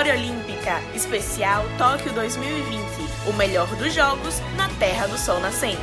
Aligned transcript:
Memória 0.00 0.14
Olímpica, 0.14 0.80
especial 0.94 1.62
Tóquio 1.76 2.10
2020. 2.14 2.80
O 3.28 3.34
melhor 3.34 3.66
dos 3.76 3.92
jogos 3.92 4.40
na 4.56 4.66
Terra 4.78 5.06
do 5.06 5.18
Sol 5.18 5.38
Nascente. 5.40 5.76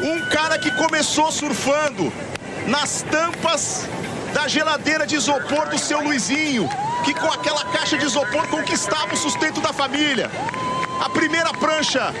Um 0.00 0.20
cara 0.30 0.56
que 0.56 0.70
começou 0.70 1.32
surfando 1.32 2.12
nas 2.68 3.02
tampas 3.02 3.88
da 4.32 4.46
geladeira 4.46 5.04
de 5.08 5.16
isopor 5.16 5.68
do 5.68 5.76
seu 5.76 6.00
Luizinho, 6.04 6.68
que 7.04 7.14
com 7.14 7.26
aquela 7.26 7.64
caixa 7.72 7.98
de 7.98 8.04
isopor 8.04 8.46
conquistava 8.46 9.12
o 9.12 9.16
sustento 9.16 9.60
da 9.60 9.72
família. 9.72 10.30
A 11.00 11.08
primeira 11.08 11.50
prancha 11.54 12.14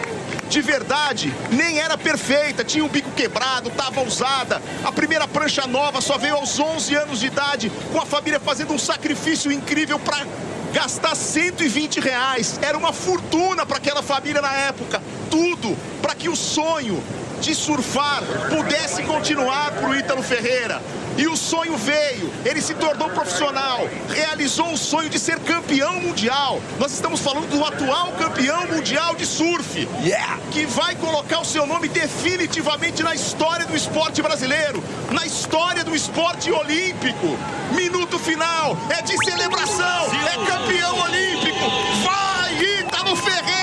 de 0.48 0.62
verdade 0.62 1.32
nem 1.52 1.78
era 1.78 1.98
perfeita, 1.98 2.64
tinha 2.64 2.82
um 2.82 2.88
bico 2.88 3.10
quebrado, 3.10 3.68
estava 3.68 4.00
usada. 4.00 4.60
A 4.82 4.90
primeira 4.90 5.28
prancha 5.28 5.66
nova 5.66 6.00
só 6.00 6.16
veio 6.16 6.36
aos 6.36 6.58
11 6.58 6.94
anos 6.94 7.20
de 7.20 7.26
idade, 7.26 7.70
com 7.92 8.00
a 8.00 8.06
família 8.06 8.40
fazendo 8.40 8.72
um 8.72 8.78
sacrifício 8.78 9.52
incrível 9.52 9.98
para 9.98 10.26
gastar 10.72 11.14
120 11.14 12.00
reais. 12.00 12.58
Era 12.62 12.78
uma 12.78 12.90
fortuna 12.90 13.66
para 13.66 13.76
aquela 13.76 14.02
família 14.02 14.40
na 14.40 14.52
época. 14.52 15.02
Tudo 15.30 15.76
para 16.00 16.14
que 16.14 16.30
o 16.30 16.34
sonho 16.34 17.02
de 17.40 17.54
surfar 17.54 18.22
pudesse 18.48 19.02
continuar 19.02 19.72
para 19.72 19.88
o 19.88 19.96
Ítalo 19.96 20.22
Ferreira. 20.22 20.80
E 21.16 21.26
o 21.26 21.36
sonho 21.36 21.76
veio, 21.76 22.32
ele 22.44 22.62
se 22.62 22.74
tornou 22.74 23.10
profissional, 23.10 23.80
realizou 24.08 24.72
o 24.72 24.76
sonho 24.76 25.10
de 25.10 25.18
ser 25.18 25.38
campeão 25.40 26.00
mundial. 26.00 26.60
Nós 26.78 26.92
estamos 26.92 27.20
falando 27.20 27.48
do 27.50 27.64
atual 27.64 28.12
campeão 28.12 28.66
mundial 28.68 29.14
de 29.14 29.26
surf, 29.26 29.88
yeah. 30.02 30.38
que 30.50 30.64
vai 30.66 30.94
colocar 30.96 31.40
o 31.40 31.44
seu 31.44 31.66
nome 31.66 31.88
definitivamente 31.88 33.02
na 33.02 33.14
história 33.14 33.66
do 33.66 33.76
esporte 33.76 34.22
brasileiro, 34.22 34.82
na 35.10 35.26
história 35.26 35.82
do 35.82 35.94
esporte 35.94 36.50
olímpico. 36.50 37.36
Minuto 37.74 38.18
final, 38.18 38.76
é 38.88 39.02
de 39.02 39.16
celebração, 39.24 40.06
é 40.26 40.46
campeão 40.46 41.00
olímpico. 41.00 41.70
Vai, 42.02 42.80
Ítalo 42.80 43.16
Ferreira, 43.16 43.59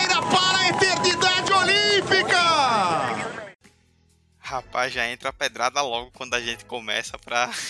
Rapaz, 4.48 4.94
já 4.94 5.06
entra 5.06 5.28
a 5.28 5.34
pedrada 5.34 5.82
logo 5.82 6.10
quando 6.12 6.34
a 6.34 6.40
gente 6.40 6.64
começa 6.64 7.20
pra. 7.20 7.50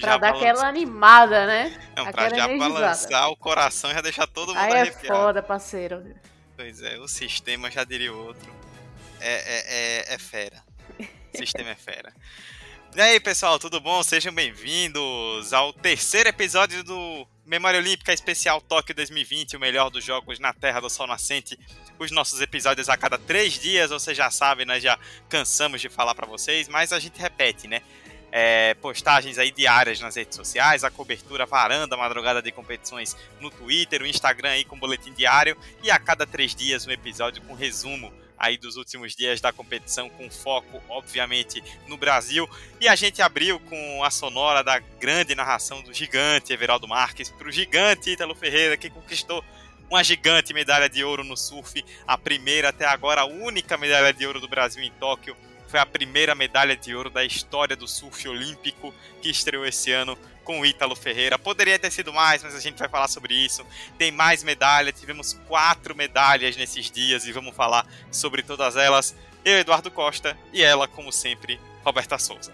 Pra 0.00 0.18
dar 0.18 0.34
aquela 0.34 0.68
animada, 0.68 1.46
né? 1.46 1.90
Não, 1.96 2.12
pra 2.12 2.28
já 2.28 2.44
energizada. 2.44 2.74
balançar 2.74 3.30
o 3.30 3.36
coração 3.36 3.90
e 3.90 3.94
já 3.94 4.02
deixar 4.02 4.26
todo 4.26 4.48
mundo 4.48 4.58
Aí 4.58 4.72
arrepiado. 4.74 5.06
é 5.06 5.08
foda, 5.08 5.42
parceiro. 5.42 6.14
Pois 6.54 6.82
é, 6.82 6.98
o 6.98 7.08
sistema 7.08 7.70
já 7.70 7.82
diria 7.82 8.12
o 8.12 8.26
outro. 8.26 8.52
É, 9.18 9.32
é, 9.32 9.64
é, 10.10 10.14
é 10.14 10.18
fera. 10.18 10.62
O 11.00 11.38
sistema 11.38 11.70
é 11.70 11.74
fera. 11.74 12.12
E 12.94 13.00
aí, 13.00 13.18
pessoal, 13.20 13.58
tudo 13.58 13.80
bom? 13.80 14.02
Sejam 14.02 14.34
bem-vindos 14.34 15.54
ao 15.54 15.72
terceiro 15.72 16.28
episódio 16.28 16.84
do 16.84 17.26
Memória 17.46 17.78
Olímpica 17.78 18.12
Especial 18.12 18.60
Tóquio 18.60 18.92
2020, 18.92 19.56
o 19.56 19.60
melhor 19.60 19.88
dos 19.88 20.02
jogos 20.02 20.40
na 20.40 20.52
Terra 20.52 20.80
do 20.80 20.90
Sol 20.90 21.06
Nascente. 21.06 21.56
Os 21.96 22.10
nossos 22.10 22.40
episódios 22.40 22.88
a 22.88 22.96
cada 22.96 23.16
três 23.16 23.56
dias, 23.56 23.90
vocês 23.90 24.16
já 24.16 24.28
sabem, 24.32 24.66
nós 24.66 24.82
já 24.82 24.98
cansamos 25.28 25.80
de 25.80 25.88
falar 25.88 26.12
para 26.16 26.26
vocês, 26.26 26.66
mas 26.66 26.92
a 26.92 26.98
gente 26.98 27.20
repete, 27.20 27.68
né? 27.68 27.82
É, 28.32 28.74
postagens 28.74 29.38
aí 29.38 29.52
diárias 29.52 30.00
nas 30.00 30.16
redes 30.16 30.34
sociais, 30.34 30.82
a 30.82 30.90
cobertura 30.90 31.46
varanda, 31.46 31.96
madrugada 31.96 32.42
de 32.42 32.50
competições 32.50 33.16
no 33.40 33.48
Twitter, 33.48 34.02
o 34.02 34.06
Instagram 34.06 34.50
aí 34.50 34.64
com 34.64 34.76
boletim 34.76 35.12
diário 35.12 35.56
e 35.84 35.88
a 35.88 36.00
cada 36.00 36.26
três 36.26 36.52
dias 36.52 36.84
um 36.84 36.90
episódio 36.90 37.40
com 37.42 37.54
resumo 37.54 38.12
aí 38.38 38.56
dos 38.56 38.76
últimos 38.76 39.14
dias 39.14 39.40
da 39.40 39.52
competição, 39.52 40.08
com 40.08 40.30
foco, 40.30 40.82
obviamente, 40.88 41.62
no 41.86 41.96
Brasil. 41.96 42.48
E 42.80 42.88
a 42.88 42.94
gente 42.94 43.22
abriu 43.22 43.58
com 43.60 44.04
a 44.04 44.10
sonora 44.10 44.62
da 44.62 44.78
grande 44.78 45.34
narração 45.34 45.82
do 45.82 45.92
gigante 45.92 46.52
Everaldo 46.52 46.86
Marques 46.86 47.30
para 47.30 47.48
o 47.48 47.52
gigante 47.52 48.10
Ítalo 48.10 48.34
Ferreira, 48.34 48.76
que 48.76 48.90
conquistou 48.90 49.44
uma 49.88 50.02
gigante 50.02 50.52
medalha 50.52 50.88
de 50.88 51.04
ouro 51.04 51.22
no 51.22 51.36
surf, 51.36 51.84
a 52.06 52.18
primeira 52.18 52.70
até 52.70 52.84
agora, 52.84 53.22
a 53.22 53.26
única 53.26 53.76
medalha 53.76 54.12
de 54.12 54.26
ouro 54.26 54.40
do 54.40 54.48
Brasil 54.48 54.82
em 54.82 54.90
Tóquio. 54.92 55.36
Foi 55.68 55.80
a 55.80 55.86
primeira 55.86 56.34
medalha 56.34 56.76
de 56.76 56.94
ouro 56.94 57.10
da 57.10 57.24
história 57.24 57.76
do 57.76 57.88
surf 57.88 58.28
olímpico 58.28 58.94
que 59.20 59.28
estreou 59.28 59.66
esse 59.66 59.92
ano 59.92 60.16
com 60.46 60.60
o 60.60 60.64
Ítalo 60.64 60.94
Ferreira. 60.94 61.36
Poderia 61.36 61.76
ter 61.78 61.90
sido 61.90 62.12
mais, 62.12 62.42
mas 62.42 62.54
a 62.54 62.60
gente 62.60 62.78
vai 62.78 62.88
falar 62.88 63.08
sobre 63.08 63.34
isso. 63.34 63.66
Tem 63.98 64.12
mais 64.12 64.44
medalha, 64.44 64.92
tivemos 64.92 65.34
quatro 65.48 65.94
medalhas 65.94 66.56
nesses 66.56 66.88
dias 66.88 67.26
e 67.26 67.32
vamos 67.32 67.54
falar 67.54 67.84
sobre 68.12 68.42
todas 68.44 68.76
elas. 68.76 69.14
Eu, 69.44 69.58
Eduardo 69.58 69.90
Costa, 69.90 70.38
e 70.52 70.62
ela, 70.62 70.86
como 70.86 71.12
sempre, 71.12 71.60
Roberta 71.84 72.16
Souza. 72.16 72.52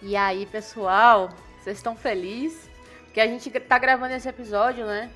E 0.00 0.16
aí, 0.16 0.46
pessoal, 0.46 1.28
vocês 1.62 1.76
estão 1.76 1.94
felizes? 1.94 2.68
Porque 3.04 3.20
a 3.20 3.26
gente 3.26 3.50
tá 3.50 3.78
gravando 3.78 4.14
esse 4.14 4.28
episódio, 4.28 4.86
né? 4.86 5.10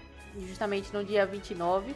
Justamente 0.46 0.92
no 0.92 1.02
dia 1.02 1.24
29. 1.24 1.94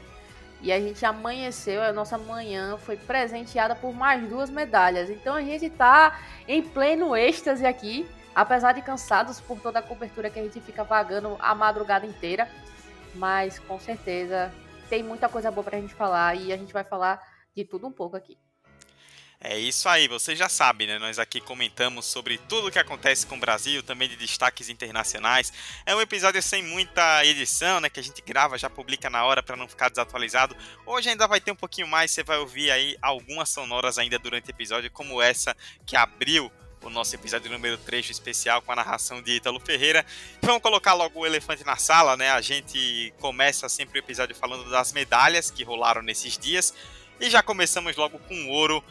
E 0.62 0.72
a 0.72 0.80
gente 0.80 1.04
amanheceu, 1.04 1.82
a 1.82 1.92
nossa 1.92 2.16
manhã 2.18 2.78
foi 2.78 2.96
presenteada 2.96 3.74
por 3.74 3.94
mais 3.94 4.26
duas 4.26 4.48
medalhas. 4.48 5.10
Então 5.10 5.34
a 5.34 5.42
gente 5.42 5.68
tá 5.68 6.18
em 6.48 6.62
pleno 6.62 7.14
êxtase 7.14 7.66
aqui, 7.66 8.06
apesar 8.34 8.72
de 8.72 8.82
cansados 8.82 9.40
por 9.40 9.60
toda 9.60 9.78
a 9.78 9.82
cobertura 9.82 10.30
que 10.30 10.38
a 10.38 10.42
gente 10.42 10.60
fica 10.60 10.84
vagando 10.84 11.36
a 11.38 11.54
madrugada 11.54 12.06
inteira. 12.06 12.50
Mas 13.14 13.58
com 13.58 13.78
certeza 13.80 14.52
tem 14.88 15.02
muita 15.02 15.28
coisa 15.28 15.50
boa 15.50 15.64
pra 15.64 15.80
gente 15.80 15.94
falar 15.94 16.36
e 16.36 16.52
a 16.52 16.56
gente 16.56 16.72
vai 16.72 16.84
falar 16.84 17.20
de 17.54 17.64
tudo 17.64 17.86
um 17.86 17.92
pouco 17.92 18.16
aqui. 18.16 18.38
É 19.42 19.58
isso 19.58 19.88
aí, 19.88 20.06
você 20.06 20.36
já 20.36 20.50
sabe, 20.50 20.86
né? 20.86 20.98
Nós 20.98 21.18
aqui 21.18 21.40
comentamos 21.40 22.04
sobre 22.04 22.36
tudo 22.36 22.68
o 22.68 22.70
que 22.70 22.78
acontece 22.78 23.26
com 23.26 23.36
o 23.36 23.40
Brasil, 23.40 23.82
também 23.82 24.06
de 24.06 24.14
destaques 24.14 24.68
internacionais. 24.68 25.50
É 25.86 25.96
um 25.96 26.00
episódio 26.00 26.42
sem 26.42 26.62
muita 26.62 27.24
edição, 27.24 27.80
né? 27.80 27.88
Que 27.88 27.98
a 27.98 28.02
gente 28.02 28.20
grava, 28.20 28.58
já 28.58 28.68
publica 28.68 29.08
na 29.08 29.24
hora 29.24 29.42
para 29.42 29.56
não 29.56 29.66
ficar 29.66 29.88
desatualizado. 29.88 30.54
Hoje 30.84 31.08
ainda 31.08 31.26
vai 31.26 31.40
ter 31.40 31.52
um 31.52 31.56
pouquinho 31.56 31.88
mais, 31.88 32.10
você 32.10 32.22
vai 32.22 32.36
ouvir 32.36 32.70
aí 32.70 32.98
algumas 33.00 33.48
sonoras 33.48 33.96
ainda 33.96 34.18
durante 34.18 34.50
o 34.50 34.52
episódio, 34.52 34.90
como 34.90 35.22
essa 35.22 35.56
que 35.86 35.96
abriu 35.96 36.52
o 36.82 36.90
nosso 36.90 37.14
episódio 37.14 37.50
número 37.50 37.76
3 37.78 38.10
especial 38.10 38.62
com 38.62 38.72
a 38.72 38.76
narração 38.76 39.22
de 39.22 39.32
Ítalo 39.32 39.60
Ferreira. 39.60 40.04
Vamos 40.40 40.62
colocar 40.62 40.94
logo 40.94 41.20
o 41.20 41.26
elefante 41.26 41.64
na 41.64 41.76
sala, 41.76 42.16
né? 42.16 42.30
A 42.30 42.40
gente 42.40 43.12
começa 43.20 43.68
sempre 43.68 43.98
o 43.98 44.02
episódio 44.02 44.34
falando 44.34 44.68
das 44.70 44.92
medalhas 44.92 45.50
que 45.50 45.62
rolaram 45.62 46.02
nesses 46.02 46.38
dias. 46.38 46.74
E 47.20 47.28
já 47.28 47.42
começamos 47.42 47.96
logo 47.96 48.18
com 48.20 48.48
ouro 48.48 48.82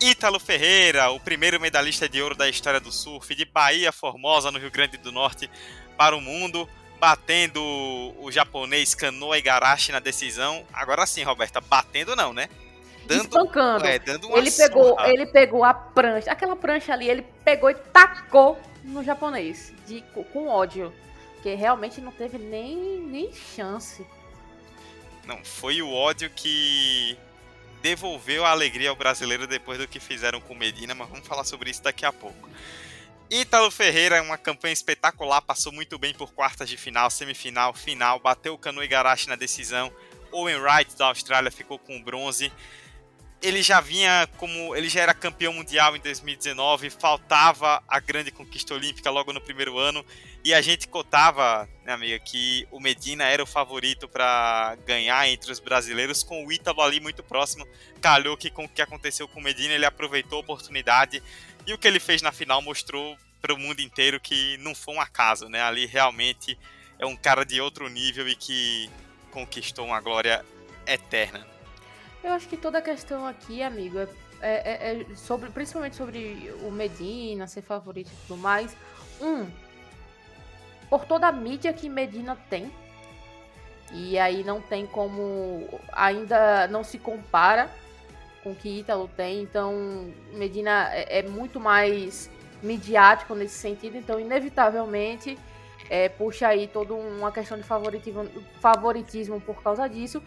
Ítalo 0.00 0.40
Ferreira, 0.40 1.10
o 1.10 1.20
primeiro 1.20 1.60
medalhista 1.60 2.08
de 2.08 2.20
ouro 2.20 2.34
da 2.34 2.48
história 2.48 2.80
do 2.80 2.90
surf, 2.90 3.34
de 3.34 3.44
Bahia 3.44 3.92
Formosa, 3.92 4.50
no 4.50 4.58
Rio 4.58 4.70
Grande 4.70 4.96
do 4.96 5.12
Norte, 5.12 5.48
para 5.96 6.16
o 6.16 6.20
mundo, 6.20 6.68
batendo 6.98 7.60
o 8.18 8.30
japonês 8.32 8.94
Kanoa 8.94 9.38
Igarashi 9.38 9.92
na 9.92 10.00
decisão. 10.00 10.66
Agora 10.72 11.06
sim, 11.06 11.22
Roberta, 11.22 11.60
batendo 11.60 12.16
não, 12.16 12.32
né? 12.32 12.48
Dando, 13.06 13.22
Espancando. 13.22 13.86
É, 13.86 13.98
dando 13.98 14.28
uma 14.28 14.38
ele, 14.38 14.50
pegou, 14.50 15.00
ele 15.00 15.26
pegou 15.26 15.64
a 15.64 15.74
prancha, 15.74 16.30
aquela 16.30 16.56
prancha 16.56 16.92
ali, 16.92 17.08
ele 17.08 17.22
pegou 17.44 17.70
e 17.70 17.74
tacou 17.74 18.58
no 18.82 19.02
japonês, 19.02 19.72
de, 19.86 20.02
com 20.32 20.48
ódio. 20.48 20.92
Porque 21.34 21.54
realmente 21.54 22.00
não 22.00 22.12
teve 22.12 22.38
nem, 22.38 22.76
nem 23.00 23.32
chance. 23.32 24.06
Não, 25.26 25.44
foi 25.44 25.82
o 25.82 25.92
ódio 25.92 26.30
que 26.30 27.18
devolveu 27.82 28.46
a 28.46 28.50
alegria 28.50 28.88
ao 28.88 28.96
brasileiro 28.96 29.46
depois 29.46 29.78
do 29.78 29.86
que 29.86 30.00
fizeram 30.00 30.40
com 30.40 30.54
Medina, 30.54 30.94
mas 30.94 31.08
vamos 31.08 31.26
falar 31.26 31.44
sobre 31.44 31.70
isso 31.70 31.82
daqui 31.82 32.06
a 32.06 32.12
pouco. 32.12 32.48
Ítalo 33.30 33.70
Ferreira, 33.70 34.22
uma 34.22 34.38
campanha 34.38 34.72
espetacular, 34.72 35.42
passou 35.42 35.72
muito 35.72 35.98
bem 35.98 36.14
por 36.14 36.32
quartas 36.32 36.68
de 36.68 36.76
final, 36.76 37.10
semifinal, 37.10 37.74
final, 37.74 38.18
bateu 38.18 38.54
o 38.54 38.58
Cano 38.58 38.82
Igarashi 38.82 39.28
na 39.28 39.36
decisão. 39.36 39.92
Owen 40.30 40.56
Wright 40.56 40.96
da 40.96 41.06
Austrália 41.06 41.50
ficou 41.50 41.78
com 41.78 41.96
o 41.96 42.02
bronze 42.02 42.52
ele 43.44 43.62
já 43.62 43.80
vinha 43.80 44.26
como. 44.38 44.74
Ele 44.74 44.88
já 44.88 45.02
era 45.02 45.12
campeão 45.12 45.52
mundial 45.52 45.94
em 45.94 46.00
2019, 46.00 46.88
faltava 46.88 47.82
a 47.86 48.00
grande 48.00 48.30
conquista 48.30 48.72
olímpica 48.72 49.10
logo 49.10 49.32
no 49.32 49.40
primeiro 49.40 49.78
ano. 49.78 50.04
E 50.42 50.52
a 50.54 50.62
gente 50.62 50.88
cotava, 50.88 51.68
né, 51.84 51.92
amiga, 51.92 52.18
que 52.18 52.66
o 52.70 52.80
Medina 52.80 53.24
era 53.24 53.42
o 53.42 53.46
favorito 53.46 54.08
para 54.08 54.76
ganhar 54.86 55.28
entre 55.28 55.52
os 55.52 55.60
brasileiros, 55.60 56.22
com 56.22 56.44
o 56.44 56.52
Ítalo 56.52 56.80
ali 56.80 57.00
muito 57.00 57.22
próximo. 57.22 57.66
Calhou 58.00 58.36
que 58.36 58.50
com 58.50 58.64
o 58.64 58.68
que 58.68 58.82
aconteceu 58.82 59.28
com 59.28 59.40
o 59.40 59.42
Medina, 59.42 59.74
ele 59.74 59.86
aproveitou 59.86 60.38
a 60.38 60.40
oportunidade. 60.40 61.22
E 61.66 61.72
o 61.72 61.78
que 61.78 61.86
ele 61.86 62.00
fez 62.00 62.22
na 62.22 62.32
final 62.32 62.62
mostrou 62.62 63.16
para 63.40 63.52
o 63.52 63.58
mundo 63.58 63.80
inteiro 63.80 64.18
que 64.18 64.56
não 64.58 64.74
foi 64.74 64.94
um 64.94 65.00
acaso, 65.00 65.48
né? 65.50 65.62
Ali 65.62 65.84
realmente 65.84 66.58
é 66.98 67.04
um 67.04 67.16
cara 67.16 67.44
de 67.44 67.60
outro 67.60 67.88
nível 67.88 68.26
e 68.26 68.34
que 68.34 68.90
conquistou 69.30 69.86
uma 69.86 70.00
glória 70.00 70.44
eterna. 70.86 71.53
Eu 72.24 72.32
acho 72.32 72.48
que 72.48 72.56
toda 72.56 72.78
a 72.78 72.82
questão 72.82 73.26
aqui, 73.26 73.62
amigo, 73.62 73.98
é, 73.98 74.08
é, 74.40 75.02
é 75.10 75.14
sobre, 75.14 75.50
principalmente 75.50 75.94
sobre 75.94 76.50
o 76.62 76.70
Medina 76.70 77.46
ser 77.46 77.60
favorito 77.60 78.10
e 78.10 78.26
tudo 78.26 78.38
mais. 78.40 78.74
Um, 79.20 79.46
por 80.88 81.04
toda 81.04 81.28
a 81.28 81.32
mídia 81.32 81.70
que 81.74 81.86
Medina 81.86 82.34
tem. 82.48 82.72
E 83.92 84.18
aí 84.18 84.42
não 84.42 84.58
tem 84.58 84.86
como. 84.86 85.68
Ainda 85.92 86.66
não 86.68 86.82
se 86.82 86.98
compara 86.98 87.70
com 88.42 88.52
o 88.52 88.56
que 88.56 88.80
Ítalo 88.80 89.06
tem. 89.14 89.42
Então, 89.42 90.10
Medina 90.32 90.88
é, 90.94 91.18
é 91.18 91.22
muito 91.22 91.60
mais 91.60 92.30
midiático 92.62 93.34
nesse 93.34 93.58
sentido. 93.58 93.98
Então, 93.98 94.18
inevitavelmente, 94.18 95.38
é, 95.90 96.08
puxa 96.08 96.48
aí 96.48 96.66
toda 96.66 96.94
uma 96.94 97.30
questão 97.30 97.58
de 97.58 97.64
favoritismo, 97.64 98.26
favoritismo 98.60 99.38
por 99.42 99.62
causa 99.62 99.86
disso. 99.86 100.22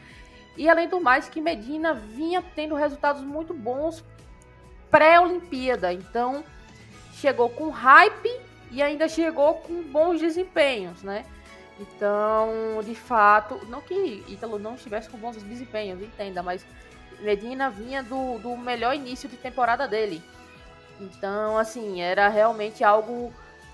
E 0.58 0.68
além 0.68 0.88
do 0.88 1.00
mais, 1.00 1.30
que 1.30 1.40
Medina 1.40 1.94
vinha 1.94 2.44
tendo 2.56 2.76
resultados 2.76 3.22
muito 3.22 3.54
bons 3.54 4.04
pré-Olimpíada. 4.90 5.94
Então, 5.94 6.44
chegou 7.14 7.50
com 7.50 7.70
hype 7.70 8.30
e 8.72 8.82
ainda 8.82 9.08
chegou 9.08 9.56
com 9.56 9.84
bons 9.84 10.20
desempenhos, 10.20 11.04
né? 11.04 11.24
Então, 11.80 12.82
de 12.84 12.96
fato, 12.96 13.64
não 13.68 13.82
que 13.82 14.24
Ítalo 14.28 14.58
não 14.58 14.76
estivesse 14.76 15.10
com 15.10 15.18
bons 15.18 15.38
desempenhos, 15.38 16.02
entenda, 16.02 16.42
mas 16.42 16.66
Medina 17.20 17.70
vinha 17.70 18.02
do, 18.02 18.40
do 18.40 18.58
melhor 18.58 18.96
início 18.96 19.30
de 19.30 19.38
temporada 19.38 19.88
dele. 19.88 20.22
Então, 21.00 21.58
assim, 21.58 22.02
era 22.02 22.28
realmente 22.28 22.84
algo 22.84 23.32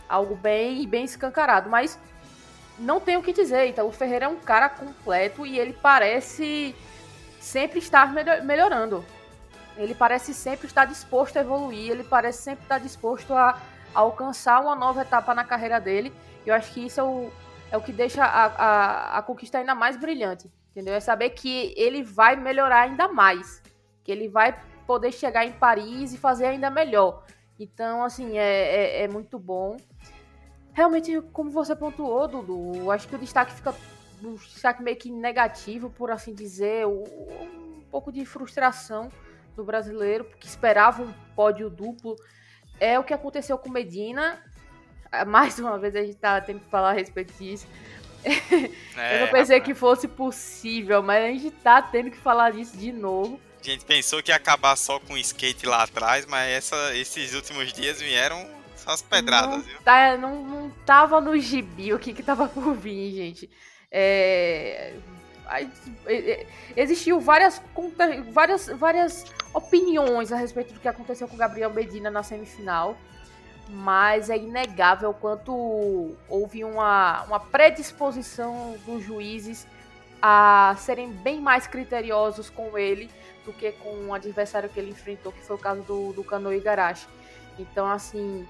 algo 0.10 0.36
bem 0.36 0.86
bem 0.86 1.06
escancarado, 1.06 1.70
mas 1.70 1.98
não 2.78 3.00
tenho 3.00 3.20
o 3.20 3.24
que 3.24 3.34
dizer, 3.34 3.68
então 3.68 3.88
o 3.88 3.92
Ferreira 3.92 4.26
é 4.26 4.28
um 4.28 4.36
cara 4.36 4.70
completo 4.70 5.46
e 5.46 5.60
ele 5.60 5.74
parece 5.74 6.76
sempre 7.40 7.80
estar 7.80 8.12
melhorando. 8.44 9.06
Ele 9.76 9.94
parece 9.94 10.34
sempre 10.34 10.68
estar 10.68 10.86
disposto 10.86 11.38
a 11.38 11.42
evoluir, 11.42 11.92
ele 11.92 12.04
parece 12.04 12.44
sempre 12.44 12.64
estar 12.64 12.80
disposto 12.80 13.34
a, 13.34 13.60
a 13.94 14.00
alcançar 14.00 14.62
uma 14.62 14.76
nova 14.76 15.02
etapa 15.02 15.34
na 15.34 15.44
carreira 15.44 15.80
dele. 15.80 16.14
E 16.46 16.50
eu 16.50 16.56
acho 16.56 16.72
que 16.74 16.86
isso 16.86 17.00
é 17.00 17.04
o, 17.04 17.32
é 17.72 17.78
o 17.78 17.82
que 17.82 17.92
deixa 17.92 18.24
a, 18.24 18.46
a, 18.46 19.18
a 19.18 19.22
conquista 19.22 19.58
ainda 19.58 19.74
mais 19.74 19.98
brilhante. 19.98 20.52
Entendeu? 20.72 20.94
É 20.94 21.00
saber 21.00 21.32
que 21.32 21.74
ele 21.78 22.04
vai 22.04 22.36
melhorar 22.36 22.82
ainda 22.82 23.08
mais. 23.08 23.62
Que 24.04 24.12
ele 24.12 24.28
vai 24.28 24.60
poder 24.86 25.12
chegar 25.12 25.46
em 25.46 25.54
Paris 25.54 26.14
e 26.14 26.18
fazer 26.18 26.46
ainda 26.46 26.70
melhor. 26.70 27.24
Então, 27.60 28.04
assim, 28.04 28.38
é, 28.38 29.02
é, 29.02 29.04
é 29.04 29.08
muito 29.08 29.40
bom. 29.40 29.78
Realmente, 30.74 31.22
como 31.32 31.52
você 31.52 31.76
pontuou, 31.76 32.28
Dudu, 32.28 32.90
acho 32.92 33.08
que 33.08 33.16
o 33.16 33.20
destaque 33.20 33.54
fica 33.54 33.76
um 34.24 34.36
destaque 34.36 34.82
meio 34.82 34.98
que 34.98 35.12
negativo, 35.12 35.90
por 35.90 36.10
assim 36.10 36.34
dizer, 36.34 36.88
um 36.88 37.84
pouco 37.92 38.12
de 38.12 38.26
frustração 38.26 39.12
do 39.56 39.64
brasileiro, 39.64 40.24
porque 40.26 40.48
esperava 40.48 41.04
um 41.04 41.14
pódio 41.36 41.70
duplo. 41.70 42.16
É 42.80 42.98
o 42.98 43.04
que 43.04 43.14
aconteceu 43.14 43.58
com 43.58 43.70
Medina. 43.70 44.44
Mais 45.28 45.60
uma 45.60 45.78
vez 45.78 45.96
a 45.96 46.02
gente 46.02 46.16
tá 46.16 46.42
tendo 46.42 46.62
que 46.62 46.70
falar 46.70 46.92
a 46.92 46.94
respeito 46.94 47.34
disso. 47.34 47.68
É, 48.96 49.18
eu 49.18 49.26
não 49.26 49.32
pensei 49.32 49.58
rapaz. 49.58 49.64
que 49.64 49.74
fosse 49.74 50.08
possível, 50.08 51.04
mas 51.04 51.26
a 51.26 51.28
gente 51.28 51.52
tá 51.52 51.82
tendo 51.82 52.10
que 52.10 52.18
falar 52.18 52.52
disso 52.52 52.78
de 52.78 52.92
novo. 52.92 53.40
A 53.60 53.64
gente 53.64 53.86
pensou 53.86 54.22
que 54.22 54.32
ia 54.32 54.36
acabar 54.36 54.76
só 54.76 55.00
com 55.00 55.14
o 55.14 55.18
skate 55.18 55.66
lá 55.66 55.84
atrás, 55.84 56.26
mas 56.26 56.50
essa, 56.50 56.96
esses 56.96 57.34
últimos 57.34 57.74
dias 57.74 58.02
vieram 58.02 58.48
só 58.84 58.92
as 58.92 59.02
pedradas, 59.02 59.50
não, 59.50 59.62
viu? 59.62 59.82
Tá, 59.84 60.18
não, 60.18 60.44
não 60.44 60.70
tava 60.86 61.22
no 61.22 61.38
gibi 61.38 61.94
o 61.94 62.00
que 62.00 62.14
que 62.14 62.24
tava 62.24 62.48
por 62.48 62.74
vir, 62.74 63.14
gente. 63.14 63.50
É, 63.92 64.94
existiu 66.76 67.20
várias, 67.20 67.62
várias, 68.32 68.68
várias 68.68 69.26
opiniões 69.54 70.32
a 70.32 70.36
respeito 70.36 70.74
do 70.74 70.80
que 70.80 70.88
aconteceu 70.88 71.28
com 71.28 71.38
Gabriel 71.38 71.72
Medina 71.72 72.10
na 72.10 72.24
semifinal, 72.24 72.98
mas 73.70 74.30
é 74.30 74.38
inegável 74.38 75.14
quanto 75.14 76.16
houve 76.28 76.64
uma, 76.64 77.24
uma 77.24 77.40
predisposição 77.40 78.76
dos 78.86 79.04
juízes 79.04 79.68
a 80.22 80.76
serem 80.78 81.12
bem 81.12 81.40
mais 81.40 81.68
criteriosos 81.68 82.50
com 82.50 82.78
ele 82.78 83.10
do 83.46 83.52
que 83.54 83.72
com 83.74 84.08
o 84.08 84.14
adversário 84.14 84.70
que 84.70 84.80
ele 84.80 84.92
enfrentou, 84.92 85.32
que 85.32 85.42
foi 85.42 85.56
o 85.56 85.60
caso 85.60 85.82
do, 85.84 86.14
do 86.14 86.24
Kano 86.24 86.54
Igarashi. 86.54 87.08
Então, 87.60 87.86
assim, 87.86 88.48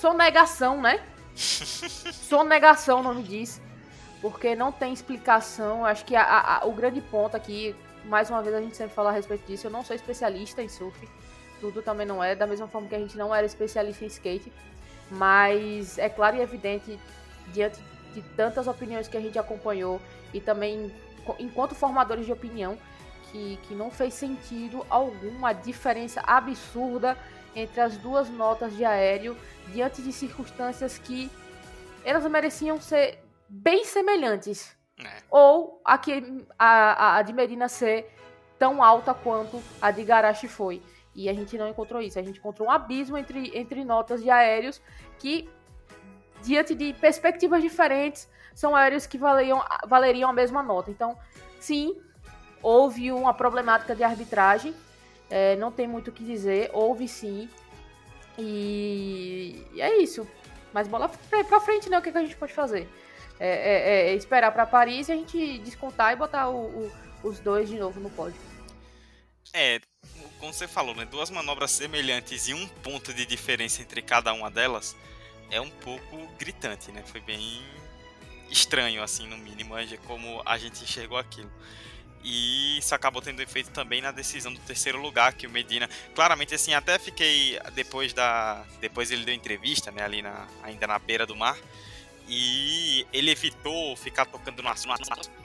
sonegação, 0.00 0.80
né? 0.80 1.00
sonegação, 1.34 3.00
o 3.00 3.02
nome 3.02 3.22
diz. 3.22 3.60
Porque 4.20 4.54
não 4.54 4.72
tem 4.72 4.92
explicação. 4.92 5.84
Acho 5.84 6.04
que 6.04 6.16
a, 6.16 6.58
a, 6.62 6.66
o 6.66 6.72
grande 6.72 7.00
ponto 7.00 7.36
aqui, 7.36 7.74
mais 8.04 8.30
uma 8.30 8.42
vez 8.42 8.54
a 8.54 8.60
gente 8.60 8.76
sempre 8.76 8.94
fala 8.94 9.10
a 9.10 9.12
respeito 9.12 9.46
disso, 9.46 9.66
eu 9.66 9.70
não 9.70 9.84
sou 9.84 9.94
especialista 9.94 10.62
em 10.62 10.68
surf, 10.68 11.08
tudo 11.60 11.82
também 11.82 12.06
não 12.06 12.22
é, 12.22 12.34
da 12.34 12.46
mesma 12.46 12.66
forma 12.68 12.88
que 12.88 12.94
a 12.94 12.98
gente 12.98 13.16
não 13.16 13.34
era 13.34 13.46
especialista 13.46 14.04
em 14.04 14.08
skate, 14.08 14.52
mas 15.10 15.98
é 15.98 16.08
claro 16.08 16.36
e 16.36 16.40
evidente, 16.40 16.98
diante 17.48 17.80
de 18.14 18.22
tantas 18.36 18.66
opiniões 18.66 19.08
que 19.08 19.16
a 19.16 19.20
gente 19.20 19.38
acompanhou 19.38 20.00
e 20.32 20.40
também 20.40 20.92
enquanto 21.38 21.74
formadores 21.74 22.26
de 22.26 22.32
opinião, 22.32 22.78
que, 23.30 23.58
que 23.64 23.74
não 23.74 23.90
fez 23.90 24.14
sentido 24.14 24.86
algum 24.88 25.44
a 25.44 25.52
diferença 25.52 26.20
absurda 26.26 27.16
entre 27.54 27.80
as 27.80 27.96
duas 27.96 28.28
notas 28.28 28.76
de 28.76 28.84
aéreo 28.84 29.36
diante 29.72 30.02
de 30.02 30.12
circunstâncias 30.12 30.98
que 30.98 31.30
elas 32.04 32.24
mereciam 32.26 32.80
ser 32.80 33.18
bem 33.48 33.84
semelhantes. 33.84 34.76
É. 34.98 35.22
Ou 35.30 35.80
a, 35.84 35.98
que, 35.98 36.46
a, 36.58 37.16
a, 37.16 37.22
de 37.22 37.32
Medina 37.32 37.68
ser 37.68 38.12
tão 38.58 38.82
alta 38.82 39.12
quanto 39.12 39.62
a 39.80 39.90
de 39.90 40.04
Garashi 40.04 40.48
foi. 40.48 40.82
E 41.14 41.28
a 41.28 41.34
gente 41.34 41.56
não 41.56 41.68
encontrou 41.68 42.00
isso. 42.00 42.18
A 42.18 42.22
gente 42.22 42.38
encontrou 42.38 42.68
um 42.68 42.70
abismo 42.70 43.16
entre, 43.16 43.56
entre 43.56 43.84
notas 43.84 44.22
de 44.22 44.30
aéreos 44.30 44.80
que, 45.18 45.48
diante 46.42 46.74
de 46.74 46.92
perspectivas 46.94 47.62
diferentes, 47.62 48.28
são 48.54 48.74
aéreos 48.74 49.06
que 49.06 49.18
valeriam, 49.18 49.62
valeriam 49.86 50.30
a 50.30 50.32
mesma 50.32 50.62
nota. 50.62 50.90
Então, 50.90 51.16
sim, 51.60 52.00
houve 52.62 53.12
uma 53.12 53.34
problemática 53.34 53.94
de 53.94 54.02
arbitragem. 54.02 54.74
É, 55.34 55.56
não 55.56 55.72
tem 55.72 55.88
muito 55.88 56.08
o 56.08 56.12
que 56.12 56.22
dizer. 56.22 56.70
Houve 56.72 57.08
sim. 57.08 57.48
E, 58.38 59.66
e 59.72 59.82
é 59.82 60.00
isso. 60.00 60.24
Mas 60.72 60.86
bola 60.86 61.10
pra 61.48 61.60
frente, 61.60 61.90
né? 61.90 61.98
O 61.98 62.02
que, 62.02 62.12
que 62.12 62.18
a 62.18 62.20
gente 62.20 62.36
pode 62.36 62.52
fazer? 62.52 62.88
É, 63.40 63.48
é, 63.48 64.10
é 64.10 64.14
esperar 64.14 64.52
para 64.52 64.64
Paris 64.64 65.08
e 65.08 65.12
a 65.12 65.16
gente 65.16 65.58
descontar 65.58 66.12
e 66.12 66.16
botar 66.16 66.48
o, 66.48 66.66
o, 66.66 66.92
os 67.24 67.40
dois 67.40 67.68
de 67.68 67.76
novo 67.76 67.98
no 67.98 68.10
pódio. 68.10 68.40
É, 69.52 69.80
como 70.38 70.52
você 70.52 70.68
falou, 70.68 70.94
né? 70.94 71.04
Duas 71.04 71.30
manobras 71.30 71.72
semelhantes 71.72 72.46
e 72.46 72.54
um 72.54 72.68
ponto 72.68 73.12
de 73.12 73.26
diferença 73.26 73.82
entre 73.82 74.02
cada 74.02 74.32
uma 74.32 74.48
delas 74.48 74.96
é 75.50 75.60
um 75.60 75.70
pouco 75.70 76.28
gritante, 76.38 76.92
né? 76.92 77.02
Foi 77.06 77.20
bem 77.20 77.60
estranho, 78.48 79.02
assim, 79.02 79.26
no 79.26 79.36
mínimo, 79.36 79.74
como 80.06 80.40
a 80.46 80.56
gente 80.58 80.84
enxergou 80.84 81.18
aquilo. 81.18 81.50
E 82.24 82.78
isso 82.78 82.94
acabou 82.94 83.20
tendo 83.20 83.42
efeito 83.42 83.70
também 83.70 84.00
na 84.00 84.10
decisão 84.10 84.52
do 84.52 84.58
terceiro 84.60 84.98
lugar, 84.98 85.34
que 85.34 85.46
o 85.46 85.50
Medina. 85.50 85.88
Claramente, 86.14 86.54
assim, 86.54 86.72
até 86.72 86.98
fiquei. 86.98 87.58
Depois 87.74 88.14
da. 88.14 88.64
Depois 88.80 89.10
ele 89.10 89.26
deu 89.26 89.34
entrevista, 89.34 89.90
né? 89.92 90.02
Ali 90.02 90.22
na, 90.22 90.48
ainda 90.62 90.86
na 90.86 90.98
beira 90.98 91.26
do 91.26 91.36
mar. 91.36 91.58
E 92.26 93.06
ele 93.12 93.30
evitou 93.30 93.94
ficar 93.96 94.24
tocando 94.24 94.62
no 94.62 94.68
assunto. 94.70 95.02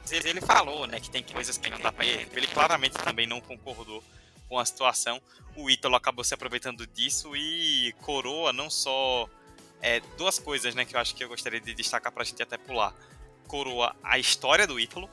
Ele 0.09 0.39
falou, 0.39 0.87
né, 0.87 0.99
que 0.99 1.09
tem 1.09 1.21
coisas 1.21 1.57
que 1.57 1.69
não 1.69 1.77
dá 1.77 1.91
pra 1.91 2.05
ele. 2.05 2.25
Ele 2.33 2.47
claramente 2.47 2.93
também 2.93 3.27
não 3.27 3.41
concordou 3.41 4.01
com 4.47 4.57
a 4.57 4.65
situação. 4.65 5.21
O 5.55 5.69
Ítalo 5.69 5.95
acabou 5.95 6.23
se 6.23 6.33
aproveitando 6.33 6.87
disso 6.87 7.35
e 7.35 7.93
coroa 8.01 8.53
não 8.53 8.69
só 8.69 9.29
é, 9.81 9.99
duas 10.17 10.39
coisas, 10.39 10.73
né, 10.73 10.85
que 10.85 10.95
eu 10.95 10.99
acho 10.99 11.13
que 11.13 11.23
eu 11.23 11.27
gostaria 11.27 11.59
de 11.59 11.73
destacar 11.73 12.11
pra 12.13 12.23
gente 12.23 12.41
até 12.41 12.57
pular. 12.57 12.93
Coroa 13.47 13.93
a 14.01 14.17
história 14.17 14.65
do 14.65 14.79
Ítalo, 14.79 15.09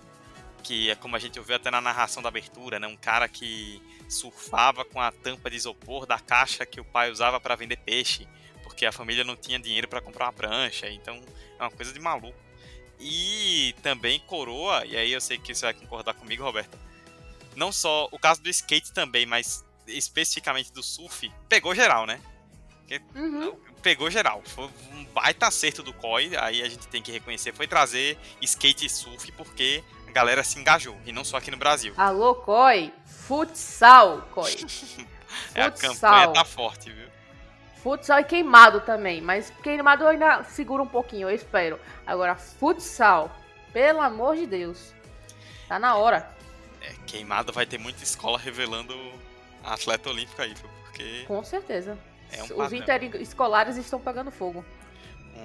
que 0.67 0.91
é 0.91 0.95
como 0.95 1.15
a 1.15 1.19
gente 1.19 1.39
ouviu 1.39 1.55
até 1.57 1.71
na 1.71 1.81
narração 1.81 2.23
da 2.23 2.29
abertura, 2.29 2.81
né, 2.81 2.87
um 2.87 2.97
cara 2.97 3.29
que 3.29 3.81
surfava 4.09 4.85
com 4.85 5.01
a 5.01 5.13
tampa 5.13 5.49
de 5.49 5.57
isopor 5.57 6.07
da 6.07 6.19
caixa 6.19 6.67
que 6.67 6.81
o 6.81 6.85
pai 6.85 7.11
usava 7.11 7.39
para 7.39 7.55
vender 7.55 7.77
peixe 7.77 8.27
porque 8.77 8.85
a 8.85 8.91
família 8.91 9.23
não 9.23 9.37
tinha 9.37 9.61
dinheiro 9.61 9.87
para 9.87 10.01
comprar 10.01 10.27
uma 10.27 10.33
prancha, 10.33 10.91
então 10.91 11.23
é 11.59 11.63
uma 11.63 11.71
coisa 11.71 11.93
de 11.93 12.01
maluco. 12.01 12.37
E 12.99 13.75
também 13.81 14.19
coroa, 14.21 14.85
e 14.85 14.97
aí 14.97 15.13
eu 15.13 15.21
sei 15.21 15.39
que 15.39 15.55
você 15.55 15.67
vai 15.67 15.73
concordar 15.73 16.15
comigo, 16.15 16.43
Roberto. 16.43 16.77
Não 17.55 17.71
só 17.71 18.09
o 18.11 18.19
caso 18.19 18.43
do 18.43 18.51
skate 18.51 18.93
também, 18.93 19.25
mas 19.25 19.65
especificamente 19.87 20.73
do 20.73 20.83
surf, 20.83 21.33
pegou 21.49 21.75
geral, 21.75 22.07
né? 22.07 22.21
Uhum. 23.15 23.57
Pegou 23.83 24.11
geral. 24.11 24.43
Foi 24.45 24.69
um 24.93 25.05
baita 25.07 25.47
acerto 25.47 25.83
do 25.83 25.95
COI, 25.95 26.37
aí 26.37 26.61
a 26.63 26.69
gente 26.69 26.87
tem 26.89 27.01
que 27.01 27.13
reconhecer, 27.13 27.55
foi 27.55 27.67
trazer 27.67 28.19
skate 28.43 28.87
e 28.87 28.91
surf 28.91 29.31
porque 29.33 29.83
galera 30.17 30.43
se 30.43 30.59
engajou, 30.59 30.97
e 31.05 31.13
não 31.13 31.23
só 31.23 31.37
aqui 31.37 31.51
no 31.51 31.59
Brasil. 31.59 31.93
Alô, 31.95 32.37
COI! 32.37 32.91
Futsal, 33.05 34.23
COI! 34.33 34.57
é, 35.55 35.63
a 35.65 35.71
campanha 35.71 36.29
tá 36.33 36.43
forte, 36.43 36.91
viu? 36.91 37.07
Futsal 37.83 38.21
e 38.21 38.25
queimado 38.25 38.81
também, 38.81 39.21
mas 39.21 39.53
queimado 39.63 40.05
eu 40.05 40.09
ainda 40.09 40.43
segura 40.45 40.83
um 40.83 40.89
pouquinho, 40.89 41.29
eu 41.29 41.35
espero. 41.35 41.79
Agora, 42.07 42.35
futsal, 42.35 43.31
pelo 43.75 44.01
amor 44.01 44.37
de 44.37 44.47
Deus, 44.47 44.95
tá 45.69 45.79
na 45.79 45.97
hora. 45.97 46.35
É, 46.81 46.95
queimado 47.07 47.53
vai 47.53 47.67
ter 47.67 47.77
muita 47.77 48.03
escola 48.03 48.39
revelando 48.39 48.95
a 49.63 49.75
atleta 49.75 50.09
olímpica 50.09 50.45
aí, 50.45 50.55
porque... 50.55 51.25
Com 51.27 51.45
certeza. 51.45 51.99
É 52.33 52.43
um 52.43 52.65
Os 52.65 52.73
interescolares 52.73 53.77
estão 53.77 54.01
pegando 54.01 54.31
fogo. 54.31 54.65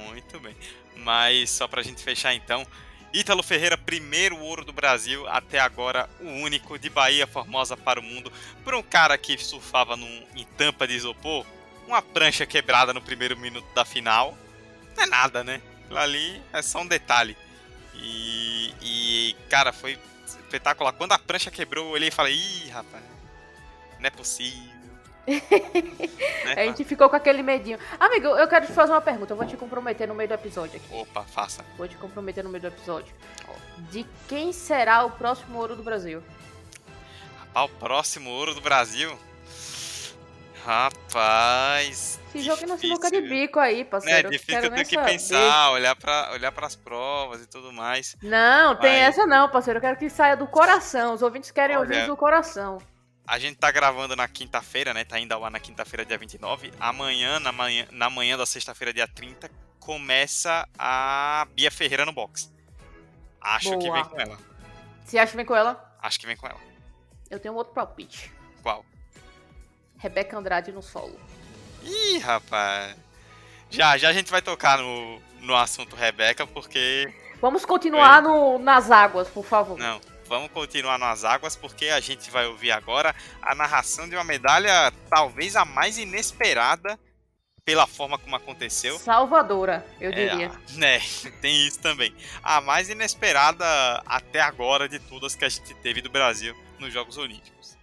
Muito 0.08 0.40
bem. 0.40 0.56
Mas 0.96 1.50
só 1.50 1.68
pra 1.68 1.84
gente 1.84 2.02
fechar 2.02 2.34
então, 2.34 2.66
Ítalo 3.14 3.44
Ferreira, 3.44 3.78
primeiro 3.78 4.40
ouro 4.40 4.64
do 4.64 4.72
Brasil, 4.72 5.28
até 5.28 5.60
agora 5.60 6.10
o 6.22 6.28
único 6.28 6.80
de 6.80 6.90
Bahia 6.90 7.28
Formosa 7.28 7.76
para 7.76 8.00
o 8.00 8.04
mundo. 8.04 8.32
Por 8.64 8.74
um 8.74 8.82
cara 8.82 9.18
que 9.18 9.38
surfava 9.38 9.98
num, 9.98 10.24
em 10.36 10.46
tampa 10.58 10.88
de 10.88 10.94
isopor, 10.94 11.46
uma 11.86 12.02
prancha 12.02 12.46
quebrada 12.46 12.94
no 12.94 13.02
primeiro 13.02 13.38
minuto 13.38 13.68
da 13.74 13.84
final. 13.84 14.38
Não 14.96 15.04
é 15.04 15.06
nada, 15.08 15.44
né? 15.44 15.62
Aquilo 15.84 16.00
ali 16.00 16.42
é 16.54 16.62
só 16.62 16.80
um 16.80 16.88
detalhe. 16.88 17.36
E, 17.96 18.74
e 18.82 19.36
cara, 19.50 19.74
foi 19.74 20.00
espetacular. 20.26 20.94
Quando 20.94 21.12
a 21.12 21.20
prancha 21.20 21.52
quebrou, 21.52 21.88
eu 21.88 21.92
olhei 21.92 22.08
e 22.08 22.12
falei: 22.12 22.34
ih, 22.34 22.70
rapaz, 22.70 23.04
não 24.00 24.08
é 24.08 24.10
possível. 24.10 24.81
Né? 25.36 26.54
A 26.58 26.66
gente 26.66 26.84
ficou 26.84 27.10
com 27.10 27.16
aquele 27.16 27.42
medinho. 27.42 27.78
Amigo, 28.00 28.28
eu 28.28 28.48
quero 28.48 28.66
te 28.66 28.74
fazer 28.74 28.92
uma 28.92 29.02
pergunta. 29.02 29.34
Eu 29.34 29.38
vou 29.38 29.46
te 29.46 29.56
comprometer 29.56 30.08
no 30.08 30.16
meio 30.16 30.28
do 30.28 30.34
episódio 30.34 30.78
aqui. 30.78 30.94
Opa, 30.94 31.24
faça. 31.24 31.64
Vou 31.78 31.88
te 31.88 31.96
comprometer 31.96 32.44
no 32.44 32.50
meio 32.50 32.62
do 32.62 32.68
episódio. 32.68 33.14
De 33.90 34.06
quem 34.28 34.52
será 34.52 35.04
o 35.06 35.12
próximo 35.12 35.58
ouro 35.58 35.76
do 35.76 35.84
Brasil? 35.84 36.24
Rapaz, 37.38 37.66
o 37.66 37.70
próximo 37.80 38.30
ouro 38.30 38.54
do 38.54 38.62
Brasil? 38.62 39.18
Rapaz. 40.66 42.20
Esse 42.34 42.42
jogo 42.44 42.66
não 42.68 42.78
se 42.78 42.88
boca 42.88 43.10
de 43.10 43.22
bico 43.22 43.60
aí, 43.60 43.84
parceiro. 43.84 44.28
É 44.28 44.32
difícil 44.32 44.64
eu 44.64 44.72
ter 44.72 44.86
que 44.86 44.96
pensar, 44.96 45.72
olhar 45.72 45.96
para 45.96 46.32
olhar 46.34 46.54
as 46.62 46.76
provas 46.76 47.42
e 47.42 47.48
tudo 47.48 47.74
mais. 47.74 48.16
Não, 48.22 48.76
tem 48.76 48.94
essa 48.94 49.26
não, 49.26 49.50
parceiro. 49.50 49.78
Eu 49.78 49.82
quero 49.82 49.98
que 49.98 50.10
saia 50.10 50.38
do 50.38 50.48
coração. 50.48 51.14
Os 51.14 51.22
ouvintes 51.22 51.50
querem 51.52 51.76
Olha, 51.76 51.88
ouvir 51.88 52.08
do 52.08 52.16
coração. 52.16 52.78
A 53.32 53.40
gente 53.40 53.56
tá 53.56 53.72
gravando 53.72 54.14
na 54.14 54.28
quinta-feira, 54.28 54.94
né? 54.94 55.06
Tá 55.06 55.18
indo 55.18 55.32
ao 55.32 55.46
ar 55.46 55.50
na 55.50 55.58
quinta-feira, 55.58 56.04
dia 56.04 56.18
29. 56.18 56.74
Amanhã, 56.78 57.40
na 57.40 57.54
manhã, 57.54 57.88
na 57.90 58.10
manhã 58.10 58.38
da 58.38 58.46
sexta-feira, 58.46 58.92
dia 58.92 59.08
30, 59.08 59.50
começa 59.80 60.68
a 60.78 61.48
Bia 61.54 61.72
Ferreira 61.72 62.06
no 62.06 62.12
box. 62.12 62.54
Acho 63.40 63.70
Boa. 63.70 63.80
que 63.80 63.90
vem 63.90 64.04
com 64.04 64.20
ela. 64.20 64.38
Você 65.06 65.18
acha 65.18 65.32
que 65.32 65.38
vem 65.38 65.46
com 65.46 65.56
ela? 65.56 65.96
Acho 66.02 66.20
que 66.20 66.28
vem 66.28 66.36
com 66.36 66.46
ela. 66.46 66.60
Eu 67.30 67.40
tenho 67.40 67.54
um 67.54 67.58
outro 67.58 67.74
palpite. 67.74 68.30
Qual? 68.62 68.86
Rebeca 69.98 70.38
Andrade 70.38 70.74
no 70.74 70.82
solo. 70.82 71.18
Ih, 71.84 72.18
rapaz. 72.18 72.98
Já, 73.70 73.98
já 73.98 74.10
a 74.10 74.14
gente 74.14 74.30
vai 74.30 74.42
tocar 74.42 74.78
no, 74.78 75.22
no 75.40 75.56
assunto 75.56 75.96
Rebeca, 75.96 76.46
porque. 76.46 77.08
Vamos 77.40 77.64
continuar 77.64 78.18
é. 78.18 78.22
no, 78.24 78.60
nas 78.60 78.92
águas, 78.92 79.30
por 79.30 79.46
favor. 79.46 79.78
Não, 79.78 80.02
vamos 80.32 80.50
continuar 80.52 80.98
nas 80.98 81.26
águas, 81.26 81.58
porque 81.58 81.90
a 81.90 82.00
gente 82.00 82.32
vai 82.32 82.48
ouvir 82.48 82.72
agora 82.72 83.14
a 83.42 83.54
narração 83.54 84.08
de 84.08 84.16
uma 84.16 84.24
medalha 84.24 84.90
talvez 85.10 85.58
a 85.58 85.66
mais 85.66 85.98
inesperada 85.98 86.98
pela 87.66 87.86
forma 87.86 88.18
como 88.18 88.38
aconteceu. 88.38 88.98
Salvadora, 88.98 89.86
eu 90.00 90.10
diria. 90.10 90.46
É, 90.46 90.72
né, 90.80 91.02
tem 91.42 91.68
isso 91.68 91.82
também. 91.82 92.16
A 92.42 92.62
mais 92.62 92.90
inesperada 92.90 93.66
até 94.06 94.40
agora 94.40 94.88
de 94.88 95.00
todas 95.00 95.36
que 95.36 95.44
a 95.44 95.50
gente 95.50 95.74
teve 95.76 96.02
do 96.02 96.10
Brasil 96.10 96.56
nos 96.80 96.94
Jogos 96.94 97.18
Olímpicos. 97.18 97.78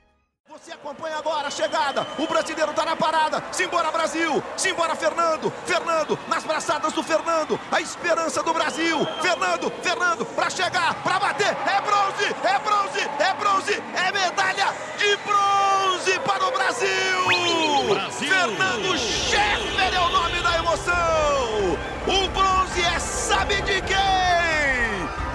Você 0.50 0.72
acompanha 0.72 1.18
agora 1.18 1.48
a 1.48 1.50
chegada. 1.50 2.06
O 2.18 2.26
brasileiro 2.26 2.72
tá 2.72 2.82
na 2.82 2.96
parada. 2.96 3.44
Simbora 3.52 3.92
Brasil. 3.92 4.42
Simbora 4.56 4.96
Fernando. 4.96 5.52
Fernando 5.66 6.18
nas 6.26 6.42
braçadas 6.42 6.90
do 6.94 7.02
Fernando. 7.02 7.60
A 7.70 7.82
esperança 7.82 8.42
do 8.42 8.54
Brasil. 8.54 9.06
Fernando, 9.20 9.70
Fernando 9.82 10.24
para 10.24 10.48
chegar, 10.48 10.94
para 11.02 11.18
bater. 11.18 11.54
É 11.54 11.80
bronze, 11.82 12.34
é 12.42 12.58
bronze, 12.60 13.10
é 13.18 13.34
bronze, 13.34 13.82
é 13.94 14.10
medalha 14.10 14.74
de 14.96 15.16
bronze 15.18 16.18
para 16.20 16.46
o 16.46 16.50
Brasil. 16.50 17.88
Brasil. 17.90 18.28
Fernando 18.28 18.98
Scheffer 18.98 19.94
é 19.94 20.00
o 20.00 20.08
nome 20.08 20.40
da 20.40 20.56
emoção. 20.56 21.78
O 22.06 22.28
bronze 22.30 22.82
é 22.82 22.98
sabe 22.98 23.60
de 23.62 23.82
quem? 23.82 23.98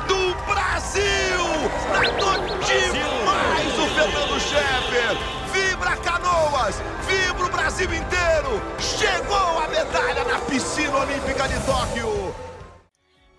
Do 0.07 0.33
Brasil. 0.45 1.03
Nadou 1.91 2.57
demais 2.65 3.79
o 3.79 3.87
Fernando 3.95 4.42
Scheffer. 4.53 5.17
Vibra 5.51 5.97
Canoas, 5.97 6.75
vibra 7.07 7.45
o 7.45 7.49
Brasil 7.49 7.91
inteiro. 7.91 8.61
Chegou 8.79 9.59
a 9.59 9.67
medalha 9.67 10.23
na 10.25 10.39
piscina 10.39 10.95
olímpica 10.95 11.47
de 11.47 11.59
Tóquio. 11.65 12.35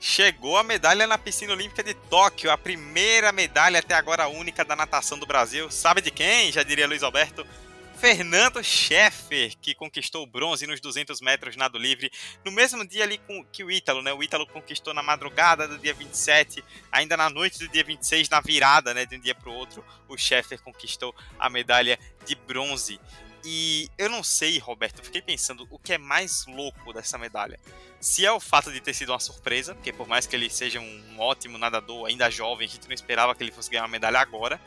Chegou 0.00 0.56
a 0.56 0.64
medalha 0.64 1.06
na 1.06 1.16
piscina 1.16 1.52
olímpica 1.52 1.82
de 1.84 1.94
Tóquio, 1.94 2.50
a 2.50 2.58
primeira 2.58 3.30
medalha 3.30 3.78
até 3.78 3.94
agora 3.94 4.26
única 4.26 4.64
da 4.64 4.74
natação 4.74 5.16
do 5.16 5.24
Brasil. 5.24 5.70
Sabe 5.70 6.00
de 6.00 6.10
quem? 6.10 6.50
Já 6.50 6.64
diria 6.64 6.86
Luiz 6.86 7.02
Alberto. 7.02 7.46
Fernando 7.96 8.62
Scheffer, 8.62 9.56
que 9.60 9.74
conquistou 9.74 10.22
o 10.22 10.26
bronze 10.26 10.66
nos 10.66 10.80
200 10.80 11.20
metros 11.20 11.56
nado 11.56 11.78
livre, 11.78 12.10
no 12.44 12.50
mesmo 12.50 12.86
dia 12.86 13.04
ali 13.04 13.18
com, 13.18 13.44
que 13.44 13.64
o 13.64 13.70
Ítalo, 13.70 14.02
né? 14.02 14.12
O 14.12 14.22
Ítalo 14.22 14.46
conquistou 14.46 14.92
na 14.92 15.02
madrugada 15.02 15.66
do 15.66 15.78
dia 15.78 15.94
27, 15.94 16.62
ainda 16.92 17.16
na 17.16 17.30
noite 17.30 17.58
do 17.58 17.68
dia 17.68 17.84
26, 17.84 18.28
na 18.28 18.40
virada, 18.40 18.92
né, 18.92 19.06
de 19.06 19.16
um 19.16 19.20
dia 19.20 19.34
para 19.34 19.48
o 19.48 19.54
outro, 19.54 19.84
o 20.08 20.16
Scheffer 20.16 20.60
conquistou 20.60 21.14
a 21.38 21.48
medalha 21.48 21.98
de 22.26 22.34
bronze. 22.34 23.00
E 23.46 23.90
eu 23.98 24.08
não 24.08 24.22
sei, 24.22 24.58
Roberto, 24.58 25.00
eu 25.00 25.04
fiquei 25.04 25.20
pensando 25.20 25.66
o 25.70 25.78
que 25.78 25.92
é 25.92 25.98
mais 25.98 26.46
louco 26.46 26.92
dessa 26.94 27.18
medalha. 27.18 27.60
Se 28.00 28.24
é 28.24 28.32
o 28.32 28.40
fato 28.40 28.72
de 28.72 28.80
ter 28.80 28.94
sido 28.94 29.12
uma 29.12 29.20
surpresa, 29.20 29.74
porque 29.74 29.92
por 29.92 30.08
mais 30.08 30.26
que 30.26 30.34
ele 30.34 30.48
seja 30.48 30.80
um 30.80 31.18
ótimo 31.18 31.58
nadador, 31.58 32.06
ainda 32.06 32.30
jovem, 32.30 32.66
a 32.66 32.70
gente 32.70 32.86
não 32.86 32.94
esperava 32.94 33.34
que 33.34 33.42
ele 33.42 33.52
fosse 33.52 33.70
ganhar 33.70 33.82
uma 33.82 33.88
medalha 33.88 34.18
agora, 34.18 34.58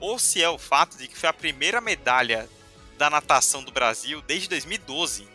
ou 0.00 0.18
se 0.18 0.42
é 0.42 0.48
o 0.48 0.58
fato 0.58 0.96
de 0.96 1.08
que 1.08 1.16
foi 1.16 1.28
a 1.28 1.32
primeira 1.32 1.80
medalha 1.80 2.48
da 2.96 3.08
natação 3.08 3.62
do 3.62 3.72
Brasil 3.72 4.20
desde 4.22 4.48
2012. 4.48 5.26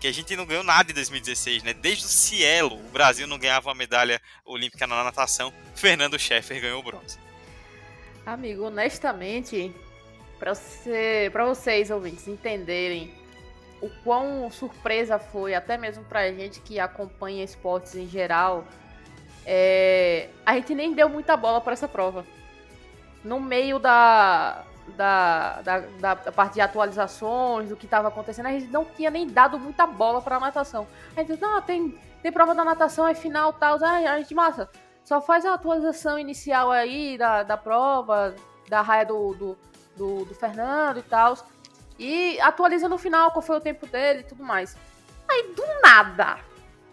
Que 0.00 0.08
a 0.08 0.12
gente 0.12 0.36
não 0.36 0.44
ganhou 0.44 0.64
nada 0.64 0.90
em 0.90 0.94
2016, 0.94 1.62
né? 1.62 1.72
Desde 1.72 2.04
o 2.04 2.08
Cielo, 2.08 2.76
o 2.76 2.90
Brasil 2.90 3.26
não 3.26 3.38
ganhava 3.38 3.68
uma 3.68 3.74
medalha 3.74 4.20
olímpica 4.44 4.86
na 4.86 5.02
natação. 5.02 5.52
Fernando 5.74 6.18
Scheffer 6.18 6.60
ganhou 6.60 6.80
o 6.80 6.82
bronze. 6.82 7.18
Amigo, 8.26 8.64
honestamente, 8.64 9.74
para 10.38 10.54
você, 10.54 11.30
vocês 11.30 11.90
ouvintes 11.90 12.26
entenderem 12.28 13.14
o 13.80 13.90
quão 14.02 14.50
surpresa 14.50 15.18
foi, 15.18 15.54
até 15.54 15.76
mesmo 15.76 16.04
pra 16.04 16.32
gente 16.32 16.60
que 16.60 16.80
acompanha 16.80 17.44
esportes 17.44 17.94
em 17.94 18.08
geral, 18.08 18.66
é... 19.44 20.28
a 20.44 20.54
gente 20.54 20.74
nem 20.74 20.94
deu 20.94 21.08
muita 21.08 21.36
bola 21.36 21.60
para 21.60 21.74
essa 21.74 21.88
prova. 21.88 22.26
No 23.24 23.40
meio 23.40 23.78
da, 23.78 24.62
da, 24.88 25.62
da, 25.62 26.14
da, 26.14 26.32
parte 26.32 26.54
de 26.54 26.60
atualizações, 26.60 27.70
do 27.70 27.76
que 27.76 27.86
estava 27.86 28.08
acontecendo, 28.08 28.46
a 28.46 28.52
gente 28.52 28.66
não 28.66 28.84
tinha 28.84 29.10
nem 29.10 29.26
dado 29.26 29.58
muita 29.58 29.86
bola 29.86 30.20
para 30.20 30.36
a 30.36 30.40
natação. 30.40 30.86
A 31.16 31.22
gente 31.22 31.40
não, 31.40 31.60
tem, 31.62 31.98
tem 32.22 32.30
prova 32.30 32.54
da 32.54 32.64
natação, 32.64 33.06
é 33.08 33.14
final 33.14 33.52
tal. 33.54 33.82
A 33.82 34.18
gente, 34.18 34.34
massa, 34.34 34.68
só 35.04 35.20
faz 35.20 35.44
a 35.44 35.54
atualização 35.54 36.18
inicial 36.18 36.70
aí 36.70 37.16
da, 37.16 37.42
da 37.42 37.56
prova, 37.56 38.34
da 38.68 38.82
raia 38.82 39.06
do, 39.06 39.34
do, 39.34 39.58
do, 39.96 40.24
do 40.24 40.34
Fernando 40.34 40.98
e 40.98 41.02
tal. 41.02 41.36
E 41.98 42.40
atualiza 42.40 42.88
no 42.88 42.98
final 42.98 43.30
qual 43.30 43.42
foi 43.42 43.56
o 43.56 43.60
tempo 43.60 43.86
dele 43.86 44.20
e 44.20 44.24
tudo 44.24 44.42
mais. 44.42 44.76
Aí, 45.28 45.54
do 45.54 45.64
nada, 45.82 46.38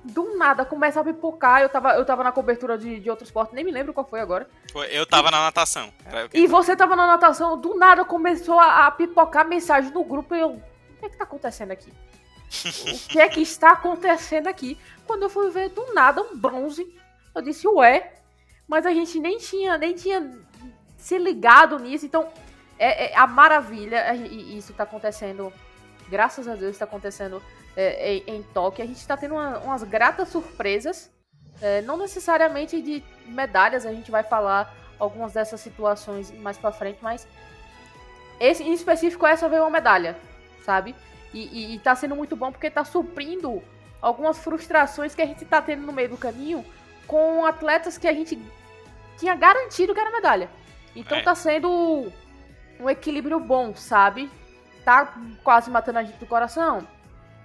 do 0.04 0.38
nada 0.38 0.66
começa 0.66 1.00
a 1.00 1.04
pipocar. 1.04 1.62
Eu 1.62 1.70
tava, 1.70 1.94
eu 1.94 2.06
tava 2.06 2.24
na 2.24 2.32
cobertura 2.32 2.78
de, 2.78 3.00
de 3.00 3.10
outro 3.10 3.26
esporte, 3.26 3.54
nem 3.54 3.64
me 3.64 3.72
lembro 3.72 3.94
qual 3.94 4.06
foi 4.06 4.20
agora. 4.20 4.50
Eu 4.90 5.06
tava 5.06 5.30
e, 5.30 5.32
na 5.32 5.42
natação. 5.42 5.94
E 6.34 6.48
você 6.48 6.76
tava 6.76 6.96
na 6.96 7.08
natação, 7.08 7.60
do 7.60 7.76
nada 7.76 8.04
começou 8.04 8.60
a, 8.60 8.88
a 8.88 8.92
pipocar 8.92 9.48
mensagem 9.48 9.92
no 9.92 10.04
grupo 10.04 10.36
e 10.36 10.40
eu. 10.40 10.50
O 10.50 11.00
que 11.00 11.06
é 11.06 11.10
que 11.10 11.18
tá 11.18 11.24
acontecendo 11.24 11.72
aqui? 11.72 11.92
o 12.92 13.08
que 13.08 13.20
é 13.20 13.30
que 13.30 13.42
está 13.42 13.72
acontecendo 13.72 14.48
aqui? 14.48 14.78
Quando 15.06 15.24
eu 15.24 15.30
fui 15.30 15.50
ver 15.50 15.70
do 15.70 15.94
nada 15.94 16.22
um 16.22 16.38
bronze, 16.38 16.86
eu 17.34 17.42
disse, 17.42 17.68
ué, 17.68 18.14
mas 18.68 18.86
a 18.86 18.92
gente 18.92 19.20
nem 19.20 19.38
tinha, 19.38 19.78
nem 19.78 19.94
tinha 19.94 20.32
se 20.98 21.18
ligado 21.18 21.80
nisso, 21.80 22.06
então 22.06 22.28
é, 22.78 23.12
é 23.12 23.18
a 23.18 23.26
maravilha, 23.26 24.14
e 24.16 24.58
isso 24.58 24.74
tá 24.74 24.84
acontecendo, 24.84 25.52
graças 26.10 26.48
a 26.48 26.56
Deus, 26.56 26.72
está 26.72 26.86
acontecendo 26.86 27.42
é, 27.76 28.18
em, 28.18 28.24
em 28.28 28.44
Tóquio, 28.44 28.84
a 28.84 28.88
gente 28.88 28.98
está 28.98 29.16
tendo 29.16 29.36
uma, 29.36 29.60
umas 29.60 29.84
gratas 29.84 30.30
surpresas, 30.30 31.12
é, 31.62 31.82
não 31.82 31.98
necessariamente 31.98 32.82
de 32.82 33.04
medalhas, 33.26 33.86
a 33.86 33.94
gente 33.94 34.12
vai 34.12 34.24
falar 34.24 34.76
algumas 35.00 35.34
dessas 35.34 35.60
situações 35.62 36.32
mais 36.32 36.58
para 36.58 36.72
frente, 36.72 37.00
mas 37.02 37.28
esse 38.40 38.64
em 38.64 38.74
específico 38.74 39.26
essa 39.26 39.48
veio 39.48 39.64
uma 39.64 39.70
medalha, 39.70 40.18
sabe? 40.64 40.96
E, 41.34 41.46
e, 41.46 41.76
e 41.76 41.80
tá 41.80 41.96
sendo 41.96 42.16
muito 42.16 42.36
bom 42.36 42.52
porque 42.52 42.70
tá 42.70 42.84
suprindo 42.84 43.62
algumas 44.02 44.40
frustrações 44.40 45.16
que 45.16 45.22
a 45.22 45.26
gente 45.26 45.46
tá 45.46 45.62
tendo 45.62 45.84
no 45.84 45.94
meio 45.94 46.10
do 46.10 46.18
caminho 46.18 46.66
com 47.08 47.46
atletas 47.46 47.98
que 47.98 48.08
a 48.08 48.14
gente 48.14 48.42
tinha 49.18 49.36
garantido 49.36 49.94
que 49.94 50.00
era 50.00 50.12
medalha. 50.12 50.50
Então 50.96 51.18
é. 51.18 51.22
tá 51.22 51.36
sendo 51.36 52.12
um 52.80 52.90
equilíbrio 52.90 53.40
bom, 53.40 53.76
sabe? 53.76 54.30
Tá 54.84 55.14
quase 55.44 55.70
matando 55.70 56.00
a 56.00 56.04
gente 56.04 56.18
do 56.18 56.26
coração? 56.26 56.88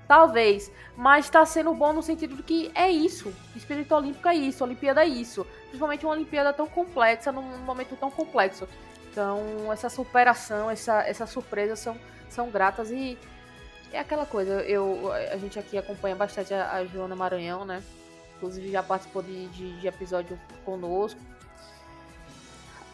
Talvez. 0.08 0.70
Mas 0.96 1.28
tá 1.28 1.44
sendo 1.44 1.75
bom 1.75 1.92
no 1.92 2.02
sentido 2.02 2.36
de 2.36 2.42
que 2.42 2.70
é 2.75 2.90
isso. 2.90 3.32
Espírito 3.54 3.94
olímpico 3.94 4.28
é 4.28 4.34
isso, 4.34 4.64
Olimpíada 4.64 5.04
é 5.04 5.08
isso. 5.08 5.46
Principalmente 5.64 6.06
uma 6.06 6.14
Olimpíada 6.14 6.52
tão 6.52 6.66
complexa, 6.66 7.30
num 7.30 7.42
momento 7.58 7.96
tão 7.96 8.10
complexo. 8.10 8.68
Então, 9.10 9.72
essa 9.72 9.88
superação, 9.88 10.70
essa, 10.70 11.02
essa 11.02 11.26
surpresa 11.26 11.76
são, 11.76 11.96
são 12.28 12.50
gratas 12.50 12.90
e 12.90 13.18
é 13.92 13.98
aquela 13.98 14.26
coisa. 14.26 14.62
Eu, 14.62 15.10
a 15.12 15.36
gente 15.36 15.58
aqui 15.58 15.76
acompanha 15.76 16.14
bastante 16.14 16.54
a, 16.54 16.72
a 16.72 16.84
Joana 16.86 17.16
Maranhão, 17.16 17.64
né? 17.64 17.82
inclusive 18.36 18.70
já 18.70 18.82
participou 18.82 19.22
de, 19.22 19.46
de, 19.48 19.80
de 19.80 19.86
episódio 19.86 20.38
conosco. 20.64 21.20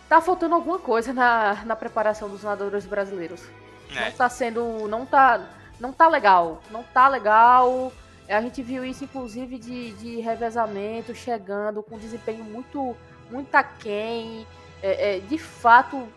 Tá 0.09 0.21
faltando 0.21 0.55
alguma 0.55 0.79
coisa 0.79 1.13
na, 1.13 1.65
na 1.65 1.75
preparação 1.75 2.29
dos 2.29 2.43
nadadores 2.43 2.85
brasileiros. 2.85 3.43
É. 3.91 4.11
Não 4.11 4.13
tá 4.13 4.29
sendo. 4.29 4.89
Não 4.89 5.07
tá, 5.07 5.49
não 5.83 5.93
tá 5.93 6.07
legal. 6.07 6.63
Não 6.71 6.85
tá 6.85 7.09
legal. 7.09 7.93
A 8.29 8.41
gente 8.41 8.63
viu 8.63 8.85
isso, 8.85 9.03
inclusive, 9.03 9.59
de, 9.59 9.91
de 9.95 10.21
revezamento, 10.21 11.13
chegando 11.13 11.83
com 11.83 11.99
desempenho 11.99 12.45
muito, 12.45 12.97
muito 13.29 13.53
aquém. 13.57 14.47
É, 14.81 15.17
é, 15.17 15.19
de 15.19 15.37
fato, 15.37 16.09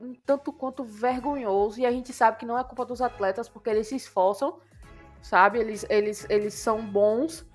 um 0.00 0.14
tanto 0.26 0.52
quanto 0.52 0.82
vergonhoso. 0.82 1.80
E 1.80 1.86
a 1.86 1.92
gente 1.92 2.12
sabe 2.12 2.38
que 2.38 2.44
não 2.44 2.58
é 2.58 2.64
culpa 2.64 2.84
dos 2.84 3.00
atletas, 3.00 3.48
porque 3.48 3.70
eles 3.70 3.86
se 3.86 3.94
esforçam, 3.94 4.58
sabe? 5.22 5.60
Eles, 5.60 5.86
eles, 5.88 6.26
eles 6.28 6.54
são 6.54 6.84
bons. 6.84 7.46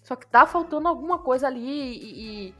Só 0.00 0.14
que 0.14 0.28
tá 0.28 0.46
faltando 0.46 0.86
alguma 0.86 1.18
coisa 1.18 1.48
ali 1.48 1.60
e, 1.60 2.48
e 2.48 2.54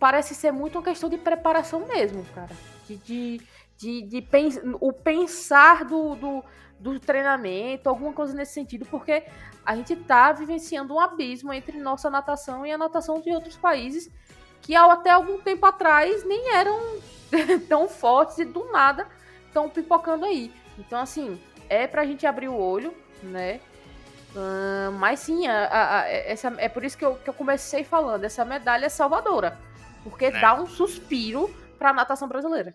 parece 0.00 0.34
ser 0.34 0.50
muito 0.50 0.76
uma 0.76 0.84
questão 0.84 1.08
de 1.08 1.18
preparação 1.18 1.86
mesmo, 1.86 2.24
cara. 2.34 2.50
De, 2.88 2.96
de, 2.96 3.40
de, 3.76 4.02
de 4.02 4.22
pens 4.22 4.60
o 4.80 4.92
pensar 4.92 5.84
do, 5.84 6.16
do, 6.16 6.44
do, 6.78 6.98
treinamento, 7.00 7.88
alguma 7.88 8.12
coisa 8.12 8.34
nesse 8.34 8.52
sentido, 8.52 8.86
porque 8.86 9.24
a 9.64 9.74
gente 9.74 9.96
tá 9.96 10.32
vivenciando 10.32 10.94
um 10.94 11.00
abismo 11.00 11.52
entre 11.52 11.78
nossa 11.78 12.10
natação 12.10 12.66
e 12.66 12.72
a 12.72 12.78
natação 12.78 13.20
de 13.20 13.30
outros 13.30 13.56
países 13.56 14.10
que 14.60 14.74
até 14.74 15.10
algum 15.10 15.40
tempo 15.40 15.64
atrás 15.66 16.24
nem 16.24 16.54
eram 16.54 16.78
tão 17.68 17.88
fortes 17.88 18.38
e 18.38 18.44
do 18.44 18.70
nada 18.72 19.06
estão 19.46 19.68
pipocando 19.68 20.24
aí. 20.24 20.52
Então, 20.78 21.00
assim, 21.00 21.40
é 21.68 21.86
pra 21.86 22.04
gente 22.04 22.26
abrir 22.26 22.48
o 22.48 22.58
olho, 22.58 22.94
né? 23.22 23.60
Uh, 24.34 24.90
mas 24.92 25.20
sim, 25.20 25.46
a, 25.46 25.66
a, 25.66 26.00
a, 26.00 26.08
essa, 26.08 26.52
é 26.58 26.68
por 26.68 26.84
isso 26.84 26.98
que 26.98 27.04
eu, 27.04 27.14
que 27.16 27.30
eu 27.30 27.34
comecei 27.34 27.84
falando, 27.84 28.24
essa 28.24 28.44
medalha 28.44 28.86
é 28.86 28.88
salvadora. 28.88 29.58
Porque 30.02 30.30
né? 30.30 30.40
dá 30.40 30.54
um 30.54 30.66
suspiro 30.66 31.54
para 31.74 31.90
a 31.90 31.92
natação 31.92 32.28
brasileira. 32.28 32.74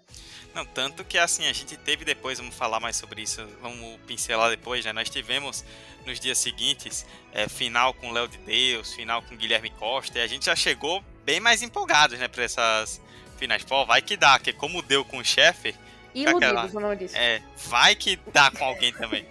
Não, 0.54 0.66
tanto 0.66 1.04
que 1.04 1.18
assim, 1.18 1.48
a 1.48 1.54
gente 1.54 1.78
teve 1.78 2.04
depois, 2.06 2.38
vamos 2.38 2.56
falar 2.56 2.80
mais 2.80 2.96
sobre 2.96 3.22
isso, 3.22 3.46
vamos 3.62 4.00
pincelar 4.08 4.50
depois, 4.50 4.86
né? 4.86 4.94
Nós 4.94 5.10
tivemos 5.10 5.64
nos 6.06 6.20
dias 6.20 6.38
seguintes 6.38 7.06
é, 7.32 7.48
final 7.48 7.94
com 7.94 8.12
Léo 8.12 8.28
de 8.28 8.38
Deus, 8.40 8.94
final 8.94 9.22
com 9.22 9.36
Guilherme 9.36 9.70
Costa, 9.72 10.20
e 10.20 10.22
a 10.22 10.28
gente 10.28 10.46
já 10.46 10.56
chegou 10.56 11.04
bem 11.24 11.40
mais 11.40 11.62
empolgados, 11.62 12.18
né, 12.18 12.28
para 12.28 12.44
essas 12.44 13.02
finais. 13.38 13.64
Pô, 13.64 13.86
vai 13.86 14.02
que 14.02 14.18
dá, 14.18 14.38
que 14.40 14.52
como 14.52 14.82
deu 14.82 15.06
com 15.06 15.18
o 15.18 15.26
chefe. 15.26 15.76
Iludidos, 16.14 16.66
aquela, 16.66 16.92
o 16.92 16.96
disso. 16.96 17.16
É, 17.16 17.42
vai 17.68 17.96
que 17.96 18.20
dá 18.34 18.50
com 18.52 18.66
alguém 18.66 18.92
também. 18.92 19.26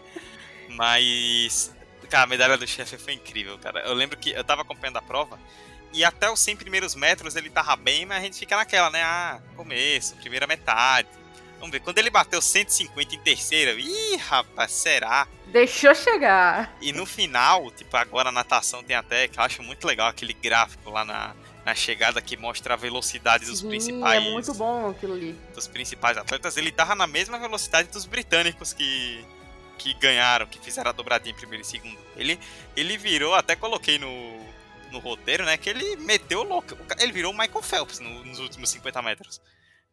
Mas, 0.69 1.75
cara, 2.09 2.25
a 2.25 2.27
medalha 2.27 2.57
do 2.57 2.67
chefe 2.67 2.97
foi 2.97 3.15
incrível, 3.15 3.59
cara. 3.59 3.81
Eu 3.81 3.95
lembro 3.95 4.17
que 4.17 4.31
eu 4.31 4.45
tava 4.45 4.63
acompanhando 4.63 4.99
a 4.99 5.03
prova 5.03 5.39
e 5.99 6.05
até 6.05 6.31
os 6.31 6.38
100 6.38 6.55
primeiros 6.55 6.95
metros 6.95 7.35
ele 7.35 7.50
tava 7.50 7.75
bem, 7.75 8.07
mas 8.07 8.19
a 8.19 8.21
gente 8.21 8.38
fica 8.38 8.57
naquela, 8.57 8.88
né? 8.88 9.02
Ah, 9.02 9.40
começo, 9.57 10.14
primeira 10.14 10.47
metade. 10.47 11.09
Vamos 11.59 11.73
ver, 11.73 11.81
quando 11.81 11.99
ele 11.99 12.09
bateu 12.09 12.40
150 12.40 13.17
em 13.17 13.19
terceira, 13.19 13.73
ih, 13.73 14.14
rapaz, 14.14 14.71
será? 14.71 15.26
Deixou 15.49 15.93
chegar. 15.97 16.73
E 16.81 16.93
no 16.93 17.05
final, 17.05 17.69
tipo, 17.73 17.97
agora 17.97 18.28
a 18.28 18.33
natação 18.33 18.81
tem 18.81 18.95
até, 18.95 19.26
que 19.26 19.40
eu 19.40 19.43
acho 19.43 19.61
muito 19.61 19.85
legal, 19.88 20.07
aquele 20.07 20.33
gráfico 20.33 20.88
lá 20.88 21.05
na, 21.05 21.35
na 21.64 21.75
chegada 21.75 22.23
que 22.23 22.37
mostra 22.37 22.75
a 22.75 22.76
velocidade 22.76 23.45
dos 23.47 23.59
Sim, 23.59 23.69
principais. 23.69 24.25
É 24.25 24.31
muito 24.31 24.55
bom 24.55 24.90
aquilo 24.90 25.14
ali. 25.14 25.37
Dos 25.52 25.67
principais 25.67 26.17
atletas. 26.17 26.57
Ele 26.57 26.71
tava 26.71 26.95
na 26.95 27.09
mesma 27.09 27.40
velocidade 27.40 27.88
dos 27.88 28.07
britânicos 28.07 28.73
que, 28.73 29.25
que 29.76 29.95
ganharam, 29.95 30.47
que 30.47 30.61
fizeram 30.61 30.90
a 30.90 30.93
dobradinha 30.93 31.35
em 31.35 31.37
primeiro 31.37 31.62
e 31.62 31.67
segundo. 31.67 31.99
Ele, 32.17 32.38
ele 32.76 32.97
virou, 32.97 33.35
até 33.35 33.57
coloquei 33.57 33.99
no, 33.99 34.47
no 34.90 34.99
roteiro, 34.99 35.45
né? 35.45 35.57
Que 35.57 35.71
ele 35.71 35.97
meteu 35.97 36.42
louco. 36.42 36.76
Ele 36.99 37.12
virou 37.12 37.33
o 37.33 37.37
Michael 37.37 37.63
Phelps 37.63 37.99
no, 38.00 38.25
nos 38.25 38.39
últimos 38.39 38.71
50 38.71 39.02
metros. 39.02 39.41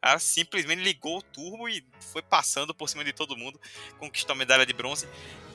Cara 0.05 0.19
simplesmente 0.19 0.83
ligou 0.83 1.17
o 1.17 1.21
turbo 1.21 1.67
e 1.67 1.83
foi 1.99 2.21
passando 2.21 2.75
por 2.75 2.87
cima 2.87 3.03
de 3.03 3.11
todo 3.11 3.35
mundo, 3.35 3.59
conquistou 3.97 4.33
a 4.33 4.37
medalha 4.37 4.63
de 4.63 4.71
bronze. 4.71 5.07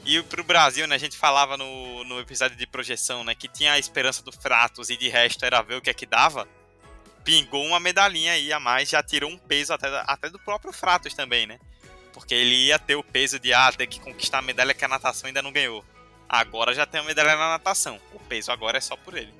E 0.05 0.21
pro 0.25 0.43
Brasil, 0.43 0.89
né, 0.89 0.97
a 0.97 0.99
gente 0.99 1.17
falava 1.17 1.57
no, 1.57 2.03
no 2.03 2.19
episódio 2.19 2.57
de 2.57 2.67
projeção, 2.67 3.23
né, 3.23 3.33
que 3.33 3.47
tinha 3.47 3.75
a 3.75 3.79
esperança 3.79 4.25
do 4.25 4.33
Fratos 4.33 4.91
e 4.91 4.97
de 4.97 5.09
resto 5.09 5.45
era 5.45 5.63
ver 5.63 5.77
o 5.77 5.81
que 5.81 5.89
é 5.89 5.95
que 5.95 6.05
dava. 6.05 6.49
Pingou 7.23 7.65
uma 7.65 7.79
medalhinha 7.79 8.33
aí 8.33 8.53
a 8.53 8.59
mais, 8.59 8.89
já 8.89 9.01
tirou 9.05 9.31
um 9.31 9.39
peso 9.39 9.73
até, 9.73 9.87
até 10.05 10.29
do 10.29 10.39
próprio 10.41 10.73
Fratos 10.73 11.15
também, 11.15 11.47
né? 11.47 11.61
Porque 12.13 12.35
ele 12.35 12.67
ia 12.67 12.79
ter 12.79 12.97
o 12.97 13.05
peso 13.05 13.39
de 13.39 13.55
ah, 13.55 13.71
ter 13.71 13.87
que 13.87 14.01
conquistar 14.01 14.39
a 14.39 14.43
medalha 14.43 14.75
que 14.75 14.85
a 14.85 14.89
natação 14.89 15.29
ainda 15.29 15.43
não 15.43 15.53
ganhou. 15.53 15.85
Agora 16.33 16.73
já 16.73 16.87
tem 16.87 17.01
a 17.01 17.05
medalha 17.05 17.37
na 17.37 17.51
natação. 17.51 18.01
O 18.15 18.21
peso 18.21 18.53
agora 18.53 18.79
é 18.79 18.81
só 18.81 18.97
por 18.97 19.17
ele. 19.17 19.35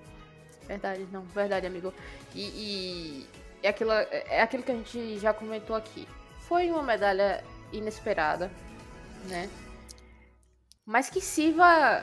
Verdade, 0.67 1.07
não, 1.13 1.23
verdade, 1.23 1.67
amigo. 1.67 1.95
E, 2.35 2.43
e 2.43 3.29
é, 3.63 3.69
aquilo, 3.69 3.93
é 3.93 4.43
aquilo 4.43 4.65
que 4.65 4.73
a 4.73 4.75
gente 4.75 5.19
já 5.19 5.33
comentou 5.33 5.77
aqui. 5.77 6.09
Foi 6.49 6.69
uma 6.71 6.83
medalha 6.83 7.45
inesperada, 7.73 8.51
né? 9.29 9.49
mas 10.91 11.09
que 11.09 11.21
sirva 11.21 12.03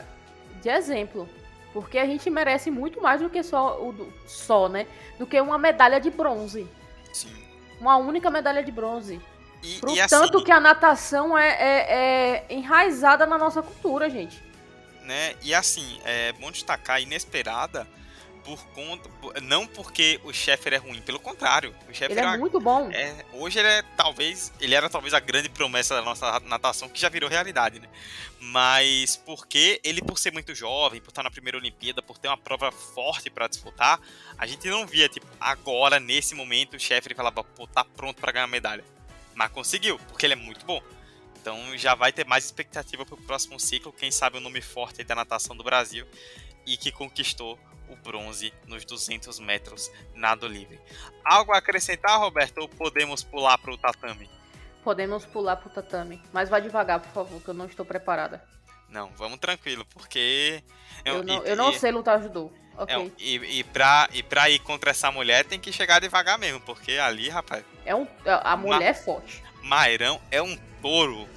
de 0.61 0.69
exemplo. 0.69 1.27
Porque 1.73 1.99
a 1.99 2.05
gente 2.05 2.29
merece 2.29 2.71
muito 2.71 3.01
mais 3.01 3.21
do 3.21 3.29
que 3.29 3.43
só, 3.43 3.77
o, 3.81 4.13
só 4.25 4.69
né? 4.69 4.87
Do 5.19 5.27
que 5.27 5.39
uma 5.41 5.57
medalha 5.57 5.99
de 5.99 6.09
bronze. 6.09 6.65
Sim. 7.11 7.35
Uma 7.81 7.97
única 7.97 8.31
medalha 8.31 8.63
de 8.63 8.71
bronze. 8.71 9.21
E, 9.61 9.79
Pro 9.79 9.91
e 9.91 10.07
tanto 10.07 10.37
assim, 10.37 10.45
que 10.45 10.51
a 10.51 10.59
natação 10.61 11.37
é, 11.37 11.49
é, 11.49 11.75
é, 11.89 12.45
enraizada 12.49 13.25
na 13.25 13.37
nossa 13.37 13.61
cultura, 13.61 14.09
gente. 14.09 14.41
Né? 15.07 15.35
E 15.41 15.55
assim, 15.55 15.99
é 16.03 16.33
bom 16.33 16.51
destacar, 16.51 17.01
inesperada, 17.01 17.87
por 18.43 18.61
conta. 18.67 19.09
Não 19.41 19.65
porque 19.65 20.19
o 20.25 20.33
Sheffer 20.33 20.73
é 20.73 20.77
ruim, 20.77 21.01
pelo 21.01 21.17
contrário. 21.17 21.73
O 21.87 22.03
ele 22.03 22.19
é 22.19 22.37
muito 22.37 22.59
bom. 22.59 22.91
É, 22.91 23.25
hoje 23.31 23.57
ele 23.57 23.69
é 23.69 23.81
talvez. 23.95 24.51
Ele 24.59 24.75
era 24.75 24.89
talvez 24.89 25.13
a 25.13 25.21
grande 25.21 25.47
promessa 25.47 25.95
da 25.95 26.01
nossa 26.01 26.41
natação 26.41 26.89
que 26.89 26.99
já 26.99 27.07
virou 27.07 27.29
realidade, 27.29 27.79
né? 27.79 27.87
Mas 28.37 29.15
porque 29.15 29.79
ele, 29.81 30.01
por 30.01 30.19
ser 30.19 30.33
muito 30.33 30.53
jovem, 30.53 30.99
por 30.99 31.09
estar 31.09 31.23
na 31.23 31.31
primeira 31.31 31.57
Olimpíada, 31.57 32.01
por 32.01 32.17
ter 32.17 32.27
uma 32.27 32.37
prova 32.37 32.69
forte 32.69 33.29
para 33.29 33.47
disputar, 33.47 34.01
a 34.37 34.45
gente 34.45 34.67
não 34.69 34.85
via, 34.85 35.07
tipo, 35.07 35.25
agora, 35.39 36.01
nesse 36.01 36.35
momento, 36.35 36.75
o 36.75 36.79
Sheffer 36.79 37.15
falava, 37.15 37.45
pô, 37.45 37.65
tá 37.65 37.85
pronto 37.85 38.19
para 38.19 38.33
ganhar 38.33 38.47
medalha. 38.47 38.83
Mas 39.33 39.51
conseguiu, 39.51 39.97
porque 40.07 40.25
ele 40.25 40.33
é 40.33 40.37
muito 40.37 40.65
bom. 40.65 40.81
Então 41.47 41.77
já 41.77 41.95
vai 41.95 42.11
ter 42.11 42.25
mais 42.25 42.43
expectativa 42.43 43.05
para 43.05 43.15
o 43.15 43.21
próximo 43.21 43.57
ciclo, 43.57 43.93
quem 43.93 44.11
sabe 44.11 44.37
o 44.37 44.41
nome 44.41 44.59
forte 44.59 45.01
da 45.01 45.15
natação 45.15 45.55
do 45.55 45.63
Brasil 45.63 46.05
e 46.65 46.75
que 46.75 46.91
conquistou 46.91 47.57
o 47.87 47.95
bronze 47.95 48.53
nos 48.67 48.83
200 48.83 49.39
metros 49.39 49.89
nado 50.13 50.45
livre. 50.45 50.77
Algo 51.23 51.53
a 51.53 51.59
acrescentar, 51.59 52.19
Roberto, 52.19 52.57
ou 52.57 52.67
podemos 52.67 53.23
pular 53.23 53.57
para 53.59 53.71
o 53.71 53.77
tatame? 53.77 54.29
Podemos 54.83 55.25
pular 55.25 55.55
para 55.55 55.69
o 55.69 55.71
tatame, 55.71 56.21
mas 56.33 56.49
vá 56.49 56.59
devagar, 56.59 56.99
por 56.99 57.13
favor, 57.13 57.41
que 57.41 57.47
eu 57.47 57.53
não 57.53 57.65
estou 57.65 57.85
preparada. 57.85 58.43
Não, 58.89 59.09
vamos 59.15 59.39
tranquilo, 59.39 59.85
porque... 59.85 60.61
Eu, 61.05 61.15
eu 61.15 61.23
não, 61.23 61.45
e, 61.45 61.49
eu 61.49 61.55
não 61.55 61.71
sei 61.71 61.93
lutar 61.93 62.21
judô. 62.21 62.51
Okay. 62.77 63.07
É, 63.07 63.11
e, 63.17 63.59
e, 63.59 63.63
pra, 63.63 64.09
e 64.11 64.21
pra 64.21 64.49
ir 64.49 64.59
contra 64.59 64.91
essa 64.91 65.09
mulher 65.13 65.45
tem 65.45 65.61
que 65.61 65.71
chegar 65.71 66.01
devagar 66.01 66.37
mesmo, 66.37 66.59
porque 66.59 66.97
ali, 66.97 67.29
rapaz... 67.29 67.63
É 67.85 67.95
um, 67.95 68.05
a 68.25 68.57
mulher 68.57 68.79
Ma 68.79 68.83
é 68.83 68.93
forte. 68.93 69.41
Mairão 69.61 70.21
é 70.29 70.41
um 70.41 70.57
touro. 70.81 71.36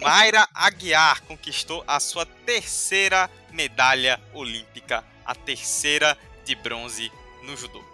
Mayra 0.00 0.48
Aguiar 0.54 1.22
conquistou 1.22 1.82
a 1.86 1.98
sua 1.98 2.24
terceira 2.24 3.30
medalha 3.50 4.20
olímpica 4.32 5.04
a 5.28 5.34
terceira 5.34 6.16
de 6.42 6.54
bronze 6.54 7.12
no 7.42 7.54
judô. 7.54 7.84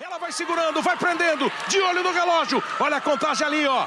Ela 0.00 0.16
vai 0.16 0.32
segurando, 0.32 0.80
vai 0.80 0.96
prendendo, 0.96 1.52
de 1.68 1.78
olho 1.78 2.02
no 2.02 2.10
relógio. 2.10 2.62
Olha 2.80 2.96
a 2.96 3.00
contagem 3.02 3.46
ali, 3.46 3.66
ó. 3.66 3.86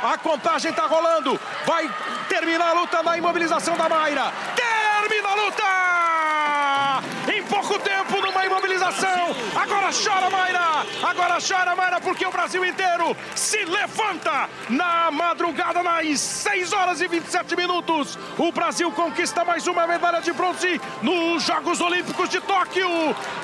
A 0.00 0.16
contagem 0.16 0.72
tá 0.72 0.86
rolando. 0.86 1.38
Vai 1.66 1.92
terminar 2.28 2.68
a 2.68 2.72
luta 2.72 3.02
na 3.02 3.18
imobilização 3.18 3.76
da 3.76 3.88
Mayra. 3.88 4.32
Termina 4.54 5.28
a 5.28 5.34
luta! 5.34 7.32
Em 7.34 7.42
pouco 7.42 7.78
tempo, 7.80 8.20
numa 8.20 8.46
imobilização. 8.46 9.34
Agora 9.56 9.90
chora, 9.92 10.30
Mayra! 10.30 10.67
Agora 11.02 11.38
chora, 11.40 11.76
Mayra, 11.76 12.00
porque 12.00 12.26
o 12.26 12.30
Brasil 12.30 12.64
inteiro 12.64 13.16
se 13.34 13.64
levanta 13.64 14.48
na 14.68 15.10
madrugada, 15.10 15.82
nas 15.82 16.18
6 16.20 16.72
horas 16.72 17.00
e 17.00 17.06
27 17.06 17.54
minutos. 17.54 18.18
O 18.36 18.50
Brasil 18.50 18.90
conquista 18.90 19.44
mais 19.44 19.66
uma 19.66 19.86
medalha 19.86 20.20
de 20.20 20.32
bronze 20.32 20.80
nos 21.00 21.44
Jogos 21.44 21.80
Olímpicos 21.80 22.28
de 22.28 22.40
Tóquio. 22.40 22.88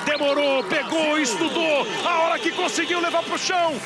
Demorou, 0.05 0.63
pegou, 0.65 1.17
estudou. 1.17 1.87
A 2.05 2.19
hora 2.23 2.39
que 2.39 2.51
conseguiu 2.51 2.99
levar 2.99 3.23
pro 3.23 3.37
chão, 3.37 3.79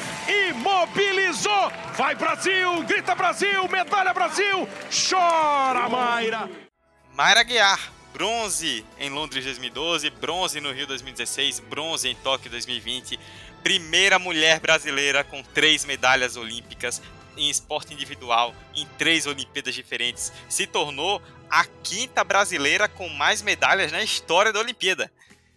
imobilizou. 0.49 1.71
Vai, 1.93 2.15
Brasil! 2.15 2.81
Grita, 2.83 3.13
Brasil! 3.13 3.67
Medalha, 3.67 4.13
Brasil! 4.13 4.67
Chora, 4.89 5.87
Mayra! 5.87 6.49
Mayra 7.13 7.43
Guiar 7.43 7.99
bronze 8.13 8.85
em 8.99 9.09
Londres 9.09 9.45
2012, 9.45 10.09
bronze 10.09 10.59
no 10.59 10.73
Rio 10.73 10.85
2016, 10.87 11.59
bronze 11.61 12.09
em 12.09 12.15
Tóquio 12.15 12.51
2020. 12.51 13.17
Primeira 13.63 14.17
mulher 14.17 14.59
brasileira 14.59 15.23
com 15.23 15.43
três 15.43 15.85
medalhas 15.85 16.35
olímpicas 16.35 17.01
em 17.37 17.49
esporte 17.49 17.93
individual 17.93 18.53
em 18.75 18.85
três 18.97 19.25
Olimpíadas 19.25 19.73
diferentes. 19.73 20.31
Se 20.47 20.67
tornou 20.67 21.21
a 21.49 21.65
quinta 21.83 22.23
brasileira 22.23 22.87
com 22.87 23.07
mais 23.09 23.41
medalhas 23.41 23.91
na 23.91 24.03
história 24.03 24.53
da 24.53 24.59
Olimpíada. 24.59 25.11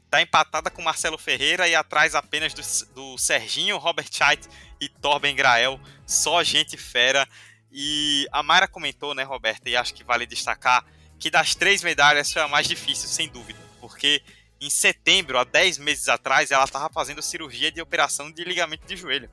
Está 0.04 0.20
empatada 0.20 0.70
com 0.70 0.82
Marcelo 0.82 1.16
Ferreira 1.16 1.66
e 1.66 1.74
atrás 1.74 2.14
apenas 2.14 2.52
do, 2.52 2.62
do 2.94 3.18
Serginho, 3.18 3.78
Robert 3.78 4.08
Scheidt 4.10 4.48
e 4.80 4.88
Torben 4.88 5.34
Grael. 5.34 5.80
Só 6.06 6.42
gente 6.42 6.76
fera. 6.76 7.26
E 7.70 8.26
a 8.30 8.42
Mayra 8.42 8.68
comentou, 8.68 9.14
né, 9.14 9.22
Roberta, 9.22 9.70
e 9.70 9.76
acho 9.76 9.94
que 9.94 10.04
vale 10.04 10.26
destacar, 10.26 10.84
que 11.18 11.30
das 11.30 11.54
três 11.54 11.82
medalhas 11.82 12.30
foi 12.30 12.42
a 12.42 12.48
mais 12.48 12.68
difícil, 12.68 13.08
sem 13.08 13.28
dúvida. 13.28 13.58
Porque 13.80 14.22
em 14.62 14.70
setembro, 14.70 15.38
há 15.38 15.44
10 15.44 15.78
meses 15.78 16.08
atrás, 16.08 16.52
ela 16.52 16.62
estava 16.62 16.88
fazendo 16.88 17.20
cirurgia 17.20 17.72
de 17.72 17.82
operação 17.82 18.30
de 18.30 18.44
ligamento 18.44 18.86
de 18.86 18.96
joelho. 18.96 19.28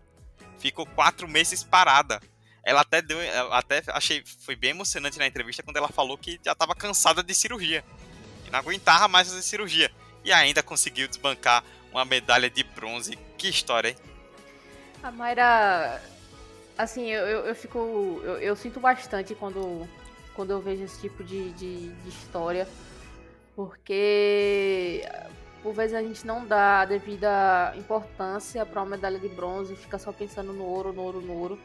Ficou 0.57 0.87
quatro 0.87 1.27
meses 1.27 1.63
parada. 1.63 2.19
Ela 2.63 2.81
até 2.81 2.99
deu, 2.99 3.19
até 3.51 3.83
achei, 3.89 4.23
foi 4.39 4.55
bem 4.55 4.71
emocionante 4.71 5.19
na 5.19 5.27
entrevista 5.27 5.61
quando 5.61 5.77
ela 5.77 5.87
falou 5.87 6.17
que 6.17 6.39
já 6.43 6.53
estava 6.53 6.73
cansada 6.73 7.21
de 7.21 7.35
cirurgia. 7.35 7.85
Que 8.43 8.49
não 8.49 8.57
aguentava 8.57 9.07
mais 9.07 9.27
fazer 9.27 9.43
cirurgia 9.43 9.91
e 10.25 10.31
ainda 10.31 10.63
conseguiu 10.63 11.07
desbancar 11.07 11.63
uma 11.91 12.03
medalha 12.03 12.49
de 12.49 12.63
bronze. 12.63 13.15
Que 13.37 13.49
história, 13.49 13.89
hein? 13.89 13.95
A 15.03 15.11
Mayra, 15.11 16.01
assim, 16.75 17.07
eu, 17.07 17.25
eu, 17.27 17.45
eu 17.45 17.55
fico. 17.55 17.77
Eu, 18.23 18.39
eu, 18.39 18.55
sinto 18.55 18.79
bastante 18.79 19.35
quando, 19.35 19.87
quando 20.33 20.49
eu 20.51 20.59
vejo 20.59 20.83
esse 20.83 20.99
tipo 20.99 21.23
de, 21.23 21.51
de, 21.51 21.89
de 21.89 22.09
história, 22.09 22.67
porque 23.59 25.05
por 25.61 25.73
vezes 25.73 25.93
a 25.93 26.01
gente 26.01 26.25
não 26.25 26.45
dá 26.45 26.79
a 26.79 26.85
devida 26.85 27.73
importância 27.75 28.65
para 28.65 28.79
uma 28.79 28.91
medalha 28.91 29.19
de 29.19 29.27
bronze, 29.27 29.75
fica 29.75 29.99
só 29.99 30.13
pensando 30.13 30.53
no 30.53 30.63
ouro, 30.63 30.93
no 30.93 31.01
ouro, 31.01 31.19
no 31.19 31.33
ouro. 31.33 31.59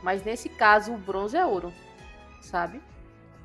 Mas 0.00 0.22
nesse 0.22 0.48
caso, 0.48 0.92
o 0.92 0.96
bronze 0.96 1.36
é 1.36 1.44
ouro, 1.44 1.72
sabe? 2.40 2.80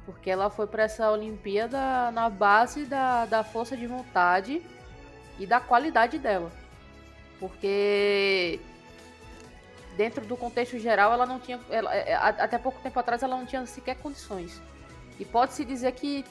Porque 0.06 0.30
ela 0.30 0.52
foi 0.52 0.68
para 0.68 0.84
essa 0.84 1.10
Olimpíada 1.10 2.12
na 2.12 2.30
base 2.30 2.86
da, 2.86 3.26
da 3.26 3.44
força 3.44 3.76
de 3.76 3.88
vontade 3.88 4.62
e 5.40 5.48
da 5.48 5.60
qualidade 5.60 6.20
dela. 6.20 6.52
Porque 7.40 8.60
dentro 9.98 10.24
do 10.28 10.38
contexto 10.38 10.78
geral 10.78 11.12
ela 11.12 11.26
não 11.26 11.40
tinha. 11.40 11.60
Ela, 11.72 11.92
é, 11.96 12.14
até 12.14 12.60
pouco 12.60 12.80
tempo 12.84 13.00
atrás 13.00 13.24
ela 13.24 13.36
não 13.36 13.48
tinha 13.48 13.66
sequer 13.66 13.96
condições. 13.96 14.62
E 15.20 15.26
pode-se 15.26 15.66
dizer 15.66 15.92
que 15.94 16.24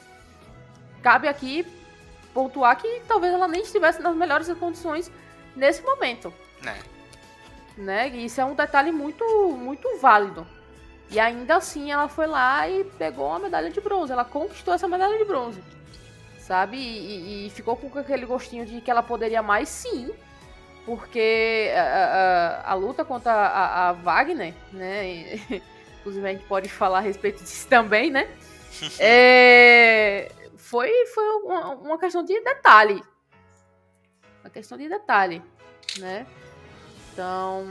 cabe 1.03 1.27
aqui 1.27 1.67
pontuar 2.33 2.75
que 2.77 3.01
talvez 3.07 3.31
ela 3.33 3.47
nem 3.47 3.61
estivesse 3.61 4.01
nas 4.01 4.15
melhores 4.15 4.51
condições 4.53 5.11
nesse 5.55 5.83
momento. 5.83 6.33
Né? 6.61 6.75
né? 7.77 8.09
E 8.09 8.25
isso 8.25 8.41
é 8.41 8.45
um 8.45 8.55
detalhe 8.55 8.91
muito, 8.91 9.23
muito 9.51 9.97
válido. 9.99 10.47
E 11.11 11.19
ainda 11.19 11.57
assim 11.57 11.91
ela 11.91 12.07
foi 12.07 12.25
lá 12.25 12.67
e 12.67 12.83
pegou 12.97 13.27
uma 13.27 13.39
medalha 13.39 13.69
de 13.69 13.79
bronze. 13.79 14.11
Ela 14.11 14.25
conquistou 14.25 14.73
essa 14.73 14.87
medalha 14.87 15.17
de 15.17 15.25
bronze. 15.25 15.61
Sabe? 16.39 16.77
E, 16.77 17.47
e 17.47 17.49
ficou 17.51 17.75
com 17.75 17.99
aquele 17.99 18.25
gostinho 18.25 18.65
de 18.65 18.81
que 18.81 18.89
ela 18.89 19.03
poderia 19.03 19.43
mais, 19.43 19.69
sim. 19.69 20.11
Porque 20.85 21.71
a, 21.75 22.63
a, 22.65 22.71
a 22.71 22.73
luta 22.73 23.05
contra 23.05 23.31
a, 23.31 23.89
a, 23.89 23.93
Wagner, 23.93 24.53
né? 24.71 25.39
Inclusive 25.99 26.27
a 26.27 26.31
gente 26.31 26.45
pode 26.45 26.67
falar 26.67 26.97
a 26.97 27.01
respeito 27.01 27.41
disso 27.43 27.67
também, 27.67 28.09
né? 28.09 28.27
é, 28.99 30.29
foi 30.63 30.89
foi 31.07 31.25
uma, 31.43 31.99
questão 31.99 32.23
de 32.23 32.39
detalhe. 32.41 33.03
Uma 34.41 34.49
questão 34.49 34.77
de 34.77 34.87
detalhe, 34.87 35.43
né? 35.99 36.25
Então, 37.11 37.65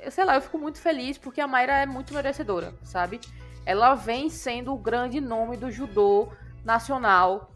eu 0.00 0.10
sei 0.10 0.24
lá, 0.24 0.34
eu 0.34 0.42
fico 0.42 0.58
muito 0.58 0.80
feliz 0.80 1.16
porque 1.16 1.40
a 1.40 1.46
Mayra 1.46 1.74
é 1.74 1.86
muito 1.86 2.12
merecedora, 2.12 2.74
sabe? 2.82 3.20
Ela 3.64 3.94
vem 3.94 4.28
sendo 4.28 4.74
o 4.74 4.76
grande 4.76 5.20
nome 5.20 5.56
do 5.56 5.70
judô 5.70 6.28
nacional. 6.64 7.52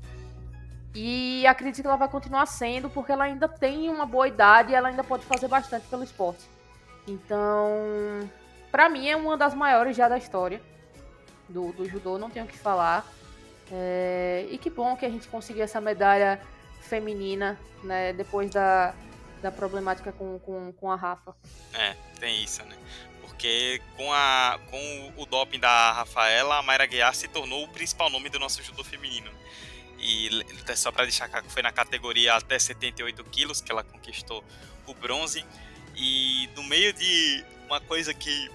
E 0.94 1.44
acredito 1.46 1.82
que 1.82 1.88
ela 1.88 1.96
vai 1.96 2.08
continuar 2.08 2.46
sendo 2.46 2.88
porque 2.88 3.10
ela 3.10 3.24
ainda 3.24 3.48
tem 3.48 3.90
uma 3.90 4.06
boa 4.06 4.28
idade 4.28 4.70
e 4.72 4.74
ela 4.76 4.88
ainda 4.88 5.02
pode 5.02 5.24
fazer 5.24 5.48
bastante 5.48 5.86
pelo 5.88 6.04
esporte. 6.04 6.46
Então, 7.08 8.30
para 8.70 8.88
mim 8.88 9.08
é 9.08 9.16
uma 9.16 9.36
das 9.36 9.54
maiores 9.54 9.96
já 9.96 10.08
da 10.08 10.16
história 10.16 10.62
do, 11.48 11.72
do 11.72 11.88
judô, 11.88 12.16
não 12.16 12.30
tenho 12.30 12.44
o 12.44 12.48
que 12.48 12.58
falar. 12.58 13.04
É, 13.72 14.46
e 14.50 14.58
que 14.58 14.68
bom 14.68 14.94
que 14.96 15.06
a 15.06 15.10
gente 15.10 15.26
conseguiu 15.28 15.64
essa 15.64 15.80
medalha 15.80 16.38
feminina, 16.82 17.58
né, 17.82 18.12
depois 18.12 18.50
da, 18.50 18.94
da 19.40 19.50
problemática 19.50 20.12
com, 20.12 20.38
com, 20.40 20.72
com 20.72 20.90
a 20.90 20.96
Rafa. 20.96 21.34
É, 21.72 21.96
tem 22.20 22.42
isso, 22.42 22.62
né? 22.64 22.76
Porque 23.22 23.80
com, 23.96 24.12
a, 24.12 24.60
com 24.70 25.12
o 25.16 25.24
doping 25.24 25.58
da 25.58 25.92
Rafaela, 25.92 26.58
a 26.58 26.62
Mayra 26.62 26.84
Guiar 26.84 27.14
se 27.14 27.28
tornou 27.28 27.64
o 27.64 27.68
principal 27.68 28.10
nome 28.10 28.28
do 28.28 28.38
nosso 28.38 28.62
judô 28.62 28.84
feminino. 28.84 29.30
E 29.98 30.28
só 30.76 30.92
para 30.92 31.06
destacar 31.06 31.42
que 31.42 31.50
foi 31.50 31.62
na 31.62 31.72
categoria 31.72 32.34
até 32.34 32.58
78 32.58 33.24
quilos 33.24 33.60
que 33.60 33.70
ela 33.70 33.84
conquistou 33.84 34.44
o 34.86 34.92
bronze. 34.94 35.44
E 35.96 36.48
no 36.56 36.62
meio 36.64 36.92
de 36.92 37.44
uma 37.66 37.80
coisa 37.80 38.12
que 38.12 38.50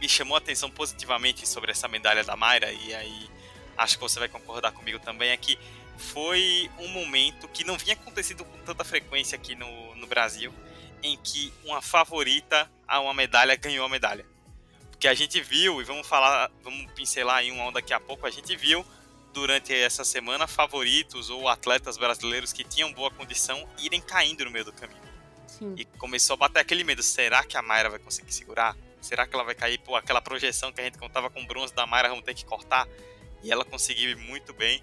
me 0.00 0.08
chamou 0.08 0.34
a 0.34 0.38
atenção 0.38 0.70
positivamente 0.70 1.46
sobre 1.46 1.70
essa 1.70 1.86
medalha 1.88 2.24
da 2.24 2.36
Mayra, 2.36 2.72
e 2.72 2.94
aí 2.94 3.28
acho 3.78 3.96
que 3.96 4.02
você 4.02 4.18
vai 4.18 4.28
concordar 4.28 4.72
comigo 4.72 4.98
também, 4.98 5.30
é 5.30 5.36
que 5.36 5.58
foi 5.96 6.70
um 6.78 6.88
momento 6.88 7.48
que 7.48 7.64
não 7.64 7.78
vinha 7.78 7.94
acontecendo 7.94 8.44
com 8.44 8.58
tanta 8.58 8.84
frequência 8.84 9.36
aqui 9.36 9.54
no, 9.54 9.94
no 9.96 10.06
Brasil, 10.06 10.52
em 11.02 11.16
que 11.16 11.52
uma 11.64 11.80
favorita 11.80 12.70
a 12.86 13.00
uma 13.00 13.14
medalha 13.14 13.56
ganhou 13.56 13.86
a 13.86 13.88
medalha. 13.88 14.26
Porque 14.90 15.06
a 15.06 15.14
gente 15.14 15.40
viu, 15.40 15.80
e 15.80 15.84
vamos 15.84 16.06
falar, 16.06 16.50
vamos 16.62 16.90
pincelar 16.92 17.42
em 17.44 17.52
onda 17.52 17.74
daqui 17.74 17.92
a 17.92 18.00
pouco, 18.00 18.26
a 18.26 18.30
gente 18.30 18.56
viu 18.56 18.84
durante 19.32 19.72
essa 19.72 20.04
semana 20.04 20.46
favoritos 20.46 21.30
ou 21.30 21.48
atletas 21.48 21.96
brasileiros 21.96 22.52
que 22.52 22.64
tinham 22.64 22.92
boa 22.92 23.10
condição 23.10 23.68
irem 23.78 24.00
caindo 24.00 24.44
no 24.44 24.50
meio 24.50 24.64
do 24.64 24.72
caminho. 24.72 25.00
Sim. 25.46 25.74
E 25.76 25.84
começou 25.84 26.34
a 26.34 26.36
bater 26.36 26.60
aquele 26.60 26.82
medo, 26.82 27.02
será 27.02 27.44
que 27.44 27.56
a 27.56 27.62
Mayra 27.62 27.90
vai 27.90 27.98
conseguir 27.98 28.32
segurar? 28.32 28.76
Será 29.00 29.26
que 29.26 29.34
ela 29.34 29.44
vai 29.44 29.54
cair? 29.54 29.78
Pô, 29.78 29.94
aquela 29.94 30.20
projeção 30.20 30.72
que 30.72 30.80
a 30.80 30.84
gente 30.84 30.98
contava 30.98 31.30
com 31.30 31.44
bronze 31.46 31.72
da 31.72 31.86
Mayra, 31.86 32.08
vamos 32.08 32.24
ter 32.24 32.34
que 32.34 32.44
cortar. 32.44 32.86
E 33.42 33.52
ela 33.52 33.64
conseguiu 33.64 34.10
ir 34.10 34.16
muito 34.16 34.52
bem 34.52 34.82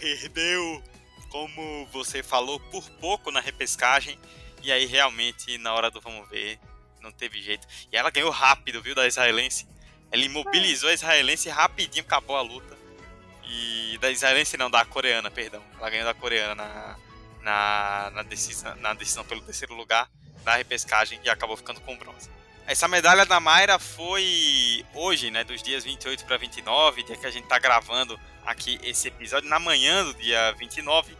perdeu, 0.00 0.82
como 1.28 1.86
você 1.92 2.22
falou, 2.22 2.58
por 2.58 2.88
pouco 2.92 3.30
na 3.30 3.40
repescagem. 3.40 4.18
E 4.62 4.72
aí 4.72 4.86
realmente, 4.86 5.58
na 5.58 5.72
hora 5.74 5.90
do 5.90 6.00
vamos 6.00 6.28
ver, 6.28 6.58
não 7.00 7.12
teve 7.12 7.40
jeito. 7.40 7.66
E 7.92 7.96
ela 7.96 8.10
ganhou 8.10 8.30
rápido, 8.30 8.82
viu, 8.82 8.94
da 8.94 9.06
israelense. 9.06 9.68
Ela 10.10 10.24
imobilizou 10.24 10.88
a 10.88 10.94
israelense 10.94 11.48
rapidinho, 11.48 12.04
acabou 12.04 12.36
a 12.36 12.40
luta. 12.40 12.76
E 13.44 13.98
da 13.98 14.10
israelense 14.10 14.56
não, 14.56 14.70
da 14.70 14.84
coreana, 14.84 15.30
perdão. 15.30 15.62
Ela 15.78 15.90
ganhou 15.90 16.06
da 16.06 16.14
coreana 16.14 16.54
na, 16.54 16.98
na, 17.42 18.10
na, 18.14 18.22
decisão, 18.22 18.74
na 18.76 18.94
decisão 18.94 19.24
pelo 19.24 19.40
terceiro 19.42 19.74
lugar, 19.74 20.10
na 20.44 20.56
repescagem, 20.56 21.20
e 21.22 21.30
acabou 21.30 21.56
ficando 21.56 21.80
com 21.80 21.96
bronze. 21.96 22.30
Essa 22.66 22.86
medalha 22.86 23.26
da 23.26 23.40
Mayra 23.40 23.78
foi 23.78 24.84
hoje, 24.94 25.30
né, 25.30 25.42
dos 25.42 25.62
dias 25.62 25.84
28 25.84 26.24
para 26.24 26.36
29, 26.36 27.02
dia 27.02 27.16
que 27.16 27.26
a 27.26 27.30
gente 27.30 27.46
tá 27.48 27.58
gravando 27.58 28.18
aqui 28.44 28.78
esse 28.82 29.08
episódio, 29.08 29.48
na 29.48 29.58
manhã 29.58 30.04
do 30.04 30.14
dia 30.14 30.52
29. 30.52 31.16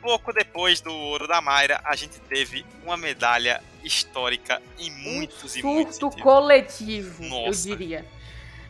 Pouco 0.00 0.32
depois 0.32 0.80
do 0.80 0.92
ouro 0.92 1.26
da 1.26 1.40
Mayra, 1.40 1.80
a 1.84 1.96
gente 1.96 2.18
teve 2.20 2.64
uma 2.82 2.96
medalha 2.96 3.62
histórica 3.82 4.60
em 4.78 4.90
muitos 4.90 5.56
um 5.56 5.58
e 5.58 5.62
muitos 5.62 5.96
surto 5.96 6.22
coletivo, 6.22 7.22
Nossa, 7.24 7.68
eu 7.68 7.76
diria. 7.76 8.06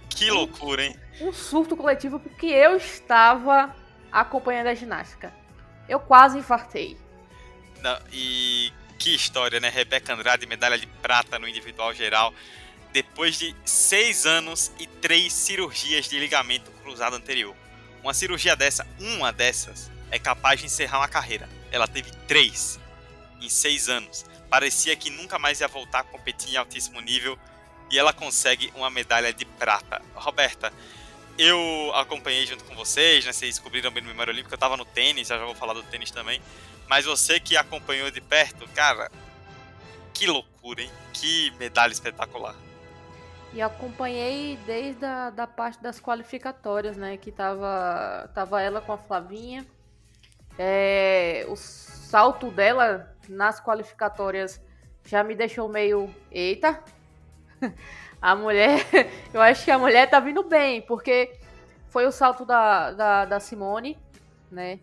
Que 0.09 0.31
loucura, 0.31 0.85
hein? 0.85 0.97
Um 1.21 1.33
surto 1.33 1.77
coletivo 1.77 2.21
porque 2.21 2.47
eu 2.47 2.77
estava 2.77 3.75
acompanhando 4.13 4.69
a 4.69 4.75
ginástica. 4.75 5.33
Eu 5.89 5.99
quase 5.99 6.39
infartei. 6.39 6.97
Não, 7.81 7.99
e 8.13 8.73
que 9.05 9.15
história, 9.15 9.61
né? 9.61 9.69
Rebeca 9.69 10.15
Andrade, 10.15 10.47
medalha 10.47 10.79
de 10.79 10.87
prata 10.87 11.39
no 11.39 11.47
individual 11.47 11.93
geral. 11.93 12.33
Depois 12.91 13.39
de 13.39 13.55
seis 13.63 14.25
anos 14.25 14.73
e 14.79 14.87
três 14.87 15.31
cirurgias 15.31 16.09
de 16.09 16.19
ligamento 16.19 16.71
cruzado 16.83 17.15
anterior. 17.15 17.55
Uma 18.03 18.15
cirurgia 18.15 18.57
dessa, 18.57 18.87
uma 18.99 19.31
dessas, 19.31 19.91
é 20.11 20.19
capaz 20.19 20.61
de 20.61 20.67
encerrar 20.67 21.01
uma 21.01 21.09
carreira. 21.09 21.47
Ela 21.71 21.87
teve 21.87 22.11
três 22.27 22.81
em 23.43 23.49
seis 23.51 23.91
anos. 23.91 24.25
Parecia 24.49 24.97
que 24.97 25.11
nunca 25.11 25.39
mais 25.39 25.61
ia 25.61 25.69
voltar 25.69 26.01
a 26.01 26.05
competir 26.05 26.55
em 26.55 26.57
altíssimo 26.57 26.99
nível. 27.03 27.39
E 27.91 27.99
ela 27.99 28.15
consegue 28.15 28.73
uma 28.75 28.89
medalha 28.89 29.35
de 29.35 29.45
prata. 29.45 30.01
Roberta, 30.15 30.73
eu 31.37 31.93
acompanhei 31.95 32.47
junto 32.47 32.65
com 32.65 32.75
vocês, 32.75 33.27
né? 33.27 33.35
Vocês 33.35 33.57
descobriram 33.57 33.91
bem 33.91 34.03
no 34.03 34.09
Memória 34.09 34.33
Olímpica, 34.33 34.55
eu 34.55 34.59
tava 34.59 34.79
no 34.79 34.85
tênis, 34.87 35.29
já 35.29 35.37
vou 35.37 35.55
falar 35.55 35.75
do 35.75 35.83
tênis 35.83 36.11
também. 36.11 36.41
Mas 36.89 37.05
você 37.05 37.41
que 37.41 37.57
acompanhou 37.57 38.11
de 38.11 38.21
perto, 38.21 38.69
cara, 38.75 39.11
que 40.13 40.27
loucura, 40.27 40.83
hein? 40.83 40.91
Que 41.13 41.51
medalha 41.59 41.93
espetacular. 41.93 42.55
E 43.53 43.63
acompanhei 43.63 44.57
desde 44.67 45.05
a 45.05 45.31
da 45.31 45.47
parte 45.47 45.81
das 45.83 46.01
qualificatórias, 46.01 46.97
né? 46.97 47.17
Que 47.17 47.31
tava, 47.31 48.29
tava 48.35 48.61
ela 48.61 48.81
com 48.81 48.93
a 48.93 48.99
Flavinha. 48.99 49.65
É, 50.59 51.45
o 51.49 51.57
salto 51.57 52.51
dela 52.51 53.17
nas 53.29 53.61
qualificatórias 53.61 54.61
já 55.05 55.23
me 55.23 55.35
deixou 55.35 55.69
meio. 55.69 56.13
Eita! 56.31 56.83
A 58.21 58.35
mulher. 58.35 58.81
Eu 59.35 59.43
acho 59.43 59.65
que 59.65 59.71
a 59.71 59.79
mulher 59.79 60.09
tá 60.09 60.19
vindo 60.19 60.43
bem, 60.43 60.81
porque 60.81 61.39
foi 61.91 62.07
o 62.07 62.11
salto 62.11 62.47
da, 62.47 62.91
da, 62.93 63.25
da 63.27 63.39
Simone, 63.39 63.99
né? 64.51 64.81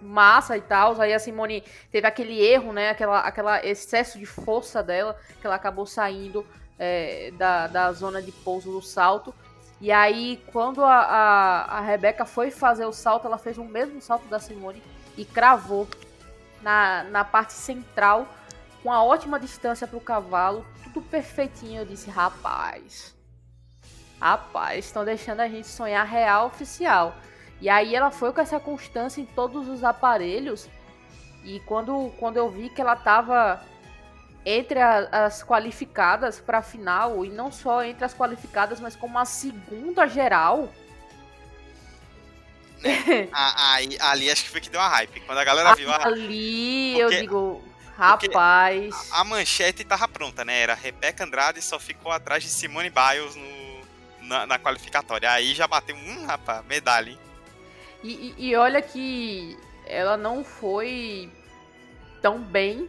Massa 0.00 0.56
e 0.56 0.60
tal. 0.60 1.00
Aí 1.00 1.12
a 1.12 1.18
Simone 1.18 1.62
teve 1.90 2.06
aquele 2.06 2.40
erro, 2.40 2.72
né? 2.72 2.90
Aquela, 2.90 3.20
aquela 3.20 3.66
excesso 3.66 4.18
de 4.18 4.26
força 4.26 4.82
dela, 4.82 5.18
que 5.40 5.46
ela 5.46 5.56
acabou 5.56 5.86
saindo 5.86 6.46
é, 6.78 7.30
da, 7.38 7.66
da 7.66 7.92
zona 7.92 8.20
de 8.20 8.32
pouso 8.32 8.70
do 8.70 8.82
salto. 8.82 9.34
E 9.80 9.90
aí, 9.90 10.42
quando 10.52 10.84
a, 10.84 10.94
a, 10.94 11.78
a 11.78 11.80
Rebeca 11.80 12.24
foi 12.24 12.50
fazer 12.50 12.84
o 12.86 12.92
salto, 12.92 13.26
ela 13.26 13.38
fez 13.38 13.58
o 13.58 13.64
mesmo 13.64 14.00
salto 14.00 14.26
da 14.28 14.38
Simone 14.38 14.82
e 15.16 15.24
cravou 15.24 15.88
na, 16.62 17.02
na 17.04 17.24
parte 17.24 17.52
central, 17.52 18.28
com 18.82 18.92
a 18.92 19.02
ótima 19.02 19.38
distância 19.38 19.86
para 19.86 19.96
o 19.96 20.00
cavalo, 20.00 20.64
tudo 20.84 21.02
perfeitinho. 21.02 21.80
Eu 21.80 21.84
disse, 21.84 22.08
rapaz, 22.10 23.14
rapaz, 24.20 24.84
estão 24.84 25.04
deixando 25.04 25.40
a 25.40 25.48
gente 25.48 25.66
sonhar 25.66 26.06
real 26.06 26.46
oficial. 26.46 27.16
E 27.62 27.68
aí 27.68 27.94
ela 27.94 28.10
foi 28.10 28.32
com 28.32 28.40
essa 28.40 28.58
constância 28.58 29.20
em 29.20 29.24
todos 29.24 29.68
os 29.68 29.84
aparelhos. 29.84 30.68
E 31.44 31.60
quando, 31.60 32.12
quando 32.18 32.36
eu 32.36 32.50
vi 32.50 32.68
que 32.68 32.80
ela 32.80 32.94
estava 32.94 33.64
entre 34.44 34.80
a, 34.80 35.26
as 35.26 35.44
qualificadas 35.44 36.40
para 36.40 36.58
a 36.58 36.62
final, 36.62 37.24
e 37.24 37.28
não 37.28 37.52
só 37.52 37.84
entre 37.84 38.04
as 38.04 38.12
qualificadas, 38.12 38.80
mas 38.80 38.96
como 38.96 39.16
a 39.16 39.24
segunda 39.24 40.08
geral. 40.08 40.68
Né? 42.82 43.28
aí, 43.32 43.96
ali 44.00 44.28
acho 44.28 44.42
que 44.42 44.50
foi 44.50 44.60
que 44.60 44.68
deu 44.68 44.80
uma 44.80 44.88
hype. 44.88 45.20
Quando 45.20 45.38
a 45.38 45.44
galera 45.44 45.72
viu 45.76 45.88
a. 45.88 46.04
Ali 46.04 46.98
eu 46.98 47.10
digo, 47.10 47.62
rapaz. 47.96 49.12
A, 49.12 49.20
a, 49.20 49.24
manchete 49.24 49.84
tava 49.84 50.08
pronta, 50.08 50.44
né? 50.44 50.62
Era 50.62 50.74
Rebeca 50.74 51.22
Andrade 51.22 51.62
só 51.62 51.78
ficou 51.78 52.10
atrás 52.10 52.42
de 52.42 52.48
Simone 52.48 52.90
Biles 52.90 53.36
no, 53.36 54.26
na, 54.26 54.46
na 54.46 54.58
qualificatória. 54.58 55.30
Aí 55.30 55.54
já 55.54 55.68
bateu, 55.68 55.94
um 55.94 56.26
rapaz, 56.26 56.66
medalha, 56.66 57.10
hein? 57.10 57.18
E, 58.02 58.34
e, 58.36 58.56
olha 58.56 58.82
que 58.82 59.56
ela 59.86 60.16
não 60.16 60.42
foi 60.42 61.30
tão 62.20 62.40
bem 62.40 62.88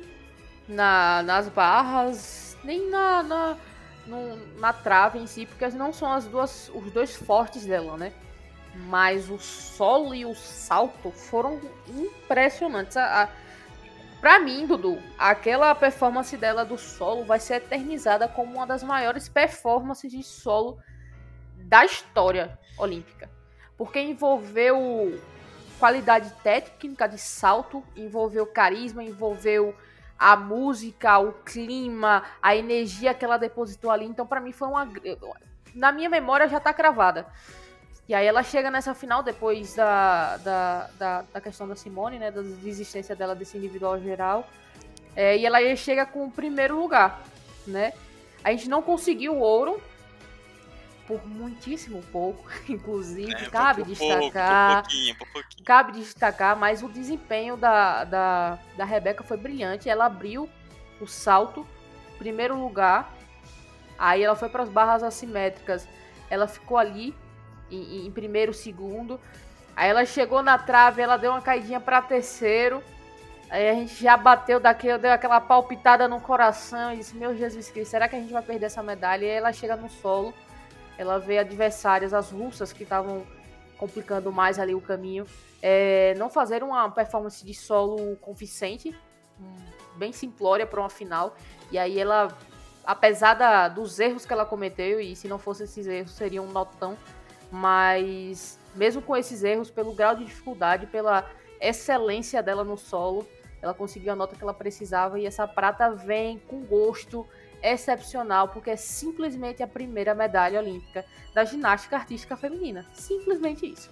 na, 0.67 1.21
nas 1.21 1.47
barras, 1.49 2.57
nem 2.63 2.89
na, 2.89 3.21
na, 3.21 3.57
no, 4.07 4.35
na 4.59 4.73
trave 4.73 5.19
em 5.19 5.27
si, 5.27 5.45
porque 5.45 5.67
não 5.69 5.93
são 5.93 6.11
as 6.11 6.25
duas, 6.25 6.71
os 6.73 6.91
dois 6.91 7.15
fortes 7.15 7.65
dela, 7.65 7.95
né? 7.95 8.11
Mas 8.87 9.29
o 9.29 9.37
solo 9.37 10.15
e 10.15 10.25
o 10.25 10.33
salto 10.33 11.11
foram 11.11 11.61
impressionantes. 11.87 12.97
A, 12.97 13.23
a, 13.23 13.29
pra 14.19 14.39
mim, 14.39 14.65
Dudu, 14.65 14.99
aquela 15.15 15.75
performance 15.75 16.35
dela 16.37 16.65
do 16.65 16.77
solo 16.77 17.23
vai 17.23 17.39
ser 17.39 17.55
eternizada 17.55 18.27
como 18.27 18.55
uma 18.55 18.65
das 18.65 18.81
maiores 18.81 19.29
performances 19.29 20.11
de 20.11 20.23
solo 20.23 20.79
da 21.55 21.85
história 21.85 22.57
olímpica 22.79 23.32
porque 23.77 23.99
envolveu 23.99 25.19
qualidade 25.79 26.31
técnica 26.43 27.07
de 27.07 27.17
salto, 27.17 27.83
envolveu 27.95 28.45
carisma, 28.45 29.03
envolveu 29.03 29.75
a 30.17 30.35
música, 30.35 31.19
o 31.19 31.33
clima, 31.33 32.23
a 32.41 32.55
energia 32.55 33.13
que 33.13 33.25
ela 33.25 33.37
depositou 33.37 33.91
ali. 33.91 34.05
Então, 34.05 34.25
para 34.25 34.39
mim, 34.39 34.51
foi 34.51 34.67
uma. 34.67 34.87
Na 35.75 35.91
minha 35.91 36.09
memória 36.09 36.47
já 36.47 36.59
tá 36.59 36.73
cravada. 36.73 37.27
E 38.07 38.13
aí 38.13 38.25
ela 38.25 38.43
chega 38.43 38.69
nessa 38.69 38.93
final 38.93 39.23
depois 39.23 39.75
da, 39.75 40.37
da, 40.37 40.89
da, 40.99 41.21
da 41.33 41.41
questão 41.41 41.67
da 41.67 41.75
Simone, 41.75 42.19
né? 42.19 42.31
Da 42.31 42.41
desistência 42.41 43.15
dela 43.15 43.35
desse 43.35 43.57
individual 43.57 43.99
geral. 43.99 44.47
É, 45.15 45.37
e 45.37 45.45
ela 45.45 45.59
chega 45.75 46.05
com 46.05 46.25
o 46.25 46.31
primeiro 46.31 46.79
lugar, 46.79 47.21
né? 47.67 47.93
A 48.43 48.51
gente 48.51 48.69
não 48.69 48.81
conseguiu 48.81 49.33
o 49.33 49.39
ouro, 49.39 49.81
por 51.07 51.25
muitíssimo 51.27 52.01
pouco, 52.11 52.43
inclusive, 52.67 53.33
é, 53.33 53.49
cabe 53.49 53.83
por 53.83 53.87
destacar. 53.87 54.83
Pouco, 54.83 54.89
por 54.89 54.91
pouquinho, 54.91 55.15
por 55.17 55.27
pouquinho. 55.27 55.65
Cabe 55.65 55.91
destacar, 55.93 56.55
mas 56.55 56.83
o 56.83 56.87
desempenho 56.87 57.57
da, 57.57 58.03
da, 58.03 58.59
da 58.77 58.85
Rebeca 58.85 59.23
foi 59.23 59.37
brilhante. 59.37 59.89
Ela 59.89 60.05
abriu 60.05 60.49
o 60.99 61.07
salto, 61.07 61.67
primeiro 62.17 62.57
lugar. 62.57 63.13
Aí 63.97 64.23
ela 64.23 64.35
foi 64.35 64.49
para 64.49 64.63
as 64.63 64.69
barras 64.69 65.03
assimétricas. 65.03 65.87
Ela 66.29 66.47
ficou 66.47 66.77
ali 66.77 67.13
em, 67.69 68.07
em 68.07 68.11
primeiro, 68.11 68.53
segundo. 68.53 69.19
Aí 69.75 69.89
ela 69.89 70.05
chegou 70.05 70.41
na 70.41 70.57
trave, 70.57 71.01
ela 71.01 71.17
deu 71.17 71.31
uma 71.31 71.41
caidinha 71.41 71.79
para 71.79 72.01
terceiro. 72.01 72.83
Aí 73.49 73.69
a 73.69 73.73
gente 73.73 74.01
já 74.01 74.17
bateu 74.17 74.59
daquele, 74.59 74.97
deu 74.97 75.11
aquela 75.11 75.39
palpitada 75.39 76.07
no 76.07 76.19
coração 76.19 76.93
e 76.93 76.97
disse: 76.97 77.15
Meu 77.15 77.35
Jesus 77.35 77.69
Cristo, 77.69 77.91
será 77.91 78.07
que 78.07 78.15
a 78.15 78.19
gente 78.19 78.33
vai 78.33 78.41
perder 78.41 78.67
essa 78.67 78.81
medalha? 78.81 79.25
E 79.25 79.29
aí 79.29 79.37
ela 79.37 79.53
chega 79.53 79.75
no 79.75 79.89
solo 79.89 80.33
ela 80.97 81.17
vê 81.17 81.37
adversárias, 81.37 82.13
as 82.13 82.31
russas, 82.31 82.71
que 82.73 82.83
estavam 82.83 83.25
complicando 83.77 84.31
mais 84.31 84.59
ali 84.59 84.73
o 84.73 84.81
caminho, 84.81 85.25
é, 85.61 86.13
não 86.17 86.29
fazer 86.29 86.63
uma 86.63 86.89
performance 86.89 87.45
de 87.45 87.53
solo 87.53 88.15
convincente, 88.17 88.95
bem 89.95 90.11
simplória 90.11 90.65
para 90.65 90.79
uma 90.79 90.89
final. 90.89 91.35
E 91.71 91.77
aí 91.77 91.99
ela, 91.99 92.29
apesar 92.85 93.33
da, 93.33 93.67
dos 93.67 93.99
erros 93.99 94.25
que 94.25 94.33
ela 94.33 94.45
cometeu, 94.45 94.99
e 94.99 95.15
se 95.15 95.27
não 95.27 95.39
fosse 95.39 95.63
esses 95.63 95.87
erros 95.87 96.11
seria 96.11 96.41
um 96.41 96.51
notão, 96.51 96.97
mas 97.51 98.59
mesmo 98.75 99.01
com 99.01 99.15
esses 99.15 99.43
erros, 99.43 99.69
pelo 99.69 99.93
grau 99.93 100.15
de 100.15 100.25
dificuldade, 100.25 100.87
pela 100.87 101.29
excelência 101.59 102.41
dela 102.41 102.63
no 102.63 102.77
solo, 102.77 103.27
ela 103.61 103.73
conseguiu 103.73 104.11
a 104.11 104.15
nota 104.15 104.35
que 104.35 104.43
ela 104.43 104.53
precisava. 104.53 105.19
E 105.19 105.25
essa 105.25 105.47
prata 105.47 105.89
vem 105.91 106.39
com 106.39 106.61
gosto, 106.61 107.27
excepcional, 107.63 108.49
porque 108.49 108.71
é 108.71 108.75
simplesmente 108.75 109.63
a 109.63 109.67
primeira 109.67 110.13
medalha 110.13 110.59
olímpica 110.59 111.05
da 111.33 111.45
ginástica 111.45 111.95
artística 111.95 112.35
feminina. 112.35 112.85
Simplesmente 112.93 113.65
isso. 113.65 113.89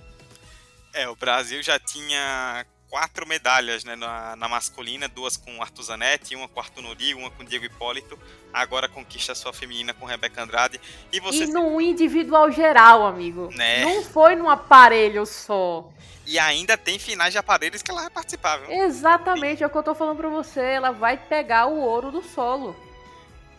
É, 0.93 1.07
o 1.07 1.15
Brasil 1.15 1.63
já 1.63 1.79
tinha 1.79 2.65
quatro 2.91 3.25
medalhas 3.25 3.85
né, 3.85 3.95
na, 3.95 4.35
na 4.35 4.49
masculina, 4.49 5.07
duas 5.07 5.37
com 5.37 5.61
Arthur 5.61 5.83
Zanetti, 5.83 6.35
uma 6.35 6.49
com 6.49 6.59
Arthur 6.59 6.81
Nori, 6.81 7.13
uma 7.13 7.31
com 7.31 7.45
Diego 7.45 7.63
Hipólito. 7.63 8.19
Agora 8.53 8.89
conquista 8.89 9.31
a 9.31 9.35
sua 9.35 9.53
feminina 9.53 9.93
com 9.93 10.05
Rebeca 10.05 10.43
Andrade. 10.43 10.79
E, 11.11 11.19
você... 11.21 11.45
e 11.45 11.47
no 11.47 11.79
individual 11.79 12.51
geral, 12.51 13.07
amigo. 13.07 13.49
Né? 13.55 13.85
Não 13.85 14.03
foi 14.03 14.35
num 14.35 14.49
aparelho 14.49 15.25
só. 15.25 15.89
E 16.27 16.37
ainda 16.37 16.77
tem 16.77 16.99
finais 16.99 17.31
de 17.31 17.37
aparelhos 17.37 17.81
que 17.81 17.89
ela 17.89 18.01
vai 18.01 18.09
participar, 18.09 18.57
viu? 18.57 18.71
Exatamente, 18.83 19.63
é 19.63 19.67
o 19.67 19.69
que 19.69 19.77
eu 19.77 19.83
tô 19.83 19.95
falando 19.95 20.17
pra 20.17 20.29
você. 20.29 20.59
Ela 20.59 20.91
vai 20.91 21.17
pegar 21.17 21.67
o 21.67 21.79
ouro 21.79 22.11
do 22.11 22.21
solo. 22.21 22.75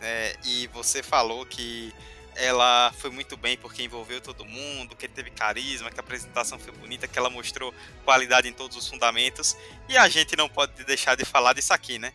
É, 0.03 0.35
e 0.43 0.67
você 0.67 1.01
falou 1.01 1.45
que 1.45 1.93
ela 2.35 2.91
foi 2.97 3.09
muito 3.09 3.37
bem 3.37 3.57
porque 3.57 3.83
envolveu 3.83 4.19
todo 4.19 4.43
mundo, 4.43 4.95
que 4.95 5.07
teve 5.07 5.31
carisma, 5.31 5.89
que 5.89 5.99
a 5.99 6.03
apresentação 6.03 6.59
foi 6.59 6.73
bonita, 6.73 7.07
que 7.07 7.17
ela 7.17 7.29
mostrou 7.29 7.73
qualidade 8.03 8.47
em 8.47 8.53
todos 8.53 8.75
os 8.75 8.87
fundamentos. 8.87 9.55
E 9.87 9.97
a 9.97 10.09
gente 10.09 10.35
não 10.35 10.49
pode 10.49 10.83
deixar 10.83 11.15
de 11.15 11.23
falar 11.23 11.53
disso 11.53 11.73
aqui, 11.73 11.97
né? 11.97 12.11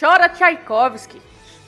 Chora 0.00 0.30
Tchaikovsky. 0.30 1.20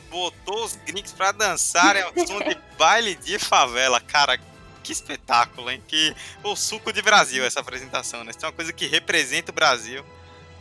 Botou 0.09 0.65
os 0.65 0.75
gringos 0.77 1.13
pra 1.13 1.33
dançar 1.33 1.95
ao 1.99 2.13
som 2.27 2.41
de 2.41 2.57
baile 2.79 3.15
de 3.15 3.39
favela. 3.39 4.01
Cara, 4.01 4.39
que 4.83 4.91
espetáculo, 4.91 5.71
hein? 5.71 5.83
Que 5.87 6.17
o 6.43 6.57
suco 6.57 6.91
de 6.93 7.03
Brasil 7.03 7.45
essa 7.45 7.61
apresentação, 7.61 8.25
né? 8.25 8.33
Se 8.33 8.39
tem 8.39 8.49
uma 8.49 8.55
coisa 8.55 8.73
que 8.73 8.87
representa 8.87 9.53
o 9.53 9.55
Brasil, 9.55 10.03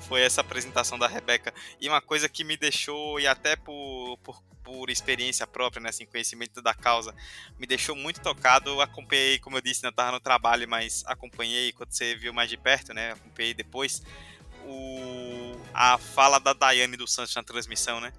foi 0.02 0.22
essa 0.22 0.42
apresentação 0.42 1.00
da 1.00 1.08
Rebeca. 1.08 1.54
E 1.80 1.88
uma 1.88 2.02
coisa 2.02 2.28
que 2.28 2.44
me 2.44 2.58
deixou, 2.58 3.18
e 3.22 3.26
até 3.26 3.56
por, 3.56 4.18
por, 4.22 4.44
por 4.62 4.90
experiência 4.90 5.48
própria, 5.48 5.82
né, 5.82 5.90
assim, 5.90 6.06
conhecimento 6.06 6.62
da 6.62 6.74
causa, 6.74 7.16
me 7.58 7.66
deixou 7.66 7.96
muito 7.96 8.20
tocado. 8.20 8.82
acompanhei, 8.82 9.40
como 9.40 9.56
eu 9.56 9.62
disse, 9.62 9.82
não 9.82 9.92
estava 9.92 10.12
no 10.12 10.20
trabalho, 10.20 10.68
mas 10.68 11.04
acompanhei 11.08 11.72
quando 11.72 11.94
você 11.94 12.16
viu 12.16 12.34
mais 12.34 12.50
de 12.50 12.58
perto, 12.58 12.94
né? 12.94 13.14
Acompanhei 13.14 13.54
depois 13.54 14.04
o, 14.66 15.41
a 15.74 15.98
fala 15.98 16.40
da 16.40 16.54
Daiane 16.54 16.98
dos 16.98 17.14
Santos 17.14 17.36
na 17.36 17.44
transmissão, 17.44 18.00
né? 18.00 18.12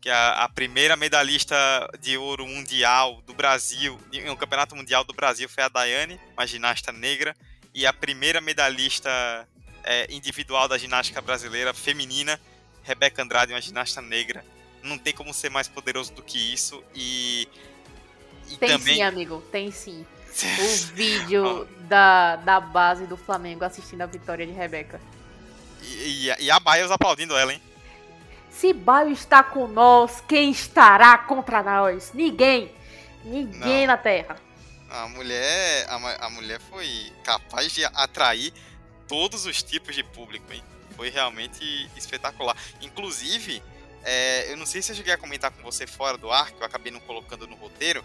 Que 0.00 0.10
a, 0.10 0.44
a 0.44 0.48
primeira 0.48 0.96
medalhista 0.96 1.56
de 2.00 2.16
ouro 2.16 2.46
mundial 2.46 3.20
do 3.26 3.34
Brasil, 3.34 3.98
em 4.12 4.30
um 4.30 4.36
campeonato 4.36 4.76
mundial 4.76 5.04
do 5.04 5.12
Brasil, 5.12 5.48
foi 5.48 5.64
a 5.64 5.68
Daiane, 5.68 6.20
uma 6.36 6.46
ginasta 6.46 6.92
negra, 6.92 7.36
e 7.74 7.86
a 7.86 7.92
primeira 7.92 8.40
medalhista 8.40 9.10
é, 9.84 10.06
individual 10.12 10.68
da 10.68 10.78
ginástica 10.78 11.20
brasileira 11.20 11.72
feminina, 11.74 12.40
Rebeca 12.82 13.22
Andrade, 13.22 13.52
uma 13.52 13.60
ginasta 13.60 14.00
negra. 14.00 14.44
Não 14.82 14.96
tem 14.96 15.12
como 15.12 15.34
ser 15.34 15.50
mais 15.50 15.68
poderoso 15.68 16.12
do 16.12 16.22
que 16.22 16.38
isso 16.52 16.82
e, 16.94 17.48
e 18.48 18.56
tem 18.56 18.68
também... 18.68 18.94
sim, 18.96 19.02
amigo, 19.02 19.42
tem 19.50 19.70
sim. 19.70 20.06
o 20.38 20.94
vídeo 20.94 21.68
da, 21.88 22.36
da 22.36 22.60
base 22.60 23.06
do 23.06 23.16
Flamengo 23.16 23.64
assistindo 23.64 24.02
a 24.02 24.06
vitória 24.06 24.46
de 24.46 24.52
Rebeca. 24.52 25.00
E, 25.88 26.28
e, 26.28 26.44
e 26.44 26.50
a 26.50 26.60
Bios 26.60 26.90
aplaudindo 26.90 27.36
ela, 27.36 27.52
hein? 27.52 27.62
Se 28.50 28.72
Baio 28.72 29.12
está 29.12 29.42
com 29.42 29.68
nós, 29.68 30.22
quem 30.26 30.50
estará 30.50 31.16
contra 31.18 31.62
nós? 31.62 32.12
Ninguém. 32.12 32.72
Ninguém 33.24 33.86
Não. 33.86 33.94
na 33.94 33.96
Terra. 33.96 34.36
A 34.90 35.08
mulher, 35.08 35.86
a, 35.88 36.26
a 36.26 36.30
mulher 36.30 36.60
foi 36.60 37.12
capaz 37.22 37.72
de 37.72 37.84
atrair 37.84 38.52
todos 39.06 39.46
os 39.46 39.62
tipos 39.62 39.94
de 39.94 40.02
público, 40.02 40.52
hein? 40.52 40.62
Foi 40.96 41.10
realmente 41.10 41.88
espetacular. 41.96 42.56
Inclusive, 42.80 43.62
é, 44.02 44.50
eu 44.50 44.56
não 44.56 44.66
sei 44.66 44.82
se 44.82 44.92
eu 44.92 44.96
cheguei 44.96 45.12
a 45.12 45.18
comentar 45.18 45.50
com 45.50 45.62
você 45.62 45.86
fora 45.86 46.16
do 46.16 46.30
ar, 46.30 46.50
que 46.50 46.60
eu 46.60 46.66
acabei 46.66 46.90
não 46.90 47.00
colocando 47.00 47.46
no 47.46 47.54
roteiro. 47.54 48.04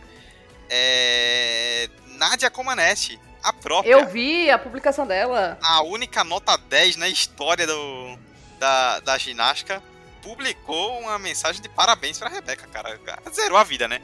É, 0.69 1.89
Nadia 2.17 2.49
Comaneci, 2.49 3.19
a 3.43 3.51
própria. 3.51 3.91
Eu 3.91 4.07
vi 4.07 4.49
a 4.49 4.57
publicação 4.57 5.05
dela. 5.05 5.57
A 5.61 5.83
única 5.83 6.23
nota 6.23 6.57
10 6.57 6.95
na 6.95 7.09
história 7.09 7.67
do, 7.67 8.17
da, 8.57 8.99
da 9.01 9.17
ginástica 9.17 9.83
publicou 10.21 10.99
uma 10.99 11.19
mensagem 11.19 11.61
de 11.61 11.67
parabéns 11.67 12.17
pra 12.17 12.29
Rebeca, 12.29 12.65
cara. 12.67 12.97
Zerou 13.31 13.57
a 13.57 13.63
vida, 13.63 13.87
né? 13.87 14.01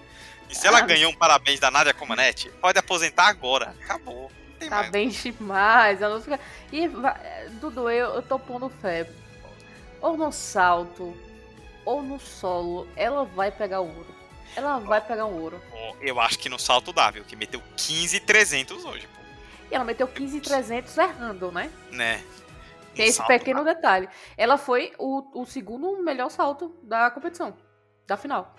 E 0.49 0.55
se 0.55 0.67
ela 0.67 0.79
ah. 0.79 0.81
ganhou 0.81 1.11
um 1.11 1.15
parabéns 1.15 1.59
da 1.59 1.71
Nadia 1.71 1.93
Comaneci, 1.93 2.49
pode 2.61 2.77
aposentar 2.77 3.27
agora. 3.27 3.73
Acabou. 3.83 4.29
Tá 4.59 4.69
mais. 4.69 4.89
bem 4.89 5.07
demais. 5.07 6.03
A 6.03 6.09
música... 6.09 6.37
E, 6.71 6.89
Dudu, 7.61 7.89
eu, 7.89 8.15
eu 8.15 8.21
tô 8.21 8.37
pondo 8.37 8.69
fé. 8.81 9.09
Ou 10.01 10.17
no 10.17 10.31
salto, 10.31 11.15
ou 11.85 12.01
no 12.01 12.19
solo, 12.19 12.87
ela 12.95 13.23
vai 13.23 13.51
pegar 13.51 13.79
o 13.79 13.87
ouro. 13.87 14.15
Ela 14.55 14.79
vai 14.79 14.99
pegar 14.99 15.25
o 15.25 15.41
ouro. 15.41 15.61
Eu 16.01 16.19
acho 16.19 16.39
que 16.39 16.49
no 16.49 16.59
salto 16.59 16.91
dá, 16.91 17.11
viu? 17.11 17.23
Que 17.23 17.35
meteu 17.35 17.61
15,300 17.77 18.83
hoje. 18.83 19.07
E 19.71 19.75
ela 19.75 19.83
meteu 19.83 20.07
15,300 20.07 20.97
errando, 20.97 21.51
né? 21.51 21.71
Né? 21.91 22.23
Tem 22.95 23.07
esse 23.07 23.25
pequeno 23.25 23.63
detalhe. 23.63 24.09
Ela 24.35 24.57
foi 24.57 24.93
o, 24.97 25.41
o 25.41 25.45
segundo 25.45 26.03
melhor 26.03 26.29
salto 26.29 26.75
da 26.83 27.09
competição. 27.11 27.55
Da 28.05 28.17
final. 28.17 28.55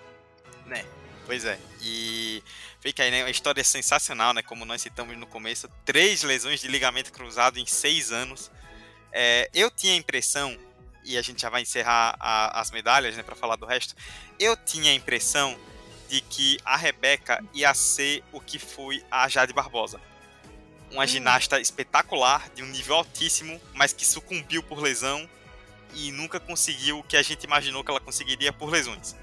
Né? 0.65 0.85
Pois 1.25 1.45
é. 1.45 1.59
E 1.81 2.43
fica 2.79 3.03
aí, 3.03 3.11
né? 3.11 3.23
Uma 3.23 3.29
história 3.29 3.63
sensacional, 3.63 4.33
né? 4.33 4.41
Como 4.41 4.65
nós 4.65 4.81
citamos 4.81 5.17
no 5.17 5.27
começo. 5.27 5.69
Três 5.85 6.23
lesões 6.23 6.61
de 6.61 6.67
ligamento 6.67 7.11
cruzado 7.11 7.59
em 7.59 7.65
seis 7.65 8.11
anos. 8.11 8.49
É, 9.11 9.49
eu 9.53 9.69
tinha 9.69 9.93
a 9.93 9.97
impressão, 9.97 10.57
e 11.03 11.17
a 11.17 11.21
gente 11.21 11.41
já 11.41 11.49
vai 11.49 11.61
encerrar 11.61 12.15
a, 12.19 12.59
as 12.59 12.71
medalhas, 12.71 13.15
né? 13.15 13.23
Pra 13.23 13.35
falar 13.35 13.57
do 13.57 13.65
resto. 13.65 13.93
Eu 14.39 14.55
tinha 14.57 14.91
a 14.91 14.95
impressão 14.95 15.57
de 16.09 16.21
que 16.21 16.57
a 16.65 16.75
Rebeca 16.75 17.43
ia 17.53 17.73
ser 17.73 18.23
o 18.31 18.39
que 18.39 18.57
foi 18.57 19.03
a 19.11 19.27
Jade 19.29 19.53
Barbosa. 19.53 20.01
Uma 20.91 21.03
hum. 21.03 21.07
ginasta 21.07 21.59
espetacular, 21.59 22.49
de 22.53 22.63
um 22.63 22.67
nível 22.67 22.95
altíssimo, 22.95 23.59
mas 23.73 23.93
que 23.93 24.05
sucumbiu 24.05 24.61
por 24.63 24.79
lesão 24.79 25.27
e 25.93 26.11
nunca 26.11 26.39
conseguiu 26.39 26.99
o 26.99 27.03
que 27.03 27.17
a 27.17 27.21
gente 27.21 27.43
imaginou 27.43 27.83
que 27.83 27.91
ela 27.91 27.99
conseguiria 27.99 28.53
por 28.53 28.69
lesões. 28.69 29.15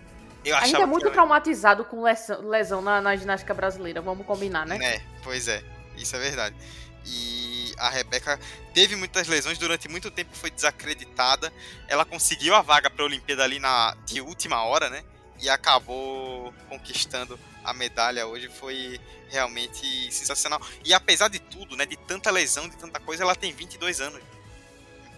Eu 0.44 0.56
a 0.56 0.64
gente 0.64 0.80
é 0.80 0.86
muito 0.86 1.10
traumatizado 1.10 1.84
com 1.84 2.02
lesão, 2.02 2.48
lesão 2.48 2.82
na, 2.82 3.00
na, 3.00 3.16
ginástica 3.16 3.52
brasileira, 3.52 4.00
vamos 4.00 4.26
combinar, 4.26 4.66
né? 4.66 4.78
É, 4.82 5.02
pois 5.22 5.48
é, 5.48 5.62
isso 5.96 6.14
é 6.16 6.18
verdade. 6.18 6.56
E 7.04 7.74
a 7.78 7.90
Rebeca 7.90 8.38
teve 8.72 8.96
muitas 8.96 9.26
lesões, 9.26 9.58
durante 9.58 9.88
muito 9.88 10.10
tempo 10.10 10.30
foi 10.34 10.50
desacreditada. 10.50 11.52
Ela 11.88 12.04
conseguiu 12.04 12.54
a 12.54 12.62
vaga 12.62 12.88
para 12.88 13.02
a 13.02 13.06
Olimpíada 13.06 13.44
ali 13.44 13.58
na 13.58 13.96
de 14.04 14.20
última 14.20 14.62
hora, 14.62 14.88
né? 14.88 15.02
E 15.40 15.48
acabou 15.48 16.52
conquistando 16.68 17.38
a 17.64 17.72
medalha 17.72 18.26
hoje. 18.26 18.48
Foi 18.48 19.00
realmente 19.28 20.12
sensacional. 20.12 20.60
E 20.84 20.92
apesar 20.92 21.28
de 21.28 21.38
tudo, 21.38 21.76
né, 21.76 21.86
de 21.86 21.96
tanta 21.96 22.30
lesão, 22.30 22.68
de 22.68 22.76
tanta 22.76 22.98
coisa, 22.98 23.22
ela 23.22 23.34
tem 23.34 23.52
22 23.52 24.00
anos. 24.00 24.20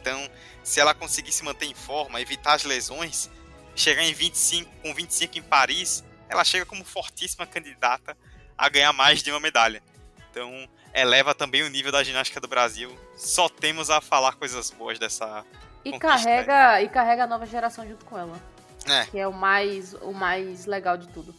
Então, 0.01 0.31
se 0.63 0.81
ela 0.81 0.95
conseguir 0.95 1.33
se 1.33 1.45
manter 1.45 1.67
em 1.67 1.75
forma, 1.75 2.21
evitar 2.21 2.55
as 2.55 2.65
lesões, 2.65 3.31
chegar 3.77 4.03
em 4.03 4.13
25, 4.13 4.71
com 4.83 4.95
25 4.95 5.39
em 5.39 5.43
Paris, 5.43 6.05
ela 6.29 6.45
chega 6.45 6.65
como 6.65 6.85
fortíssima 6.85 7.47
candidata 7.47 8.17
a 8.57 8.69
ganhar 8.69 8.93
mais 8.93 9.23
de 9.23 9.31
uma 9.31 9.41
medalha. 9.41 9.83
Então, 10.31 10.69
eleva 10.95 11.35
também 11.35 11.63
o 11.63 11.69
nível 11.69 11.93
da 11.93 12.03
ginástica 12.03 12.41
do 12.41 12.49
Brasil. 12.49 12.97
Só 13.17 13.49
temos 13.49 13.91
a 13.91 14.01
falar 14.01 14.35
coisas 14.35 14.71
boas 14.71 14.99
dessa 14.99 15.45
e 15.85 15.99
carrega 15.99 16.83
e 16.83 16.89
carrega 16.89 17.25
a 17.25 17.27
nova 17.27 17.47
geração 17.47 17.87
junto 17.89 18.05
com 18.05 18.19
ela. 18.19 18.39
É. 18.87 19.05
Que 19.07 19.19
é 19.19 19.27
o 19.27 19.33
mais 19.33 19.95
o 19.95 20.13
mais 20.13 20.67
legal 20.67 20.97
de 20.97 21.09
tudo. 21.09 21.35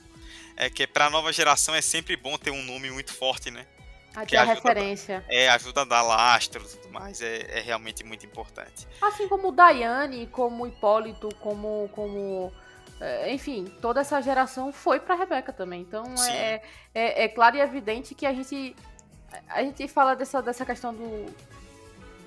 É 0.55 0.69
que 0.69 0.85
para 0.85 1.07
a 1.07 1.09
nova 1.09 1.31
geração 1.33 1.73
é 1.73 1.81
sempre 1.81 2.15
bom 2.15 2.37
ter 2.37 2.51
um 2.51 2.63
nome 2.63 2.91
muito 2.91 3.13
forte, 3.13 3.49
né? 3.49 3.65
Aqui 4.15 4.35
a 4.35 4.43
referência. 4.43 5.23
É, 5.29 5.49
ajuda 5.49 5.81
a 5.81 5.85
dar 5.85 6.01
lastro 6.01 6.61
e 6.63 6.77
tudo 6.77 6.93
mais, 6.93 7.21
é, 7.21 7.59
é, 7.59 7.61
realmente 7.61 8.03
muito 8.03 8.25
importante. 8.25 8.85
Assim 9.01 9.27
como 9.27 9.49
o 9.49 9.51
Daiane, 9.51 10.27
como 10.27 10.63
o 10.63 10.67
Hipólito, 10.67 11.29
como. 11.35 11.89
como 11.93 12.51
é, 12.99 13.33
enfim, 13.33 13.65
toda 13.81 14.01
essa 14.01 14.21
geração 14.21 14.71
foi 14.71 14.99
pra 14.99 15.15
Rebeca 15.15 15.53
também. 15.53 15.81
Então 15.81 16.03
é, 16.29 16.61
é, 16.93 17.23
é, 17.23 17.27
claro 17.29 17.55
e 17.55 17.61
evidente 17.61 18.13
que 18.13 18.25
a 18.25 18.33
gente. 18.33 18.75
A 19.47 19.63
gente 19.63 19.87
fala 19.87 20.13
dessa, 20.13 20.41
dessa 20.41 20.65
questão 20.65 20.93
do. 20.93 21.25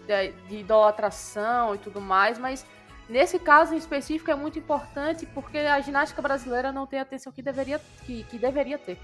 De, 0.07 0.33
de 0.48 0.57
idolatração 0.57 1.74
e 1.74 1.79
tudo 1.79 1.98
mais, 1.98 2.38
mas 2.38 2.66
nesse 3.09 3.38
caso 3.38 3.75
em 3.75 3.77
específico 3.77 4.31
é 4.31 4.35
muito 4.35 4.59
importante 4.59 5.27
porque 5.27 5.59
a 5.59 5.81
ginástica 5.81 6.23
brasileira 6.23 6.73
não 6.73 6.87
tem 6.87 6.99
a 6.99 7.03
atenção 7.03 7.33
que 7.33 7.43
deveria, 7.43 7.81
que, 8.05 8.25
que 8.25 8.38
deveria 8.38 8.79
ter. 8.79 8.99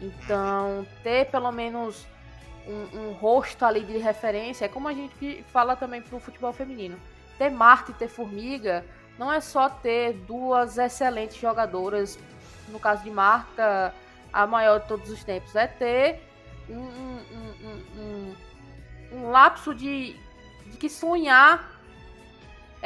Então, 0.00 0.86
ter 1.02 1.26
pelo 1.30 1.50
menos 1.50 2.06
um, 2.66 2.98
um, 2.98 3.12
rosto 3.12 3.64
ali 3.64 3.82
de 3.82 3.96
referência 3.98 4.64
é 4.64 4.68
como 4.68 4.88
a 4.88 4.92
gente 4.92 5.44
fala 5.52 5.76
também 5.76 6.02
pro 6.02 6.18
futebol 6.18 6.52
feminino. 6.52 6.98
Ter 7.38 7.50
Marte 7.50 7.92
e 7.92 7.94
ter 7.94 8.08
Formiga 8.08 8.84
não 9.18 9.32
é 9.32 9.40
só 9.40 9.68
ter 9.68 10.12
duas 10.12 10.76
excelentes 10.78 11.36
jogadoras, 11.36 12.18
no 12.68 12.78
caso 12.78 13.02
de 13.02 13.10
Marta, 13.10 13.94
a 14.32 14.46
maior 14.46 14.80
de 14.80 14.88
todos 14.88 15.10
os 15.10 15.24
tempos, 15.24 15.54
é 15.56 15.66
ter 15.66 16.22
um, 16.68 16.74
um, 16.76 18.34
um 19.12 19.30
lapso 19.30 19.74
de, 19.74 20.16
de 20.66 20.76
que 20.76 20.88
sonhar 20.90 21.75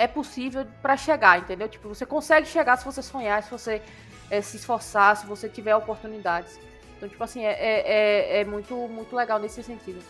é 0.01 0.07
possível 0.07 0.67
para 0.81 0.97
chegar, 0.97 1.39
entendeu? 1.39 1.69
Tipo, 1.69 1.89
você 1.91 2.07
consegue 2.07 2.47
chegar 2.47 2.79
se 2.79 2.85
você 2.85 3.03
sonhar, 3.03 3.43
se 3.43 3.51
você 3.51 3.83
é, 4.31 4.41
se 4.41 4.57
esforçar, 4.57 5.15
se 5.15 5.27
você 5.27 5.47
tiver 5.47 5.77
oportunidades. 5.77 6.59
Então, 6.97 7.07
tipo 7.07 7.23
assim, 7.23 7.45
é, 7.45 7.53
é, 7.53 8.39
é, 8.39 8.41
é 8.41 8.45
muito, 8.45 8.75
muito 8.89 9.15
legal 9.15 9.39
nesse 9.39 9.63
sentido. 9.63 10.03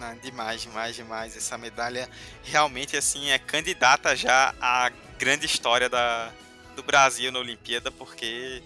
Não, 0.00 0.16
demais, 0.16 0.62
demais, 0.62 0.96
demais. 0.96 1.36
Essa 1.36 1.58
medalha 1.58 2.08
realmente, 2.42 2.96
assim, 2.96 3.30
é 3.30 3.38
candidata 3.38 4.16
já 4.16 4.54
à 4.58 4.90
grande 5.18 5.44
história 5.44 5.90
da, 5.90 6.32
do 6.74 6.82
Brasil 6.82 7.30
na 7.30 7.38
Olimpíada, 7.38 7.90
porque 7.90 8.62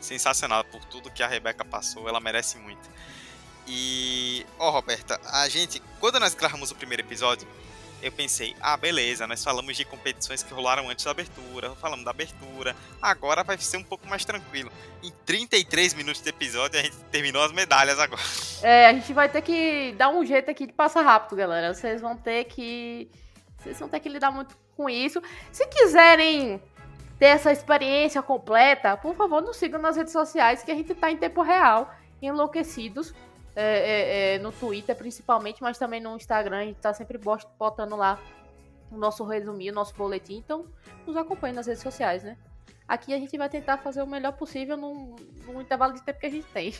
sensacional 0.00 0.64
por 0.64 0.82
tudo 0.86 1.10
que 1.10 1.22
a 1.22 1.28
Rebeca 1.28 1.64
passou, 1.64 2.08
ela 2.08 2.18
merece 2.18 2.56
muito. 2.58 2.90
E, 3.66 4.46
ó, 4.58 4.68
oh, 4.68 4.70
Roberta, 4.70 5.20
a 5.26 5.48
gente, 5.50 5.80
quando 6.00 6.18
nós 6.18 6.34
gravamos 6.34 6.70
o 6.70 6.74
primeiro 6.74 7.02
episódio, 7.02 7.46
eu 8.02 8.10
pensei, 8.10 8.54
ah, 8.60 8.76
beleza, 8.76 9.26
nós 9.26 9.42
falamos 9.42 9.76
de 9.76 9.84
competições 9.84 10.42
que 10.42 10.52
rolaram 10.52 10.90
antes 10.90 11.04
da 11.04 11.12
abertura, 11.12 11.70
falamos 11.76 12.04
da 12.04 12.10
abertura, 12.10 12.74
agora 13.00 13.44
vai 13.44 13.56
ser 13.58 13.76
um 13.76 13.84
pouco 13.84 14.06
mais 14.08 14.24
tranquilo. 14.24 14.70
Em 15.02 15.12
33 15.24 15.94
minutos 15.94 16.20
de 16.20 16.28
episódio, 16.28 16.80
a 16.80 16.82
gente 16.82 16.96
terminou 17.10 17.42
as 17.42 17.52
medalhas 17.52 17.98
agora. 17.98 18.20
É, 18.62 18.88
a 18.88 18.92
gente 18.92 19.12
vai 19.12 19.28
ter 19.28 19.42
que 19.42 19.94
dar 19.96 20.08
um 20.08 20.24
jeito 20.24 20.50
aqui 20.50 20.66
de 20.66 20.72
passar 20.72 21.02
rápido, 21.02 21.36
galera. 21.36 21.72
Vocês 21.72 22.00
vão 22.00 22.16
ter 22.16 22.44
que. 22.44 23.08
Vocês 23.58 23.78
vão 23.78 23.88
ter 23.88 24.00
que 24.00 24.08
lidar 24.08 24.32
muito 24.32 24.56
com 24.76 24.90
isso. 24.90 25.22
Se 25.52 25.64
quiserem 25.68 26.60
ter 27.18 27.26
essa 27.26 27.52
experiência 27.52 28.20
completa, 28.20 28.96
por 28.96 29.14
favor, 29.14 29.40
nos 29.40 29.56
sigam 29.56 29.80
nas 29.80 29.96
redes 29.96 30.12
sociais 30.12 30.64
que 30.64 30.72
a 30.72 30.74
gente 30.74 30.92
tá 30.94 31.10
em 31.10 31.16
tempo 31.16 31.40
real, 31.40 31.94
enlouquecidos 32.20 33.14
é, 33.54 33.64
é, 33.64 34.34
é, 34.34 34.38
no 34.38 34.52
Twitter 34.52 34.96
principalmente, 34.96 35.62
mas 35.62 35.78
também 35.78 36.00
no 36.00 36.16
Instagram. 36.16 36.58
A 36.58 36.64
gente 36.64 36.80
tá 36.80 36.94
sempre 36.94 37.18
botando 37.58 37.96
lá 37.96 38.18
o 38.90 38.96
nosso 38.96 39.24
resuminho, 39.24 39.72
o 39.72 39.74
nosso 39.74 39.94
boletim. 39.94 40.36
Então, 40.36 40.66
nos 41.06 41.16
acompanhe 41.16 41.54
nas 41.54 41.66
redes 41.66 41.82
sociais, 41.82 42.22
né? 42.22 42.36
Aqui 42.86 43.14
a 43.14 43.18
gente 43.18 43.36
vai 43.38 43.48
tentar 43.48 43.78
fazer 43.78 44.02
o 44.02 44.06
melhor 44.06 44.32
possível 44.32 44.76
num 44.76 45.16
intervalo 45.60 45.94
de 45.94 46.02
tempo 46.02 46.18
que 46.20 46.26
a 46.26 46.30
gente 46.30 46.46
tem. 46.48 46.74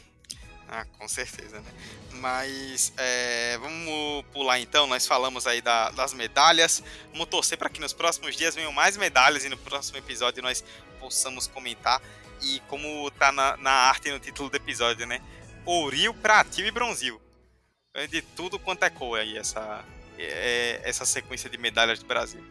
Ah, 0.68 0.86
com 0.98 1.06
certeza, 1.06 1.60
né? 1.60 1.70
Mas 2.14 2.92
é, 2.96 3.58
vamos 3.58 4.24
pular 4.32 4.58
então. 4.58 4.86
Nós 4.86 5.06
falamos 5.06 5.46
aí 5.46 5.60
da, 5.60 5.90
das 5.90 6.14
medalhas. 6.14 6.82
Vamos 7.12 7.26
torcer 7.26 7.58
para 7.58 7.68
que 7.68 7.80
nos 7.80 7.92
próximos 7.92 8.36
dias 8.36 8.54
venham 8.54 8.72
mais 8.72 8.96
medalhas 8.96 9.44
e 9.44 9.48
no 9.50 9.56
próximo 9.58 9.98
episódio 9.98 10.42
nós 10.42 10.64
possamos 10.98 11.46
comentar. 11.46 12.00
E 12.40 12.60
como 12.68 13.10
tá 13.12 13.30
na, 13.30 13.56
na 13.58 13.70
arte 13.70 14.10
no 14.10 14.18
título 14.18 14.48
do 14.48 14.56
episódio, 14.56 15.06
né? 15.06 15.20
Ouril, 15.64 16.14
pratinho 16.14 16.66
e 16.66 16.70
bronzil. 16.70 17.20
É 17.94 18.06
de 18.06 18.22
tudo 18.22 18.58
quanto 18.58 18.84
é 18.84 18.90
cor 18.90 19.18
aí 19.18 19.36
essa, 19.36 19.84
é, 20.18 20.80
essa 20.84 21.04
sequência 21.04 21.50
de 21.50 21.58
medalhas 21.58 21.98
do 21.98 22.06
Brasil. 22.06 22.42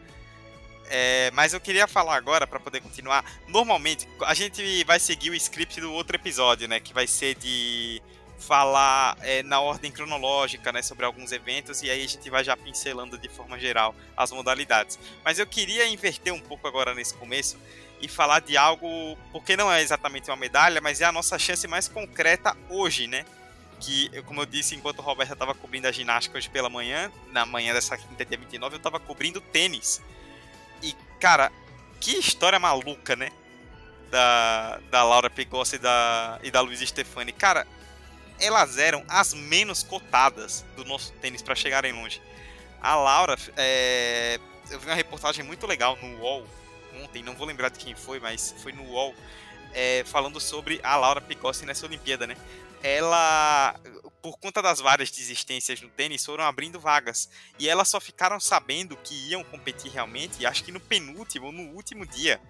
É, 0.93 1.31
mas 1.31 1.53
eu 1.53 1.61
queria 1.61 1.87
falar 1.87 2.15
agora, 2.15 2.45
para 2.45 2.59
poder 2.59 2.81
continuar. 2.81 3.23
Normalmente, 3.47 4.07
a 4.25 4.33
gente 4.33 4.83
vai 4.83 4.99
seguir 4.99 5.29
o 5.29 5.35
script 5.35 5.79
do 5.79 5.91
outro 5.93 6.15
episódio, 6.15 6.67
né? 6.67 6.79
Que 6.81 6.93
vai 6.93 7.07
ser 7.07 7.35
de 7.35 8.01
falar 8.41 9.15
é, 9.21 9.41
na 9.43 9.61
ordem 9.61 9.91
cronológica, 9.91 10.71
né, 10.71 10.81
sobre 10.81 11.05
alguns 11.05 11.31
eventos 11.31 11.81
e 11.83 11.89
aí 11.89 12.03
a 12.03 12.07
gente 12.07 12.27
vai 12.29 12.43
já 12.43 12.57
pincelando 12.57 13.17
de 13.17 13.29
forma 13.29 13.57
geral 13.57 13.95
as 14.17 14.31
modalidades. 14.31 14.99
Mas 15.23 15.39
eu 15.39 15.45
queria 15.45 15.87
inverter 15.87 16.33
um 16.33 16.41
pouco 16.41 16.67
agora 16.67 16.93
nesse 16.93 17.13
começo 17.13 17.57
e 18.01 18.07
falar 18.07 18.41
de 18.41 18.57
algo, 18.57 19.17
porque 19.31 19.55
não 19.55 19.71
é 19.71 19.81
exatamente 19.81 20.29
uma 20.29 20.35
medalha, 20.35 20.81
mas 20.81 21.01
é 21.01 21.05
a 21.05 21.11
nossa 21.11 21.37
chance 21.37 21.67
mais 21.67 21.87
concreta 21.87 22.57
hoje, 22.67 23.07
né? 23.07 23.23
Que, 23.79 24.09
como 24.23 24.41
eu 24.41 24.45
disse, 24.45 24.75
enquanto 24.75 24.99
o 24.99 25.01
Roberto 25.01 25.33
estava 25.33 25.53
cobrindo 25.53 25.87
a 25.87 25.91
ginástica 25.91 26.37
hoje 26.37 26.49
pela 26.49 26.69
manhã, 26.69 27.11
na 27.31 27.45
manhã 27.45 27.73
dessa 27.73 27.97
quinta, 27.97 28.25
dia 28.25 28.37
29, 28.37 28.75
eu 28.75 28.77
estava 28.77 28.99
cobrindo 28.99 29.39
tênis. 29.39 30.01
E, 30.81 30.95
cara, 31.19 31.51
que 31.99 32.17
história 32.17 32.59
maluca, 32.59 33.15
né? 33.15 33.31
Da, 34.09 34.79
da 34.89 35.03
Laura 35.03 35.29
Pigossi 35.29 35.75
e 35.75 35.79
da, 35.79 36.39
e 36.43 36.51
da 36.51 36.59
Luiz 36.59 36.79
Stefani. 36.81 37.31
Cara, 37.31 37.65
elas 38.39 38.77
eram 38.77 39.05
as 39.07 39.33
menos 39.33 39.83
cotadas 39.83 40.65
do 40.75 40.83
nosso 40.83 41.13
tênis 41.13 41.41
para 41.41 41.55
chegarem 41.55 41.93
longe. 41.93 42.21
A 42.81 42.95
Laura, 42.95 43.37
é, 43.55 44.39
eu 44.69 44.79
vi 44.79 44.87
uma 44.87 44.95
reportagem 44.95 45.45
muito 45.45 45.65
legal 45.65 45.97
no 46.01 46.19
UOL 46.19 46.60
ontem, 47.03 47.23
não 47.23 47.35
vou 47.35 47.47
lembrar 47.47 47.69
de 47.69 47.79
quem 47.79 47.95
foi, 47.95 48.19
mas 48.19 48.53
foi 48.59 48.71
no 48.71 48.83
UOL, 48.83 49.13
é, 49.73 50.03
falando 50.05 50.39
sobre 50.39 50.79
a 50.83 50.95
Laura 50.95 51.21
Picossi 51.21 51.65
nessa 51.65 51.85
Olimpíada, 51.85 52.27
né? 52.27 52.35
Ela, 52.83 53.75
por 54.21 54.37
conta 54.37 54.61
das 54.61 54.79
várias 54.79 55.11
desistências 55.11 55.79
no 55.81 55.89
tênis, 55.89 56.25
foram 56.25 56.43
abrindo 56.43 56.79
vagas. 56.79 57.29
E 57.59 57.69
elas 57.69 57.87
só 57.87 57.99
ficaram 57.99 58.39
sabendo 58.39 58.97
que 58.97 59.13
iam 59.29 59.43
competir 59.43 59.91
realmente, 59.91 60.45
acho 60.45 60.63
que 60.63 60.71
no 60.71 60.79
penúltimo 60.79 61.51
no 61.51 61.75
último 61.75 62.05
dia 62.05 62.41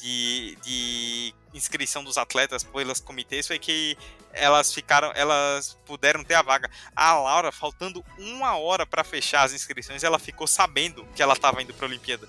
de, 0.00 0.56
de 0.62 1.34
inscrição 1.52 2.02
dos 2.02 2.16
atletas 2.16 2.64
pelas 2.64 3.00
comitês 3.00 3.46
foi 3.46 3.58
que 3.58 3.96
elas 4.32 4.72
ficaram, 4.72 5.12
elas 5.14 5.76
puderam 5.84 6.24
ter 6.24 6.34
a 6.34 6.42
vaga. 6.42 6.70
A 6.94 7.14
Laura, 7.14 7.52
faltando 7.52 8.04
uma 8.18 8.56
hora 8.56 8.86
para 8.86 9.04
fechar 9.04 9.42
as 9.42 9.52
inscrições, 9.52 10.02
ela 10.02 10.18
ficou 10.18 10.46
sabendo 10.46 11.04
que 11.14 11.22
ela 11.22 11.34
estava 11.34 11.62
indo 11.62 11.74
para 11.74 11.86
a 11.86 11.88
Olimpíada. 11.88 12.28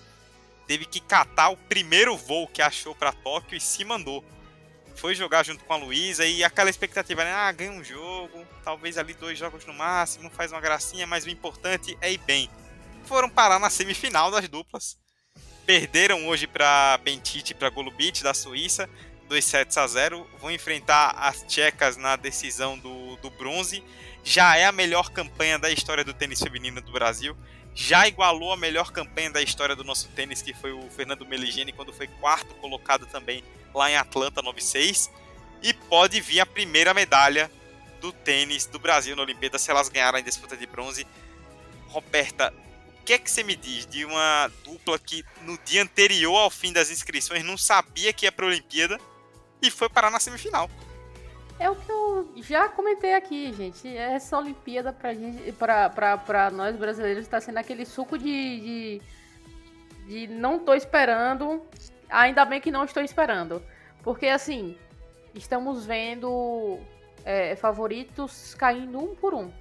Teve 0.72 0.86
que 0.86 1.02
catar 1.02 1.50
o 1.50 1.58
primeiro 1.58 2.16
voo 2.16 2.48
que 2.48 2.62
achou 2.62 2.96
para 2.96 3.12
Tóquio 3.12 3.58
e 3.58 3.60
se 3.60 3.84
mandou. 3.84 4.24
Foi 4.96 5.14
jogar 5.14 5.44
junto 5.44 5.66
com 5.66 5.74
a 5.74 5.76
Luísa 5.76 6.26
e 6.26 6.46
aquela 6.46 6.70
expectativa, 6.70 7.26
né? 7.26 7.34
Ah, 7.34 7.52
ganha 7.52 7.74
um 7.74 7.84
jogo, 7.84 8.48
talvez 8.64 8.98
ali 8.98 9.14
dois 9.14 9.38
jogos 9.38 9.66
no 9.66 9.74
máximo, 9.74 10.30
faz 10.30 10.54
uma 10.54 10.62
gracinha, 10.62 11.06
mas 11.06 11.26
o 11.26 11.30
importante 11.30 11.98
é 12.00 12.14
ir 12.14 12.20
bem. 12.20 12.50
Foram 13.04 13.30
parar 13.30 13.60
na 13.60 13.70
semifinal 13.70 14.32
das 14.32 14.48
duplas 14.48 14.96
perderam 15.66 16.28
hoje 16.28 16.48
para 16.48 16.98
Bentite 17.04 17.52
e 17.52 17.56
para 17.56 17.70
Golubic 17.70 18.24
da 18.24 18.34
Suíça, 18.34 18.90
2 19.30 19.46
sets 19.46 19.78
a 19.78 19.88
0. 19.88 20.28
Vão 20.40 20.52
enfrentar 20.52 21.12
as 21.12 21.44
tchecas 21.44 21.96
na 21.96 22.16
decisão 22.16 22.78
do, 22.78 23.16
do 23.18 23.30
bronze. 23.30 23.84
Já 24.24 24.58
é 24.58 24.66
a 24.66 24.72
melhor 24.72 25.10
campanha 25.10 25.58
da 25.58 25.72
história 25.72 26.04
do 26.04 26.14
tênis 26.14 26.40
feminino 26.42 26.82
do 26.82 26.92
Brasil. 26.92 27.36
Já 27.74 28.08
igualou 28.08 28.52
a 28.52 28.58
melhor 28.58 28.92
campanha 28.92 29.32
da 29.32 29.42
história 29.42 29.76
do 29.76 29.84
nosso 29.84 30.10
tênis, 30.10 30.42
que 30.42 30.54
foi 30.54 30.72
o 30.72 30.90
Fernando 30.90 31.26
Meligeni, 31.26 31.72
quando 31.72 31.94
foi 31.94 32.08
quarto 32.08 32.54
colocado 32.56 33.06
também 33.06 33.44
lá 33.74 33.90
em 33.90 33.96
Atlanta 33.96 34.42
96. 34.42 35.10
E 35.64 35.74
pode 35.74 36.20
vir 36.20 36.40
a 36.42 36.46
primeira 36.46 36.94
medalha 36.94 37.50
do 38.02 38.12
tênis 38.12 38.66
do 38.66 38.80
Brasil 38.80 39.16
na 39.16 39.22
Olimpíada 39.22 39.60
se 39.60 39.70
elas 39.70 39.88
ganharem 39.88 40.22
a 40.22 40.24
disputa 40.24 40.58
de 40.58 40.66
bronze. 40.66 41.08
Roberta, 41.88 42.54
o 43.00 43.04
que 43.04 43.14
é 43.14 43.18
que 43.18 43.30
você 43.30 43.44
me 43.44 43.56
diz 43.56 43.86
de 43.86 44.04
uma 44.06 44.52
dupla 44.64 44.98
que 45.00 45.24
no 45.42 45.58
dia 45.60 45.84
anterior 45.84 46.36
ao 46.36 46.50
fim 46.50 46.74
das 46.74 46.90
inscrições 46.90 47.44
não 47.44 47.58
sabia 47.58 48.12
que 48.12 48.26
ia 48.26 48.32
para 48.32 48.46
a 48.46 48.50
Olimpíada 48.50 49.00
e 49.62 49.70
foi 49.70 49.88
parar 49.88 50.10
na 50.10 50.20
semifinal? 50.20 50.70
É 51.62 51.70
o 51.70 51.76
que 51.76 51.92
eu 51.92 52.34
já 52.38 52.68
comentei 52.68 53.14
aqui, 53.14 53.54
gente. 53.54 53.88
Essa 53.96 54.38
Olimpíada 54.38 54.92
pra, 54.92 55.14
gente, 55.14 55.52
pra, 55.54 55.90
pra, 55.90 56.18
pra 56.18 56.50
nós 56.50 56.76
brasileiros 56.76 57.24
está 57.24 57.40
sendo 57.40 57.60
aquele 57.60 57.86
suco 57.86 58.18
de, 58.18 58.26
de, 58.26 59.02
de 60.08 60.28
não 60.28 60.58
tô 60.58 60.74
esperando, 60.74 61.62
ainda 62.10 62.44
bem 62.46 62.60
que 62.60 62.72
não 62.72 62.84
estou 62.84 63.04
esperando. 63.04 63.62
Porque 64.02 64.28
assim, 64.28 64.76
estamos 65.36 65.86
vendo 65.86 66.80
é, 67.24 67.56
favoritos 67.56 68.56
caindo 68.56 68.98
um 68.98 69.16
por 69.16 69.36
um. 69.36 69.52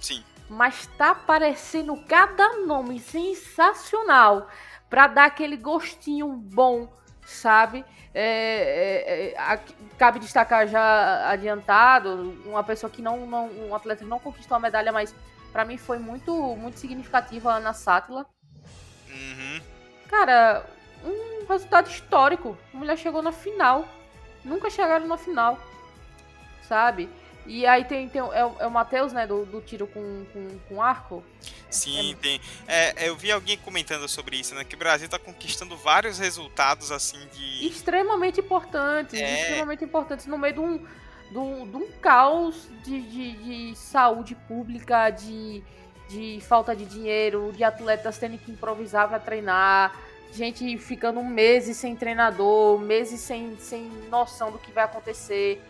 Sim 0.00 0.22
mas 0.48 0.86
tá 0.98 1.10
aparecendo 1.10 1.96
cada 2.06 2.58
nome 2.58 3.00
sensacional 3.00 4.48
para 4.88 5.08
dar 5.08 5.24
aquele 5.26 5.56
gostinho 5.56 6.28
bom, 6.28 6.88
sabe? 7.26 7.84
É, 8.14 9.34
é, 9.34 9.52
é, 9.54 9.60
cabe 9.98 10.18
destacar 10.18 10.66
já 10.66 11.28
adiantado 11.28 12.40
uma 12.46 12.64
pessoa 12.64 12.90
que 12.90 13.02
não, 13.02 13.26
não 13.26 13.50
um 13.50 13.74
atleta 13.74 14.04
que 14.04 14.08
não 14.08 14.18
conquistou 14.18 14.56
a 14.56 14.60
medalha, 14.60 14.90
mas 14.92 15.14
para 15.52 15.64
mim 15.64 15.76
foi 15.76 15.98
muito 15.98 16.32
muito 16.56 16.78
significativa 16.78 17.60
na 17.60 17.74
Sátila. 17.74 18.24
Uhum. 19.08 19.60
Cara, 20.08 20.64
um 21.04 21.46
resultado 21.46 21.90
histórico. 21.90 22.56
A 22.72 22.76
mulher 22.76 22.96
chegou 22.96 23.22
na 23.22 23.32
final. 23.32 23.86
Nunca 24.44 24.70
chegaram 24.70 25.06
na 25.06 25.18
final, 25.18 25.58
sabe? 26.62 27.10
E 27.46 27.66
aí 27.66 27.84
tem, 27.84 28.08
tem 28.08 28.20
é, 28.20 28.24
o, 28.44 28.56
é 28.58 28.66
o 28.66 28.70
Matheus, 28.70 29.12
né, 29.12 29.26
do, 29.26 29.44
do 29.46 29.60
tiro 29.60 29.86
com, 29.86 30.26
com, 30.32 30.58
com 30.68 30.82
arco. 30.82 31.22
Sim, 31.70 32.12
é... 32.12 32.16
tem. 32.16 32.40
É, 32.66 33.08
eu 33.08 33.16
vi 33.16 33.30
alguém 33.30 33.56
comentando 33.58 34.08
sobre 34.08 34.36
isso, 34.36 34.54
né? 34.54 34.64
Que 34.64 34.74
o 34.74 34.78
Brasil 34.78 35.06
está 35.06 35.18
conquistando 35.18 35.76
vários 35.76 36.18
resultados, 36.18 36.90
assim, 36.90 37.18
de. 37.32 37.66
Extremamente 37.66 38.40
importantes. 38.40 39.20
É... 39.20 39.40
Extremamente 39.40 39.84
importantes 39.84 40.26
no 40.26 40.38
meio 40.38 40.54
de 40.54 40.60
um, 40.60 40.78
de 41.30 41.38
um, 41.38 41.70
de 41.70 41.76
um 41.76 41.90
caos 42.00 42.68
de, 42.84 43.00
de, 43.00 43.32
de 43.32 43.76
saúde 43.76 44.34
pública, 44.34 45.10
de, 45.10 45.62
de 46.08 46.40
falta 46.40 46.74
de 46.74 46.84
dinheiro, 46.84 47.52
de 47.56 47.62
atletas 47.64 48.18
tendo 48.18 48.38
que 48.38 48.50
improvisar 48.50 49.08
para 49.08 49.18
treinar, 49.18 49.96
gente 50.32 50.76
ficando 50.78 51.22
meses 51.22 51.76
sem 51.76 51.94
treinador, 51.96 52.78
meses 52.78 53.20
sem, 53.20 53.56
sem 53.58 53.88
noção 54.10 54.50
do 54.50 54.58
que 54.58 54.70
vai 54.70 54.84
acontecer 54.84 55.62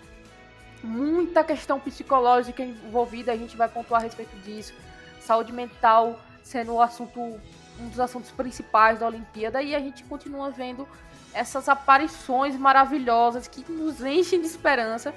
muita 0.86 1.42
questão 1.42 1.78
psicológica 1.78 2.62
envolvida, 2.62 3.32
a 3.32 3.36
gente 3.36 3.56
vai 3.56 3.68
pontuar 3.68 4.00
a 4.00 4.04
respeito 4.04 4.36
disso. 4.38 4.72
Saúde 5.20 5.52
mental 5.52 6.18
sendo 6.42 6.74
o 6.74 6.80
assunto, 6.80 7.20
um 7.20 7.88
dos 7.88 7.98
assuntos 7.98 8.30
principais 8.30 9.00
da 9.00 9.06
Olimpíada, 9.06 9.60
e 9.60 9.74
a 9.74 9.80
gente 9.80 10.04
continua 10.04 10.50
vendo 10.50 10.86
essas 11.34 11.68
aparições 11.68 12.56
maravilhosas 12.56 13.48
que 13.48 13.70
nos 13.70 14.00
enchem 14.00 14.40
de 14.40 14.46
esperança. 14.46 15.12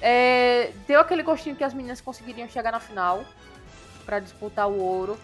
É, 0.00 0.72
deu 0.86 1.00
aquele 1.00 1.24
gostinho 1.24 1.56
que 1.56 1.64
as 1.64 1.74
meninas 1.74 2.00
conseguiriam 2.00 2.48
chegar 2.48 2.70
na 2.70 2.78
final 2.78 3.24
para 4.06 4.20
disputar 4.20 4.68
o 4.68 4.80
ouro, 4.80 5.18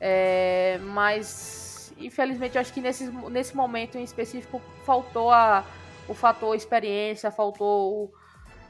é, 0.00 0.78
mas 0.84 1.92
infelizmente 1.98 2.54
eu 2.54 2.60
acho 2.60 2.72
que 2.72 2.80
nesse, 2.80 3.04
nesse 3.28 3.54
momento 3.54 3.98
em 3.98 4.04
específico 4.04 4.62
faltou 4.86 5.30
a, 5.30 5.64
o 6.08 6.14
fator 6.14 6.54
experiência, 6.54 7.30
faltou 7.30 8.04
o, 8.04 8.12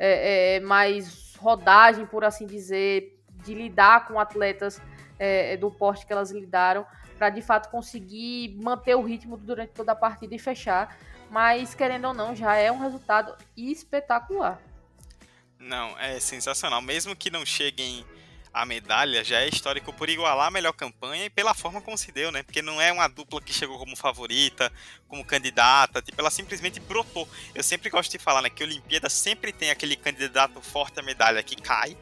é, 0.01 0.57
é, 0.57 0.61
mais 0.61 1.35
rodagem, 1.37 2.07
por 2.07 2.25
assim 2.25 2.47
dizer, 2.47 3.23
de 3.45 3.55
lidar 3.55 4.09
com 4.09 4.19
atletas 4.19 4.81
é, 5.19 5.59
do 5.59 5.71
porte 5.71 6.07
que 6.07 6.13
elas 6.13 6.31
lidaram, 6.31 6.87
para 7.19 7.29
de 7.29 7.43
fato 7.43 7.71
conseguir 7.71 8.59
manter 8.63 8.95
o 8.95 9.03
ritmo 9.03 9.37
durante 9.37 9.73
toda 9.73 9.93
a 9.93 9.95
partida 9.95 10.35
e 10.35 10.39
fechar. 10.39 10.97
Mas, 11.31 11.75
querendo 11.75 12.07
ou 12.07 12.15
não, 12.15 12.35
já 12.35 12.57
é 12.57 12.73
um 12.73 12.79
resultado 12.79 13.37
espetacular. 13.57 14.61
Não, 15.59 15.97
é 15.99 16.19
sensacional. 16.19 16.81
Mesmo 16.81 17.15
que 17.15 17.31
não 17.31 17.45
cheguem 17.45 18.05
a 18.53 18.67
medalha 18.67 19.23
já 19.23 19.41
é 19.41 19.49
histórico 19.49 19.93
por 19.93 20.09
igualar 20.09 20.49
a 20.49 20.51
melhor 20.51 20.73
campanha 20.73 21.27
e 21.27 21.31
pela 21.31 21.55
forma 21.55 21.81
como 21.81 21.97
se 21.97 22.11
deu, 22.11 22.33
né? 22.33 22.43
Porque 22.43 22.61
não 22.61 22.81
é 22.81 22.93
uma 22.93 23.09
dupla 23.09 23.41
que 23.41 23.53
chegou 23.53 23.79
como 23.79 23.97
favorita, 23.97 24.73
como 25.09 25.25
candidata, 25.25 26.03
tipo, 26.03 26.21
ela 26.21 26.31
simplesmente 26.31 26.81
brotou. 26.81 27.29
Eu 27.55 27.63
sempre 27.63 27.89
gosto 27.91 28.11
de 28.11 28.19
falar, 28.19 28.43
né, 28.43 28.51
que 28.51 28.63
a 28.63 28.67
Olimpíada 28.67 29.09
sempre 29.09 29.53
tem 29.53 29.71
aquele 29.71 29.97
candidato 29.97 30.61
forte 30.61 30.99
à 30.99 31.03
medalha 31.03 31.43
que 31.43 31.57
cai 31.57 31.97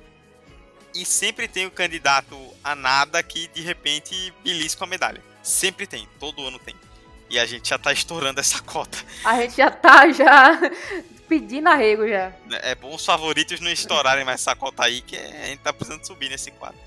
e 0.94 1.04
sempre 1.04 1.46
tem 1.46 1.66
o 1.66 1.70
candidato 1.70 2.36
a 2.64 2.74
nada 2.74 3.22
que 3.22 3.48
de 3.48 3.60
repente 3.60 4.32
belisca 4.42 4.84
a 4.84 4.86
medalha. 4.86 5.22
Sempre 5.42 5.86
tem, 5.86 6.08
todo 6.18 6.44
ano 6.44 6.58
tem. 6.58 6.74
E 7.30 7.38
a 7.38 7.44
gente 7.44 7.68
já 7.68 7.78
tá 7.78 7.92
estourando 7.92 8.40
essa 8.40 8.60
cota. 8.64 8.98
A 9.24 9.36
gente 9.36 9.56
já 9.56 9.70
tá 9.70 10.10
já 10.10 10.58
pedindo 11.28 11.68
arrego 11.68 12.08
já. 12.08 12.32
É 12.62 12.74
bom 12.74 12.94
os 12.94 13.04
favoritos 13.04 13.60
não 13.60 13.70
estourarem 13.70 14.24
mais 14.24 14.40
essa 14.40 14.56
cota 14.56 14.84
aí, 14.84 15.02
que 15.02 15.16
a 15.16 15.46
gente 15.46 15.60
tá 15.60 15.72
precisando 15.72 16.04
subir 16.06 16.30
nesse 16.30 16.50
quadro. 16.50 16.78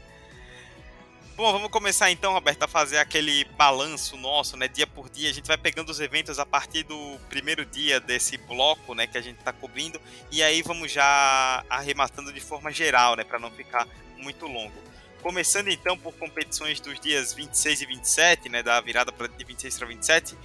Bom, 1.42 1.52
vamos 1.52 1.72
começar 1.72 2.12
então, 2.12 2.34
Roberto, 2.34 2.62
a 2.62 2.68
fazer 2.68 2.98
aquele 2.98 3.46
balanço 3.58 4.16
nosso, 4.18 4.56
né? 4.58 4.68
Dia 4.68 4.86
por 4.86 5.10
dia. 5.10 5.30
A 5.30 5.34
gente 5.34 5.48
vai 5.48 5.58
pegando 5.58 5.90
os 5.90 6.00
eventos 6.00 6.38
a 6.38 6.46
partir 6.46 6.84
do 6.84 7.18
primeiro 7.30 7.66
dia 7.66 8.00
desse 8.00 8.38
bloco, 8.38 8.94
né? 8.94 9.08
Que 9.08 9.18
a 9.18 9.22
gente 9.22 9.38
tá 9.38 9.52
cobrindo. 9.52 10.00
E 10.30 10.44
aí 10.44 10.62
vamos 10.62 10.92
já 10.92 11.66
arrematando 11.70 12.32
de 12.32 12.40
forma 12.40 12.72
geral, 12.72 13.16
né? 13.16 13.24
Para 13.24 13.40
não 13.40 13.50
ficar 13.50 13.88
muito 14.18 14.46
longo. 14.46 14.76
Começando 15.24 15.70
então 15.70 15.98
por 15.98 16.14
competições 16.14 16.80
dos 16.80 17.00
dias 17.00 17.34
26 17.34 17.82
e 17.82 17.86
27, 17.88 18.50
né? 18.50 18.62
Da 18.62 18.80
virada 18.80 19.12
de 19.12 19.44
26 19.44 19.78
para 19.80 19.88
27. 19.88 20.38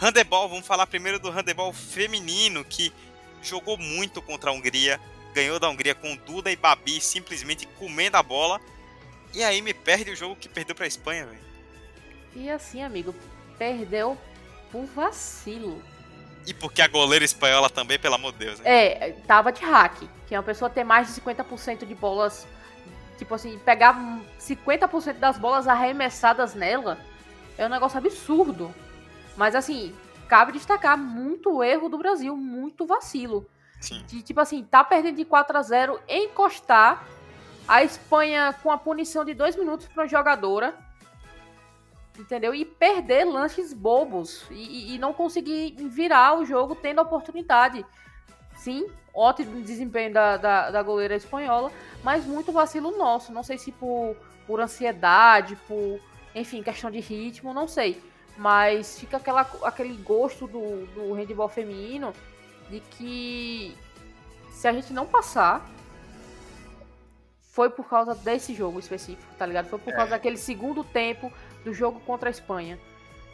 Handebol, 0.00 0.48
vamos 0.48 0.66
falar 0.66 0.86
primeiro 0.88 1.20
do 1.20 1.30
handebol 1.30 1.72
feminino, 1.72 2.64
que 2.64 2.92
jogou 3.44 3.76
muito 3.76 4.20
contra 4.22 4.50
a 4.50 4.52
Hungria, 4.52 5.00
ganhou 5.32 5.58
da 5.58 5.68
Hungria 5.68 5.94
com 5.94 6.16
Duda 6.16 6.50
e 6.50 6.56
Babi 6.56 7.00
simplesmente 7.00 7.66
comendo 7.78 8.16
a 8.16 8.22
bola. 8.22 8.60
E 9.32 9.42
aí 9.42 9.60
me 9.60 9.74
perde 9.74 10.10
o 10.10 10.16
jogo 10.16 10.36
que 10.36 10.48
perdeu 10.48 10.74
pra 10.74 10.86
Espanha, 10.86 11.26
velho. 11.26 11.44
E 12.34 12.50
assim, 12.50 12.82
amigo, 12.82 13.14
perdeu 13.58 14.16
por 14.70 14.84
vacilo. 14.86 15.82
E 16.46 16.52
porque 16.52 16.82
a 16.82 16.88
goleira 16.88 17.24
espanhola 17.24 17.70
também, 17.70 17.98
pelo 17.98 18.16
amor 18.16 18.32
de 18.32 18.38
Deus. 18.38 18.60
Né? 18.60 18.70
É, 18.70 19.12
tava 19.26 19.50
de 19.50 19.64
hack. 19.64 20.02
Que 20.26 20.34
é 20.34 20.38
uma 20.38 20.44
pessoa 20.44 20.68
ter 20.68 20.84
mais 20.84 21.12
de 21.12 21.20
50% 21.20 21.86
de 21.86 21.94
bolas. 21.94 22.46
Tipo 23.18 23.34
assim, 23.34 23.58
pegar 23.58 24.20
50% 24.40 25.14
das 25.14 25.38
bolas 25.38 25.66
arremessadas 25.68 26.54
nela 26.54 26.98
é 27.56 27.66
um 27.66 27.68
negócio 27.68 27.98
absurdo. 27.98 28.74
Mas 29.36 29.54
assim, 29.54 29.94
cabe 30.28 30.52
destacar 30.52 30.96
muito 30.98 31.62
erro 31.62 31.88
do 31.88 31.98
Brasil, 31.98 32.36
muito 32.36 32.86
vacilo. 32.86 33.46
Sim. 33.80 34.02
De, 34.06 34.22
tipo 34.22 34.40
assim, 34.40 34.64
tá 34.64 34.82
perdendo 34.82 35.16
de 35.16 35.24
4 35.24 35.56
a 35.56 35.62
0 35.62 36.00
encostar 36.08 37.06
a 37.66 37.82
Espanha 37.82 38.54
com 38.62 38.70
a 38.70 38.78
punição 38.78 39.24
de 39.24 39.34
2 39.34 39.56
minutos 39.56 39.86
para 39.88 40.06
jogadora 40.06 40.74
entendeu? 42.18 42.54
E 42.54 42.64
perder 42.64 43.24
lances 43.24 43.72
bobos 43.72 44.46
e, 44.50 44.94
e, 44.94 44.98
não 44.98 45.12
conseguir 45.12 45.74
virar 45.88 46.38
o 46.38 46.44
jogo 46.44 46.74
tendo 46.74 47.00
oportunidade. 47.00 47.84
Sim, 48.56 48.88
ótimo 49.12 49.60
desempenho 49.62 50.12
da, 50.12 50.36
da, 50.36 50.70
da, 50.70 50.82
goleira 50.82 51.16
espanhola, 51.16 51.72
mas 52.02 52.24
muito 52.24 52.52
vacilo 52.52 52.96
nosso. 52.96 53.32
Não 53.32 53.42
sei 53.42 53.58
se 53.58 53.72
por, 53.72 54.16
por 54.46 54.60
ansiedade, 54.60 55.56
por, 55.68 56.00
enfim, 56.34 56.62
questão 56.62 56.90
de 56.90 57.00
ritmo, 57.00 57.52
não 57.52 57.66
sei. 57.66 58.00
Mas 58.36 58.98
fica 58.98 59.16
aquela, 59.16 59.42
aquele 59.62 59.94
gosto 59.94 60.46
do, 60.46 60.86
do 60.86 61.12
handball 61.12 61.48
feminino 61.48 62.12
de 62.68 62.80
que 62.80 63.76
se 64.50 64.66
a 64.66 64.72
gente 64.72 64.92
não 64.92 65.06
passar, 65.06 65.64
foi 67.54 67.70
por 67.70 67.88
causa 67.88 68.14
desse 68.16 68.52
jogo 68.52 68.80
específico, 68.80 69.32
tá 69.38 69.46
ligado? 69.46 69.68
Foi 69.68 69.78
por 69.78 69.92
é. 69.92 69.96
causa 69.96 70.10
daquele 70.10 70.36
segundo 70.36 70.82
tempo 70.82 71.32
do 71.64 71.72
jogo 71.72 72.00
contra 72.00 72.28
a 72.28 72.32
Espanha. 72.32 72.78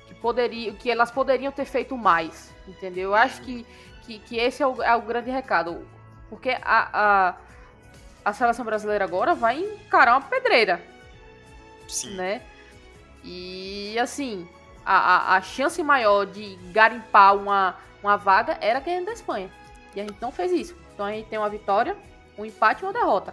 Que, 0.06 0.14
poderia, 0.14 0.74
que 0.74 0.90
elas 0.90 1.10
poderiam 1.10 1.50
ter 1.50 1.64
feito 1.64 1.96
mais, 1.96 2.52
entendeu? 2.68 3.10
Eu 3.10 3.14
acho 3.14 3.40
que, 3.40 3.64
que, 4.02 4.18
que 4.18 4.36
esse 4.36 4.62
é 4.62 4.66
o, 4.66 4.82
é 4.82 4.94
o, 4.94 5.00
grande 5.00 5.30
recado. 5.30 5.86
Porque 6.28 6.50
a, 6.50 6.90
a, 6.92 7.34
a 8.24 8.32
seleção 8.34 8.64
brasileira 8.64 9.04
agora 9.04 9.34
vai 9.34 9.58
encarar 9.58 10.18
uma 10.18 10.28
pedreira. 10.28 10.82
Sim. 11.88 12.14
Né? 12.14 12.42
E 13.24 13.98
assim, 13.98 14.46
a, 14.90 15.34
a, 15.34 15.36
a 15.36 15.42
chance 15.42 15.80
maior 15.84 16.26
de 16.26 16.56
garimpar 16.72 17.36
uma, 17.36 17.76
uma 18.02 18.16
vaga 18.16 18.58
era 18.60 18.80
ganhando 18.80 19.06
da 19.06 19.12
Espanha. 19.12 19.48
E 19.94 20.00
a 20.00 20.04
gente 20.04 20.20
não 20.20 20.32
fez 20.32 20.50
isso. 20.50 20.76
Então 20.92 21.06
a 21.06 21.12
gente 21.12 21.28
tem 21.28 21.38
uma 21.38 21.48
vitória, 21.48 21.96
um 22.36 22.44
empate 22.44 22.82
e 22.82 22.86
uma 22.86 22.92
derrota. 22.92 23.32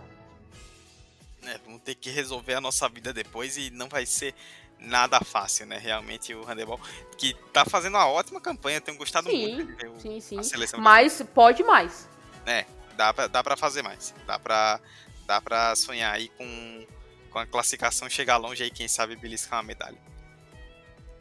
É, 1.43 1.57
vamos 1.65 1.81
ter 1.81 1.95
que 1.95 2.11
resolver 2.11 2.53
a 2.53 2.61
nossa 2.61 2.87
vida 2.87 3.11
depois 3.11 3.57
e 3.57 3.71
não 3.71 3.89
vai 3.89 4.05
ser 4.05 4.35
nada 4.79 5.19
fácil, 5.19 5.65
né? 5.65 5.79
Realmente 5.79 6.31
o 6.35 6.43
handebol 6.43 6.79
que 7.17 7.33
tá 7.51 7.65
fazendo 7.65 7.95
uma 7.95 8.07
ótima 8.07 8.39
campanha, 8.39 8.79
tenho 8.79 8.97
gostado 8.97 9.27
sim, 9.27 9.55
muito. 9.55 9.65
De 9.65 9.73
ver 9.73 9.99
sim, 9.99 10.19
sim. 10.19 10.43
Seleção 10.43 10.79
Mas 10.79 11.23
pode 11.33 11.63
mais. 11.63 12.07
É, 12.45 12.65
dá 12.95 13.11
pra, 13.11 13.25
dá 13.25 13.43
pra 13.43 13.57
fazer 13.57 13.81
mais. 13.81 14.13
Dá 14.27 14.37
pra, 14.37 14.79
dá 15.25 15.41
pra 15.41 15.75
sonhar 15.75 16.13
aí 16.13 16.29
com, 16.29 16.85
com 17.31 17.39
a 17.39 17.47
classificação, 17.47 18.07
chegar 18.07 18.37
longe 18.37 18.61
aí, 18.61 18.69
quem 18.69 18.87
sabe 18.87 19.15
beliscar 19.15 19.57
uma 19.57 19.63
medalha. 19.63 19.97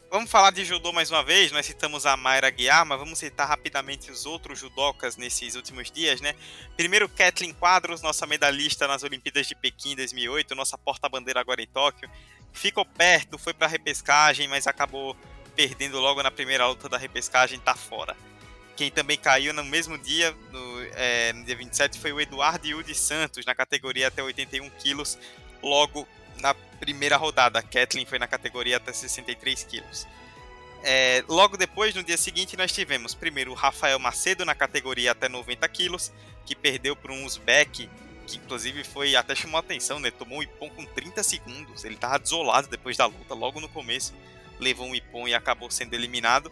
Vamos 0.09 0.31
falar 0.31 0.51
de 0.51 0.63
judô 0.63 0.93
mais 0.93 1.11
uma 1.11 1.21
vez, 1.21 1.51
nós 1.51 1.65
citamos 1.65 2.05
a 2.05 2.15
Mayra 2.15 2.49
Guiar, 2.49 2.85
mas 2.85 2.97
vamos 2.97 3.19
citar 3.19 3.45
rapidamente 3.45 4.09
os 4.09 4.25
outros 4.25 4.57
judocas 4.57 5.17
nesses 5.17 5.53
últimos 5.55 5.91
dias, 5.91 6.21
né? 6.21 6.33
Primeiro, 6.77 7.09
Kathleen 7.09 7.53
Quadros, 7.53 8.01
nossa 8.01 8.25
medalhista 8.25 8.87
nas 8.87 9.03
Olimpíadas 9.03 9.47
de 9.47 9.53
Pequim 9.53 9.97
2008, 9.97 10.55
nossa 10.55 10.77
porta-bandeira 10.77 11.41
agora 11.41 11.61
em 11.61 11.67
Tóquio 11.67 12.09
ficou 12.53 12.85
perto, 12.85 13.37
foi 13.37 13.53
para 13.53 13.67
repescagem, 13.67 14.47
mas 14.47 14.65
acabou 14.65 15.15
perdendo 15.55 15.99
logo 15.99 16.23
na 16.23 16.31
primeira 16.31 16.65
luta 16.67 16.87
da 16.87 16.97
repescagem, 16.97 17.59
tá 17.59 17.75
fora. 17.75 18.15
Quem 18.75 18.89
também 18.89 19.17
caiu 19.17 19.53
no 19.53 19.63
mesmo 19.63 19.97
dia, 19.97 20.35
no, 20.51 20.83
é, 20.93 21.33
no 21.33 21.43
dia 21.43 21.55
27, 21.55 21.99
foi 21.99 22.13
o 22.13 22.21
Eduardo 22.21 22.65
Yudi 22.65 22.95
Santos, 22.95 23.45
na 23.45 23.55
categoria 23.55 24.07
até 24.07 24.23
81 24.23 24.69
quilos, 24.71 25.17
logo 25.61 26.07
na 26.41 26.53
primeira 26.53 27.17
rodada. 27.17 27.59
A 27.59 27.63
Kathleen 27.63 28.05
foi 28.05 28.19
na 28.19 28.27
categoria 28.27 28.77
até 28.77 28.93
63 28.93 29.63
quilos. 29.63 30.07
É, 30.83 31.23
logo 31.27 31.57
depois, 31.57 31.95
no 31.95 32.03
dia 32.03 32.17
seguinte, 32.17 32.55
nós 32.55 32.71
tivemos 32.71 33.13
primeiro 33.13 33.51
o 33.51 33.55
Rafael 33.55 33.99
Macedo 33.99 34.45
na 34.45 34.53
categoria 34.55 35.11
até 35.11 35.27
90 35.27 35.67
quilos, 35.69 36.11
que 36.45 36.55
perdeu 36.55 36.95
para 36.95 37.11
um 37.11 37.25
Uzbek 37.25 37.89
que 38.27 38.37
inclusive 38.37 38.83
foi 38.83 39.15
até 39.15 39.33
chamou 39.33 39.57
atenção, 39.57 39.99
né? 39.99 40.11
Tomou 40.11 40.39
um 40.39 40.43
ipom 40.43 40.69
com 40.69 40.85
30 40.85 41.23
segundos. 41.23 41.85
Ele 41.85 41.95
tava 41.95 42.19
desolado 42.19 42.67
depois 42.67 42.97
da 42.97 43.05
luta, 43.05 43.33
logo 43.33 43.61
no 43.61 43.69
começo. 43.69 44.13
Levou 44.59 44.87
um 44.87 44.93
ipom 44.93 45.27
e 45.27 45.33
acabou 45.33 45.71
sendo 45.71 45.93
eliminado. 45.93 46.51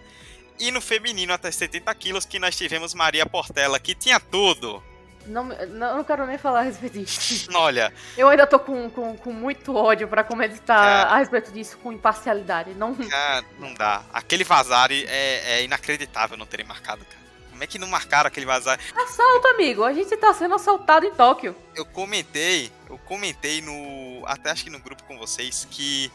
E 0.57 0.71
no 0.71 0.79
feminino, 0.79 1.33
até 1.33 1.51
70 1.51 1.93
quilos, 1.95 2.25
que 2.25 2.39
nós 2.39 2.55
tivemos 2.55 2.93
Maria 2.93 3.25
Portela, 3.25 3.77
que 3.77 3.93
tinha 3.93 4.19
tudo. 4.19 4.81
Não, 5.27 5.43
não, 5.43 5.97
não 5.97 6.03
quero 6.03 6.25
nem 6.25 6.37
falar 6.37 6.59
a 6.59 6.63
respeito 6.63 6.99
disso. 6.99 7.49
Olha. 7.55 7.93
Eu 8.17 8.27
ainda 8.29 8.45
tô 8.45 8.59
com, 8.59 8.89
com, 8.89 9.17
com 9.17 9.31
muito 9.31 9.75
ódio 9.75 10.07
para 10.07 10.23
comentar 10.23 11.07
a 11.07 11.17
respeito 11.17 11.51
disso 11.51 11.77
com 11.77 11.91
imparcialidade. 11.91 12.73
Não, 12.73 12.95
cara, 12.95 13.45
não 13.59 13.73
dá. 13.73 14.03
Aquele 14.13 14.43
Vazari 14.43 15.05
é, 15.07 15.57
é 15.57 15.63
inacreditável 15.63 16.37
não 16.37 16.45
terem 16.45 16.65
marcado, 16.65 17.03
cara. 17.05 17.25
Como 17.55 17.63
é 17.63 17.67
que 17.67 17.79
não 17.79 17.87
marcaram 17.87 18.27
aquele 18.27 18.45
vazar? 18.45 18.77
Assalto, 18.93 19.47
amigo. 19.47 19.85
A 19.85 19.93
gente 19.93 20.15
tá 20.17 20.33
sendo 20.33 20.55
assaltado 20.55 21.05
em 21.05 21.13
Tóquio. 21.13 21.55
Eu 21.73 21.85
comentei, 21.85 22.69
eu 22.89 22.97
comentei 22.97 23.61
no. 23.61 24.25
Até 24.25 24.51
acho 24.51 24.65
que 24.65 24.69
no 24.69 24.77
grupo 24.77 25.01
com 25.05 25.17
vocês, 25.17 25.65
que 25.71 26.11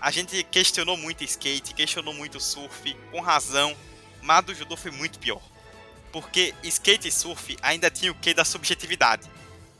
a 0.00 0.10
gente 0.10 0.42
questionou 0.44 0.96
muito 0.96 1.22
skate, 1.22 1.74
questionou 1.74 2.14
muito 2.14 2.40
surf, 2.40 2.96
com 3.10 3.20
razão. 3.20 3.76
Mas 4.22 4.42
do 4.42 4.54
judô 4.54 4.74
foi 4.74 4.90
muito 4.90 5.18
pior. 5.18 5.42
Porque 6.12 6.54
skate 6.62 7.08
e 7.08 7.12
surf 7.12 7.56
ainda 7.62 7.90
tinha 7.90 8.10
o 8.10 8.14
que 8.14 8.34
da 8.34 8.44
subjetividade. 8.44 9.30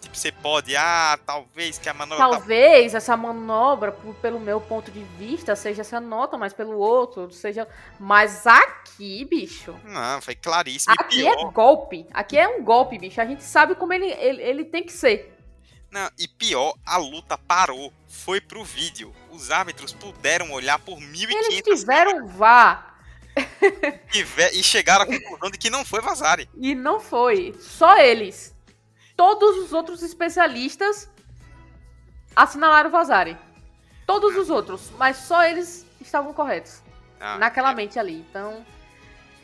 Tipo, 0.00 0.16
você 0.16 0.32
pode, 0.32 0.74
ah, 0.76 1.18
talvez 1.26 1.78
que 1.78 1.88
a 1.88 1.94
manobra. 1.94 2.24
Tá 2.24 2.30
talvez 2.30 2.92
tá... 2.92 2.98
essa 2.98 3.16
manobra, 3.16 3.92
pelo 4.22 4.40
meu 4.40 4.60
ponto 4.60 4.90
de 4.90 5.02
vista, 5.18 5.54
seja 5.54 5.82
essa 5.82 6.00
nota, 6.00 6.38
mas 6.38 6.54
pelo 6.54 6.78
outro, 6.78 7.30
seja. 7.30 7.68
Mas 7.98 8.46
aqui, 8.46 9.24
bicho. 9.26 9.78
Não, 9.84 10.22
foi 10.22 10.34
claríssimo. 10.34 10.94
Aqui 10.98 11.26
é 11.26 11.50
golpe. 11.52 12.06
Aqui 12.12 12.38
é 12.38 12.48
um 12.48 12.64
golpe, 12.64 12.98
bicho. 12.98 13.20
A 13.20 13.26
gente 13.26 13.44
sabe 13.44 13.74
como 13.74 13.92
ele, 13.92 14.06
ele, 14.06 14.42
ele 14.42 14.64
tem 14.64 14.82
que 14.82 14.92
ser. 14.92 15.36
Não, 15.90 16.08
e 16.18 16.26
pior, 16.26 16.74
a 16.86 16.96
luta 16.96 17.36
parou. 17.36 17.92
Foi 18.08 18.40
pro 18.40 18.64
vídeo. 18.64 19.12
Os 19.30 19.50
árbitros 19.50 19.92
puderam 19.92 20.50
olhar 20.52 20.78
por 20.78 20.98
1.500 20.98 21.30
Eles 21.30 21.62
tiveram 21.62 22.26
vá. 22.26 22.89
e, 24.14 24.58
e 24.58 24.62
chegaram 24.62 25.04
à 25.04 25.06
conclusão 25.06 25.50
de 25.50 25.58
que 25.58 25.70
não 25.70 25.84
foi 25.84 26.00
Vazari. 26.00 26.48
E 26.56 26.74
não 26.74 27.00
foi. 27.00 27.54
Só 27.60 27.96
eles 27.98 28.54
todos 29.20 29.58
os 29.58 29.74
outros 29.74 30.02
especialistas 30.02 31.06
assinalaram 32.34 32.90
Vazari. 32.90 33.36
Todos 34.06 34.34
os 34.34 34.48
outros, 34.48 34.90
mas 34.96 35.18
só 35.18 35.44
eles 35.44 35.86
estavam 36.00 36.32
corretos. 36.32 36.80
Ah, 37.20 37.36
naquela 37.36 37.72
é... 37.72 37.74
mente 37.74 37.98
ali. 37.98 38.14
Então. 38.14 38.64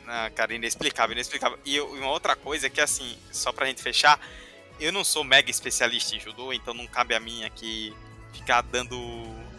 Ah, 0.07 0.31
cara, 0.33 0.55
inexplicável, 0.55 1.13
inexplicável. 1.13 1.59
E 1.63 1.79
uma 1.79 2.09
outra 2.09 2.35
coisa 2.35 2.65
é 2.65 2.69
que, 2.71 2.81
assim, 2.81 3.19
só 3.31 3.51
pra 3.51 3.67
gente 3.67 3.83
fechar, 3.83 4.19
eu 4.79 4.91
não 4.91 5.03
sou 5.03 5.23
mega 5.23 5.51
especialista 5.51 6.15
em 6.15 6.19
judô, 6.19 6.51
então 6.51 6.73
não 6.73 6.87
cabe 6.87 7.13
a 7.13 7.19
mim 7.19 7.43
aqui 7.43 7.95
ficar 8.33 8.61
dando. 8.61 8.97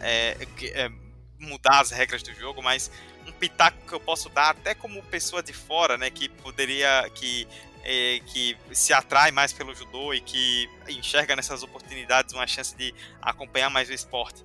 É, 0.01 0.35
é, 0.73 0.91
mudar 1.39 1.79
as 1.79 1.91
regras 1.91 2.21
do 2.21 2.33
jogo, 2.33 2.61
mas 2.61 2.91
pitaco 3.39 3.77
que 3.87 3.93
eu 3.93 3.99
posso 3.99 4.29
dar, 4.29 4.51
até 4.51 4.75
como 4.75 5.01
pessoa 5.03 5.41
de 5.41 5.53
fora, 5.53 5.97
né, 5.97 6.09
que 6.09 6.29
poderia. 6.29 7.09
que 7.13 7.47
é, 7.81 8.19
que 8.25 8.57
se 8.73 8.91
atrai 8.91 9.31
mais 9.31 9.53
pelo 9.53 9.73
judô 9.73 10.13
e 10.13 10.19
que 10.19 10.69
enxerga 10.89 11.33
nessas 11.33 11.63
oportunidades 11.63 12.33
uma 12.33 12.45
chance 12.45 12.75
de 12.75 12.93
acompanhar 13.21 13.69
mais 13.69 13.89
o 13.89 13.93
esporte. 13.93 14.43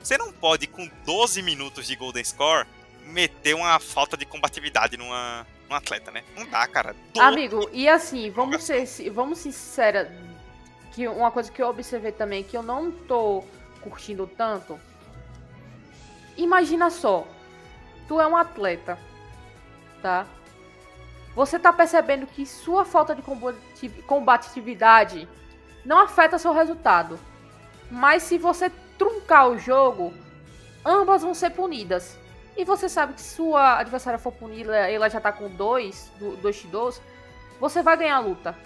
Você 0.00 0.16
não 0.16 0.32
pode, 0.32 0.66
com 0.66 0.88
12 1.04 1.42
minutos 1.42 1.86
de 1.86 1.96
Golden 1.96 2.24
Score, 2.24 2.66
meter 3.04 3.54
uma 3.54 3.78
falta 3.80 4.16
de 4.16 4.24
combatividade 4.24 4.96
numa, 4.96 5.46
num 5.68 5.74
atleta, 5.74 6.10
né? 6.10 6.22
Não 6.36 6.46
dá, 6.46 6.66
cara. 6.66 6.94
Amigo, 7.18 7.68
e 7.72 7.88
assim, 7.88 8.30
vamos 8.30 8.62
ser, 8.62 9.10
vamos 9.10 9.38
ser 9.38 9.52
sincera, 9.52 10.12
que 10.92 11.06
uma 11.08 11.30
coisa 11.30 11.50
que 11.50 11.62
eu 11.62 11.68
observei 11.68 12.12
também, 12.12 12.44
que 12.44 12.56
eu 12.56 12.62
não 12.62 12.90
tô 12.90 13.44
curtindo 13.80 14.26
tanto. 14.26 14.78
Imagina 16.36 16.90
só, 16.90 17.26
tu 18.08 18.20
é 18.20 18.26
um 18.26 18.36
atleta, 18.36 18.98
tá? 20.02 20.26
você 21.34 21.56
está 21.56 21.72
percebendo 21.72 22.26
que 22.26 22.44
sua 22.44 22.84
falta 22.84 23.14
de 23.14 23.22
combatividade 24.02 25.28
não 25.84 26.00
afeta 26.00 26.36
seu 26.38 26.52
resultado. 26.52 27.16
Mas 27.90 28.24
se 28.24 28.36
você 28.38 28.70
truncar 28.98 29.48
o 29.48 29.56
jogo, 29.58 30.12
ambas 30.84 31.22
vão 31.22 31.34
ser 31.34 31.50
punidas. 31.50 32.18
E 32.56 32.64
você 32.64 32.88
sabe 32.88 33.12
que 33.12 33.20
se 33.20 33.36
sua 33.36 33.78
adversária 33.78 34.18
for 34.18 34.32
punida, 34.32 34.74
ela 34.90 35.08
já 35.08 35.18
está 35.18 35.30
com 35.30 35.48
2, 35.48 36.10
2 36.42 36.56
x 36.56 36.68
2, 36.70 37.00
você 37.60 37.82
vai 37.82 37.96
ganhar 37.96 38.16
a 38.16 38.20
luta. 38.20 38.56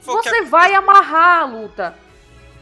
Que 0.00 0.06
Você 0.06 0.38
a- 0.38 0.44
vai 0.44 0.72
amarrar 0.74 1.42
a 1.42 1.44
luta. 1.44 1.94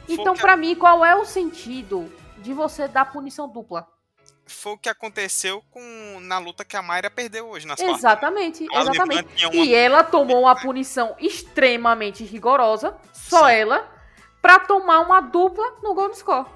Então, 0.09 0.35
que 0.35 0.41
a- 0.41 0.43
pra 0.43 0.57
mim, 0.57 0.75
qual 0.75 1.05
é 1.05 1.14
o 1.14 1.25
sentido 1.25 2.12
de 2.39 2.53
você 2.53 2.89
dar 2.89 3.12
punição 3.12 3.49
dupla? 3.49 3.87
Foi 4.49 4.73
o 4.73 4.79
que 4.79 4.89
aconteceu 4.89 5.61
com 5.73 6.19
na 6.21 6.39
luta 6.39 6.65
que 6.65 6.77
a 6.77 6.83
Mayra 6.83 7.11
perdeu 7.11 7.49
hoje 7.49 7.67
nas 7.67 7.77
quartas. 7.81 7.99
Exatamente, 7.99 8.67
A 8.73 8.81
exatamente. 8.81 9.45
Uma- 9.47 9.55
E 9.57 9.75
ela 9.75 10.05
tomou 10.05 10.43
uma 10.43 10.55
punição 10.55 11.17
extremamente 11.19 12.23
rigorosa, 12.25 12.97
só 13.13 13.47
Sim. 13.49 13.53
ela, 13.55 13.93
pra 14.41 14.61
tomar 14.61 15.01
uma 15.01 15.21
dupla 15.21 15.65
no 15.83 15.95
Golden 15.95 16.15
Score. 16.17 16.47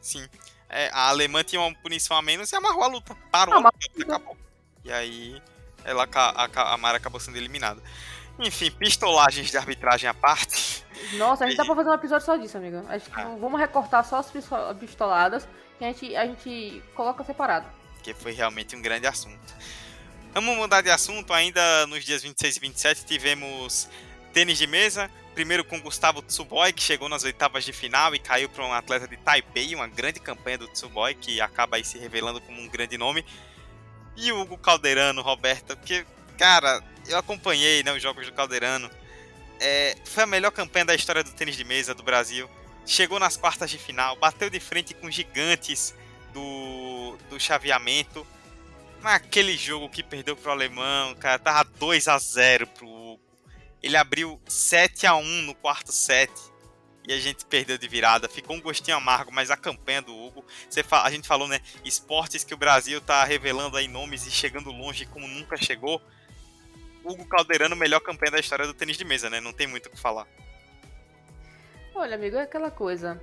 Sim. 0.00 0.28
É, 0.68 0.90
a 0.92 1.08
alemã 1.08 1.42
tinha 1.44 1.60
uma 1.62 1.72
punição 1.76 2.16
a 2.16 2.20
menos 2.22 2.50
e 2.52 2.56
amarrou 2.56 2.82
a 2.82 2.88
luta. 2.88 3.16
Parou 3.30 3.54
a 3.54 3.58
luta, 3.58 3.76
acabou. 4.02 4.36
E 4.84 4.92
aí 4.92 5.40
ela, 5.84 6.06
a, 6.12 6.72
a 6.74 6.76
Mayra 6.76 6.98
acabou 6.98 7.20
sendo 7.20 7.36
eliminada. 7.36 7.80
Enfim, 8.40 8.70
pistolagens 8.70 9.50
de 9.50 9.56
arbitragem 9.56 10.08
à 10.10 10.14
parte. 10.14 10.84
Nossa, 11.14 11.44
a 11.44 11.48
gente 11.48 11.56
dá 11.56 11.64
pra 11.64 11.74
fazer 11.74 11.90
um 11.90 11.94
episódio 11.94 12.26
só 12.26 12.36
disso, 12.36 12.56
amiga. 12.56 12.84
Acho 12.88 13.10
que 13.10 13.20
Ah. 13.20 13.36
vamos 13.40 13.58
recortar 13.58 14.04
só 14.04 14.16
as 14.16 14.30
pisto- 14.30 14.54
pistoladas 14.78 15.48
e 15.80 15.84
a 15.84 15.88
gente, 15.88 16.16
a 16.16 16.26
gente 16.26 16.82
coloca 16.94 17.24
separado. 17.24 17.66
que 18.02 18.14
foi 18.14 18.32
realmente 18.32 18.74
um 18.76 18.82
grande 18.82 19.06
assunto. 19.06 19.54
Vamos 20.32 20.56
mudar 20.56 20.82
de 20.82 20.90
assunto, 20.90 21.32
ainda 21.32 21.86
nos 21.86 22.04
dias 22.04 22.22
26 22.22 22.56
e 22.56 22.60
27 22.60 23.04
tivemos 23.04 23.88
tênis 24.32 24.58
de 24.58 24.66
mesa, 24.66 25.10
primeiro 25.34 25.64
com 25.64 25.80
Gustavo 25.80 26.22
Tsuboi, 26.22 26.72
que 26.72 26.82
chegou 26.82 27.08
nas 27.08 27.24
oitavas 27.24 27.64
de 27.64 27.72
final 27.72 28.14
e 28.14 28.18
caiu 28.18 28.48
para 28.48 28.64
um 28.64 28.72
atleta 28.72 29.08
de 29.08 29.16
Taipei, 29.16 29.74
uma 29.74 29.88
grande 29.88 30.20
campanha 30.20 30.58
do 30.58 30.68
Tsuboi, 30.68 31.14
que 31.14 31.40
acaba 31.40 31.76
aí 31.76 31.84
se 31.84 31.98
revelando 31.98 32.40
como 32.40 32.60
um 32.60 32.68
grande 32.68 32.96
nome. 32.98 33.24
E 34.16 34.30
o 34.30 34.40
Hugo 34.40 34.58
Calderano, 34.58 35.22
Roberta, 35.22 35.76
porque, 35.76 36.04
cara, 36.36 36.82
eu 37.08 37.16
acompanhei 37.18 37.82
né, 37.82 37.92
os 37.92 38.02
jogos 38.02 38.26
do 38.26 38.32
Calderano, 38.32 38.90
é, 39.60 39.96
foi 40.04 40.24
a 40.24 40.26
melhor 40.26 40.50
campanha 40.50 40.84
da 40.84 40.94
história 40.94 41.24
do 41.24 41.32
tênis 41.32 41.56
de 41.56 41.64
mesa 41.64 41.94
do 41.94 42.02
Brasil. 42.02 42.48
Chegou 42.88 43.18
nas 43.18 43.36
quartas 43.36 43.70
de 43.70 43.76
final, 43.76 44.16
bateu 44.16 44.48
de 44.48 44.58
frente 44.58 44.94
com 44.94 45.10
gigantes 45.10 45.94
do, 46.32 47.18
do 47.28 47.38
chaveamento. 47.38 48.26
Naquele 49.02 49.58
jogo 49.58 49.90
que 49.90 50.02
perdeu 50.02 50.34
pro 50.34 50.50
alemão, 50.50 51.14
cara, 51.16 51.38
tava 51.38 51.68
2 51.78 52.08
a 52.08 52.18
0 52.18 52.66
pro. 52.68 53.20
Ele 53.82 53.94
abriu 53.94 54.40
7 54.48 55.06
a 55.06 55.14
1 55.16 55.22
no 55.42 55.54
quarto 55.54 55.92
set. 55.92 56.32
E 57.06 57.12
a 57.12 57.20
gente 57.20 57.44
perdeu 57.44 57.76
de 57.76 57.86
virada. 57.86 58.26
Ficou 58.26 58.56
um 58.56 58.60
gostinho 58.60 58.96
amargo, 58.96 59.30
mas 59.30 59.50
a 59.50 59.56
campanha 59.56 60.00
do 60.00 60.16
Hugo. 60.16 60.42
Você 60.68 60.82
a 60.90 61.10
gente 61.10 61.28
falou, 61.28 61.46
né? 61.46 61.60
Esportes 61.84 62.42
que 62.42 62.54
o 62.54 62.58
Brasil 62.58 63.02
tá 63.02 63.22
revelando 63.22 63.76
aí 63.76 63.86
nomes 63.86 64.26
e 64.26 64.30
chegando 64.30 64.70
longe 64.70 65.04
como 65.04 65.28
nunca 65.28 65.58
chegou. 65.58 66.00
Hugo 67.04 67.26
Calderano, 67.26 67.76
melhor 67.76 68.00
campanha 68.00 68.32
da 68.32 68.40
história 68.40 68.66
do 68.66 68.72
tênis 68.72 68.96
de 68.96 69.04
mesa, 69.04 69.28
né? 69.28 69.42
Não 69.42 69.52
tem 69.52 69.66
muito 69.66 69.86
o 69.86 69.90
que 69.90 70.00
falar. 70.00 70.26
Olha, 71.98 72.14
amigo, 72.14 72.36
é 72.36 72.42
aquela 72.42 72.70
coisa. 72.70 73.20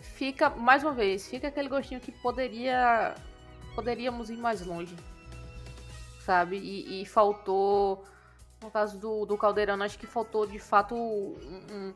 Fica, 0.00 0.48
mais 0.48 0.82
uma 0.82 0.92
vez, 0.92 1.28
fica 1.28 1.48
aquele 1.48 1.68
gostinho 1.68 2.00
que 2.00 2.10
poderia. 2.10 3.14
Poderíamos 3.74 4.30
ir 4.30 4.36
mais 4.36 4.64
longe. 4.64 4.96
Sabe? 6.24 6.56
E, 6.56 7.02
e 7.02 7.06
faltou. 7.06 8.04
No 8.62 8.70
caso 8.70 8.96
do, 8.98 9.26
do 9.26 9.36
Caldeirão, 9.36 9.82
acho 9.82 9.98
que 9.98 10.06
faltou 10.06 10.46
de 10.46 10.58
fato 10.58 10.94
um- 10.94 11.36
um- 11.70 11.94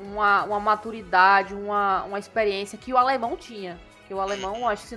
uma, 0.00 0.44
uma 0.44 0.60
maturidade, 0.60 1.52
uma, 1.54 2.04
uma 2.04 2.18
experiência 2.20 2.78
que 2.78 2.92
o 2.92 2.96
alemão 2.96 3.36
tinha. 3.36 3.76
Que 4.06 4.14
o 4.14 4.20
alemão, 4.20 4.68
acho 4.68 4.82
que 4.82 4.88
se, 4.90 4.96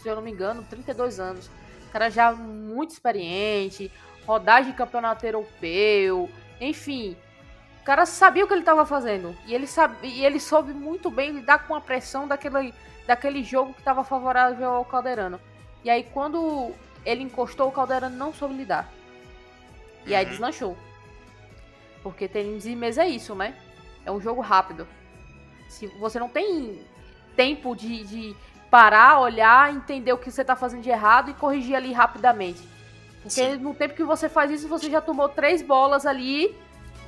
se 0.00 0.08
eu 0.08 0.14
não 0.14 0.22
me 0.22 0.30
engano, 0.30 0.64
32 0.70 1.20
anos. 1.20 1.50
O 1.86 1.90
cara 1.92 2.08
já 2.08 2.32
muito 2.32 2.92
experiente, 2.92 3.92
rodagem 4.26 4.70
de 4.72 4.78
campeonato 4.78 5.26
europeu, 5.26 6.30
enfim. 6.58 7.14
O 7.88 7.90
cara 7.90 8.04
sabia 8.04 8.44
o 8.44 8.46
que 8.46 8.52
ele 8.52 8.60
estava 8.60 8.84
fazendo. 8.84 9.34
E 9.46 9.54
ele, 9.54 9.66
sabe, 9.66 10.08
e 10.08 10.22
ele 10.22 10.38
soube 10.38 10.74
muito 10.74 11.10
bem 11.10 11.30
lidar 11.30 11.66
com 11.66 11.74
a 11.74 11.80
pressão 11.80 12.28
daquele, 12.28 12.74
daquele 13.06 13.42
jogo 13.42 13.72
que 13.72 13.78
estava 13.80 14.04
favorável 14.04 14.68
ao 14.68 14.84
Calderano. 14.84 15.40
E 15.82 15.88
aí, 15.88 16.02
quando 16.02 16.72
ele 17.02 17.22
encostou, 17.22 17.66
o 17.66 17.72
Calderano 17.72 18.14
não 18.14 18.30
soube 18.30 18.52
lidar. 18.52 18.92
E 20.04 20.14
aí 20.14 20.22
Uhum. 20.22 20.30
deslanchou. 20.30 20.76
Porque 22.02 22.28
tênis 22.28 22.64
de 22.64 22.76
mesa 22.76 23.04
é 23.04 23.08
isso, 23.08 23.34
né? 23.34 23.54
É 24.04 24.12
um 24.12 24.20
jogo 24.20 24.42
rápido. 24.42 24.86
Se 25.66 25.86
você 25.98 26.18
não 26.18 26.28
tem 26.28 26.84
tempo 27.34 27.74
de, 27.74 28.04
de 28.04 28.36
parar, 28.70 29.18
olhar, 29.18 29.72
entender 29.74 30.12
o 30.12 30.18
que 30.18 30.30
você 30.30 30.44
tá 30.44 30.54
fazendo 30.54 30.82
de 30.82 30.90
errado 30.90 31.30
e 31.30 31.34
corrigir 31.34 31.74
ali 31.74 31.94
rapidamente. 31.94 32.60
Porque 33.22 33.30
Sim. 33.30 33.56
no 33.56 33.74
tempo 33.74 33.94
que 33.94 34.04
você 34.04 34.28
faz 34.28 34.50
isso, 34.50 34.68
você 34.68 34.90
já 34.90 35.00
tomou 35.00 35.30
três 35.30 35.62
bolas 35.62 36.04
ali, 36.04 36.54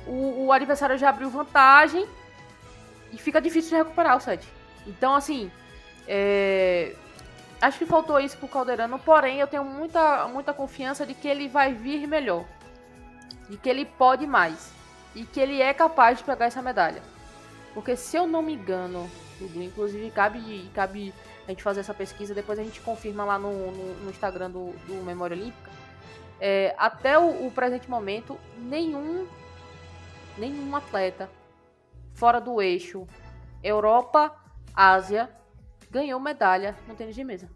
o, 0.07 0.45
o 0.45 0.51
adversário 0.51 0.97
já 0.97 1.09
abriu 1.09 1.29
vantagem 1.29 2.07
e 3.11 3.17
fica 3.17 3.41
difícil 3.41 3.71
de 3.71 3.75
recuperar 3.77 4.17
o 4.17 4.19
set. 4.19 4.47
Então, 4.87 5.15
assim, 5.15 5.51
é, 6.07 6.95
acho 7.61 7.77
que 7.77 7.85
faltou 7.85 8.19
isso 8.19 8.37
pro 8.37 8.47
Calderano, 8.47 8.97
porém 8.99 9.39
eu 9.39 9.47
tenho 9.47 9.63
muita, 9.63 10.27
muita 10.27 10.53
confiança 10.53 11.05
de 11.05 11.13
que 11.13 11.27
ele 11.27 11.47
vai 11.47 11.73
vir 11.73 12.07
melhor. 12.07 12.45
De 13.49 13.57
que 13.57 13.69
ele 13.69 13.85
pode 13.85 14.25
mais. 14.25 14.71
E 15.13 15.23
que 15.23 15.39
ele 15.39 15.61
é 15.61 15.73
capaz 15.73 16.17
de 16.17 16.23
pegar 16.23 16.45
essa 16.45 16.61
medalha. 16.61 17.01
Porque 17.73 17.95
se 17.95 18.17
eu 18.17 18.25
não 18.25 18.41
me 18.41 18.53
engano, 18.53 19.09
inclusive 19.39 20.09
cabe, 20.11 20.69
cabe 20.73 21.13
a 21.45 21.51
gente 21.51 21.63
fazer 21.63 21.81
essa 21.81 21.93
pesquisa, 21.93 22.33
depois 22.33 22.59
a 22.59 22.63
gente 22.63 22.81
confirma 22.81 23.23
lá 23.23 23.37
no, 23.37 23.71
no, 23.71 23.93
no 23.95 24.09
Instagram 24.09 24.51
do, 24.51 24.71
do 24.87 25.03
Memória 25.03 25.35
Olímpica. 25.35 25.69
É, 26.39 26.73
até 26.77 27.19
o, 27.19 27.45
o 27.45 27.51
presente 27.51 27.89
momento, 27.89 28.37
nenhum, 28.57 29.27
nenhum 30.37 30.75
atleta 30.75 31.29
fora 32.13 32.39
do 32.39 32.61
eixo 32.61 33.07
Europa, 33.63 34.35
Ásia, 34.75 35.29
ganhou 35.89 36.19
medalha 36.19 36.75
no 36.87 36.95
tênis 36.95 37.15
de 37.15 37.23
mesa. 37.23 37.49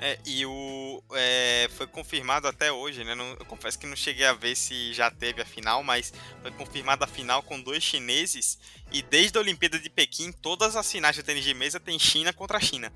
É, 0.00 0.18
e 0.26 0.44
o 0.44 1.02
é, 1.12 1.68
foi 1.70 1.86
confirmado 1.86 2.46
até 2.46 2.70
hoje, 2.70 3.04
né? 3.04 3.14
Não- 3.14 3.36
eu 3.38 3.44
confesso 3.46 3.78
que 3.78 3.86
não 3.86 3.96
cheguei 3.96 4.26
a 4.26 4.32
ver 4.34 4.54
se 4.54 4.92
já 4.92 5.10
teve 5.10 5.40
a 5.40 5.46
final, 5.46 5.82
mas 5.82 6.12
foi 6.42 6.50
confirmada 6.50 7.04
a 7.04 7.08
final 7.08 7.42
com 7.42 7.60
dois 7.60 7.82
chineses. 7.82 8.58
E 8.92 9.00
desde 9.00 9.38
a 9.38 9.40
Olimpíada 9.40 9.78
de 9.78 9.88
Pequim, 9.88 10.32
todas 10.32 10.76
as 10.76 10.90
finais 10.90 11.16
do 11.16 11.22
tênis 11.22 11.44
de 11.44 11.54
mesa 11.54 11.80
tem 11.80 11.98
China 11.98 12.32
contra 12.32 12.60
China. 12.60 12.92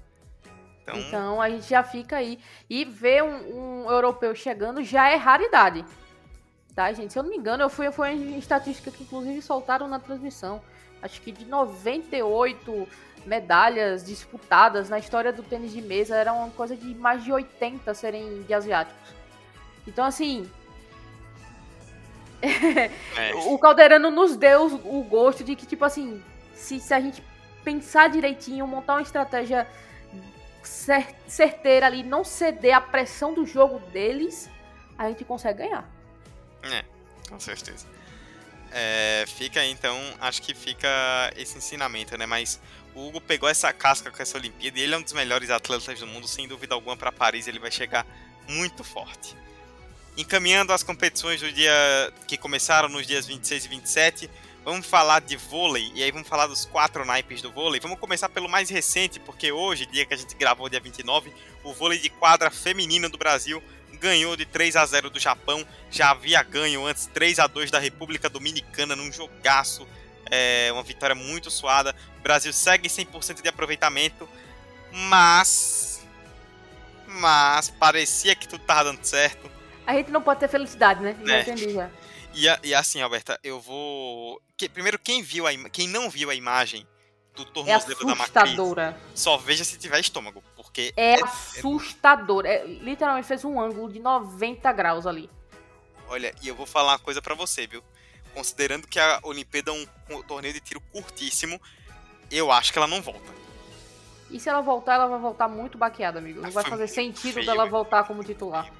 Então, 0.82 0.98
Então 1.00 1.40
a 1.40 1.48
gente 1.48 1.68
já 1.68 1.82
fica 1.82 2.16
aí. 2.16 2.38
E 2.68 2.84
ver 2.84 3.22
um, 3.22 3.84
um 3.84 3.90
europeu 3.90 4.34
chegando 4.34 4.82
já 4.82 5.08
é 5.08 5.16
raridade. 5.16 5.84
Tá, 6.78 6.92
gente? 6.92 7.12
Se 7.12 7.18
eu 7.18 7.24
não 7.24 7.30
me 7.30 7.36
engano, 7.36 7.64
eu 7.64 7.68
fui, 7.68 7.90
foi 7.90 8.12
em 8.12 8.38
estatística 8.38 8.88
que 8.88 9.02
inclusive 9.02 9.42
soltaram 9.42 9.88
na 9.88 9.98
transmissão. 9.98 10.62
Acho 11.02 11.20
que 11.20 11.32
de 11.32 11.44
98 11.44 12.88
medalhas 13.26 14.04
disputadas 14.04 14.88
na 14.88 14.96
história 14.96 15.32
do 15.32 15.42
tênis 15.42 15.72
de 15.72 15.82
mesa, 15.82 16.14
era 16.14 16.32
uma 16.32 16.50
coisa 16.50 16.76
de 16.76 16.94
mais 16.94 17.24
de 17.24 17.32
80 17.32 17.92
serem 17.94 18.42
de 18.42 18.54
asiáticos. 18.54 19.10
Então, 19.88 20.04
assim, 20.04 20.48
é, 22.40 23.34
o 23.34 23.58
Calderano 23.58 24.12
nos 24.12 24.36
deu 24.36 24.66
o 24.66 25.02
gosto 25.02 25.42
de 25.42 25.56
que, 25.56 25.66
tipo 25.66 25.84
assim, 25.84 26.22
se, 26.54 26.78
se 26.78 26.94
a 26.94 27.00
gente 27.00 27.20
pensar 27.64 28.08
direitinho, 28.08 28.64
montar 28.68 28.94
uma 28.94 29.02
estratégia 29.02 29.66
cer- 30.62 31.12
certeira 31.26 31.86
ali, 31.86 32.04
não 32.04 32.22
ceder 32.22 32.76
à 32.76 32.80
pressão 32.80 33.34
do 33.34 33.44
jogo 33.44 33.80
deles, 33.90 34.48
a 34.96 35.08
gente 35.08 35.24
consegue 35.24 35.64
ganhar. 35.64 35.97
É, 36.62 36.84
com 37.28 37.38
certeza. 37.38 37.86
É, 38.70 39.24
fica 39.26 39.64
então, 39.64 39.96
acho 40.20 40.42
que 40.42 40.54
fica 40.54 40.88
esse 41.36 41.56
ensinamento, 41.56 42.16
né? 42.18 42.26
Mas 42.26 42.60
o 42.94 43.06
Hugo 43.06 43.20
pegou 43.20 43.48
essa 43.48 43.72
casca 43.72 44.10
com 44.10 44.22
essa 44.22 44.36
Olimpíada 44.36 44.78
e 44.78 44.82
ele 44.82 44.94
é 44.94 44.98
um 44.98 45.02
dos 45.02 45.12
melhores 45.12 45.50
atletas 45.50 46.00
do 46.00 46.06
mundo, 46.06 46.28
sem 46.28 46.46
dúvida 46.46 46.74
alguma, 46.74 46.96
para 46.96 47.12
Paris 47.12 47.46
ele 47.46 47.58
vai 47.58 47.70
chegar 47.70 48.06
muito 48.46 48.84
forte. 48.84 49.36
Encaminhando 50.16 50.72
as 50.72 50.82
competições 50.82 51.40
do 51.40 51.50
dia 51.52 52.12
que 52.26 52.36
começaram 52.36 52.88
nos 52.88 53.06
dias 53.06 53.26
26 53.26 53.64
e 53.64 53.68
27, 53.68 54.30
vamos 54.64 54.86
falar 54.86 55.20
de 55.20 55.36
vôlei 55.36 55.92
e 55.94 56.02
aí 56.02 56.10
vamos 56.10 56.28
falar 56.28 56.46
dos 56.46 56.64
quatro 56.64 57.04
naipes 57.04 57.40
do 57.40 57.52
vôlei. 57.52 57.80
Vamos 57.80 57.98
começar 57.98 58.28
pelo 58.28 58.48
mais 58.48 58.68
recente, 58.68 59.20
porque 59.20 59.52
hoje, 59.52 59.86
dia 59.86 60.04
que 60.04 60.12
a 60.12 60.16
gente 60.16 60.34
gravou, 60.34 60.68
dia 60.68 60.80
29, 60.80 61.32
o 61.62 61.72
vôlei 61.72 61.98
de 61.98 62.10
quadra 62.10 62.50
feminino 62.50 63.08
do 63.08 63.16
Brasil 63.16 63.62
ganhou 63.98 64.36
de 64.36 64.46
3 64.46 64.76
a 64.76 64.86
0 64.86 65.10
do 65.10 65.18
Japão, 65.20 65.66
já 65.90 66.10
havia 66.10 66.42
ganho 66.42 66.86
antes 66.86 67.06
3 67.06 67.38
a 67.38 67.46
2 67.46 67.70
da 67.70 67.78
República 67.78 68.28
Dominicana 68.28 68.94
num 68.96 69.10
jogaço, 69.12 69.86
é, 70.30 70.70
uma 70.72 70.82
vitória 70.82 71.14
muito 71.14 71.50
suada. 71.50 71.94
O 72.18 72.22
Brasil 72.22 72.52
segue 72.52 72.88
100% 72.88 73.42
de 73.42 73.48
aproveitamento, 73.48 74.28
mas 74.92 75.86
mas 77.06 77.70
parecia 77.70 78.34
que 78.36 78.46
tudo 78.46 78.62
tava 78.64 78.84
dando 78.84 79.02
certo. 79.04 79.50
A 79.86 79.94
gente 79.94 80.10
não 80.10 80.20
pode 80.22 80.40
ter 80.40 80.48
felicidade, 80.48 81.02
né? 81.02 81.16
Já 81.24 81.34
É. 81.36 81.40
entendi 81.40 81.72
já. 81.72 81.90
E, 82.34 82.46
e 82.68 82.74
assim, 82.74 83.00
Alberta, 83.00 83.38
eu 83.42 83.58
vou. 83.60 84.40
que- 84.56 84.68
primeiro, 84.68 84.98
quem 84.98 85.22
viu 85.22 85.46
a 85.46 85.52
ima- 85.52 85.70
quem 85.70 85.88
não 85.88 86.10
viu 86.10 86.28
a 86.30 86.34
imagem 86.34 86.86
do 87.34 87.42
É 87.42 87.46
tornozelo 87.46 87.98
da 88.06 88.14
Macris, 88.14 88.36
assustadora. 88.36 89.00
só 89.14 89.36
veja 89.38 89.64
se 89.64 89.78
tiver 89.78 89.98
estômago, 90.00 90.42
porque 90.78 90.92
É 90.96 91.14
assustador. 91.22 92.46
É, 92.46 92.64
literalmente 92.64 93.26
fez 93.26 93.44
um 93.44 93.60
ângulo 93.60 93.92
de 93.92 93.98
90 93.98 94.72
graus 94.72 95.06
ali. 95.06 95.28
Olha, 96.08 96.32
e 96.40 96.48
eu 96.48 96.54
vou 96.54 96.66
falar 96.66 96.92
uma 96.92 96.98
coisa 96.98 97.20
para 97.20 97.34
você, 97.34 97.66
viu? 97.66 97.82
Considerando 98.32 98.86
que 98.86 99.00
a 99.00 99.18
Olimpíada 99.24 99.72
é 99.72 100.14
um, 100.14 100.22
torneio 100.22 100.54
de 100.54 100.60
tiro 100.60 100.80
curtíssimo, 100.92 101.60
eu 102.30 102.52
acho 102.52 102.72
que 102.72 102.78
ela 102.78 102.86
não 102.86 103.02
volta. 103.02 103.36
E 104.30 104.38
se 104.38 104.48
ela 104.48 104.60
voltar, 104.60 104.94
ela 104.94 105.08
vai 105.08 105.18
voltar 105.18 105.48
muito 105.48 105.76
baqueada, 105.76 106.18
amigo. 106.18 106.40
Não 106.40 106.50
vai 106.50 106.64
fazer 106.64 106.86
sentido 106.86 107.34
feio, 107.34 107.46
dela 107.46 107.66
voltar 107.66 108.04
como 108.04 108.22
titular. 108.22 108.70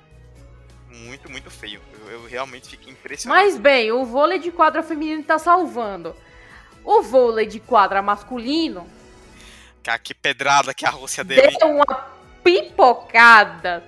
Muito, 0.91 1.31
muito 1.31 1.51
feio. 1.51 1.81
Eu, 2.01 2.11
eu, 2.11 2.27
realmente 2.27 2.69
fiquei 2.69 2.93
impressionado. 2.93 3.43
Mas 3.43 3.59
bem, 3.59 3.91
o 3.91 4.05
vôlei 4.05 4.39
de 4.39 4.51
quadra 4.51 4.83
feminino 4.83 5.23
tá 5.23 5.39
salvando. 5.39 6.15
O 6.85 7.03
vôlei 7.03 7.47
de 7.47 7.61
quadra 7.61 8.01
masculino. 8.01 8.87
Cara, 9.89 9.99
que 9.99 10.13
pedrada 10.13 10.75
que 10.75 10.85
a 10.85 10.91
Rússia 10.91 11.25
deu. 11.25 11.41
Deu 11.41 11.71
uma 11.71 11.87
pipocada. 12.45 13.83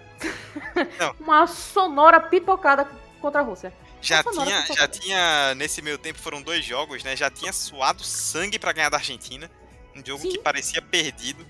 uma 1.21 1.47
sonora 1.47 2.19
pipocada 2.19 2.89
contra 3.21 3.43
a 3.43 3.45
Rússia. 3.45 3.71
Já 4.01 4.23
tinha, 4.23 4.67
já 4.75 4.89
tinha, 4.89 5.55
nesse 5.57 5.83
meio 5.83 5.99
tempo 5.99 6.19
foram 6.19 6.41
dois 6.41 6.65
jogos, 6.65 7.05
né? 7.05 7.15
Já 7.15 7.29
tinha 7.29 7.53
suado 7.53 8.03
sangue 8.03 8.59
para 8.59 8.73
ganhar 8.73 8.89
da 8.89 8.97
Argentina. 8.97 9.51
Um 9.95 10.03
jogo 10.03 10.23
Sim. 10.23 10.31
que 10.31 10.39
parecia 10.39 10.81
perdido. 10.81 11.47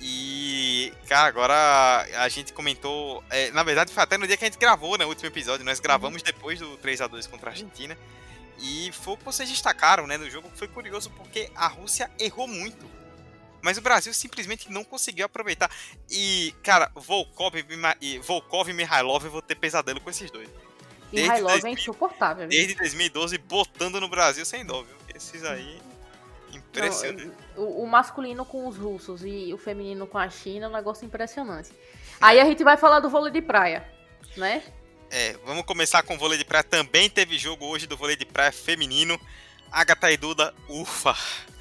E, 0.00 0.90
cara, 1.06 1.28
agora 1.28 2.06
a 2.22 2.28
gente 2.30 2.54
comentou. 2.54 3.22
É, 3.28 3.50
na 3.50 3.62
verdade, 3.62 3.92
foi 3.92 4.02
até 4.02 4.16
no 4.16 4.26
dia 4.26 4.38
que 4.38 4.44
a 4.44 4.48
gente 4.48 4.58
gravou, 4.58 4.96
né? 4.96 5.04
O 5.04 5.08
último 5.08 5.26
episódio. 5.26 5.62
Nós 5.66 5.78
gravamos 5.78 6.22
depois 6.22 6.58
do 6.58 6.78
3 6.78 7.02
a 7.02 7.06
2 7.06 7.26
contra 7.26 7.50
a 7.50 7.52
Argentina. 7.52 7.94
E 8.60 8.90
foi 8.92 9.12
o 9.12 9.16
que 9.18 9.24
vocês 9.26 9.46
destacaram, 9.46 10.06
né? 10.06 10.16
No 10.16 10.30
jogo 10.30 10.50
foi 10.54 10.68
curioso 10.68 11.10
porque 11.10 11.50
a 11.54 11.66
Rússia 11.66 12.10
errou 12.18 12.48
muito. 12.48 12.96
Mas 13.60 13.76
o 13.76 13.80
Brasil 13.82 14.12
simplesmente 14.14 14.70
não 14.70 14.84
conseguiu 14.84 15.26
aproveitar. 15.26 15.70
E, 16.10 16.54
cara, 16.62 16.90
Volkov 16.94 17.54
e, 18.00 18.18
Volkov 18.18 18.68
e 18.68 18.72
Mihailov 18.72 19.24
eu 19.24 19.30
vou 19.30 19.42
ter 19.42 19.56
pesadelo 19.56 20.00
com 20.00 20.10
esses 20.10 20.30
dois. 20.30 20.48
Mihailov 21.12 21.64
é 21.64 21.70
insuportável. 21.70 22.46
Desde 22.48 22.74
2012 22.74 23.38
botando 23.38 24.00
no 24.00 24.08
Brasil 24.08 24.44
sem 24.44 24.64
dó, 24.64 24.82
viu? 24.82 24.96
Esses 25.14 25.44
aí. 25.44 25.80
Impressionante. 26.52 27.32
Não, 27.56 27.64
o, 27.64 27.82
o, 27.82 27.86
masculino 27.86 28.44
com 28.44 28.66
os 28.66 28.76
russos 28.76 29.22
e 29.24 29.52
o 29.52 29.58
feminino 29.58 30.06
com 30.06 30.18
a 30.18 30.28
China 30.30 30.66
é 30.66 30.68
um 30.68 30.72
negócio 30.72 31.04
impressionante. 31.04 31.70
Aí 32.20 32.40
a 32.40 32.44
gente 32.44 32.64
vai 32.64 32.76
falar 32.76 33.00
do 33.00 33.10
vôlei 33.10 33.32
de 33.32 33.42
praia, 33.42 33.86
né? 34.36 34.62
É, 35.10 35.36
vamos 35.44 35.64
começar 35.64 36.02
com 36.02 36.14
o 36.14 36.18
vôlei 36.18 36.38
de 36.38 36.44
praia. 36.44 36.64
Também 36.64 37.08
teve 37.08 37.38
jogo 37.38 37.66
hoje 37.66 37.86
do 37.86 37.96
vôlei 37.96 38.16
de 38.16 38.24
praia 38.24 38.52
feminino. 38.52 39.18
Agatha 39.70 40.10
e 40.10 40.16
Duda, 40.16 40.54
ufa. 40.68 41.14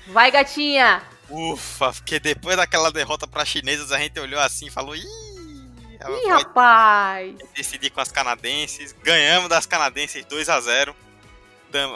Vai, 0.08 0.32
gatinha! 0.32 1.01
Ufa, 1.30 1.91
porque 1.91 2.20
depois 2.20 2.55
daquela 2.55 2.91
derrota 2.91 3.28
para 3.28 3.43
chinesas 3.43 3.91
a 3.91 3.99
gente 3.99 4.20
olhou 4.20 4.39
assim 4.39 4.68
e 4.68 4.72
falou: 4.72 4.95
Ih, 4.95 5.03
Ih 5.03 6.30
rapaz! 6.30 7.36
Decidir 7.53 7.89
com 7.89 7.99
as 7.99 8.12
canadenses. 8.12 8.93
Ganhamos 9.03 9.49
das 9.49 9.66
canadenses 9.66 10.24
2 10.26 10.49
a 10.49 10.62
0 10.62 10.95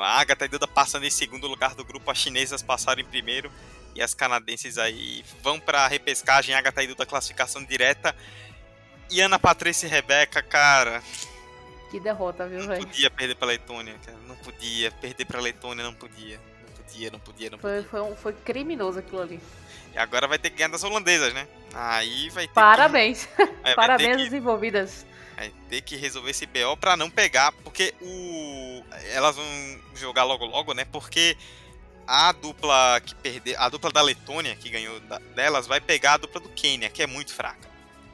A 0.01 0.19
Agatha 0.19 0.45
e 0.45 0.47
Duda 0.49 0.67
passando 0.67 1.05
em 1.05 1.09
segundo 1.09 1.47
lugar 1.47 1.73
do 1.75 1.85
grupo, 1.85 2.11
as 2.11 2.17
chinesas 2.17 2.61
passaram 2.61 3.01
em 3.01 3.05
primeiro. 3.05 3.51
E 3.95 4.01
as 4.01 4.13
canadenses 4.13 4.77
aí 4.77 5.23
vão 5.41 5.59
pra 5.59 5.87
repescagem, 5.87 6.55
Agatha 6.55 6.83
e 6.83 6.87
Duda 6.87 7.05
classificação 7.05 7.63
direta. 7.63 8.15
E 9.09 9.21
Ana 9.21 9.37
Patrícia 9.37 9.87
e 9.87 9.89
Rebeca, 9.89 10.41
cara. 10.41 11.01
Que 11.89 11.99
derrota, 11.99 12.47
viu, 12.47 12.59
velho? 12.59 12.81
Não 12.81 12.87
podia 12.87 13.11
perder 13.11 13.35
pra 13.35 13.47
Letônia, 13.47 13.95
cara. 14.05 14.17
Não 14.25 14.35
podia. 14.37 14.91
Perder 14.91 15.25
pra 15.25 15.41
Letônia 15.41 15.83
não 15.83 15.93
podia. 15.93 16.39
Podia, 16.91 17.11
não 17.11 17.19
podia, 17.19 17.49
não 17.49 17.57
podia. 17.57 17.83
Foi, 17.83 17.89
foi, 17.89 18.01
um, 18.01 18.15
foi 18.15 18.33
criminoso 18.33 18.99
aquilo 18.99 19.21
ali. 19.21 19.39
E 19.93 19.97
agora 19.97 20.27
vai 20.27 20.37
ter 20.37 20.49
que 20.49 20.57
ganhar 20.57 20.69
das 20.69 20.83
holandesas, 20.83 21.33
né? 21.33 21.47
Aí 21.73 22.29
vai 22.29 22.47
ter 22.47 22.53
Parabéns. 22.53 23.25
Que... 23.25 23.41
É, 23.63 23.73
Parabéns 23.73 24.21
às 24.21 24.29
que... 24.29 24.35
envolvidas. 24.35 25.05
Vai 25.35 25.53
ter 25.69 25.81
que 25.81 25.95
resolver 25.95 26.31
esse 26.31 26.45
BO 26.45 26.75
pra 26.79 26.97
não 26.97 27.09
pegar, 27.09 27.51
porque 27.63 27.93
o. 28.01 28.83
Elas 29.13 29.35
vão 29.35 29.79
jogar 29.95 30.23
logo 30.23 30.45
logo, 30.45 30.73
né? 30.73 30.85
Porque 30.85 31.37
a 32.05 32.31
dupla 32.31 33.01
que 33.05 33.15
perdeu. 33.15 33.55
A 33.57 33.69
dupla 33.69 33.91
da 33.91 34.01
Letônia, 34.01 34.55
que 34.55 34.69
ganhou 34.69 34.99
da... 35.01 35.17
delas, 35.17 35.67
vai 35.67 35.79
pegar 35.79 36.13
a 36.13 36.17
dupla 36.17 36.41
do 36.41 36.49
Quênia, 36.49 36.89
que 36.89 37.01
é 37.01 37.07
muito 37.07 37.33
fraca. 37.33 37.69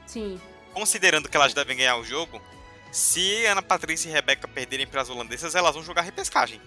Sim. 0.06 0.40
Considerando 0.72 1.28
que 1.28 1.36
elas 1.36 1.52
devem 1.52 1.76
ganhar 1.76 1.96
o 1.96 2.04
jogo, 2.04 2.40
se 2.92 3.44
Ana 3.46 3.62
Patrícia 3.62 4.08
e 4.08 4.12
Rebeca 4.12 4.46
perderem 4.46 4.86
para 4.86 5.02
as 5.02 5.10
holandesas, 5.10 5.54
elas 5.54 5.74
vão 5.74 5.82
jogar 5.82 6.02
repescagem. 6.02 6.60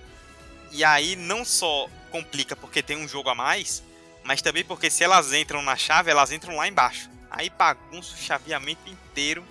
E 0.72 0.84
aí 0.84 1.16
não 1.16 1.44
só 1.44 1.88
complica 2.10 2.56
porque 2.56 2.82
tem 2.82 2.98
um 2.98 3.08
jogo 3.08 3.30
a 3.30 3.36
mais, 3.36 3.84
mas 4.24 4.42
também 4.42 4.64
porque 4.64 4.90
se 4.90 5.04
elas 5.04 5.34
entram 5.34 5.62
na 5.62 5.76
chave, 5.76 6.12
elas 6.12 6.32
entram 6.32 6.56
lá 6.56 6.68
embaixo. 6.68 7.10
Aí 7.30 7.50
bagunça 7.50 8.14
o 8.14 8.18
chaveamento 8.18 8.90
inteiro. 8.90 9.44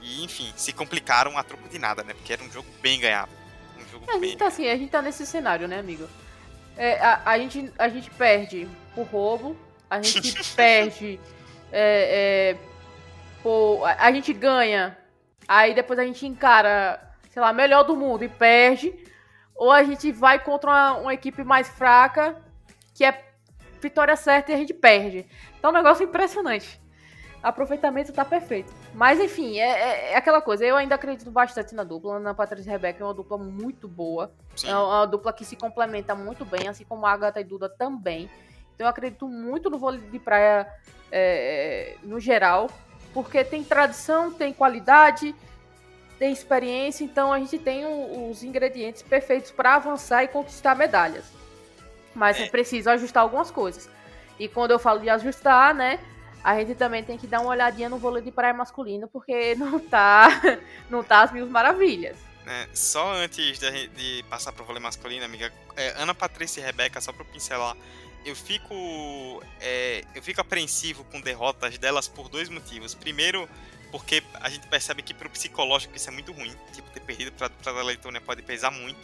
E 0.00 0.22
enfim, 0.22 0.52
se 0.56 0.72
complicaram 0.72 1.38
a 1.38 1.42
troco 1.42 1.68
de 1.68 1.78
nada, 1.78 2.02
né? 2.02 2.12
Porque 2.12 2.32
era 2.32 2.42
um 2.42 2.50
jogo 2.50 2.68
bem 2.82 3.00
ganhado. 3.00 3.30
Um 3.78 3.88
jogo 3.90 4.04
a 4.08 4.18
bem 4.18 4.30
gente 4.30 4.38
tá 4.38 4.48
assim, 4.48 4.68
a 4.68 4.76
gente 4.76 4.90
tá 4.90 5.00
nesse 5.00 5.24
cenário, 5.24 5.66
né, 5.66 5.78
amigo? 5.78 6.06
É, 6.76 7.00
a, 7.00 7.22
a, 7.24 7.38
gente, 7.38 7.72
a 7.78 7.88
gente 7.88 8.10
perde 8.10 8.68
por 8.94 9.06
roubo, 9.06 9.56
a 9.88 10.02
gente 10.02 10.34
perde 10.54 11.20
é, 11.72 12.52
é, 12.52 12.56
por, 13.42 13.84
a, 13.84 14.06
a 14.06 14.12
gente 14.12 14.32
ganha, 14.32 14.98
aí 15.46 15.74
depois 15.74 15.98
a 15.98 16.04
gente 16.04 16.26
encara, 16.26 17.00
sei 17.30 17.40
lá, 17.40 17.52
melhor 17.52 17.84
do 17.84 17.96
mundo 17.96 18.24
e 18.24 18.28
perde, 18.28 18.92
ou 19.54 19.70
a 19.70 19.82
gente 19.82 20.10
vai 20.10 20.38
contra 20.38 20.70
uma, 20.70 20.92
uma 20.98 21.14
equipe 21.14 21.44
mais 21.44 21.68
fraca, 21.68 22.36
que 22.94 23.04
é 23.04 23.24
vitória 23.80 24.16
certa 24.16 24.52
e 24.52 24.54
a 24.54 24.58
gente 24.58 24.74
perde. 24.74 25.26
Então 25.58 25.70
é 25.70 25.72
um 25.72 25.76
negócio 25.76 26.04
impressionante. 26.04 26.80
Aproveitamento 27.42 28.10
tá 28.10 28.24
perfeito. 28.24 28.72
Mas 28.94 29.20
enfim, 29.20 29.58
é, 29.58 29.68
é, 29.68 30.12
é, 30.12 30.16
aquela 30.16 30.40
coisa. 30.40 30.64
Eu 30.64 30.76
ainda 30.76 30.94
acredito 30.94 31.30
bastante 31.30 31.74
na 31.74 31.84
dupla. 31.84 32.18
Na 32.18 32.32
Patrícia 32.32 32.70
e 32.70 32.72
Rebeca 32.72 33.02
é 33.02 33.06
uma 33.06 33.12
dupla 33.12 33.36
muito 33.36 33.86
boa. 33.86 34.32
Sim. 34.56 34.70
É 34.70 34.76
uma 34.76 35.04
dupla 35.04 35.30
que 35.30 35.44
se 35.44 35.54
complementa 35.54 36.14
muito 36.14 36.46
bem, 36.46 36.68
assim 36.68 36.84
como 36.84 37.04
a 37.04 37.12
Agatha 37.12 37.40
e 37.40 37.44
Duda 37.44 37.68
também. 37.68 38.30
Então 38.74 38.86
eu 38.86 38.88
acredito 38.88 39.28
muito 39.28 39.68
no 39.68 39.78
vôlei 39.78 40.00
de 40.00 40.18
praia 40.18 40.66
é, 41.12 41.96
no 42.02 42.18
geral. 42.18 42.70
Porque 43.12 43.44
tem 43.44 43.62
tradição, 43.62 44.32
tem 44.32 44.52
qualidade, 44.52 45.34
tem 46.18 46.32
experiência. 46.32 47.04
Então 47.04 47.32
a 47.32 47.38
gente 47.38 47.58
tem 47.58 47.84
os 47.86 48.42
ingredientes 48.42 49.02
perfeitos 49.02 49.50
para 49.50 49.76
avançar 49.76 50.24
e 50.24 50.28
conquistar 50.28 50.74
medalhas. 50.74 51.24
Mas 52.14 52.38
é. 52.40 52.46
preciso 52.48 52.90
ajustar 52.90 53.22
algumas 53.22 53.50
coisas. 53.50 53.88
E 54.38 54.48
quando 54.48 54.70
eu 54.70 54.78
falo 54.78 55.00
de 55.00 55.08
ajustar, 55.10 55.74
né? 55.74 55.98
A 56.42 56.58
gente 56.58 56.74
também 56.74 57.02
tem 57.02 57.16
que 57.16 57.26
dar 57.26 57.40
uma 57.40 57.50
olhadinha 57.50 57.88
no 57.88 57.96
vôlei 57.96 58.22
de 58.22 58.30
praia 58.30 58.52
masculino, 58.52 59.08
porque 59.08 59.54
não 59.56 59.80
tá, 59.80 60.28
não 60.90 61.02
tá 61.02 61.22
as 61.22 61.32
mil 61.32 61.46
maravilhas. 61.46 62.18
É, 62.46 62.68
só 62.74 63.14
antes 63.14 63.58
de, 63.58 63.88
de 63.88 64.22
passar 64.28 64.52
pro 64.52 64.64
vôlei 64.64 64.82
masculino, 64.82 65.24
amiga, 65.24 65.50
é, 65.74 65.94
Ana 65.96 66.14
Patrícia 66.14 66.60
e 66.60 66.64
Rebeca, 66.64 67.00
só 67.00 67.10
pra 67.10 67.24
pincelar, 67.24 67.74
eu 68.24 68.36
fico, 68.36 69.42
é, 69.60 70.04
eu 70.14 70.22
fico 70.22 70.40
apreensivo 70.40 71.04
com 71.04 71.20
derrotas 71.20 71.78
delas 71.78 72.08
por 72.08 72.28
dois 72.28 72.50
motivos. 72.50 72.94
Primeiro, 72.94 73.48
porque 73.94 74.24
a 74.40 74.50
gente 74.50 74.66
percebe 74.66 75.02
que 75.02 75.14
pro 75.14 75.30
psicológico 75.30 75.96
isso 75.96 76.08
é 76.08 76.12
muito 76.12 76.32
ruim. 76.32 76.52
Tipo, 76.72 76.90
ter 76.90 76.98
perdido 76.98 77.30
pra, 77.30 77.48
pra 77.48 77.80
Letônia 77.80 78.20
pode 78.20 78.42
pesar 78.42 78.72
muito 78.72 78.98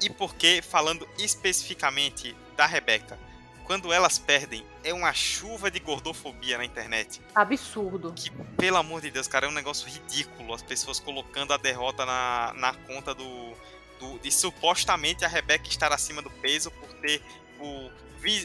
e 0.00 0.10
porque, 0.10 0.60
falando 0.60 1.08
especificamente 1.16 2.34
da 2.56 2.66
Rebeca, 2.66 3.16
quando 3.62 3.92
elas 3.92 4.18
perdem, 4.18 4.66
é 4.82 4.92
uma 4.92 5.12
chuva 5.12 5.70
de 5.70 5.78
gordofobia 5.78 6.58
na 6.58 6.64
internet. 6.64 7.20
Absurdo. 7.36 8.12
Que, 8.12 8.32
pelo 8.56 8.78
amor 8.78 9.00
de 9.00 9.12
Deus, 9.12 9.28
cara, 9.28 9.46
é 9.46 9.48
um 9.48 9.52
negócio 9.52 9.88
ridículo. 9.88 10.54
As 10.54 10.62
pessoas 10.62 10.98
colocando 10.98 11.52
a 11.52 11.56
derrota 11.56 12.04
na, 12.04 12.52
na 12.56 12.74
conta 12.74 13.14
do, 13.14 13.54
do 14.00 14.18
de 14.18 14.32
supostamente 14.32 15.24
a 15.24 15.28
Rebeca 15.28 15.68
estar 15.68 15.92
acima 15.92 16.20
do 16.20 16.30
peso 16.30 16.72
por 16.72 16.92
ter 16.94 17.22
o, 17.60 17.88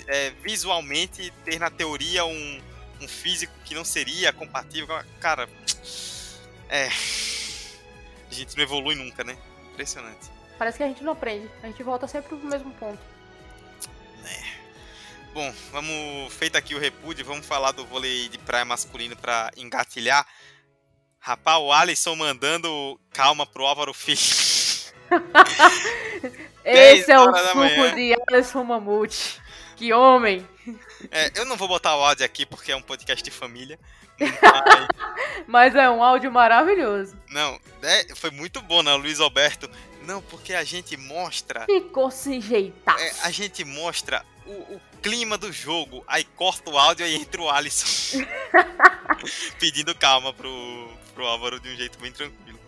é, 0.10 0.30
visualmente 0.44 1.34
ter 1.44 1.58
na 1.58 1.72
teoria 1.72 2.24
um, 2.24 2.62
um 3.02 3.08
físico 3.08 3.54
que 3.64 3.76
não 3.76 3.86
seria 3.86 4.34
compatível. 4.34 4.88
Cara, 5.20 5.48
é. 6.70 6.90
A 8.30 8.34
gente 8.34 8.56
não 8.56 8.64
evolui 8.64 8.96
nunca, 8.96 9.24
né? 9.24 9.38
Impressionante. 9.72 10.30
Parece 10.58 10.78
que 10.78 10.84
a 10.84 10.88
gente 10.88 11.04
não 11.04 11.14
aprende. 11.14 11.50
A 11.62 11.68
gente 11.68 11.84
volta 11.84 12.08
sempre 12.08 12.38
pro 12.38 12.48
mesmo 12.48 12.72
ponto. 12.74 13.00
É. 14.26 14.44
Bom, 15.34 15.54
vamos. 15.72 16.34
Feito 16.34 16.58
aqui 16.58 16.76
o 16.76 16.80
repúdio, 16.80 17.26
vamos 17.26 17.46
falar 17.46 17.72
do 17.72 17.86
vôlei 17.86 18.30
de 18.30 18.38
praia 18.38 18.66
masculino 18.66 19.16
para 19.16 19.52
engatilhar. 19.58 20.26
Rapaz, 21.20 21.60
o 21.60 21.72
Alisson 21.72 22.16
mandando 22.16 23.00
calma 23.12 23.46
pro 23.46 23.66
Álvaro 23.66 23.94
Filho. 23.94 24.20
Esse 26.64 27.12
é 27.12 27.20
o 27.20 27.26
suco 27.26 27.96
de 27.96 28.16
Alisson 28.28 28.64
Mamute. 28.64 29.42
Que 29.76 29.94
homem! 29.94 30.48
É, 31.12 31.32
eu 31.36 31.46
não 31.46 31.58
vou 31.58 31.68
botar 31.68 31.96
o 31.96 32.04
áudio 32.04 32.26
aqui 32.26 32.46
porque 32.46 32.72
é 32.72 32.76
um 32.76 32.82
podcast 32.82 33.24
de 33.24 33.32
família. 33.32 33.80
Mas, 34.20 34.26
mas 35.48 35.76
é 35.76 35.90
um 35.90 36.04
áudio 36.04 36.32
maravilhoso. 36.32 37.16
Não, 37.30 37.60
é, 37.82 38.16
foi 38.16 38.32
muito 38.32 38.62
bom, 38.62 38.82
né? 38.82 38.94
Luiz 38.96 39.20
Alberto 39.20 39.70
não, 40.06 40.22
porque 40.22 40.54
a 40.54 40.64
gente 40.64 40.96
mostra. 40.96 41.66
Ficou 41.66 42.12
sem 42.12 42.40
jeitar. 42.40 43.00
É, 43.00 43.12
a 43.24 43.32
gente 43.32 43.64
mostra 43.66 44.24
o, 44.46 44.52
o, 44.52 44.82
clima 45.02 45.38
do 45.38 45.52
jogo, 45.52 46.04
aí 46.08 46.24
corta 46.24 46.70
o 46.70 46.78
áudio 46.78 47.06
e 47.06 47.16
entra 47.16 47.42
o 47.42 47.50
Alisson. 47.50 48.26
Pedindo 49.60 49.94
calma 49.96 50.34
pro, 50.34 50.92
pro 51.14 51.26
Álvaro 51.26 51.60
de 51.60 51.70
um 51.70 51.76
jeito 51.76 52.00
bem 52.00 52.12
tranquilo. 52.12 52.60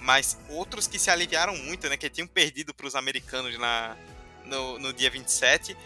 mas 0.00 0.38
outros 0.48 0.86
que 0.86 0.98
se 0.98 1.10
aliviaram 1.10 1.56
muito, 1.56 1.88
né? 1.88 1.96
Que 1.96 2.08
tinham 2.08 2.26
perdido 2.26 2.72
para 2.74 2.86
os 2.86 2.94
americanos 2.94 3.58
na, 3.58 3.96
no, 4.44 4.78
no 4.78 4.92
dia 4.92 5.10
27, 5.10 5.76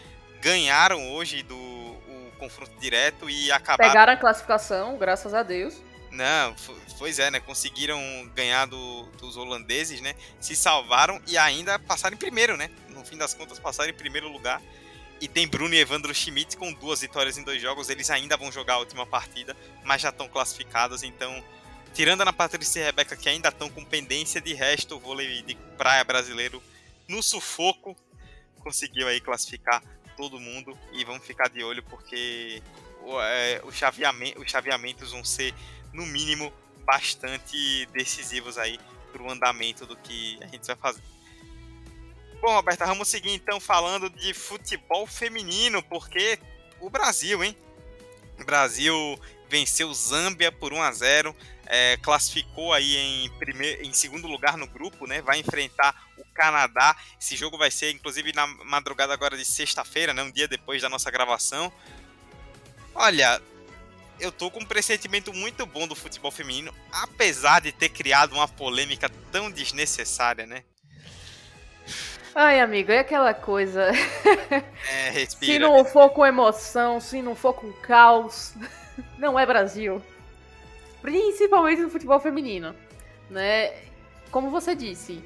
ganharam 0.43 1.13
hoje 1.13 1.41
do 1.41 1.55
o 1.55 2.31
confronto 2.37 2.77
direto 2.77 3.29
e 3.29 3.49
acabaram. 3.51 3.89
Pegaram 3.89 4.13
a 4.13 4.17
classificação, 4.17 4.97
graças 4.97 5.33
a 5.33 5.41
Deus. 5.41 5.81
Não, 6.11 6.53
pois 6.99 7.17
é, 7.17 7.31
né? 7.31 7.39
Conseguiram 7.39 7.97
ganhar 8.35 8.65
do, 8.65 9.03
dos 9.17 9.37
holandeses, 9.37 10.01
né? 10.01 10.13
Se 10.39 10.55
salvaram 10.55 11.19
e 11.25 11.37
ainda 11.37 11.79
passaram 11.79 12.15
em 12.15 12.19
primeiro, 12.19 12.57
né? 12.57 12.69
No 12.89 13.03
fim 13.05 13.17
das 13.17 13.33
contas, 13.33 13.57
passaram 13.57 13.89
em 13.89 13.93
primeiro 13.93 14.27
lugar. 14.27 14.61
E 15.21 15.27
tem 15.27 15.47
Bruno 15.47 15.73
e 15.73 15.79
Evandro 15.79 16.13
Schmidt 16.13 16.57
com 16.57 16.73
duas 16.73 16.99
vitórias 16.99 17.37
em 17.37 17.43
dois 17.43 17.61
jogos. 17.61 17.89
Eles 17.89 18.09
ainda 18.09 18.35
vão 18.35 18.51
jogar 18.51 18.73
a 18.73 18.79
última 18.79 19.05
partida, 19.05 19.55
mas 19.83 20.01
já 20.01 20.09
estão 20.09 20.27
classificados. 20.27 21.01
Então, 21.01 21.41
tirando 21.93 22.21
a 22.21 22.23
Ana 22.25 22.33
Patrícia 22.33 22.81
e 22.81 22.83
a 22.83 22.85
Rebeca, 22.87 23.15
que 23.15 23.29
ainda 23.29 23.47
estão 23.47 23.69
com 23.69 23.85
pendência, 23.85 24.41
de 24.41 24.53
resto, 24.53 24.97
o 24.97 24.99
vôlei 24.99 25.41
de 25.43 25.55
praia 25.77 26.03
brasileiro 26.03 26.61
no 27.07 27.23
sufoco 27.23 27.95
conseguiu 28.63 29.07
aí 29.07 29.19
classificar 29.19 29.83
todo 30.15 30.39
mundo. 30.39 30.77
E 30.91 31.03
vamos 31.03 31.25
ficar 31.25 31.49
de 31.49 31.63
olho 31.63 31.83
porque 31.83 32.61
é, 33.21 33.61
os, 33.63 33.75
chaveamento, 33.75 34.41
os 34.41 34.49
chaveamentos 34.49 35.11
vão 35.11 35.23
ser 35.23 35.53
no 35.91 36.05
mínimo, 36.05 36.51
bastante 36.85 37.85
decisivos 37.87 38.57
aí 38.57 38.79
para 39.11 39.21
o 39.21 39.29
andamento 39.29 39.85
do 39.85 39.95
que 39.95 40.39
a 40.41 40.47
gente 40.47 40.65
vai 40.65 40.75
fazer. 40.75 41.03
Bom, 42.41 42.53
Roberta, 42.55 42.85
vamos 42.85 43.07
seguir 43.07 43.31
então 43.31 43.59
falando 43.59 44.09
de 44.09 44.33
futebol 44.33 45.07
feminino, 45.07 45.81
porque 45.83 46.37
o 46.81 46.89
Brasil, 46.89 47.41
hein? 47.43 47.55
O 48.39 48.43
Brasil 48.43 49.19
venceu 49.47 49.93
Zâmbia 49.93 50.51
por 50.51 50.73
1 50.73 50.81
a 50.81 50.91
0 50.91 51.35
é, 51.67 51.97
classificou 51.97 52.73
aí 52.73 52.95
em, 52.97 53.29
primeiro, 53.37 53.83
em 53.83 53.93
segundo 53.93 54.27
lugar 54.27 54.57
no 54.57 54.67
grupo, 54.67 55.07
né? 55.07 55.21
Vai 55.21 55.39
enfrentar 55.39 55.95
o 56.17 56.25
Canadá. 56.33 56.95
Esse 57.19 57.35
jogo 57.35 57.57
vai 57.57 57.71
ser, 57.71 57.91
inclusive, 57.91 58.33
na 58.33 58.45
madrugada 58.47 59.13
agora 59.13 59.37
de 59.37 59.45
sexta-feira, 59.45 60.13
né? 60.13 60.23
Um 60.23 60.31
dia 60.31 60.47
depois 60.47 60.81
da 60.81 60.89
nossa 60.89 61.09
gravação. 61.09 61.71
Olha, 62.93 63.41
eu 64.19 64.31
tô 64.31 64.51
com 64.51 64.59
um 64.59 64.65
pressentimento 64.65 65.33
muito 65.33 65.65
bom 65.65 65.87
do 65.87 65.95
futebol 65.95 66.31
feminino, 66.31 66.73
apesar 66.91 67.61
de 67.61 67.71
ter 67.71 67.89
criado 67.89 68.33
uma 68.33 68.47
polêmica 68.47 69.09
tão 69.31 69.51
desnecessária, 69.51 70.45
né? 70.45 70.63
Ai, 72.35 72.59
amigo, 72.59 72.91
é 72.91 72.99
aquela 72.99 73.33
coisa. 73.33 73.91
É, 74.89 75.09
respira. 75.11 75.53
se 75.53 75.59
não 75.59 75.85
for 75.85 76.09
com 76.09 76.25
emoção, 76.25 76.99
se 76.99 77.21
não 77.21 77.35
for 77.35 77.53
com 77.53 77.71
caos, 77.73 78.53
não 79.17 79.39
é 79.39 79.45
Brasil. 79.45 80.01
Principalmente 81.03 81.81
no 81.81 81.89
futebol 81.89 82.17
feminino, 82.17 82.73
né? 83.29 83.73
Como 84.31 84.49
você 84.49 84.73
disse, 84.73 85.21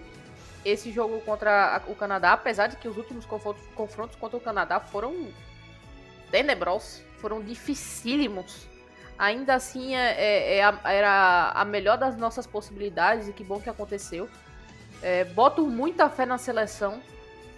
esse 0.65 0.91
jogo 0.91 1.21
contra 1.21 1.83
o 1.87 1.93
Canadá, 1.93 2.33
apesar 2.33 2.65
de 2.65 2.77
que 2.77 2.87
os 2.87 2.97
últimos 2.97 3.25
confrontos, 3.25 4.15
contra 4.15 4.37
o 4.37 4.41
Canadá 4.41 4.79
foram 4.79 5.27
tenebrosos, 6.31 7.03
foram 7.21 7.41
dificílimos 7.41 8.67
ainda 9.17 9.53
assim 9.53 9.95
é, 9.95 10.15
é, 10.17 10.57
é 10.57 10.73
era 10.83 11.51
a 11.53 11.63
melhor 11.63 11.95
das 11.95 12.17
nossas 12.17 12.47
possibilidades 12.47 13.27
e 13.27 13.33
que 13.33 13.43
bom 13.43 13.61
que 13.61 13.69
aconteceu. 13.69 14.27
É, 15.01 15.25
boto 15.25 15.65
muita 15.67 16.09
fé 16.09 16.25
na 16.25 16.39
seleção, 16.39 16.99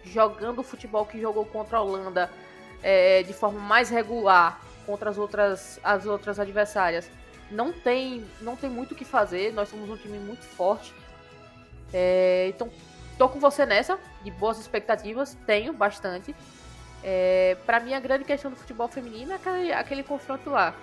jogando 0.03 0.59
o 0.59 0.63
futebol 0.63 1.05
que 1.05 1.21
jogou 1.21 1.45
contra 1.45 1.77
a 1.77 1.81
Holanda 1.81 2.29
é, 2.83 3.23
de 3.23 3.33
forma 3.33 3.61
mais 3.61 3.89
regular 3.89 4.59
contra 4.85 5.09
as 5.09 5.17
outras, 5.17 5.79
as 5.81 6.05
outras 6.05 6.37
adversárias. 6.37 7.09
Não 7.51 7.71
tem, 7.71 8.25
não 8.41 8.55
tem 8.55 8.69
muito 8.69 8.91
o 8.91 8.95
que 8.95 9.05
fazer, 9.05 9.51
nós 9.53 9.69
somos 9.69 9.89
um 9.89 9.97
time 9.97 10.19
muito 10.19 10.43
forte. 10.43 10.93
É, 11.93 12.47
então, 12.49 12.71
tô 13.17 13.27
com 13.27 13.39
você 13.39 13.65
nessa, 13.65 13.99
de 14.23 14.31
boas 14.31 14.59
expectativas, 14.59 15.37
tenho 15.45 15.73
bastante. 15.73 16.35
É, 17.03 17.57
para 17.65 17.79
mim, 17.79 17.93
a 17.93 17.99
grande 17.99 18.23
questão 18.23 18.51
do 18.51 18.57
futebol 18.57 18.87
feminino 18.87 19.31
é 19.31 19.35
aquele, 19.35 19.73
aquele 19.73 20.03
confronto 20.03 20.49
lá. 20.49 20.75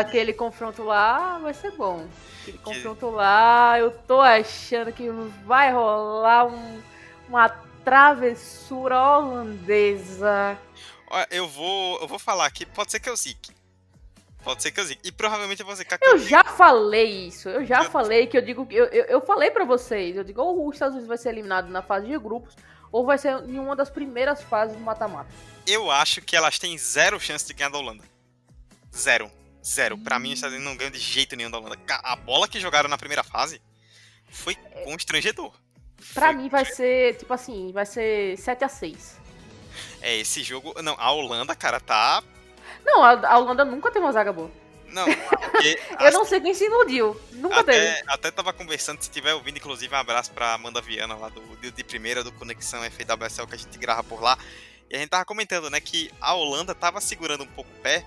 Aquele 0.00 0.32
confronto 0.32 0.82
lá 0.82 1.38
vai 1.38 1.54
ser 1.54 1.70
bom. 1.72 2.06
Aquele 2.42 2.58
confronto 2.58 3.10
lá, 3.10 3.78
eu 3.78 3.90
tô 3.90 4.20
achando 4.20 4.92
que 4.92 5.08
vai 5.44 5.70
rolar 5.72 6.46
um, 6.46 6.82
uma 7.28 7.48
travessura 7.84 8.96
holandesa. 9.00 10.58
Eu 11.30 11.46
vou, 11.48 12.00
eu 12.00 12.08
vou 12.08 12.18
falar 12.18 12.46
aqui, 12.46 12.66
pode 12.66 12.90
ser 12.90 13.00
que 13.00 13.08
eu 13.08 13.16
zique. 13.16 13.57
Pode 14.48 14.62
ser 14.62 14.70
que 14.70 14.80
eu 14.80 14.84
zique. 14.86 15.06
E 15.06 15.12
provavelmente 15.12 15.60
eu 15.60 15.66
vou 15.66 15.76
zicar 15.76 15.98
Eu 16.00 16.18
já 16.18 16.42
falei 16.42 17.26
isso. 17.26 17.50
Eu 17.50 17.66
já 17.66 17.84
eu... 17.84 17.90
falei 17.90 18.26
que 18.26 18.34
eu 18.34 18.40
digo. 18.40 18.66
Eu, 18.70 18.86
eu, 18.86 19.04
eu 19.04 19.20
falei 19.20 19.50
para 19.50 19.62
vocês. 19.66 20.16
Eu 20.16 20.24
digo, 20.24 20.40
ou 20.40 20.66
os 20.66 20.74
Estados 20.74 20.94
Unidos 20.94 21.06
vai 21.06 21.18
ser 21.18 21.28
eliminado 21.28 21.68
na 21.68 21.82
fase 21.82 22.06
de 22.06 22.18
grupos, 22.18 22.56
ou 22.90 23.04
vai 23.04 23.18
ser 23.18 23.44
em 23.44 23.58
uma 23.58 23.76
das 23.76 23.90
primeiras 23.90 24.42
fases 24.42 24.74
do 24.74 24.82
mata-mata. 24.82 25.28
Eu 25.66 25.90
acho 25.90 26.22
que 26.22 26.34
elas 26.34 26.58
têm 26.58 26.78
zero 26.78 27.20
chance 27.20 27.46
de 27.46 27.52
ganhar 27.52 27.68
da 27.68 27.76
Holanda. 27.76 28.02
Zero. 28.90 29.30
Zero. 29.62 29.98
Pra 29.98 30.18
mim, 30.18 30.28
os 30.28 30.36
Estados 30.36 30.56
Unidos 30.56 30.72
não 30.72 30.78
ganham 30.78 30.92
de 30.92 30.98
jeito 30.98 31.36
nenhum 31.36 31.50
da 31.50 31.58
Holanda. 31.58 31.76
A 32.02 32.16
bola 32.16 32.48
que 32.48 32.58
jogaram 32.58 32.88
na 32.88 32.96
primeira 32.96 33.22
fase 33.22 33.60
foi 34.30 34.54
constrangedor. 34.82 35.52
Pra 36.14 36.28
foi 36.28 36.36
mim 36.36 36.48
vai 36.48 36.64
ser, 36.64 37.18
tipo 37.18 37.34
assim, 37.34 37.70
vai 37.70 37.84
ser 37.84 38.38
7 38.38 38.64
a 38.64 38.68
6 38.70 39.20
É, 40.00 40.16
esse 40.16 40.42
jogo. 40.42 40.72
Não, 40.80 40.96
a 40.98 41.12
Holanda, 41.12 41.54
cara, 41.54 41.78
tá. 41.78 42.22
Não, 42.84 43.02
a, 43.02 43.38
Holanda 43.38 43.64
nunca 43.64 43.90
teve 43.90 44.04
uma 44.04 44.12
zaga 44.12 44.32
boa. 44.32 44.50
Não, 44.86 45.04
porque. 45.40 45.78
Eu 46.00 46.12
não 46.12 46.24
sei 46.24 46.40
quem 46.40 46.54
se 46.54 46.64
iludiu. 46.64 47.20
Nunca 47.32 47.60
até, 47.60 47.72
teve. 47.72 48.10
Até 48.10 48.30
tava 48.30 48.52
conversando, 48.52 49.02
se 49.02 49.10
tiver 49.10 49.34
ouvindo, 49.34 49.58
inclusive, 49.58 49.94
um 49.94 49.98
abraço 49.98 50.30
pra 50.32 50.54
Amanda 50.54 50.80
Viana 50.80 51.14
lá 51.14 51.28
do, 51.28 51.42
de 51.56 51.84
primeira 51.84 52.24
do 52.24 52.32
Conexão 52.32 52.80
FWSL 52.82 53.46
que 53.46 53.54
a 53.54 53.58
gente 53.58 53.78
grava 53.78 54.02
por 54.02 54.22
lá. 54.22 54.38
E 54.90 54.96
a 54.96 54.98
gente 54.98 55.10
tava 55.10 55.24
comentando, 55.24 55.68
né, 55.68 55.80
que 55.80 56.10
a 56.20 56.34
Holanda 56.34 56.74
tava 56.74 57.00
segurando 57.00 57.44
um 57.44 57.48
pouco 57.48 57.70
o 57.70 57.82
pé 57.82 58.04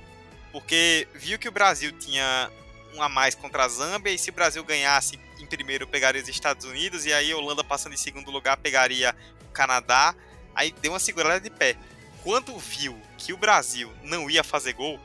porque 0.51 1.07
viu 1.13 1.39
que 1.39 1.47
o 1.47 1.51
Brasil 1.51 1.91
tinha 1.93 2.51
um 2.93 3.01
a 3.01 3.07
mais 3.07 3.33
contra 3.33 3.63
a 3.63 3.67
Zâmbia, 3.67 4.11
e 4.11 4.17
se 4.17 4.29
o 4.29 4.33
Brasil 4.33 4.63
ganhasse 4.63 5.19
em 5.39 5.45
primeiro, 5.45 5.87
pegaria 5.87 6.21
os 6.21 6.27
Estados 6.27 6.65
Unidos, 6.65 7.05
e 7.05 7.13
aí 7.13 7.31
a 7.31 7.37
Holanda 7.37 7.63
passando 7.63 7.93
em 7.93 7.97
segundo 7.97 8.29
lugar 8.29 8.57
pegaria 8.57 9.15
o 9.47 9.51
Canadá, 9.51 10.13
aí 10.53 10.73
deu 10.81 10.91
uma 10.91 10.99
segurada 10.99 11.39
de 11.39 11.49
pé. 11.49 11.77
Quando 12.23 12.57
viu 12.57 12.99
que 13.17 13.33
o 13.33 13.37
Brasil 13.37 13.91
não 14.03 14.29
ia 14.29 14.43
fazer 14.43 14.73
gol, 14.73 14.99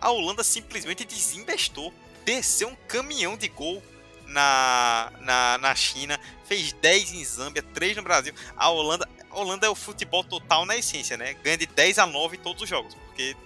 a 0.00 0.10
Holanda 0.10 0.42
simplesmente 0.42 1.04
desinvestou, 1.04 1.92
desceu 2.24 2.68
um 2.68 2.76
caminhão 2.88 3.36
de 3.36 3.48
gol 3.48 3.82
na, 4.26 5.12
na, 5.20 5.58
na 5.58 5.74
China, 5.74 6.18
fez 6.44 6.72
10 6.72 7.12
em 7.12 7.24
Zâmbia, 7.24 7.62
3 7.62 7.96
no 7.96 8.02
Brasil. 8.02 8.34
A 8.56 8.70
Holanda, 8.70 9.08
a 9.30 9.38
Holanda 9.38 9.66
é 9.66 9.70
o 9.70 9.74
futebol 9.74 10.24
total 10.24 10.64
na 10.64 10.76
essência, 10.76 11.16
né? 11.16 11.34
Ganha 11.34 11.58
de 11.58 11.66
10 11.66 11.98
a 11.98 12.06
9 12.06 12.36
em 12.36 12.40
todos 12.40 12.62
os 12.62 12.68
jogos, 12.68 12.94
porque 12.94 13.36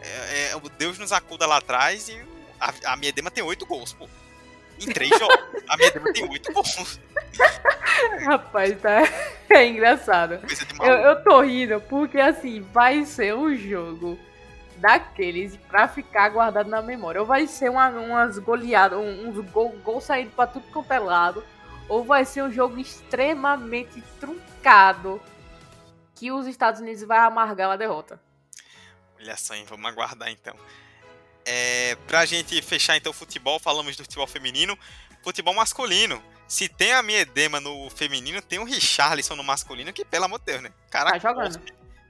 é, 0.00 0.52
é, 0.52 0.60
Deus 0.78 0.98
nos 0.98 1.12
acuda 1.12 1.46
lá 1.46 1.56
atrás 1.56 2.08
e 2.08 2.24
a, 2.60 2.92
a 2.92 2.96
Miedema 2.96 3.30
tem 3.30 3.42
oito 3.42 3.66
gols, 3.66 3.92
pô. 3.92 4.08
Em 4.80 4.92
três 4.92 5.10
jogos. 5.10 5.38
A 5.68 5.76
Miedema 5.76 6.12
tem 6.12 6.28
oito 6.30 6.52
gols. 6.52 7.00
Rapaz, 8.24 8.80
tá. 8.80 9.02
É 9.50 9.66
engraçado. 9.66 10.40
Eu, 10.78 10.92
eu 10.92 11.24
tô 11.24 11.40
rindo 11.40 11.80
porque 11.80 12.20
assim, 12.20 12.60
vai 12.60 13.06
ser 13.06 13.34
um 13.34 13.56
jogo 13.56 14.18
daqueles 14.76 15.56
pra 15.56 15.88
ficar 15.88 16.28
guardado 16.28 16.68
na 16.68 16.82
memória. 16.82 17.20
Ou 17.20 17.26
vai 17.26 17.46
ser 17.46 17.70
uma, 17.70 17.88
umas 17.88 18.38
goleadas, 18.38 18.98
uns 18.98 19.38
gols 19.50 19.80
gol 19.82 20.00
saindo 20.02 20.30
pra 20.32 20.46
tudo 20.46 20.66
quanto 20.70 20.92
é 20.92 20.98
lado. 20.98 21.42
Ou 21.88 22.04
vai 22.04 22.26
ser 22.26 22.42
um 22.42 22.52
jogo 22.52 22.78
extremamente 22.78 24.02
truncado 24.20 25.20
que 26.14 26.30
os 26.30 26.46
Estados 26.46 26.80
Unidos 26.80 27.02
vai 27.04 27.18
amargar 27.18 27.70
uma 27.70 27.78
derrota. 27.78 28.20
Olha 29.18 29.36
só, 29.36 29.54
hein? 29.54 29.64
Vamos 29.68 29.90
aguardar 29.90 30.28
então. 30.28 30.54
É, 31.50 31.96
pra 32.06 32.26
gente 32.26 32.60
fechar 32.60 32.98
então 32.98 33.08
o 33.08 33.14
futebol, 33.14 33.58
falamos 33.58 33.96
do 33.96 34.02
futebol 34.02 34.26
feminino. 34.26 34.78
Futebol 35.24 35.54
masculino. 35.54 36.22
Se 36.46 36.68
tem 36.68 36.92
a 36.92 37.02
Miedema 37.02 37.58
no 37.58 37.88
feminino, 37.88 38.42
tem 38.42 38.58
o 38.58 38.64
Richarlison 38.64 39.34
no 39.34 39.42
masculino, 39.42 39.90
que 39.90 40.04
pelo 40.04 40.26
amor 40.26 40.40
de 40.40 40.44
Deus, 40.44 40.62
né? 40.62 40.72
Caraca, 40.90 41.18
tá 41.18 41.30
jogando. 41.30 41.58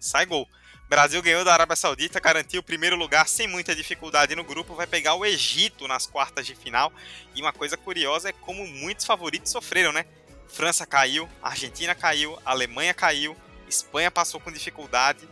sai 0.01 0.27
gol. 0.27 0.49
Brasil 0.89 1.23
ganhou 1.23 1.45
da 1.45 1.53
Arábia 1.53 1.77
Saudita, 1.77 2.19
garantiu 2.19 2.61
o 2.61 2.65
primeiro 2.65 2.97
lugar 2.97 3.29
sem 3.29 3.47
muita 3.47 3.77
dificuldade 3.77 4.35
no 4.35 4.43
grupo, 4.43 4.75
vai 4.75 4.87
pegar 4.89 5.15
o 5.15 5.25
Egito 5.25 5.87
nas 5.87 6.07
quartas 6.07 6.45
de 6.45 6.57
final. 6.57 6.93
E 7.33 7.41
uma 7.41 7.53
coisa 7.53 7.77
curiosa 7.77 8.31
é 8.31 8.33
como 8.33 8.67
muitos 8.67 9.07
favoritos 9.07 9.53
sofreram, 9.53 9.93
né? 9.93 10.05
França 10.49 10.85
caiu, 10.85 11.29
Argentina 11.41 11.95
caiu, 11.95 12.37
Alemanha 12.45 12.93
caiu, 12.93 13.37
Espanha 13.69 14.11
passou 14.11 14.41
com 14.41 14.51
dificuldade, 14.51 15.29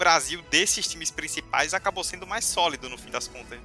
Brasil, 0.00 0.40
desses 0.50 0.88
times 0.88 1.10
principais, 1.10 1.74
acabou 1.74 2.02
sendo 2.02 2.26
mais 2.26 2.46
sólido 2.46 2.88
no 2.88 2.96
fim 2.96 3.10
das 3.10 3.28
contas. 3.28 3.58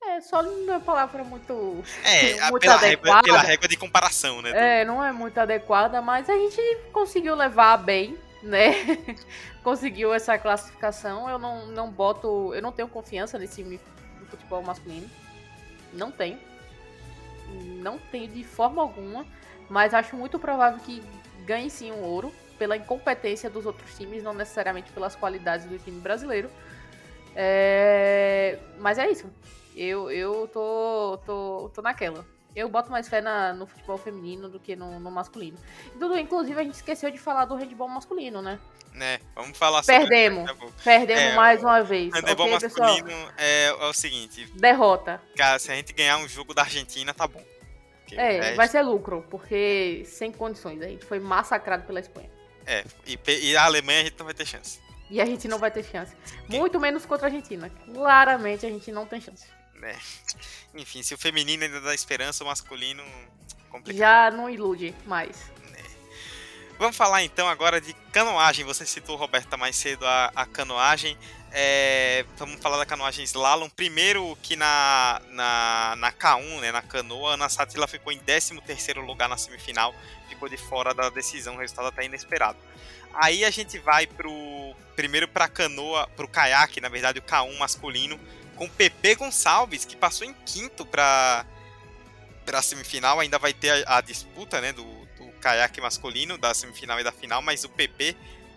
É, 0.00 0.20
sólido 0.20 0.54
não 0.58 0.74
é 0.74 0.76
uma 0.76 0.80
palavra 0.84 1.24
muito. 1.24 1.82
É, 2.04 2.38
muito 2.52 2.60
pela, 2.60 2.76
régua, 2.76 3.20
pela 3.20 3.40
régua 3.40 3.66
de 3.66 3.76
comparação, 3.76 4.40
né? 4.40 4.52
É, 4.54 4.84
não 4.84 5.02
é 5.02 5.10
muito 5.10 5.36
adequada, 5.38 6.00
mas 6.00 6.30
a 6.30 6.34
gente 6.34 6.62
conseguiu 6.92 7.34
levar 7.34 7.78
bem, 7.78 8.16
né? 8.44 8.74
conseguiu 9.64 10.14
essa 10.14 10.38
classificação. 10.38 11.28
Eu 11.28 11.36
não, 11.36 11.66
não 11.66 11.90
boto. 11.90 12.54
Eu 12.54 12.62
não 12.62 12.70
tenho 12.70 12.86
confiança 12.86 13.36
nesse 13.36 13.56
time 13.56 13.80
do 14.20 14.26
futebol 14.26 14.62
masculino. 14.62 15.10
Não 15.92 16.12
tenho. 16.12 16.38
não 17.82 17.98
tenho 17.98 18.28
de 18.28 18.44
forma 18.44 18.80
alguma, 18.80 19.26
mas 19.68 19.94
acho 19.94 20.14
muito 20.14 20.38
provável 20.38 20.78
que 20.78 21.02
ganhe 21.44 21.68
sim 21.68 21.90
um 21.90 22.04
ouro 22.04 22.32
pela 22.54 22.76
incompetência 22.76 23.48
dos 23.50 23.66
outros 23.66 23.96
times, 23.96 24.22
não 24.22 24.32
necessariamente 24.34 24.90
pelas 24.92 25.14
qualidades 25.14 25.66
do 25.66 25.78
time 25.78 26.00
brasileiro. 26.00 26.50
É... 27.36 28.58
Mas 28.78 28.98
é 28.98 29.10
isso. 29.10 29.30
Eu, 29.76 30.10
eu 30.10 30.48
tô, 30.52 31.18
tô, 31.26 31.70
tô 31.74 31.82
naquela. 31.82 32.24
Eu 32.54 32.68
boto 32.68 32.90
mais 32.90 33.08
fé 33.08 33.20
na, 33.20 33.52
no 33.52 33.66
futebol 33.66 33.98
feminino 33.98 34.48
do 34.48 34.60
que 34.60 34.76
no, 34.76 35.00
no 35.00 35.10
masculino. 35.10 35.58
Dudu, 35.96 36.16
inclusive, 36.16 36.58
a 36.60 36.62
gente 36.62 36.74
esqueceu 36.74 37.10
de 37.10 37.18
falar 37.18 37.46
do 37.46 37.56
handball 37.56 37.88
masculino, 37.88 38.40
né? 38.40 38.60
Né, 38.92 39.18
vamos 39.34 39.58
falar 39.58 39.82
sobre 39.82 40.06
Perdemos. 40.06 40.48
Perdemos 40.84 41.20
É, 41.20 41.34
mais 41.34 41.60
uma 41.64 41.82
vez. 41.82 42.14
Handebol 42.14 42.46
Ok, 42.46 42.60
pessoal? 42.60 42.90
masculino 42.92 43.32
é, 43.36 43.64
é 43.66 43.72
o 43.86 43.92
seguinte, 43.92 44.46
Derrota. 44.54 45.20
cara, 45.36 45.58
se 45.58 45.72
a 45.72 45.74
gente 45.74 45.92
ganhar 45.92 46.16
um 46.18 46.28
jogo 46.28 46.54
da 46.54 46.62
Argentina, 46.62 47.12
tá 47.12 47.26
bom. 47.26 47.42
Porque 48.02 48.14
o 48.14 48.20
É, 48.20 48.38
resto- 48.40 48.56
vai 48.56 48.68
ser 48.68 48.82
lucro, 48.82 49.26
porque 49.28 50.04
sem 50.06 50.30
condições. 50.30 50.80
A 50.80 50.86
gente 50.86 51.04
foi 51.04 51.18
massacrado 51.18 51.82
pela 51.82 51.98
Espanha. 51.98 52.30
É, 52.66 52.84
e, 53.06 53.18
e 53.50 53.56
a 53.56 53.64
Alemanha 53.64 54.00
a 54.00 54.04
gente 54.04 54.18
não 54.18 54.24
vai 54.24 54.34
ter 54.34 54.46
chance. 54.46 54.80
E 55.10 55.20
a 55.20 55.26
gente 55.26 55.46
não 55.46 55.58
vai 55.58 55.70
ter 55.70 55.84
chance. 55.84 56.12
Muito 56.48 56.80
menos 56.80 57.04
contra 57.04 57.26
a 57.26 57.28
Argentina. 57.28 57.70
Claramente 57.92 58.64
a 58.66 58.70
gente 58.70 58.90
não 58.90 59.06
tem 59.06 59.20
chance. 59.20 59.46
né? 59.74 59.96
Enfim, 60.74 61.02
se 61.02 61.14
o 61.14 61.18
feminino 61.18 61.62
ainda 61.62 61.80
dá 61.80 61.94
esperança, 61.94 62.42
o 62.42 62.46
masculino 62.46 63.02
complicado. 63.70 63.98
Já 63.98 64.30
não 64.30 64.48
ilude 64.48 64.94
mais. 65.06 65.54
Vamos 66.78 66.96
falar 66.96 67.22
então 67.22 67.48
agora 67.48 67.80
de 67.80 67.94
canoagem. 68.12 68.64
Você 68.64 68.84
citou, 68.84 69.16
Roberta, 69.16 69.56
mais 69.56 69.76
cedo 69.76 70.04
a, 70.04 70.32
a 70.34 70.44
canoagem. 70.44 71.16
É, 71.56 72.24
vamos 72.36 72.60
falar 72.60 72.78
da 72.78 72.84
canoagem 72.84 73.24
slalom. 73.24 73.68
Primeiro 73.68 74.36
que 74.42 74.56
na, 74.56 75.22
na, 75.30 75.94
na 75.96 76.12
K1, 76.12 76.60
né, 76.60 76.72
na 76.72 76.82
canoa, 76.82 77.30
a 77.30 77.34
Ana 77.34 77.48
Sátila 77.48 77.86
ficou 77.86 78.12
em 78.12 78.18
13º 78.18 78.98
lugar 79.06 79.28
na 79.28 79.36
semifinal. 79.36 79.94
Ficou 80.28 80.48
de 80.48 80.56
fora 80.56 80.92
da 80.92 81.08
decisão, 81.10 81.54
o 81.54 81.58
resultado 81.58 81.86
até 81.86 82.04
inesperado. 82.04 82.58
Aí 83.14 83.44
a 83.44 83.50
gente 83.50 83.78
vai 83.78 84.04
pro 84.04 84.74
primeiro 84.96 85.28
para 85.28 85.46
canoa, 85.46 86.08
pro 86.16 86.26
caiaque, 86.26 86.80
na 86.80 86.88
verdade, 86.88 87.20
o 87.20 87.22
K1 87.22 87.56
masculino, 87.56 88.18
com 88.56 88.68
Pepe 88.68 89.14
Gonçalves, 89.14 89.84
que 89.84 89.94
passou 89.94 90.26
em 90.26 90.34
quinto 90.44 90.84
para 90.84 91.46
para 92.44 92.60
semifinal. 92.62 93.20
Ainda 93.20 93.38
vai 93.38 93.52
ter 93.52 93.86
a, 93.86 93.98
a 93.98 94.00
disputa, 94.00 94.60
né, 94.60 94.72
do, 94.72 94.82
do 94.82 95.30
caiaque 95.40 95.80
masculino, 95.80 96.36
da 96.36 96.52
semifinal 96.52 96.98
e 96.98 97.04
da 97.04 97.12
final, 97.12 97.40
mas 97.40 97.62
o 97.62 97.68
PP 97.68 98.16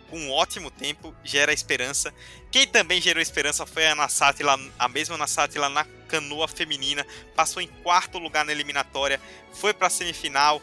com 0.09 0.17
um 0.17 0.31
ótimo 0.31 0.71
tempo 0.71 1.13
gera 1.23 1.53
esperança. 1.53 2.13
Quem 2.51 2.67
também 2.67 3.01
gerou 3.01 3.21
esperança 3.21 3.65
foi 3.65 3.87
a 3.87 3.91
Ana 3.91 4.07
Sátila, 4.07 4.59
a 4.77 4.87
mesma 4.87 5.15
Ana 5.15 5.27
Sátila 5.27 5.69
na 5.69 5.85
canoa 6.07 6.47
feminina, 6.47 7.05
passou 7.35 7.61
em 7.61 7.67
quarto 7.83 8.17
lugar 8.17 8.45
na 8.45 8.51
eliminatória, 8.51 9.19
foi 9.53 9.73
para 9.73 9.87
a 9.87 9.89
semifinal, 9.89 10.61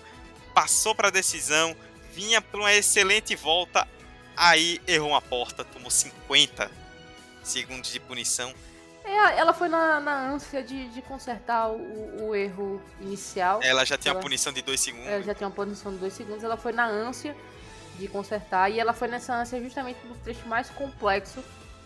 passou 0.55 0.95
para 0.95 1.09
a 1.09 1.11
decisão, 1.11 1.76
vinha 2.12 2.40
para 2.40 2.61
uma 2.61 2.72
excelente 2.72 3.36
volta, 3.36 3.86
aí 4.36 4.80
errou 4.86 5.11
uma 5.11 5.20
porta, 5.20 5.64
tomou 5.64 5.90
50 5.90 6.70
segundos 7.42 7.92
de 7.92 8.01
punição. 8.01 8.53
É, 9.05 9.38
ela 9.38 9.53
foi 9.53 9.68
na, 9.68 10.01
na 10.01 10.30
ânsia 10.30 10.62
de, 10.62 10.88
de 10.88 11.03
consertar 11.03 11.68
o, 11.68 12.28
o 12.28 12.34
erro 12.34 12.82
inicial. 13.03 13.61
Ela 13.62 13.84
já 13.84 13.99
tinha 13.99 14.12
Ela- 14.12 14.20
a 14.20 14.22
punição 14.22 14.51
de 14.51 14.62
2 14.62 14.80
segundos. 14.80 15.07
Ela 15.07 15.22
já 15.22 15.34
tinha 15.34 15.47
uma 15.47 15.55
posição 15.55 15.92
de 15.92 15.99
dois 15.99 16.14
segundos. 16.14 16.42
Ela 16.42 16.57
foi 16.57 16.72
na 16.72 16.86
ânsia 16.86 17.36
de 17.99 18.09
consertar. 18.09 18.70
E 18.70 18.78
ela 18.80 18.92
foi 18.92 19.09
nessa 19.09 19.34
ânsia 19.34 19.61
justamente 19.62 19.99
do 20.07 20.14
trecho 20.22 20.47
mais 20.49 20.70
complexo 20.70 21.42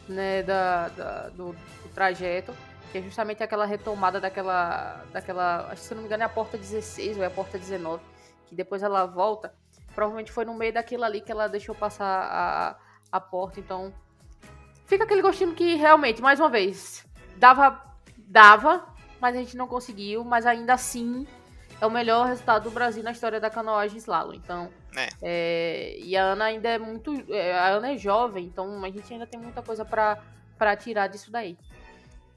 né, 0.08 0.42
da, 0.42 0.88
da- 0.88 1.28
do, 1.30 1.52
do 1.52 1.88
trajeto. 1.94 2.54
Que 2.90 2.98
é 2.98 3.02
justamente 3.02 3.42
aquela 3.42 3.66
retomada 3.66 4.18
daquela. 4.18 5.04
daquela. 5.12 5.66
Acho 5.70 5.82
que 5.82 5.88
se 5.88 5.94
não 5.94 6.00
me 6.02 6.06
engano 6.06 6.22
é 6.22 6.26
a 6.26 6.28
porta 6.28 6.56
16 6.56 7.18
ou 7.18 7.22
é 7.22 7.26
a 7.26 7.30
porta 7.30 7.58
19. 7.58 8.02
Que 8.46 8.54
depois 8.54 8.82
ela 8.82 9.04
volta. 9.04 9.52
Provavelmente 9.94 10.32
foi 10.32 10.44
no 10.46 10.54
meio 10.54 10.72
daquilo 10.72 11.04
ali 11.04 11.20
que 11.20 11.30
ela 11.30 11.48
deixou 11.48 11.74
passar 11.74 12.06
a, 12.06 12.76
a 13.12 13.20
porta. 13.20 13.60
Então. 13.60 13.92
Fica 14.86 15.04
aquele 15.04 15.20
gostinho 15.20 15.54
que 15.54 15.74
realmente, 15.74 16.22
mais 16.22 16.40
uma 16.40 16.48
vez, 16.48 17.04
dava. 17.36 17.84
Dava, 18.16 18.86
mas 19.20 19.36
a 19.36 19.38
gente 19.38 19.56
não 19.56 19.66
conseguiu. 19.68 20.24
Mas 20.24 20.46
ainda 20.46 20.72
assim, 20.72 21.26
é 21.80 21.86
o 21.86 21.90
melhor 21.90 22.26
resultado 22.26 22.64
do 22.64 22.70
Brasil 22.70 23.02
na 23.02 23.10
história 23.12 23.38
da 23.38 23.50
canoagem 23.50 23.98
slalom. 23.98 24.32
Então, 24.32 24.70
É. 24.98 25.08
é, 25.22 25.98
e 25.98 26.16
a 26.16 26.22
Ana 26.22 26.46
ainda 26.46 26.68
é 26.68 26.78
muito, 26.78 27.12
é, 27.28 27.52
a 27.52 27.68
Ana 27.68 27.92
é 27.92 27.96
jovem, 27.96 28.44
então 28.44 28.84
a 28.84 28.90
gente 28.90 29.12
ainda 29.12 29.26
tem 29.26 29.38
muita 29.38 29.62
coisa 29.62 29.84
pra 29.84 30.22
para 30.58 30.76
tirar 30.76 31.06
disso 31.06 31.30
daí. 31.30 31.56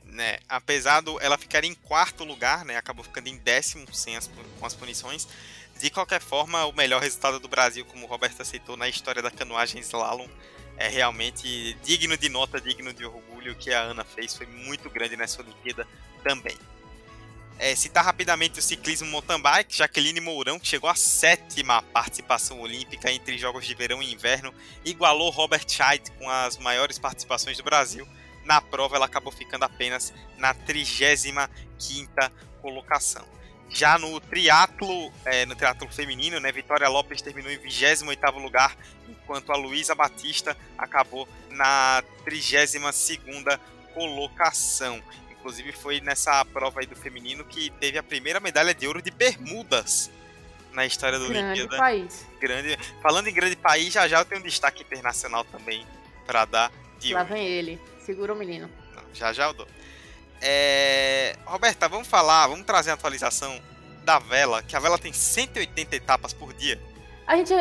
né, 0.05 0.37
apesar 0.47 1.01
do 1.01 1.19
ela 1.19 1.37
ficar 1.37 1.63
em 1.63 1.73
quarto 1.73 2.23
lugar, 2.23 2.63
né, 2.65 2.77
acabou 2.77 3.03
ficando 3.03 3.27
em 3.27 3.37
décimo 3.37 3.91
sem 3.93 4.15
as, 4.15 4.29
com 4.59 4.65
as 4.65 4.75
punições. 4.75 5.27
De 5.79 5.89
qualquer 5.89 6.21
forma, 6.21 6.65
o 6.65 6.73
melhor 6.73 7.01
resultado 7.01 7.39
do 7.39 7.47
Brasil, 7.47 7.83
como 7.85 8.05
o 8.05 8.09
Roberto 8.09 8.41
aceitou 8.41 8.77
na 8.77 8.87
história 8.87 9.21
da 9.21 9.31
canoagem 9.31 9.81
slalom, 9.81 10.27
é 10.77 10.87
realmente 10.87 11.73
digno 11.83 12.15
de 12.15 12.29
nota, 12.29 12.61
digno 12.61 12.93
de 12.93 13.05
orgulho. 13.05 13.53
O 13.53 13.55
que 13.55 13.73
a 13.73 13.81
Ana 13.81 14.03
fez 14.03 14.35
foi 14.35 14.45
muito 14.45 14.89
grande 14.89 15.17
nessa 15.17 15.41
Olimpíada 15.41 15.87
também. 16.23 16.57
É, 17.59 17.75
citar 17.75 18.03
rapidamente 18.03 18.57
o 18.57 18.61
ciclismo 18.61 19.07
mountain 19.07 19.39
bike, 19.39 19.77
Jaqueline 19.77 20.19
Mourão, 20.19 20.59
que 20.59 20.67
chegou 20.67 20.89
à 20.89 20.95
sétima 20.95 21.83
participação 21.83 22.59
olímpica 22.59 23.11
entre 23.11 23.37
Jogos 23.37 23.67
de 23.67 23.75
Verão 23.75 24.01
e 24.01 24.11
Inverno, 24.11 24.53
igualou 24.83 25.29
Robert 25.29 25.65
Scheid 25.67 26.09
com 26.17 26.27
as 26.27 26.57
maiores 26.57 26.97
participações 26.97 27.57
do 27.57 27.63
Brasil. 27.63 28.07
Na 28.45 28.59
prova, 28.59 28.95
ela 28.95 29.05
acabou 29.05 29.31
ficando 29.31 29.63
apenas 29.63 30.11
na 30.37 30.55
35ª 30.55 32.31
colocação. 32.61 33.25
Já 33.73 33.97
no 33.97 34.19
triatlo, 34.19 35.13
é, 35.23 35.45
no 35.45 35.55
triatlo 35.55 35.87
feminino, 35.89 36.39
né, 36.39 36.51
Vitória 36.51 36.89
Lopes 36.89 37.21
terminou 37.21 37.49
em 37.51 37.57
28º 37.57 38.41
lugar, 38.41 38.75
enquanto 39.07 39.51
a 39.51 39.55
Luísa 39.55 39.95
Batista 39.95 40.57
acabou 40.77 41.27
na 41.49 42.03
32ª 42.25 43.59
colocação. 43.93 45.01
Inclusive 45.41 45.71
foi 45.71 45.99
nessa 46.01 46.45
prova 46.45 46.81
aí 46.81 46.85
do 46.85 46.95
feminino 46.95 47.43
que 47.43 47.71
teve 47.71 47.97
a 47.97 48.03
primeira 48.03 48.39
medalha 48.39 48.75
de 48.75 48.85
ouro 48.85 49.01
de 49.01 49.09
Bermudas 49.09 50.11
na 50.71 50.85
história 50.85 51.17
da 51.17 51.25
Grande 51.27 51.61
Olimpíada. 51.61 51.77
país. 51.77 52.27
Grande. 52.39 52.77
Falando 53.01 53.27
em 53.27 53.33
grande 53.33 53.55
país, 53.55 53.91
já 53.91 54.07
já 54.07 54.19
eu 54.19 54.25
tenho 54.25 54.39
um 54.39 54.43
destaque 54.43 54.83
internacional 54.83 55.43
também 55.45 55.83
para 56.27 56.45
dar 56.45 56.71
de 56.99 57.11
Lá 57.13 57.21
ouro. 57.21 57.33
vem 57.33 57.47
ele. 57.47 57.81
Segura 58.05 58.33
o 58.33 58.35
menino. 58.35 58.69
Não, 58.95 59.03
já 59.13 59.33
já 59.33 59.45
eu 59.45 59.53
dou. 59.53 59.67
É... 60.39 61.35
Roberta, 61.43 61.89
vamos 61.89 62.07
falar, 62.07 62.45
vamos 62.47 62.65
trazer 62.65 62.91
a 62.91 62.93
atualização 62.93 63.59
da 64.03 64.19
vela, 64.19 64.61
que 64.61 64.75
a 64.75 64.79
vela 64.79 64.97
tem 64.99 65.11
180 65.11 65.95
etapas 65.95 66.33
por 66.33 66.53
dia. 66.53 66.79
A 67.25 67.35
gente, 67.35 67.53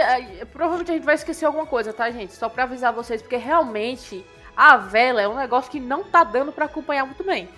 provavelmente 0.52 0.90
a 0.90 0.94
gente 0.94 1.04
vai 1.04 1.14
esquecer 1.14 1.46
alguma 1.46 1.66
coisa, 1.66 1.92
tá, 1.94 2.10
gente? 2.10 2.34
Só 2.34 2.48
pra 2.48 2.64
avisar 2.64 2.92
vocês, 2.92 3.22
porque 3.22 3.36
realmente 3.36 4.24
a 4.56 4.76
vela 4.76 5.22
é 5.22 5.28
um 5.28 5.36
negócio 5.36 5.70
que 5.70 5.80
não 5.80 6.04
tá 6.04 6.24
dando 6.24 6.52
pra 6.52 6.66
acompanhar 6.66 7.06
muito 7.06 7.24
bem. 7.24 7.48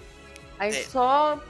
A 0.62 0.70
gente 0.70 0.86
É. 0.86 0.90
só, 0.90 1.40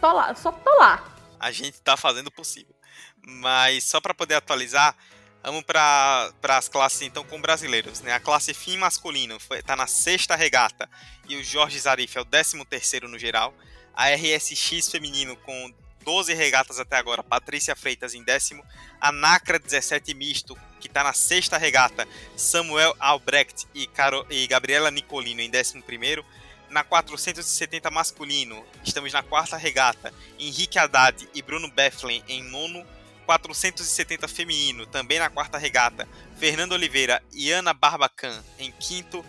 só 0.00 0.12
lá, 0.12 0.34
só 0.34 0.58
lá. 0.78 1.04
A 1.38 1.52
gente 1.52 1.80
tá 1.82 1.98
fazendo 1.98 2.28
o 2.28 2.32
possível. 2.32 2.74
Mas 3.20 3.84
só 3.84 4.00
para 4.00 4.14
poder 4.14 4.36
atualizar, 4.36 4.96
vamos 5.42 5.62
para 5.64 6.32
as 6.42 6.68
classes 6.68 7.02
então 7.02 7.24
com 7.24 7.40
brasileiros, 7.40 8.00
né? 8.00 8.12
A 8.14 8.20
classe 8.20 8.54
FIM 8.54 8.78
masculino 8.78 9.38
foi, 9.38 9.62
tá 9.62 9.76
na 9.76 9.86
sexta 9.86 10.34
regata 10.34 10.88
e 11.28 11.36
o 11.36 11.44
Jorge 11.44 11.78
Zarif 11.78 12.16
é 12.16 12.20
o 12.22 12.24
13 12.24 12.64
terceiro 12.64 13.06
no 13.06 13.18
geral. 13.18 13.54
A 13.94 14.08
RSX 14.08 14.88
feminino 14.90 15.36
com 15.36 15.74
12 16.02 16.32
regatas 16.32 16.80
até 16.80 16.96
agora, 16.96 17.22
Patrícia 17.22 17.76
Freitas 17.76 18.14
em 18.14 18.24
décimo. 18.24 18.64
A 18.98 19.12
Nacra 19.12 19.58
17 19.58 20.14
misto, 20.14 20.56
que 20.80 20.88
tá 20.88 21.04
na 21.04 21.12
sexta 21.12 21.58
regata, 21.58 22.08
Samuel 22.34 22.96
Albrecht 22.98 23.68
e, 23.74 23.86
Caro, 23.86 24.26
e 24.30 24.46
Gabriela 24.46 24.90
Nicolino 24.90 25.42
em 25.42 25.50
décimo 25.50 25.82
primeiro. 25.82 26.24
Na 26.72 26.82
470 26.82 27.90
masculino, 27.90 28.64
estamos 28.82 29.12
na 29.12 29.22
quarta 29.22 29.58
regata, 29.58 30.10
Henrique 30.38 30.78
Haddad 30.78 31.28
e 31.34 31.42
Bruno 31.42 31.70
Bethlen 31.70 32.24
em 32.26 32.42
nono. 32.42 32.82
470 33.26 34.26
feminino, 34.26 34.86
também 34.86 35.18
na 35.18 35.28
quarta 35.28 35.58
regata, 35.58 36.08
Fernando 36.38 36.72
Oliveira 36.72 37.22
e 37.30 37.52
Ana 37.52 37.74
Barbacan 37.74 38.42
em 38.58 38.72
quinto. 38.72 39.22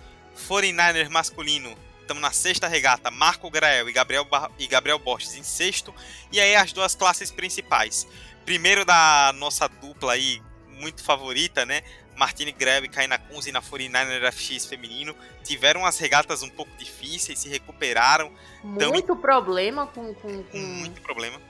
49er 0.47 1.09
masculino, 1.09 1.77
estamos 1.99 2.21
na 2.21 2.31
sexta 2.31 2.69
regata, 2.69 3.11
Marco 3.11 3.51
Grael 3.51 3.89
e 3.89 3.91
Gabriel, 3.91 4.25
e 4.57 4.65
Gabriel 4.65 4.97
Borges 4.97 5.35
em 5.35 5.43
sexto. 5.43 5.93
E 6.31 6.39
aí 6.39 6.55
as 6.55 6.71
duas 6.71 6.95
classes 6.95 7.29
principais. 7.29 8.07
Primeiro 8.45 8.85
da 8.85 9.33
nossa 9.35 9.67
dupla 9.67 10.13
aí, 10.13 10.41
muito 10.69 11.03
favorita, 11.03 11.65
né? 11.65 11.83
Martini 12.15 12.51
Grael 12.51 12.85
e 12.85 12.87
Kaina 12.89 13.17
Kunze 13.17 13.51
na 13.51 13.61
49er 13.61 14.31
FX 14.31 14.65
feminino. 14.65 15.15
Tiveram 15.43 15.85
as 15.85 15.97
regatas 15.97 16.41
um 16.43 16.49
pouco 16.49 16.71
difíceis, 16.77 17.39
se 17.39 17.49
recuperaram. 17.49 18.31
Muito 18.63 19.15
problema 19.15 19.87
com, 19.87 20.13
com, 20.15 20.43
com 20.43 20.57
Muito 20.57 21.01
problema. 21.01 21.41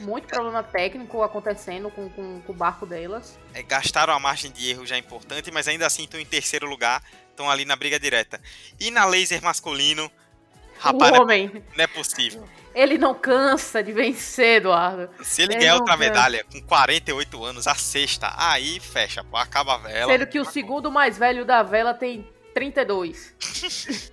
muito 0.00 0.26
problema 0.26 0.62
técnico 0.62 1.22
acontecendo 1.22 1.90
com, 1.90 2.08
com, 2.10 2.40
com 2.40 2.52
o 2.52 2.54
barco 2.56 2.84
delas. 2.86 3.38
é, 3.54 3.62
gastaram 3.62 4.12
a 4.14 4.18
margem 4.18 4.50
de 4.50 4.70
erro 4.70 4.84
já 4.86 4.96
importante, 4.98 5.50
mas 5.50 5.68
ainda 5.68 5.86
assim 5.86 6.04
estão 6.04 6.18
em 6.18 6.24
terceiro 6.26 6.66
lugar, 6.66 7.02
estão 7.30 7.48
ali 7.50 7.64
na 7.64 7.76
briga 7.76 8.00
direta. 8.00 8.40
E 8.80 8.90
na 8.90 9.04
laser 9.04 9.42
masculino, 9.42 10.10
rapaz, 10.78 11.12
não 11.12 11.30
é- 11.30 11.46
não 11.46 11.84
é 11.84 11.86
possível. 11.86 12.48
Ele 12.74 12.98
não 12.98 13.14
cansa 13.14 13.82
de 13.82 13.92
vencer, 13.92 14.58
Eduardo. 14.58 15.10
Se 15.22 15.42
ele, 15.42 15.54
ele 15.54 15.60
ganhar 15.60 15.74
outra 15.74 15.96
cansa. 15.96 16.08
medalha 16.08 16.44
com 16.44 16.60
48 16.62 17.44
anos, 17.44 17.66
a 17.66 17.74
sexta, 17.74 18.32
aí 18.36 18.80
fecha, 18.80 19.22
pô, 19.24 19.36
acaba 19.36 19.74
a 19.74 19.78
vela. 19.78 20.12
Sendo 20.12 20.26
que 20.26 20.40
o 20.40 20.44
segundo 20.44 20.90
mais 20.90 21.18
velho 21.18 21.44
da 21.44 21.62
vela 21.62 21.94
tem 21.94 22.26
32. 22.54 23.34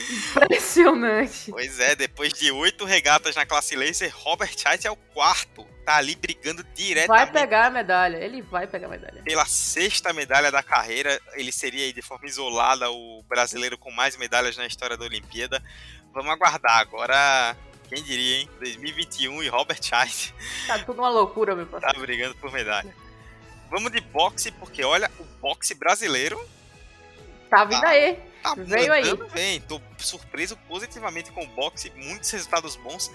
Impressionante. 0.00 1.50
Pois 1.50 1.78
é, 1.78 1.94
depois 1.94 2.32
de 2.32 2.50
oito 2.50 2.84
regatas 2.84 3.34
na 3.34 3.44
classe 3.44 3.76
laser, 3.76 4.12
Robert 4.14 4.54
White 4.66 4.86
é 4.86 4.90
o 4.90 4.96
quarto. 4.96 5.66
Tá 5.84 5.96
ali 5.96 6.14
brigando 6.14 6.64
diretamente. 6.74 7.08
Vai 7.08 7.30
pegar 7.30 7.66
a 7.66 7.70
medalha, 7.70 8.16
ele 8.16 8.40
vai 8.40 8.66
pegar 8.66 8.86
a 8.86 8.90
medalha. 8.90 9.22
Pela 9.22 9.44
sexta 9.46 10.12
medalha 10.12 10.50
da 10.50 10.62
carreira, 10.62 11.20
ele 11.34 11.50
seria 11.50 11.92
de 11.92 12.02
forma 12.02 12.26
isolada 12.26 12.90
o 12.90 13.22
brasileiro 13.28 13.76
com 13.76 13.90
mais 13.90 14.16
medalhas 14.16 14.56
na 14.56 14.66
história 14.66 14.96
da 14.96 15.04
Olimpíada. 15.04 15.62
Vamos 16.12 16.30
aguardar 16.30 16.78
agora. 16.78 17.56
Quem 17.90 18.04
diria, 18.04 18.38
hein? 18.38 18.50
2021 18.60 19.42
e 19.42 19.48
Robert 19.48 19.80
White. 19.80 20.32
Tá 20.68 20.78
tudo 20.78 21.02
uma 21.02 21.10
loucura, 21.10 21.56
meu 21.56 21.66
parceiro. 21.66 21.94
Tá 21.94 22.00
brigando 22.00 22.36
por 22.36 22.52
medalha. 22.52 22.94
Vamos 23.68 23.90
de 23.90 24.00
boxe, 24.00 24.52
porque 24.52 24.84
olha, 24.84 25.10
o 25.18 25.24
boxe 25.40 25.74
brasileiro. 25.74 26.40
Tá 27.50 27.64
vindo 27.64 27.80
tá, 27.80 27.88
aí. 27.88 28.16
Tá 28.42 28.54
Veio 28.56 28.92
aí. 28.92 29.12
Bem. 29.32 29.60
Tô 29.62 29.80
surpreso 29.98 30.56
positivamente 30.68 31.32
com 31.32 31.42
o 31.42 31.48
boxe, 31.48 31.90
muitos 31.96 32.30
resultados 32.30 32.76
bons. 32.76 33.10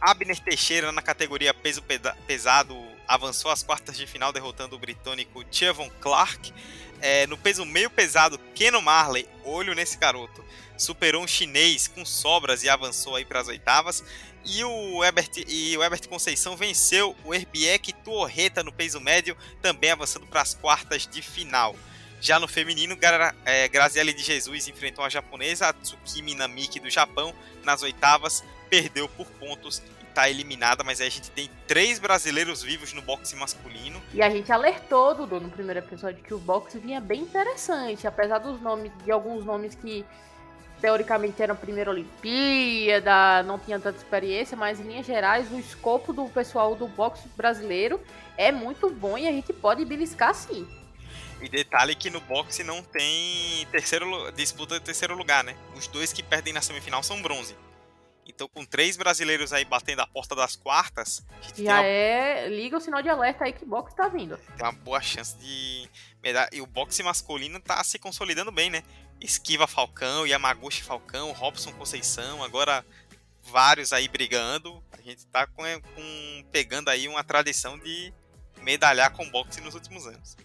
Abner 0.00 0.38
Teixeira 0.40 0.90
na 0.90 1.00
categoria 1.00 1.54
peso 1.54 1.82
pesado 2.26 2.76
avançou 3.06 3.50
às 3.50 3.62
quartas 3.62 3.96
de 3.96 4.06
final 4.06 4.32
derrotando 4.32 4.74
o 4.74 4.78
britânico 4.78 5.44
Chevon 5.50 5.88
Clark. 6.00 6.52
É, 7.00 7.26
no 7.28 7.38
peso 7.38 7.64
meio 7.64 7.90
pesado, 7.90 8.38
Keno 8.54 8.82
Marley, 8.82 9.28
olho 9.44 9.74
nesse 9.74 9.98
garoto, 9.98 10.44
superou 10.76 11.22
um 11.22 11.28
chinês 11.28 11.88
com 11.88 12.04
sobras 12.04 12.62
e 12.62 12.68
avançou 12.68 13.16
aí 13.16 13.24
para 13.24 13.40
as 13.40 13.48
oitavas. 13.48 14.04
E 14.44 14.62
o 14.62 15.02
Herbert, 15.02 15.30
e 15.48 15.76
o 15.76 15.82
Herbert 15.82 16.08
Conceição 16.08 16.56
venceu 16.56 17.16
o 17.24 17.34
Herbiek 17.34 17.92
Tuorreta 17.92 18.62
no 18.62 18.72
peso 18.72 19.00
médio, 19.00 19.36
também 19.60 19.90
avançando 19.90 20.26
para 20.26 20.40
as 20.40 20.54
quartas 20.54 21.06
de 21.06 21.20
final. 21.20 21.74
Já 22.20 22.38
no 22.38 22.48
feminino, 22.48 22.96
é, 23.44 23.68
Graziele 23.68 24.12
de 24.12 24.22
Jesus 24.22 24.68
enfrentou 24.68 25.04
a 25.04 25.08
japonesa 25.08 25.72
Tsukimi 25.72 26.34
Namiki 26.34 26.80
do 26.80 26.88
Japão 26.88 27.34
nas 27.64 27.82
oitavas, 27.82 28.42
perdeu 28.70 29.08
por 29.08 29.26
pontos 29.26 29.82
e 30.00 30.04
está 30.08 30.30
eliminada, 30.30 30.82
mas 30.82 31.00
aí 31.00 31.08
a 31.08 31.10
gente 31.10 31.30
tem 31.30 31.50
três 31.66 31.98
brasileiros 31.98 32.62
vivos 32.62 32.92
no 32.92 33.02
boxe 33.02 33.36
masculino. 33.36 34.00
E 34.14 34.22
a 34.22 34.30
gente 34.30 34.50
alertou, 34.50 35.14
Dudu, 35.14 35.40
no 35.40 35.50
primeiro 35.50 35.80
episódio, 35.80 36.22
que 36.22 36.32
o 36.32 36.38
boxe 36.38 36.78
vinha 36.78 37.00
bem 37.00 37.22
interessante, 37.22 38.06
apesar 38.06 38.38
dos 38.38 38.60
nomes, 38.60 38.90
de 39.04 39.10
alguns 39.10 39.44
nomes 39.44 39.74
que 39.74 40.04
teoricamente 40.80 41.42
eram 41.42 41.56
primeira 41.56 41.90
Olimpíada, 41.90 43.42
não 43.42 43.58
tinha 43.58 43.78
tanta 43.78 43.98
experiência, 43.98 44.56
mas 44.56 44.80
em 44.80 44.84
linhas 44.84 45.06
gerais 45.06 45.50
o 45.50 45.58
escopo 45.58 46.12
do 46.12 46.28
pessoal 46.28 46.74
do 46.74 46.86
boxe 46.86 47.28
brasileiro 47.36 48.00
é 48.36 48.52
muito 48.52 48.90
bom 48.90 49.16
e 49.16 49.26
a 49.26 49.32
gente 49.32 49.52
pode 49.52 49.84
beliscar 49.84 50.34
sim. 50.34 50.66
E 51.40 51.48
detalhe 51.48 51.94
que 51.94 52.08
no 52.08 52.20
boxe 52.20 52.64
não 52.64 52.82
tem 52.82 53.66
terceiro 53.70 54.32
disputa 54.32 54.78
de 54.78 54.84
terceiro 54.84 55.14
lugar, 55.14 55.44
né? 55.44 55.54
Os 55.74 55.86
dois 55.86 56.12
que 56.12 56.22
perdem 56.22 56.52
na 56.52 56.62
semifinal 56.62 57.02
são 57.02 57.20
bronze. 57.20 57.54
Então, 58.28 58.48
com 58.48 58.64
três 58.64 58.96
brasileiros 58.96 59.52
aí 59.52 59.64
batendo 59.64 60.00
a 60.00 60.06
porta 60.06 60.34
das 60.34 60.56
quartas. 60.56 61.24
Já 61.56 61.74
uma... 61.74 61.84
é. 61.84 62.48
Liga 62.48 62.76
o 62.76 62.80
sinal 62.80 63.00
de 63.00 63.08
alerta 63.08 63.44
aí 63.44 63.52
que 63.52 63.64
o 63.64 63.68
boxe 63.68 63.94
tá 63.94 64.08
vindo. 64.08 64.36
Tem 64.56 64.66
uma 64.66 64.72
boa 64.72 65.00
chance 65.00 65.36
de. 65.38 65.88
E 66.52 66.60
o 66.60 66.66
boxe 66.66 67.04
masculino 67.04 67.60
tá 67.60 67.82
se 67.84 68.00
consolidando 68.00 68.50
bem, 68.50 68.68
né? 68.68 68.82
Esquiva 69.20 69.66
Falcão, 69.66 70.26
Yamaguchi 70.26 70.82
Falcão, 70.82 71.32
Robson 71.32 71.72
Conceição, 71.72 72.42
agora 72.42 72.84
vários 73.42 73.92
aí 73.92 74.08
brigando. 74.08 74.82
A 74.92 75.00
gente 75.00 75.26
tá 75.26 75.46
com, 75.46 75.62
com 75.62 76.44
pegando 76.50 76.88
aí 76.88 77.08
uma 77.08 77.24
tradição 77.24 77.78
de 77.78 78.12
medalhar 78.62 79.10
com 79.10 79.28
boxe 79.30 79.60
nos 79.60 79.74
últimos 79.74 80.06
anos. 80.06 80.36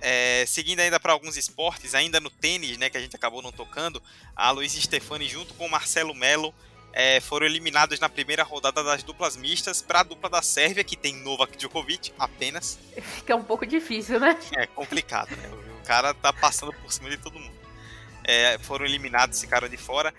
É, 0.00 0.44
seguindo 0.46 0.80
ainda 0.80 1.00
para 1.00 1.12
alguns 1.12 1.36
esportes, 1.36 1.94
ainda 1.94 2.20
no 2.20 2.30
tênis, 2.30 2.76
né, 2.76 2.90
que 2.90 2.98
a 2.98 3.00
gente 3.00 3.16
acabou 3.16 3.42
não 3.42 3.50
tocando, 3.50 4.02
a 4.34 4.50
Luiz 4.50 4.72
Stefani 4.72 5.26
junto 5.28 5.54
com 5.54 5.66
o 5.66 5.70
Marcelo 5.70 6.14
Melo 6.14 6.54
é, 6.92 7.20
foram 7.20 7.44
eliminados 7.44 8.00
na 8.00 8.08
primeira 8.08 8.42
rodada 8.42 8.82
das 8.82 9.02
duplas 9.02 9.36
mistas 9.36 9.82
para 9.82 10.00
a 10.00 10.02
dupla 10.02 10.30
da 10.30 10.40
Sérvia, 10.40 10.84
que 10.84 10.96
tem 10.96 11.14
Novak 11.16 11.56
Djokovic 11.56 12.12
apenas. 12.18 12.78
Fica 13.16 13.36
um 13.36 13.44
pouco 13.44 13.66
difícil, 13.66 14.18
né? 14.18 14.38
É 14.52 14.66
complicado, 14.66 15.34
né? 15.36 15.48
O 15.48 15.86
cara 15.86 16.14
tá 16.14 16.32
passando 16.32 16.72
por 16.72 16.90
cima 16.90 17.10
de 17.10 17.18
todo 17.18 17.38
mundo. 17.38 17.55
É, 18.26 18.58
foram 18.58 18.84
eliminados, 18.84 19.40
ficaram 19.40 19.68
de 19.68 19.76
fora. 19.76 20.12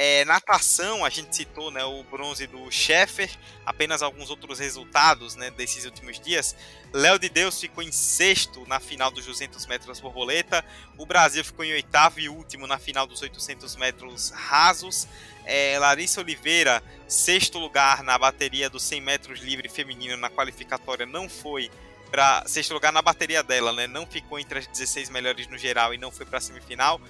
É, 0.00 0.24
natação, 0.26 1.04
a 1.04 1.10
gente 1.10 1.34
citou 1.34 1.72
né, 1.72 1.84
o 1.84 2.04
bronze 2.04 2.46
do 2.46 2.70
Sheffer, 2.70 3.28
apenas 3.66 4.00
alguns 4.00 4.30
outros 4.30 4.60
resultados 4.60 5.34
né, 5.34 5.50
desses 5.50 5.84
últimos 5.84 6.20
dias. 6.20 6.54
Léo 6.92 7.18
de 7.18 7.28
Deus 7.28 7.60
ficou 7.60 7.82
em 7.82 7.90
sexto 7.90 8.64
na 8.68 8.78
final 8.78 9.10
dos 9.10 9.26
200 9.26 9.66
metros 9.66 9.98
borboleta. 9.98 10.64
O 10.96 11.04
Brasil 11.04 11.44
ficou 11.44 11.64
em 11.64 11.72
oitavo 11.72 12.20
e 12.20 12.28
último 12.28 12.64
na 12.64 12.78
final 12.78 13.08
dos 13.08 13.22
800 13.22 13.74
metros 13.74 14.30
rasos. 14.30 15.08
É, 15.44 15.76
Larissa 15.80 16.20
Oliveira, 16.20 16.80
sexto 17.08 17.58
lugar 17.58 18.04
na 18.04 18.16
bateria 18.16 18.70
dos 18.70 18.84
100 18.84 19.00
metros 19.00 19.40
livre 19.40 19.68
feminino 19.68 20.16
na 20.16 20.30
qualificatória, 20.30 21.06
não 21.06 21.28
foi 21.28 21.72
para 22.08 22.44
sexto 22.46 22.72
lugar 22.72 22.92
na 22.92 23.02
bateria 23.02 23.42
dela, 23.42 23.72
né? 23.72 23.86
Não 23.86 24.06
ficou 24.06 24.38
entre 24.38 24.60
as 24.60 24.66
16 24.68 25.10
melhores 25.10 25.48
no 25.48 25.58
geral 25.58 25.92
e 25.92 25.98
não 25.98 26.12
foi 26.12 26.24
para 26.24 26.38
a 26.38 26.40
semifinal. 26.40 27.00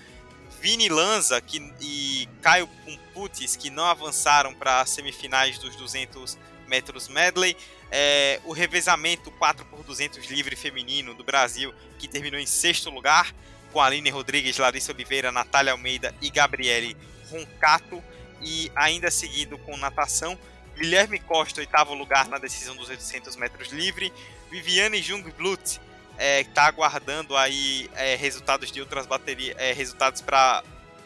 Vini 0.60 0.88
Lanza 0.88 1.40
que, 1.40 1.58
e 1.80 2.28
Caio 2.42 2.66
Pumputis, 2.84 3.56
que 3.56 3.70
não 3.70 3.84
avançaram 3.84 4.54
para 4.54 4.80
as 4.80 4.90
semifinais 4.90 5.58
dos 5.58 5.76
200 5.76 6.38
metros 6.66 7.08
medley. 7.08 7.56
É, 7.90 8.40
o 8.44 8.52
revezamento 8.52 9.30
4x200 9.32 10.28
livre 10.28 10.54
feminino 10.54 11.14
do 11.14 11.24
Brasil, 11.24 11.72
que 11.98 12.06
terminou 12.06 12.38
em 12.38 12.46
sexto 12.46 12.90
lugar, 12.90 13.34
com 13.72 13.80
Aline 13.80 14.10
Rodrigues, 14.10 14.58
Larissa 14.58 14.92
Oliveira, 14.92 15.32
Natália 15.32 15.72
Almeida 15.72 16.14
e 16.20 16.30
Gabriele 16.30 16.96
Roncato. 17.30 18.02
E 18.40 18.70
ainda 18.76 19.10
seguido 19.10 19.58
com 19.58 19.76
natação, 19.76 20.38
Guilherme 20.76 21.18
Costa, 21.18 21.60
oitavo 21.60 21.92
lugar 21.92 22.28
na 22.28 22.38
decisão 22.38 22.76
dos 22.76 22.88
800 22.88 23.34
metros 23.36 23.72
livre. 23.72 24.12
Viviane 24.48 25.02
Jungblut, 25.02 25.80
é, 26.18 26.42
tá 26.42 26.66
aguardando 26.66 27.36
aí 27.36 27.88
é, 27.94 28.16
resultados 28.16 28.72
de 28.72 28.80
outras 28.80 29.06
baterias, 29.06 29.56
é, 29.56 29.72
resultados 29.72 30.20
para 30.20 30.64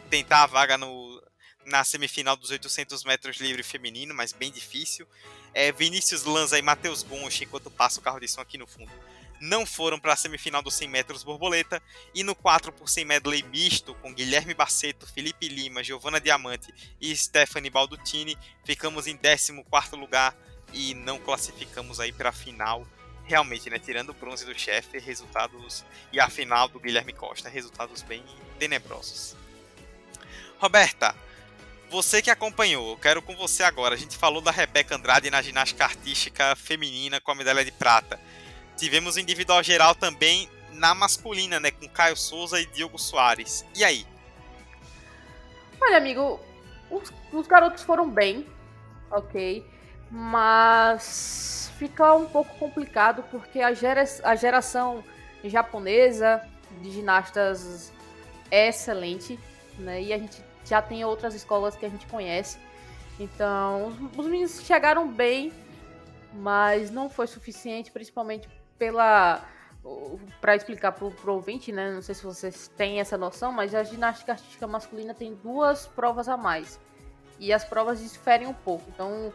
tentar 0.09 0.43
a 0.43 0.47
vaga 0.47 0.75
no, 0.75 1.23
na 1.65 1.83
semifinal 1.83 2.35
dos 2.35 2.49
800 2.49 3.03
metros 3.03 3.37
livre 3.37 3.61
feminino, 3.61 4.13
mas 4.13 4.33
bem 4.33 4.51
difícil. 4.51 5.07
É, 5.53 5.71
Vinícius 5.71 6.23
Lanza 6.23 6.57
e 6.57 6.63
Matheus 6.63 7.03
Gonch, 7.03 7.43
enquanto 7.43 7.69
passa 7.69 7.99
o 7.99 8.03
carro 8.03 8.19
de 8.19 8.27
som 8.27 8.41
aqui 8.41 8.57
no 8.57 8.65
fundo, 8.65 8.91
não 9.39 9.65
foram 9.65 9.99
para 9.99 10.13
a 10.13 10.15
semifinal 10.15 10.63
dos 10.63 10.73
100 10.73 10.87
metros 10.87 11.23
borboleta. 11.23 11.81
E 12.15 12.23
no 12.23 12.33
4 12.33 12.71
por 12.71 12.89
100 12.89 13.05
medley 13.05 13.43
misto, 13.43 13.93
com 13.95 14.13
Guilherme 14.13 14.55
Baceto, 14.55 15.05
Felipe 15.05 15.47
Lima, 15.47 15.83
Giovana 15.83 16.19
Diamante 16.19 16.73
e 16.99 17.15
Stephanie 17.15 17.69
Baldutini, 17.69 18.35
ficamos 18.65 19.05
em 19.05 19.15
14 19.15 19.51
lugar 19.95 20.35
e 20.73 20.95
não 20.95 21.19
classificamos 21.19 21.99
aí 21.99 22.11
para 22.11 22.29
a 22.29 22.33
final 22.33 22.87
realmente, 23.25 23.69
né, 23.69 23.79
tirando 23.79 24.09
o 24.09 24.13
bronze 24.13 24.45
do 24.45 24.57
chefe, 24.57 24.99
resultados 24.99 25.83
e 26.11 26.19
a 26.19 26.29
final 26.29 26.67
do 26.67 26.79
Guilherme 26.79 27.13
Costa, 27.13 27.49
resultados 27.49 28.01
bem 28.01 28.23
tenebrosos. 28.59 29.35
Roberta, 30.59 31.15
você 31.89 32.21
que 32.21 32.31
acompanhou, 32.31 32.91
eu 32.91 32.97
quero 32.97 33.21
com 33.21 33.35
você 33.35 33.63
agora. 33.63 33.95
A 33.95 33.97
gente 33.97 34.17
falou 34.17 34.41
da 34.41 34.51
Rebeca 34.51 34.95
Andrade 34.95 35.29
na 35.29 35.41
ginástica 35.41 35.83
artística 35.83 36.55
feminina 36.55 37.21
com 37.21 37.31
a 37.31 37.35
medalha 37.35 37.63
de 37.63 37.71
prata. 37.71 38.19
Tivemos 38.75 39.17
individual 39.17 39.61
geral 39.61 39.93
também 39.93 40.49
na 40.71 40.95
masculina, 40.95 41.59
né, 41.59 41.69
com 41.71 41.87
Caio 41.87 42.17
Souza 42.17 42.59
e 42.59 42.65
Diogo 42.65 42.97
Soares. 42.97 43.65
E 43.75 43.83
aí? 43.83 44.07
Olha, 45.79 45.97
amigo, 45.97 46.39
os, 46.89 47.13
os 47.31 47.45
garotos 47.45 47.83
foram 47.83 48.09
bem, 48.09 48.47
ok, 49.11 49.63
mas 50.15 51.71
fica 51.75 52.13
um 52.13 52.27
pouco 52.27 52.55
complicado 52.59 53.23
porque 53.31 53.59
a, 53.59 53.73
gera, 53.73 54.03
a 54.23 54.35
geração 54.35 55.03
japonesa 55.43 56.47
de 56.79 56.91
ginastas 56.91 57.91
é 58.51 58.67
excelente, 58.67 59.39
né? 59.79 60.03
E 60.03 60.13
a 60.13 60.17
gente 60.19 60.39
já 60.63 60.83
tem 60.83 61.03
outras 61.03 61.33
escolas 61.33 61.75
que 61.75 61.83
a 61.83 61.89
gente 61.89 62.05
conhece. 62.05 62.59
Então, 63.19 63.87
os, 63.87 64.19
os 64.19 64.25
meninos 64.27 64.61
chegaram 64.61 65.11
bem, 65.11 65.51
mas 66.31 66.91
não 66.91 67.09
foi 67.09 67.25
suficiente, 67.25 67.89
principalmente 67.89 68.47
pela 68.77 69.43
para 70.39 70.55
explicar 70.55 70.91
pro, 70.93 71.09
pro 71.09 71.33
ouvinte, 71.33 71.71
né? 71.71 71.91
Não 71.91 72.03
sei 72.03 72.13
se 72.13 72.23
vocês 72.23 72.71
têm 72.77 72.99
essa 72.99 73.17
noção, 73.17 73.51
mas 73.51 73.73
a 73.73 73.83
ginástica 73.83 74.33
artística 74.33 74.67
masculina 74.67 75.13
tem 75.13 75.33
duas 75.33 75.87
provas 75.87 76.29
a 76.29 76.37
mais. 76.37 76.79
E 77.39 77.51
as 77.51 77.65
provas 77.65 77.99
diferem 77.99 78.47
um 78.47 78.53
pouco. 78.53 78.85
Então, 78.89 79.33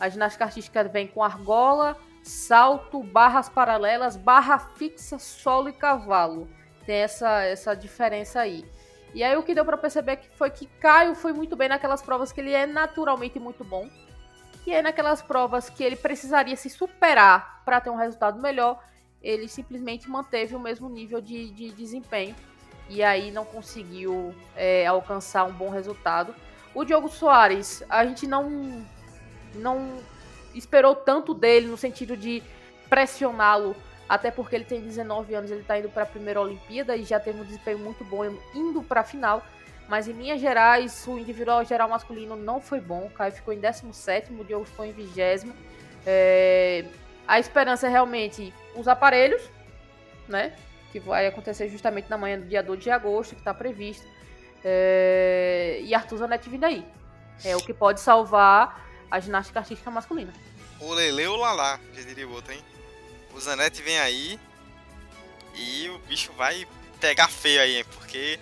a 0.00 0.08
ginástica 0.08 0.44
artística 0.44 0.82
vem 0.84 1.06
com 1.06 1.22
argola, 1.22 1.96
salto, 2.22 3.02
barras 3.02 3.48
paralelas, 3.48 4.16
barra 4.16 4.58
fixa, 4.58 5.18
solo 5.18 5.68
e 5.68 5.72
cavalo. 5.72 6.48
Tem 6.86 6.96
essa, 6.96 7.42
essa 7.42 7.74
diferença 7.74 8.40
aí. 8.40 8.64
E 9.12 9.22
aí 9.22 9.36
o 9.36 9.42
que 9.42 9.54
deu 9.54 9.64
para 9.64 9.76
perceber 9.76 10.16
que 10.16 10.28
foi 10.36 10.50
que 10.50 10.66
Caio 10.66 11.14
foi 11.14 11.32
muito 11.32 11.56
bem 11.56 11.68
naquelas 11.68 12.00
provas 12.00 12.32
que 12.32 12.40
ele 12.40 12.52
é 12.52 12.66
naturalmente 12.66 13.38
muito 13.38 13.62
bom. 13.64 13.88
E 14.66 14.74
aí, 14.74 14.82
naquelas 14.82 15.22
provas 15.22 15.70
que 15.70 15.82
ele 15.82 15.96
precisaria 15.96 16.54
se 16.54 16.68
superar 16.68 17.62
para 17.64 17.80
ter 17.80 17.90
um 17.90 17.96
resultado 17.96 18.40
melhor, 18.40 18.82
ele 19.22 19.48
simplesmente 19.48 20.08
manteve 20.08 20.54
o 20.54 20.60
mesmo 20.60 20.88
nível 20.88 21.20
de, 21.20 21.50
de 21.50 21.70
desempenho 21.72 22.36
e 22.88 23.02
aí 23.02 23.30
não 23.30 23.44
conseguiu 23.44 24.34
é, 24.56 24.86
alcançar 24.86 25.44
um 25.44 25.52
bom 25.52 25.70
resultado. 25.70 26.34
O 26.74 26.84
Diogo 26.84 27.08
Soares, 27.08 27.82
a 27.88 28.04
gente 28.04 28.26
não, 28.26 28.84
não 29.54 29.98
esperou 30.54 30.94
tanto 30.94 31.34
dele 31.34 31.66
no 31.66 31.76
sentido 31.76 32.16
de 32.16 32.42
pressioná-lo, 32.88 33.76
até 34.08 34.30
porque 34.30 34.56
ele 34.56 34.64
tem 34.64 34.80
19 34.80 35.34
anos, 35.34 35.50
ele 35.50 35.60
está 35.60 35.78
indo 35.78 35.88
para 35.88 36.02
a 36.02 36.06
primeira 36.06 36.40
Olimpíada 36.40 36.96
e 36.96 37.04
já 37.04 37.20
teve 37.20 37.40
um 37.40 37.44
desempenho 37.44 37.78
muito 37.78 38.04
bom 38.04 38.24
indo 38.54 38.82
para 38.82 39.02
a 39.02 39.04
final. 39.04 39.42
Mas 39.88 40.06
em 40.06 40.12
linhas 40.12 40.40
gerais, 40.40 41.04
o 41.06 41.18
individual 41.18 41.64
geral 41.64 41.88
masculino 41.88 42.36
não 42.36 42.60
foi 42.60 42.80
bom. 42.80 43.06
O 43.06 43.10
Caio 43.10 43.32
ficou 43.32 43.52
em 43.52 43.58
17, 43.58 44.32
o 44.32 44.44
Diogo 44.44 44.64
ficou 44.64 44.84
em 44.84 44.92
20. 44.92 45.52
É... 46.06 46.84
A 47.26 47.38
esperança 47.38 47.86
é 47.86 47.90
realmente 47.90 48.52
os 48.74 48.86
aparelhos, 48.86 49.42
né? 50.28 50.54
Que 50.92 51.00
vai 51.00 51.26
acontecer 51.26 51.68
justamente 51.68 52.08
na 52.08 52.16
manhã 52.16 52.38
do 52.38 52.46
dia 52.46 52.62
2 52.62 52.80
de 52.80 52.90
agosto, 52.90 53.34
que 53.34 53.40
está 53.40 53.52
previsto. 53.52 54.06
É... 54.64 55.80
E 55.82 55.94
Arthur 55.94 56.18
Zanetti 56.18 56.48
vindo 56.48 56.64
aí. 56.64 56.84
É 57.44 57.56
o 57.56 57.60
que 57.60 57.74
pode 57.74 58.00
salvar 58.00 58.89
a 59.10 59.20
ginástica 59.20 59.60
artística 59.60 59.90
masculina. 59.90 60.32
O 60.78 60.92
Lele 60.94 61.26
ou 61.26 61.36
Lalá, 61.36 61.78
já 61.94 62.02
diria 62.02 62.26
o 62.26 62.32
outro, 62.32 62.52
hein? 62.52 62.64
O 63.34 63.40
Zanetti 63.40 63.82
vem 63.82 63.98
aí 63.98 64.38
e 65.54 65.88
o 65.90 65.98
bicho 66.00 66.32
vai 66.32 66.66
pegar 67.00 67.28
feio 67.28 67.60
aí, 67.60 67.76
hein? 67.78 67.84
Porque 67.92 68.38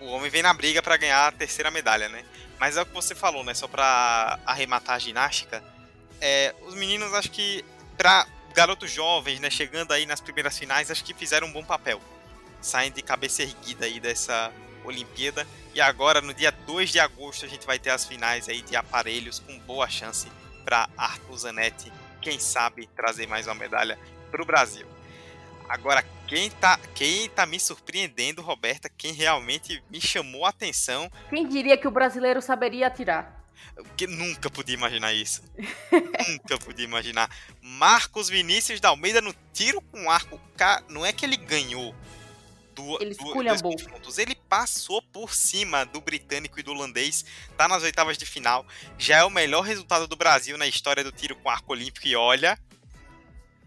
o 0.00 0.06
homem 0.06 0.30
vem 0.30 0.42
na 0.42 0.52
briga 0.52 0.82
para 0.82 0.96
ganhar 0.96 1.28
a 1.28 1.32
terceira 1.32 1.70
medalha, 1.70 2.08
né? 2.08 2.24
Mas 2.58 2.76
é 2.76 2.82
o 2.82 2.86
que 2.86 2.92
você 2.92 3.14
falou, 3.14 3.44
né? 3.44 3.54
Só 3.54 3.68
para 3.68 4.38
arrematar 4.44 4.96
a 4.96 4.98
ginástica. 4.98 5.62
É, 6.20 6.54
os 6.62 6.74
meninos, 6.74 7.14
acho 7.14 7.30
que 7.30 7.64
para 7.96 8.26
garotos 8.54 8.90
jovens, 8.90 9.38
né? 9.40 9.50
Chegando 9.50 9.92
aí 9.92 10.06
nas 10.06 10.20
primeiras 10.20 10.58
finais, 10.58 10.90
acho 10.90 11.04
que 11.04 11.14
fizeram 11.14 11.46
um 11.46 11.52
bom 11.52 11.64
papel. 11.64 12.00
Saindo 12.60 12.94
de 12.94 13.02
cabeça 13.02 13.42
erguida 13.42 13.86
aí 13.86 14.00
dessa 14.00 14.52
Olimpíada. 14.84 15.46
E 15.74 15.80
agora, 15.80 16.20
no 16.20 16.34
dia 16.34 16.50
2 16.50 16.90
de 16.90 16.98
agosto, 16.98 17.44
a 17.44 17.48
gente 17.48 17.66
vai 17.66 17.78
ter 17.78 17.90
as 17.90 18.04
finais 18.04 18.48
aí 18.48 18.62
de 18.62 18.76
aparelhos 18.76 19.38
com 19.38 19.58
boa 19.60 19.88
chance 19.88 20.28
para 20.64 20.88
Arthur 20.96 21.36
Zanetti, 21.38 21.92
quem 22.20 22.38
sabe 22.38 22.86
trazer 22.94 23.26
mais 23.26 23.46
uma 23.46 23.54
medalha 23.54 23.98
para 24.30 24.42
o 24.42 24.46
Brasil. 24.46 24.86
Agora, 25.68 26.04
quem 26.26 26.50
tá, 26.50 26.78
quem 26.94 27.28
tá 27.28 27.46
me 27.46 27.60
surpreendendo, 27.60 28.42
Roberta, 28.42 28.90
quem 28.96 29.12
realmente 29.12 29.82
me 29.90 30.00
chamou 30.00 30.44
a 30.44 30.50
atenção. 30.50 31.10
Quem 31.30 31.46
diria 31.48 31.76
que 31.76 31.86
o 31.86 31.90
brasileiro 31.90 32.40
saberia 32.40 32.86
atirar? 32.86 33.44
Que 33.96 34.06
nunca 34.06 34.50
podia 34.50 34.74
imaginar 34.74 35.12
isso. 35.12 35.42
nunca 36.28 36.58
podia 36.58 36.84
imaginar. 36.84 37.30
Marcos 37.60 38.28
Vinícius 38.28 38.80
da 38.80 38.88
Almeida 38.88 39.20
no 39.20 39.34
tiro 39.52 39.80
com 39.80 40.10
arco. 40.10 40.40
Não 40.88 41.06
é 41.06 41.12
que 41.12 41.24
ele 41.24 41.36
ganhou 41.36 41.94
do, 42.78 43.02
ele 43.02 43.14
do, 43.14 43.62
pontos. 43.62 44.18
Ele 44.18 44.36
passou 44.48 45.02
por 45.02 45.34
cima 45.34 45.84
do 45.84 46.00
britânico 46.00 46.60
e 46.60 46.62
do 46.62 46.70
holandês. 46.70 47.24
Tá 47.56 47.66
nas 47.66 47.82
oitavas 47.82 48.16
de 48.16 48.24
final. 48.24 48.64
Já 48.96 49.18
é 49.18 49.24
o 49.24 49.30
melhor 49.30 49.62
resultado 49.62 50.06
do 50.06 50.14
Brasil 50.14 50.56
na 50.56 50.66
história 50.66 51.02
do 51.02 51.10
tiro 51.10 51.34
com 51.34 51.50
arco 51.50 51.72
olímpico. 51.72 52.06
E 52.06 52.14
olha, 52.14 52.58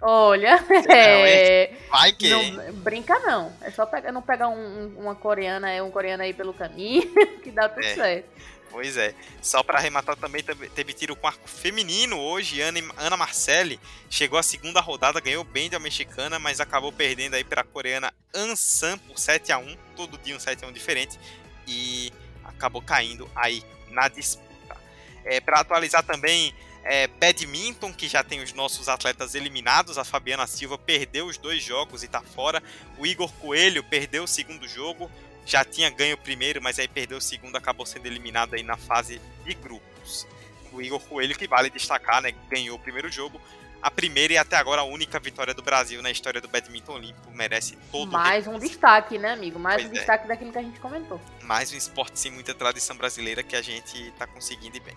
Olha, 0.04 0.58
é... 0.90 1.74
vai 1.92 2.12
que. 2.12 2.28
Não, 2.28 2.74
brinca 2.74 3.20
não. 3.20 3.54
É 3.62 3.70
só 3.70 3.86
pegar, 3.86 4.12
não 4.12 4.22
pegar 4.24 4.48
um, 4.48 4.96
uma 4.98 5.14
coreana, 5.14 5.70
é 5.70 5.84
um 5.84 5.92
coreano 5.92 6.24
aí 6.24 6.34
pelo 6.34 6.56
caminho, 6.56 7.04
que 7.44 7.52
dá 7.52 7.70
tudo 7.70 7.86
é. 7.86 7.94
certo. 7.94 8.30
Pois 8.72 8.96
é. 8.96 9.14
Só 9.42 9.62
para 9.62 9.78
arrematar 9.78 10.16
também, 10.16 10.42
teve 10.42 10.94
tiro 10.94 11.16
com 11.16 11.28
arco 11.28 11.48
feminino 11.48 12.18
hoje. 12.18 12.62
Ana, 12.62 12.80
Ana 12.98 13.18
Marcelli 13.18 13.80
chegou 14.10 14.40
à 14.40 14.44
segunda 14.44 14.80
rodada, 14.80 15.20
ganhou 15.20 15.44
bem 15.44 15.70
da 15.70 15.78
mexicana, 15.78 16.40
mas 16.40 16.62
acabou 16.62 16.92
perdendo 16.92 17.36
aí 17.36 17.44
para 17.44 17.62
a 17.62 17.66
coreana 17.66 18.14
Ansan 18.34 18.98
por 19.00 19.20
7 19.20 19.52
a 19.52 19.58
1 19.58 19.78
Todo 19.96 20.18
dia 20.18 20.36
um 20.36 20.40
7 20.40 20.64
a 20.64 20.68
1 20.70 20.72
diferente. 20.72 21.20
E 21.68 22.14
acabou 22.46 22.82
caindo 22.82 23.30
aí 23.36 23.62
na 23.90 24.08
disputa. 24.08 24.78
É, 25.26 25.42
para 25.42 25.60
atualizar 25.60 26.04
também, 26.04 26.56
é, 26.84 27.08
badminton, 27.08 27.94
que 27.94 28.08
já 28.08 28.24
tem 28.24 28.42
os 28.42 28.54
nossos 28.54 28.88
atletas 28.88 29.36
eliminados. 29.36 29.98
A 29.98 30.06
Fabiana 30.06 30.48
Silva 30.48 30.78
perdeu 30.78 31.28
os 31.28 31.38
dois 31.38 31.62
jogos 31.62 32.04
e 32.04 32.06
está 32.06 32.22
fora. 32.22 32.64
O 32.98 33.06
Igor 33.06 33.32
Coelho 33.34 33.84
perdeu 33.84 34.24
o 34.24 34.28
segundo 34.28 34.68
jogo. 34.68 35.12
Já 35.46 35.64
tinha 35.64 35.90
ganho 35.90 36.16
o 36.16 36.20
primeiro, 36.20 36.62
mas 36.62 36.80
aí 36.80 36.88
perdeu 36.88 37.18
o 37.18 37.22
segundo, 37.22 37.56
acabou 37.56 37.86
sendo 37.86 38.06
eliminado 38.06 38.54
aí 38.54 38.64
na 38.64 38.78
fase 38.78 39.22
de 39.44 39.54
grupos. 39.56 40.28
O 40.72 40.82
Igor 40.82 41.00
Coelho, 41.02 41.38
que 41.38 41.48
vale 41.48 41.70
destacar, 41.70 42.22
né, 42.22 42.34
ganhou 42.50 42.78
o 42.78 42.80
primeiro 42.80 43.12
jogo. 43.12 43.42
A 43.82 43.90
primeira 43.90 44.34
e 44.34 44.38
até 44.38 44.56
agora 44.58 44.82
a 44.82 44.84
única 44.84 45.20
vitória 45.20 45.56
do 45.56 45.64
Brasil 45.64 46.04
na 46.04 46.12
história 46.12 46.40
do 46.40 46.48
badminton 46.48 46.94
olímpico. 46.94 47.32
Merece 47.32 47.76
todo 47.92 48.12
Mais 48.12 48.46
um 48.46 48.60
destaque, 48.60 49.18
né, 49.18 49.32
amigo? 49.32 49.58
Mais 49.58 49.82
pois 49.82 49.92
um 49.92 49.96
é. 49.96 49.98
destaque 49.98 50.28
daquilo 50.28 50.52
que 50.52 50.60
a 50.60 50.62
gente 50.62 50.80
comentou. 50.80 51.20
Mais 51.42 51.74
um 51.74 51.76
esporte 51.76 52.20
sem 52.20 52.32
muita 52.32 52.54
tradição 52.54 52.96
brasileira 52.96 53.42
que 53.42 53.56
a 53.56 53.62
gente 53.62 54.00
está 54.10 54.28
conseguindo 54.28 54.78
ir 54.78 54.82
bem. 54.82 54.96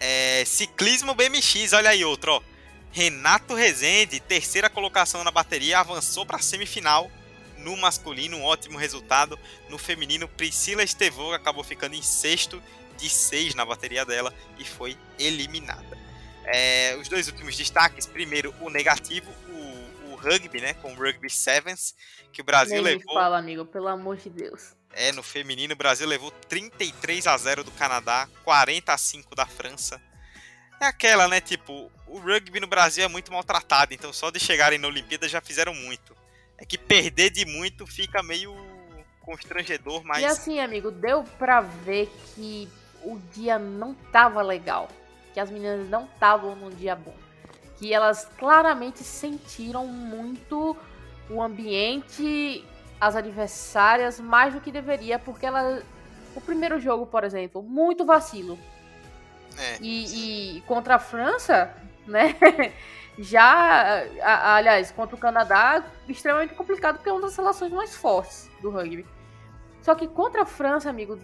É, 0.00 0.44
ciclismo 0.46 1.14
BMX, 1.14 1.74
olha 1.74 1.90
aí 1.90 2.02
outro, 2.02 2.32
ó. 2.32 2.42
Renato 2.90 3.54
Rezende, 3.54 4.18
terceira 4.18 4.70
colocação 4.70 5.22
na 5.22 5.30
bateria, 5.30 5.78
avançou 5.78 6.24
para 6.24 6.38
a 6.38 6.42
semifinal. 6.42 7.10
No 7.60 7.76
masculino, 7.76 8.38
um 8.38 8.44
ótimo 8.44 8.78
resultado. 8.78 9.38
No 9.68 9.78
feminino, 9.78 10.28
Priscila 10.28 10.82
Estevô 10.82 11.32
acabou 11.32 11.62
ficando 11.62 11.94
em 11.94 12.02
sexto 12.02 12.62
de 12.96 13.08
seis 13.08 13.54
na 13.54 13.64
bateria 13.64 14.04
dela 14.04 14.32
e 14.58 14.64
foi 14.64 14.96
eliminada. 15.18 15.98
É, 16.44 16.96
os 17.00 17.08
dois 17.08 17.28
últimos 17.28 17.56
destaques, 17.56 18.06
primeiro 18.06 18.54
o 18.60 18.68
negativo, 18.68 19.30
o, 19.48 20.12
o 20.12 20.16
rugby, 20.16 20.60
né, 20.60 20.74
com 20.74 20.92
o 20.92 20.96
Rugby 20.96 21.30
Sevens, 21.30 21.94
que 22.32 22.40
o 22.40 22.44
Brasil 22.44 22.82
Nem 22.82 22.96
levou. 22.96 23.14
fala, 23.14 23.38
amigo, 23.38 23.64
pelo 23.64 23.88
amor 23.88 24.16
de 24.16 24.30
Deus. 24.30 24.74
É, 24.92 25.12
no 25.12 25.22
feminino, 25.22 25.74
o 25.74 25.76
Brasil 25.76 26.06
levou 26.06 26.30
33 26.48 27.26
a 27.26 27.36
0 27.36 27.62
do 27.62 27.70
Canadá, 27.72 28.28
40 28.44 28.92
a 28.92 28.98
5 28.98 29.34
da 29.34 29.46
França. 29.46 30.00
É 30.80 30.86
aquela, 30.86 31.28
né? 31.28 31.40
Tipo, 31.40 31.90
o 32.06 32.18
rugby 32.18 32.58
no 32.58 32.66
Brasil 32.66 33.04
é 33.04 33.08
muito 33.08 33.32
maltratado, 33.32 33.94
então 33.94 34.12
só 34.12 34.30
de 34.30 34.40
chegarem 34.40 34.78
na 34.78 34.88
Olimpíada 34.88 35.28
já 35.28 35.40
fizeram 35.40 35.74
muito. 35.74 36.16
É 36.60 36.64
que 36.66 36.76
perder 36.76 37.30
de 37.30 37.46
muito 37.46 37.86
fica 37.86 38.22
meio 38.22 38.54
constrangedor, 39.20 40.04
mas. 40.04 40.22
E 40.22 40.26
assim, 40.26 40.60
amigo, 40.60 40.90
deu 40.90 41.24
pra 41.38 41.62
ver 41.62 42.12
que 42.34 42.68
o 43.02 43.18
dia 43.32 43.58
não 43.58 43.94
tava 44.12 44.42
legal. 44.42 44.88
Que 45.32 45.40
as 45.40 45.50
meninas 45.50 45.88
não 45.88 46.04
estavam 46.04 46.54
num 46.54 46.70
dia 46.70 46.94
bom. 46.94 47.14
Que 47.78 47.94
elas 47.94 48.28
claramente 48.38 49.02
sentiram 49.02 49.86
muito 49.86 50.76
o 51.30 51.40
ambiente 51.40 52.64
as 53.00 53.16
adversárias 53.16 54.20
mais 54.20 54.52
do 54.52 54.60
que 54.60 54.70
deveria, 54.70 55.18
porque 55.18 55.46
ela. 55.46 55.82
O 56.36 56.40
primeiro 56.40 56.78
jogo, 56.78 57.06
por 57.06 57.24
exemplo, 57.24 57.62
muito 57.62 58.04
vacilo. 58.04 58.58
É, 59.58 59.78
e, 59.80 60.58
e, 60.58 60.60
contra 60.60 60.94
a 60.94 60.98
França, 60.98 61.74
né? 62.06 62.36
Já, 63.22 64.02
a, 64.22 64.54
aliás, 64.56 64.90
contra 64.90 65.14
o 65.14 65.18
Canadá, 65.18 65.84
extremamente 66.08 66.54
complicado, 66.54 66.96
porque 66.96 67.10
é 67.10 67.12
uma 67.12 67.20
das 67.20 67.36
relações 67.36 67.70
mais 67.70 67.94
fortes 67.94 68.50
do 68.62 68.70
rugby. 68.70 69.06
Só 69.82 69.94
que 69.94 70.08
contra 70.08 70.42
a 70.42 70.46
França, 70.46 70.88
amigo, 70.88 71.18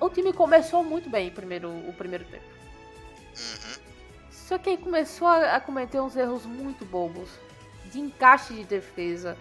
o 0.00 0.10
time 0.10 0.32
começou 0.32 0.82
muito 0.82 1.08
bem 1.08 1.28
o 1.28 1.32
primeiro, 1.32 1.70
o 1.70 1.92
primeiro 1.92 2.24
tempo. 2.24 2.44
Uhum. 2.44 3.82
Só 4.28 4.58
que 4.58 4.70
aí 4.70 4.76
começou 4.76 5.28
a, 5.28 5.54
a 5.54 5.60
cometer 5.60 6.00
uns 6.00 6.16
erros 6.16 6.44
muito 6.44 6.84
bobos 6.84 7.30
de 7.84 8.00
encaixe 8.00 8.54
de 8.54 8.64
defesa. 8.64 9.36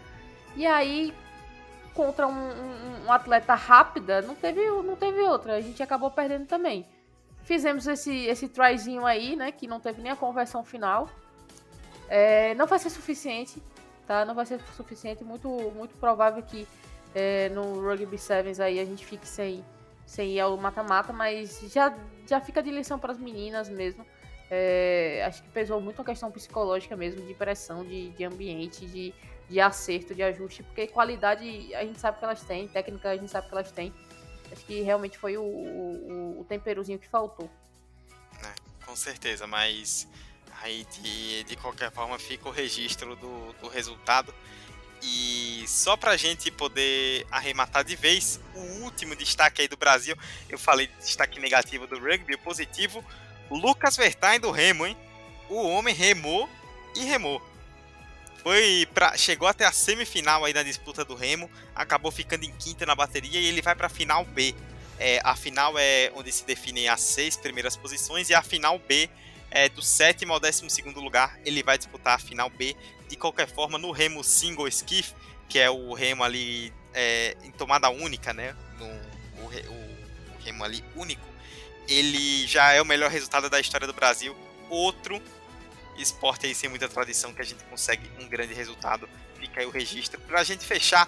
E 0.56 0.64
aí 0.66 1.12
contra 1.96 2.28
um, 2.28 2.32
um, 2.32 3.06
um, 3.08 3.12
atleta 3.12 3.56
rápida, 3.56 4.22
não 4.22 4.36
teve, 4.36 4.64
não 4.70 4.96
teve 4.96 5.20
outra. 5.22 5.56
A 5.56 5.62
gente 5.62 5.82
acabou 5.82 6.12
perdendo 6.12 6.46
também. 6.46 6.86
Fizemos 7.42 7.88
esse, 7.88 8.26
esse 8.26 8.48
tryzinho 8.48 9.04
aí, 9.08 9.36
né? 9.36 9.52
Que 9.52 9.66
não 9.66 9.80
teve 9.80 10.04
nem 10.04 10.12
a 10.12 10.16
conversão 10.16 10.64
final. 10.64 11.10
É, 12.10 12.56
não 12.56 12.66
vai 12.68 12.80
ser 12.80 12.90
suficiente, 12.90 13.62
tá? 14.06 14.26
Não 14.26 14.34
vai 14.34 14.46
ser 14.46 14.62
suficiente. 14.76 15.24
Muito, 15.24 15.50
muito 15.76 15.98
provável 15.98 16.42
que 16.44 16.68
é, 17.14 17.50
no 17.50 17.82
Rugby 17.82 18.18
Sevens 18.18 18.60
aí 18.60 18.80
a 18.80 18.86
gente 18.86 19.06
fique 19.06 19.28
sem, 19.28 19.64
sem 20.06 20.32
ir 20.32 20.40
ao 20.40 20.56
mata-mata, 20.58 21.12
mas 21.12 21.62
já, 21.72 21.96
já 22.28 22.40
fica 22.40 22.62
de 22.62 22.72
lição 22.72 22.98
para 23.00 23.12
as 23.12 23.18
meninas 23.18 23.70
mesmo. 23.70 24.06
É, 24.50 25.24
acho 25.28 25.44
que 25.44 25.50
pesou 25.50 25.82
muito 25.82 26.02
a 26.02 26.06
questão 26.06 26.32
psicológica 26.32 26.96
mesmo, 26.96 27.26
de 27.26 27.34
pressão, 27.34 27.84
de, 27.84 28.12
de 28.12 28.24
ambiente, 28.24 28.86
de 28.86 29.14
de 29.50 29.60
acerto, 29.60 30.14
de 30.14 30.22
ajuste, 30.22 30.62
porque 30.64 30.88
qualidade 30.88 31.74
a 31.74 31.84
gente 31.84 32.00
sabe 32.00 32.20
que 32.20 32.26
elas 32.26 32.42
têm, 32.44 32.68
técnica 32.68 33.12
a 33.12 33.18
gente 33.18 33.32
sabe 33.32 33.48
que 33.48 33.54
elas 33.54 33.72
têm. 33.72 33.94
Acho 34.52 34.66
que 34.66 34.82
realmente 34.82 35.18
foi 35.18 35.38
o, 35.38 35.44
o, 35.44 36.42
o 36.42 36.46
temperozinho 36.46 37.00
que 37.00 37.08
faltou. 37.08 37.50
É, 38.44 38.86
com 38.86 38.96
certeza, 38.96 39.48
mas 39.48 40.08
aí 40.62 40.86
de, 41.02 41.44
de 41.44 41.56
qualquer 41.56 41.92
forma 41.92 42.18
fica 42.18 42.48
o 42.48 42.52
registro 42.52 43.16
do, 43.16 43.54
do 43.62 43.68
resultado. 43.68 44.34
E 45.02 45.64
só 45.68 45.96
pra 45.96 46.18
gente 46.18 46.50
poder 46.50 47.26
arrematar 47.30 47.84
de 47.84 47.96
vez, 47.96 48.40
o 48.56 48.84
último 48.84 49.16
destaque 49.16 49.62
aí 49.62 49.68
do 49.68 49.78
Brasil, 49.78 50.16
eu 50.50 50.58
falei 50.58 50.88
de 50.88 50.96
destaque 50.98 51.40
negativo 51.40 51.86
do 51.86 52.00
rugby, 52.00 52.34
o 52.34 52.40
positivo, 52.40 53.06
Lucas 53.50 53.96
Vertain 53.96 54.40
do 54.40 54.50
Remo, 54.50 54.88
hein? 54.88 54.98
O 55.50 55.62
homem 55.68 55.94
remou 55.94 56.50
e 56.96 57.04
remou. 57.06 57.42
Foi 58.42 58.88
pra, 58.94 59.16
chegou 59.18 59.48
até 59.48 59.66
a 59.66 59.72
semifinal 59.72 60.44
aí 60.44 60.54
na 60.54 60.64
disputa 60.64 61.06
do 61.06 61.16
Remo, 61.16 61.50
acabou 61.76 62.12
ficando 62.12 62.46
em 62.46 62.52
quinta 62.54 62.86
na 62.86 62.96
bateria 62.96 63.40
e 63.40 63.46
ele 63.46 63.62
vai 63.62 63.76
para 63.76 63.88
a 63.88 63.90
final 63.90 64.26
B. 64.26 64.56
É, 65.00 65.22
a 65.24 65.36
final 65.36 65.76
é 65.78 66.12
onde 66.16 66.32
se 66.32 66.44
definem 66.44 66.90
as 66.90 67.02
seis 67.02 67.38
primeiras 67.38 67.78
posições 67.78 68.32
e 68.32 68.34
a 68.34 68.42
final 68.42 68.80
B 68.80 69.08
é 69.52 69.70
do 69.70 69.82
sétimo 69.82 70.34
ao 70.34 70.40
décimo 70.40 70.70
segundo 70.70 71.00
lugar. 71.00 71.40
Ele 71.46 71.64
vai 71.64 71.78
disputar 71.78 72.16
a 72.16 72.20
final 72.20 72.50
B. 72.50 72.76
De 73.08 73.16
qualquer 73.16 73.48
forma, 73.48 73.78
no 73.78 73.92
Remo 73.92 74.24
Single 74.24 74.68
Skiff, 74.68 75.14
que 75.48 75.60
é 75.60 75.70
o 75.70 75.94
Remo 75.94 76.24
ali 76.24 76.74
é, 76.94 77.38
em 77.44 77.52
tomada 77.52 77.90
única, 77.90 78.34
né? 78.34 78.56
No, 78.78 78.86
o, 78.86 79.46
o, 79.46 80.36
o 80.36 80.44
Remo 80.44 80.64
ali 80.64 80.84
único, 80.96 81.26
ele 81.88 82.46
já 82.48 82.74
é 82.74 82.82
o 82.82 82.86
melhor 82.86 83.10
resultado 83.10 83.50
da 83.50 83.60
história 83.60 83.88
do 83.88 83.94
Brasil. 83.94 84.36
Outro 84.70 85.22
esporte 85.98 86.46
aí 86.46 86.54
sem 86.54 86.70
muita 86.70 86.88
tradição 86.88 87.34
que 87.34 87.42
a 87.42 87.46
gente 87.46 87.64
consegue 87.66 88.10
um 88.20 88.28
grande 88.28 88.54
resultado. 88.54 89.10
Fica 89.40 89.62
aí 89.62 89.66
o 89.66 89.70
registro 89.70 90.20
para 90.22 90.42
a 90.42 90.44
gente 90.44 90.66
fechar 90.66 91.08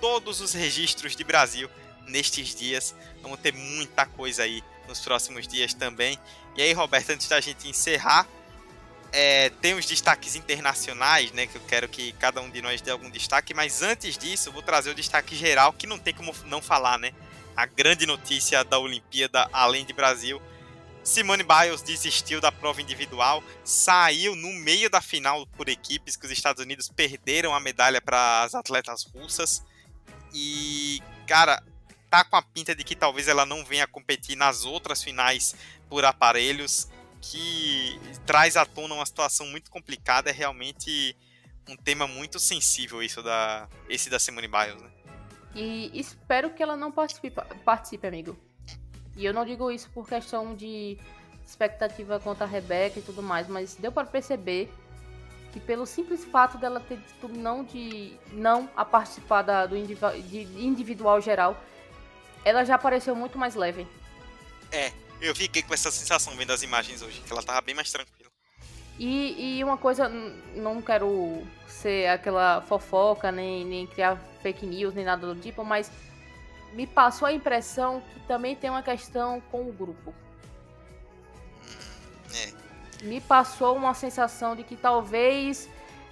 todos 0.00 0.40
os 0.40 0.52
registros 0.52 1.16
de 1.16 1.24
Brasil 1.24 1.68
nestes 2.06 2.54
dias. 2.54 2.94
Vamos 3.22 3.40
ter 3.40 3.52
muita 3.52 4.06
coisa 4.06 4.44
aí 4.44 4.62
nos 4.88 5.00
próximos 5.00 5.46
dias 5.46 5.74
também. 5.74 6.18
E 6.56 6.62
aí, 6.62 6.72
Roberto, 6.72 7.10
antes 7.10 7.28
da 7.28 7.40
gente 7.40 7.68
encerrar, 7.68 8.26
é, 9.12 9.50
tem 9.60 9.74
os 9.74 9.86
destaques 9.86 10.36
internacionais, 10.36 11.32
né? 11.32 11.46
Que 11.46 11.56
eu 11.56 11.62
quero 11.62 11.88
que 11.88 12.12
cada 12.12 12.40
um 12.40 12.50
de 12.50 12.60
nós 12.62 12.80
dê 12.80 12.90
algum 12.90 13.10
destaque. 13.10 13.54
Mas 13.54 13.82
antes 13.82 14.16
disso, 14.16 14.52
vou 14.52 14.62
trazer 14.62 14.90
o 14.90 14.94
destaque 14.94 15.34
geral, 15.36 15.72
que 15.72 15.86
não 15.86 15.98
tem 15.98 16.14
como 16.14 16.34
não 16.46 16.60
falar, 16.60 16.98
né? 16.98 17.12
A 17.56 17.66
grande 17.66 18.06
notícia 18.06 18.64
da 18.64 18.78
Olimpíada, 18.78 19.48
além 19.52 19.84
de 19.84 19.92
Brasil, 19.92 20.40
Simone 21.02 21.42
Biles 21.42 21.82
desistiu 21.82 22.40
da 22.40 22.52
prova 22.52 22.80
individual, 22.80 23.42
saiu 23.64 24.36
no 24.36 24.52
meio 24.52 24.90
da 24.90 25.00
final 25.00 25.46
por 25.56 25.68
equipes, 25.68 26.16
que 26.16 26.26
os 26.26 26.30
Estados 26.32 26.62
Unidos 26.62 26.88
perderam 26.88 27.54
a 27.54 27.60
medalha 27.60 28.00
para 28.00 28.42
as 28.42 28.54
atletas 28.54 29.04
russas. 29.04 29.64
E, 30.32 31.02
cara, 31.26 31.62
tá 32.10 32.24
com 32.24 32.36
a 32.36 32.42
pinta 32.42 32.74
de 32.74 32.82
que 32.82 32.96
talvez 32.96 33.28
ela 33.28 33.46
não 33.46 33.64
venha 33.64 33.86
competir 33.86 34.36
nas 34.36 34.64
outras 34.64 35.02
finais 35.02 35.54
por 35.88 36.04
aparelhos, 36.04 36.88
que 37.22 38.00
traz 38.26 38.56
à 38.56 38.66
tona 38.66 38.94
uma 38.94 39.06
situação 39.06 39.46
muito 39.46 39.70
complicada. 39.70 40.30
É 40.30 40.32
realmente 40.32 41.16
um 41.68 41.76
tema 41.76 42.08
muito 42.08 42.38
sensível 42.40 43.02
isso 43.02 43.22
da 43.22 43.68
esse 43.88 44.10
da 44.10 44.18
Simone 44.18 44.48
Biles, 44.48 44.82
né? 44.82 44.90
E 45.54 45.90
espero 45.98 46.50
que 46.50 46.62
ela 46.62 46.76
não 46.76 46.90
participe, 46.90 47.30
participe 47.64 48.06
amigo. 48.06 48.36
E 49.16 49.24
eu 49.24 49.32
não 49.32 49.44
digo 49.44 49.70
isso 49.70 49.90
por 49.90 50.08
questão 50.08 50.54
de 50.54 50.98
expectativa 51.44 52.20
contra 52.20 52.44
a 52.44 52.48
Rebeca 52.48 52.98
e 52.98 53.02
tudo 53.02 53.22
mais, 53.22 53.48
mas 53.48 53.74
deu 53.74 53.90
para 53.90 54.06
perceber 54.06 54.72
que 55.52 55.58
pelo 55.58 55.84
simples 55.84 56.24
fato 56.24 56.56
dela 56.58 56.78
ter 56.78 56.96
dito 56.96 57.28
não 57.28 57.64
de 57.64 58.16
não 58.32 58.70
a 58.76 58.84
participar 58.84 59.42
da, 59.42 59.66
do 59.66 59.76
individual 59.76 61.20
geral, 61.20 61.60
ela 62.44 62.64
já 62.64 62.78
pareceu 62.78 63.14
muito 63.14 63.38
mais 63.38 63.54
leve. 63.54 63.86
É, 64.72 64.92
eu 65.20 65.34
fiquei 65.34 65.62
com 65.62 65.74
essa 65.74 65.90
sensação 65.90 66.34
vendo 66.36 66.52
as 66.52 66.62
imagens 66.62 67.02
hoje, 67.02 67.20
que 67.20 67.32
ela 67.32 67.42
tava 67.42 67.60
bem 67.60 67.74
mais 67.74 67.90
tranquila. 67.90 68.30
E, 68.98 69.58
e 69.58 69.64
uma 69.64 69.78
coisa, 69.78 70.08
não 70.54 70.82
quero 70.82 71.42
ser 71.66 72.08
aquela 72.08 72.60
fofoca, 72.62 73.32
nem, 73.32 73.64
nem 73.64 73.86
criar 73.86 74.18
fake 74.42 74.66
news, 74.66 74.94
nem 74.94 75.04
nada 75.04 75.26
do 75.26 75.40
tipo, 75.40 75.64
mas 75.64 75.90
me 76.72 76.86
passou 76.86 77.26
a 77.26 77.32
impressão 77.32 78.02
que 78.12 78.20
também 78.20 78.54
tem 78.54 78.68
uma 78.68 78.82
questão 78.82 79.40
com 79.50 79.68
o 79.68 79.72
grupo. 79.72 80.14
É. 82.34 82.52
Me 83.04 83.20
passou 83.20 83.74
uma 83.74 83.94
sensação 83.94 84.54
de 84.54 84.62
que 84.62 84.76
talvez 84.76 85.68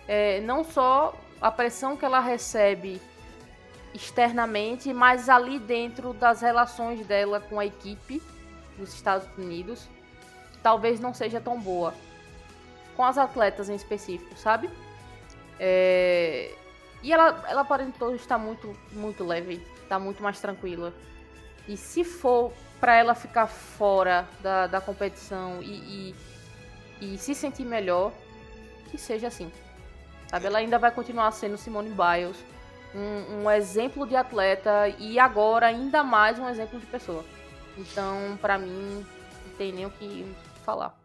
é, 0.06 0.40
não 0.40 0.64
só 0.64 1.14
a 1.40 1.50
pressão 1.50 1.96
que 1.96 2.04
ela 2.04 2.20
recebe 2.20 3.00
externamente, 3.94 4.92
mas 4.92 5.28
ali 5.28 5.58
dentro 5.58 6.12
das 6.12 6.40
relações 6.40 7.06
dela 7.06 7.40
com 7.40 7.58
a 7.58 7.66
equipe 7.66 8.22
dos 8.76 8.92
Estados 8.94 9.28
Unidos, 9.36 9.88
talvez 10.62 11.00
não 11.00 11.12
seja 11.12 11.40
tão 11.40 11.60
boa. 11.60 11.94
Com 12.96 13.04
as 13.04 13.16
atletas 13.16 13.68
em 13.68 13.74
específico, 13.74 14.36
sabe? 14.36 14.68
É... 15.58 16.54
E 17.02 17.12
ela, 17.12 17.44
ela 17.48 17.60
aparentou 17.60 18.14
estar 18.14 18.38
muito, 18.38 18.76
muito 18.92 19.24
leve 19.24 19.64
tá 19.88 19.98
muito 19.98 20.22
mais 20.22 20.38
tranquila. 20.38 20.92
E 21.66 21.76
se 21.76 22.04
for 22.04 22.52
para 22.78 22.94
ela 22.94 23.14
ficar 23.14 23.46
fora 23.46 24.28
da, 24.40 24.66
da 24.66 24.80
competição 24.80 25.60
e, 25.62 26.14
e, 27.00 27.14
e, 27.14 27.18
se 27.18 27.34
sentir 27.34 27.64
melhor, 27.64 28.12
que 28.90 28.98
seja 28.98 29.26
assim. 29.26 29.50
Sabe? 30.28 30.46
Ela 30.46 30.58
ainda 30.58 30.78
vai 30.78 30.90
continuar 30.90 31.32
sendo 31.32 31.56
Simone 31.56 31.90
Biles, 31.90 32.36
um, 32.94 33.42
um 33.42 33.50
exemplo 33.50 34.06
de 34.06 34.16
atleta 34.16 34.88
e 34.98 35.18
agora 35.18 35.66
ainda 35.66 36.02
mais 36.02 36.38
um 36.38 36.48
exemplo 36.48 36.78
de 36.78 36.86
pessoa. 36.86 37.24
Então, 37.76 38.38
para 38.40 38.58
mim, 38.58 39.06
não 39.46 39.54
tem 39.56 39.72
nem 39.72 39.86
o 39.86 39.90
que 39.90 40.34
falar. 40.64 40.98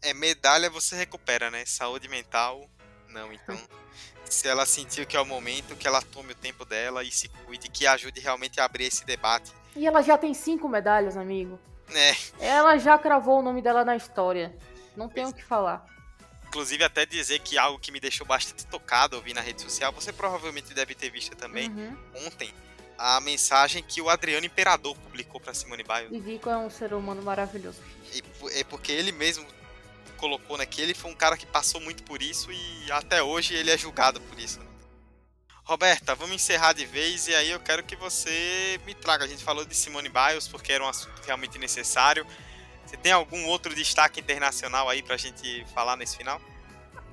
É, 0.00 0.14
medalha 0.14 0.70
você 0.70 0.96
recupera, 0.96 1.50
né? 1.50 1.64
Saúde 1.66 2.08
mental, 2.08 2.68
não. 3.08 3.32
Então, 3.32 3.58
se 4.24 4.48
ela 4.48 4.64
sentir 4.64 5.06
que 5.06 5.16
é 5.16 5.20
o 5.20 5.26
momento, 5.26 5.76
que 5.76 5.86
ela 5.86 6.00
tome 6.00 6.32
o 6.32 6.36
tempo 6.36 6.64
dela 6.64 7.02
e 7.02 7.10
se 7.10 7.28
cuide, 7.28 7.68
que 7.68 7.86
ajude 7.86 8.20
realmente 8.20 8.60
a 8.60 8.64
abrir 8.64 8.84
esse 8.84 9.04
debate. 9.04 9.52
E 9.76 9.86
ela 9.86 10.02
já 10.02 10.16
tem 10.16 10.32
cinco 10.34 10.68
medalhas, 10.68 11.16
amigo. 11.16 11.58
É. 11.90 12.14
Ela 12.40 12.76
já 12.78 12.98
cravou 12.98 13.38
o 13.38 13.42
nome 13.42 13.62
dela 13.62 13.84
na 13.84 13.96
história. 13.96 14.54
Não 14.96 15.08
tem 15.08 15.26
o 15.26 15.32
que 15.32 15.44
falar. 15.44 15.84
Inclusive, 16.48 16.82
até 16.82 17.04
dizer 17.04 17.40
que 17.40 17.58
algo 17.58 17.78
que 17.78 17.92
me 17.92 18.00
deixou 18.00 18.26
bastante 18.26 18.66
tocado 18.66 19.16
ouvir 19.16 19.34
na 19.34 19.40
rede 19.40 19.60
social, 19.60 19.92
você 19.92 20.12
provavelmente 20.12 20.72
deve 20.72 20.94
ter 20.94 21.10
visto 21.10 21.36
também 21.36 21.68
uhum. 21.68 21.96
ontem, 22.26 22.52
a 22.96 23.20
mensagem 23.20 23.82
que 23.82 24.00
o 24.00 24.08
Adriano 24.08 24.46
Imperador 24.46 24.96
publicou 24.96 25.40
para 25.40 25.52
Simone 25.54 25.84
Biles. 25.84 26.10
E 26.10 26.18
Vico 26.18 26.48
é 26.48 26.56
um 26.56 26.70
ser 26.70 26.94
humano 26.94 27.22
maravilhoso. 27.22 27.78
E 28.12 28.22
é 28.58 28.64
porque 28.64 28.90
ele 28.90 29.12
mesmo 29.12 29.46
colocou, 30.16 30.58
né? 30.58 30.66
Que 30.66 30.80
ele 30.80 30.94
foi 30.94 31.10
um 31.10 31.14
cara 31.14 31.36
que 31.36 31.46
passou 31.46 31.80
muito 31.80 32.02
por 32.02 32.20
isso 32.22 32.50
e 32.50 32.90
até 32.90 33.22
hoje 33.22 33.54
ele 33.54 33.70
é 33.70 33.78
julgado 33.78 34.20
por 34.22 34.38
isso. 34.38 34.58
Né? 34.58 34.66
Roberta, 35.64 36.14
vamos 36.14 36.34
encerrar 36.34 36.72
de 36.72 36.86
vez 36.86 37.28
e 37.28 37.34
aí 37.34 37.50
eu 37.50 37.60
quero 37.60 37.84
que 37.84 37.94
você 37.94 38.80
me 38.86 38.94
traga. 38.94 39.24
A 39.24 39.28
gente 39.28 39.44
falou 39.44 39.64
de 39.64 39.74
Simone 39.74 40.08
Biles 40.08 40.48
porque 40.48 40.72
era 40.72 40.82
um 40.82 40.88
assunto 40.88 41.20
realmente 41.24 41.58
necessário. 41.58 42.26
Você 42.88 42.96
tem 42.96 43.12
algum 43.12 43.44
outro 43.46 43.74
destaque 43.74 44.20
internacional 44.20 44.88
aí 44.88 45.02
pra 45.02 45.18
gente 45.18 45.64
falar 45.74 45.94
nesse 45.94 46.16
final? 46.16 46.40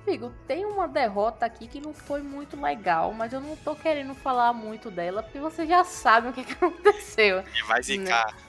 Amigo, 0.08 0.32
tem 0.48 0.64
uma 0.66 0.88
derrota 0.88 1.46
aqui 1.46 1.68
que 1.68 1.82
não 1.82 1.94
foi 1.94 2.22
muito 2.22 2.60
legal, 2.60 3.12
mas 3.12 3.34
eu 3.34 3.42
não 3.42 3.58
tô 3.58 3.76
querendo 3.76 4.16
falar 4.16 4.54
muito 4.54 4.90
dela, 4.90 5.22
porque 5.22 5.40
você 5.40 5.66
já 5.68 5.84
sabe 5.84 6.30
o 6.30 6.34
que, 6.34 6.46
que 6.46 6.54
aconteceu. 6.54 7.44
E 7.54 7.64
vai 7.64 7.84
zicar. 7.84 8.28
Né? 8.28 8.40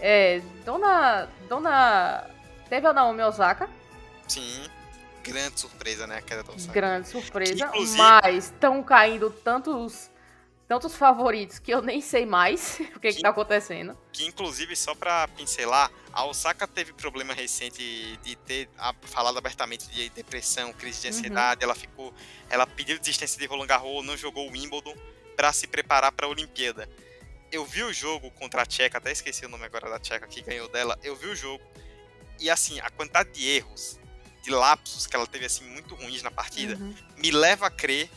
É, 0.00 0.42
dona. 0.64 1.28
Dona. 1.48 2.30
Teve 2.70 2.86
a 2.86 2.92
Naomi 2.92 3.22
Osaka, 3.22 3.68
Sim. 4.26 4.64
Grande 5.24 5.60
surpresa, 5.60 6.06
né? 6.06 6.18
A 6.18 6.22
queda 6.22 6.42
do 6.42 6.54
Osaka. 6.54 6.72
Grande 6.72 7.08
surpresa. 7.08 7.66
Inclusive... 7.66 7.98
Mas 7.98 8.44
estão 8.46 8.82
caindo 8.82 9.28
tantos 9.28 10.08
tantos 10.70 10.94
favoritos 10.94 11.58
que 11.58 11.74
eu 11.74 11.82
nem 11.82 12.00
sei 12.00 12.24
mais 12.24 12.78
o 12.94 13.00
que, 13.00 13.08
que, 13.08 13.14
que 13.14 13.22
tá 13.22 13.30
acontecendo. 13.30 13.98
Que 14.12 14.24
inclusive, 14.24 14.76
só 14.76 14.94
pra 14.94 15.26
pincelar, 15.26 15.90
a 16.12 16.24
Osaka 16.24 16.64
teve 16.64 16.92
problema 16.92 17.34
recente 17.34 18.16
de 18.22 18.36
ter 18.36 18.68
falado 19.02 19.36
abertamente 19.36 19.90
de 19.90 20.08
depressão, 20.10 20.72
crise 20.72 21.00
de 21.00 21.08
uhum. 21.08 21.14
ansiedade. 21.14 21.64
Uhum. 21.64 21.64
Ela 21.64 21.74
ficou. 21.74 22.14
Ela 22.48 22.68
pediu 22.68 22.96
desistência 23.00 23.36
de 23.36 23.46
Roland 23.46 23.66
Garros, 23.66 24.06
não 24.06 24.16
jogou 24.16 24.46
o 24.46 24.52
Wimbledon 24.52 24.94
para 25.34 25.52
se 25.52 25.66
preparar 25.66 26.12
para 26.12 26.26
a 26.26 26.30
Olimpíada. 26.30 26.88
Eu 27.50 27.66
vi 27.66 27.82
o 27.82 27.92
jogo 27.92 28.30
contra 28.30 28.62
a 28.62 28.64
Tcheca, 28.64 28.98
até 28.98 29.10
esqueci 29.10 29.44
o 29.44 29.48
nome 29.48 29.64
agora 29.64 29.90
da 29.90 29.98
Tcheca 29.98 30.28
que 30.28 30.40
ganhou 30.40 30.68
dela. 30.68 30.96
Eu 31.02 31.16
vi 31.16 31.26
o 31.26 31.34
jogo. 31.34 31.64
E 32.38 32.48
assim, 32.48 32.78
a 32.78 32.88
quantidade 32.90 33.32
de 33.32 33.44
erros 33.44 33.98
de 34.40 34.50
lapsos 34.52 35.04
que 35.08 35.16
ela 35.16 35.26
teve 35.26 35.46
assim 35.46 35.64
muito 35.64 35.96
ruins 35.96 36.22
na 36.22 36.30
partida, 36.30 36.76
uhum. 36.76 36.94
me 37.16 37.32
leva 37.32 37.66
a 37.66 37.70
crer 37.70 38.08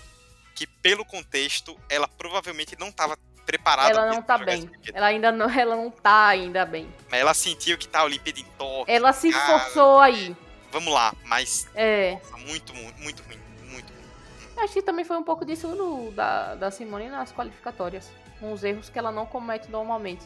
que 0.53 0.67
pelo 0.67 1.03
contexto 1.05 1.77
ela 1.89 2.07
provavelmente 2.07 2.77
não 2.79 2.89
estava 2.89 3.17
preparada. 3.45 3.89
Ela 3.89 4.05
não 4.07 4.21
tá 4.21 4.37
bem. 4.37 4.69
Ela 4.93 5.07
ainda 5.07 5.31
não, 5.31 5.49
ela 5.49 5.75
não 5.75 5.91
tá 5.91 6.27
ainda 6.27 6.65
bem. 6.65 6.87
Mas 7.09 7.19
ela 7.19 7.33
sentiu 7.33 7.77
que 7.77 7.87
tá 7.87 7.99
a 7.99 8.05
Olimpíada 8.05 8.39
em 8.39 8.45
toque. 8.57 8.91
Ela 8.91 9.13
se 9.13 9.29
esforçou 9.29 9.99
aí. 9.99 10.35
Vamos 10.71 10.91
lá, 10.91 11.13
mas 11.25 11.67
é. 11.75 12.13
Nossa, 12.13 12.37
muito, 12.37 12.73
muito, 12.73 12.99
muito 13.03 13.23
ruim, 13.23 13.39
muito 13.69 13.93
ruim. 13.93 14.63
Acho 14.63 14.73
que 14.73 14.81
também 14.81 15.05
foi 15.05 15.17
um 15.17 15.23
pouco 15.23 15.45
disso 15.45 15.67
do, 15.67 16.11
da, 16.11 16.55
da 16.55 16.71
Simone 16.71 17.09
nas 17.09 17.31
qualificatórias. 17.31 18.09
Uns 18.41 18.63
erros 18.63 18.89
que 18.89 18.97
ela 18.97 19.11
não 19.11 19.25
comete 19.25 19.69
normalmente. 19.69 20.25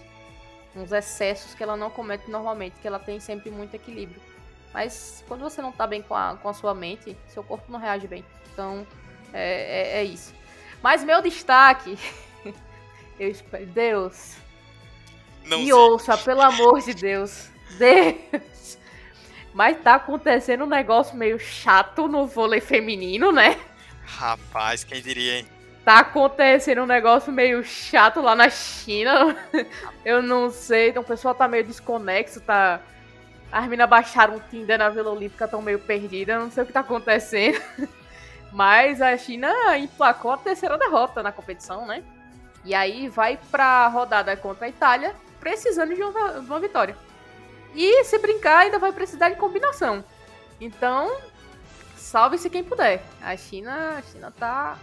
Uns 0.76 0.92
excessos 0.92 1.54
que 1.54 1.62
ela 1.62 1.76
não 1.76 1.90
comete 1.90 2.30
normalmente, 2.30 2.80
que 2.80 2.88
ela 2.88 3.00
tem 3.00 3.20
sempre 3.20 3.50
muito 3.52 3.74
equilíbrio. 3.76 4.22
Mas 4.74 5.24
quando 5.28 5.42
você 5.42 5.62
não 5.62 5.72
tá 5.72 5.88
bem 5.88 6.02
com 6.02 6.16
a, 6.16 6.38
com 6.38 6.48
a 6.48 6.54
sua 6.54 6.74
mente, 6.74 7.18
seu 7.28 7.44
corpo 7.44 7.72
não 7.72 7.80
reage 7.80 8.08
bem. 8.08 8.24
Então, 8.54 8.88
é, 9.34 9.98
é, 9.98 10.00
é 10.00 10.04
isso. 10.04 10.34
Mas 10.82 11.04
meu 11.04 11.22
destaque, 11.22 11.98
eu 13.20 13.30
espero, 13.30 13.66
Deus, 13.66 14.36
não 15.46 15.60
me 15.60 15.74
ouça, 15.74 16.18
pelo 16.18 16.42
amor 16.42 16.82
de 16.82 16.94
Deus, 16.94 17.50
Deus. 17.78 18.78
Mas 19.54 19.78
tá 19.82 19.96
acontecendo 19.96 20.66
um 20.66 20.68
negócio 20.68 21.16
meio 21.16 21.40
chato 21.40 22.08
no 22.08 22.28
vôlei 22.28 22.62
feminino, 22.62 23.32
né? 23.32 23.58
Rapaz, 24.06 24.84
quem 24.84 25.02
diria, 25.02 25.40
hein? 25.40 25.48
Tá 25.84 26.00
acontecendo 26.00 26.82
um 26.82 26.86
negócio 26.86 27.32
meio 27.32 27.64
chato 27.64 28.22
lá 28.22 28.36
na 28.36 28.50
China. 28.50 29.36
Eu 30.04 30.22
não 30.22 30.50
sei, 30.50 30.90
então 30.90 31.02
o 31.02 31.06
pessoal 31.06 31.34
tá 31.34 31.48
meio 31.48 31.64
desconexo, 31.64 32.42
tá. 32.42 32.82
As 33.50 33.64
meninas 33.64 33.90
baixaram 33.90 34.36
o 34.36 34.42
Tinder 34.50 34.78
na 34.78 34.90
Vila 34.90 35.12
Olímpica, 35.12 35.46
estão 35.46 35.62
meio 35.62 35.80
perdidas, 35.80 36.38
não 36.38 36.52
sei 36.52 36.64
o 36.64 36.66
que 36.66 36.74
tá 36.74 36.82
acontecendo. 36.82 37.62
Mas 38.52 39.02
a 39.02 39.18
China 39.18 39.78
emplacou 39.78 40.32
a 40.32 40.38
terceira 40.38 40.78
derrota 40.78 41.22
na 41.22 41.32
competição, 41.32 41.86
né? 41.86 42.04
E 42.64 42.74
aí 42.74 43.08
vai 43.08 43.40
pra 43.50 43.88
rodada 43.88 44.36
contra 44.36 44.66
a 44.66 44.70
Itália, 44.70 45.16
precisando 45.40 45.94
de 45.96 46.04
uma, 46.04 46.32
uma 46.40 46.60
vitória. 46.60 46.98
E 47.74 48.04
se 48.04 48.18
brincar, 48.18 48.60
ainda 48.60 48.80
vai 48.80 48.92
precisar 48.92 49.30
de 49.30 49.36
combinação. 49.36 50.04
Então, 50.60 51.16
salve-se 51.96 52.50
quem 52.50 52.64
puder. 52.64 53.04
A 53.22 53.38
China, 53.38 53.98
a 53.98 54.02
China 54.02 54.32
tá. 54.32 54.78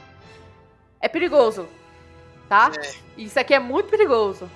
É 1.01 1.09
perigoso, 1.09 1.69
tá? 2.49 2.71
É. 2.77 3.21
Isso 3.21 3.39
aqui 3.39 3.55
é 3.55 3.59
muito 3.59 3.91
perigoso. 3.91 4.51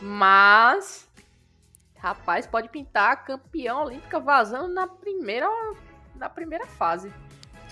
Mas. 0.00 1.08
Rapaz, 1.98 2.46
pode 2.46 2.68
pintar 2.68 3.24
campeão 3.24 3.84
olímpica 3.84 4.20
vazando 4.20 4.68
na 4.68 4.86
primeira, 4.86 5.48
na 6.14 6.28
primeira 6.28 6.66
fase. 6.66 7.12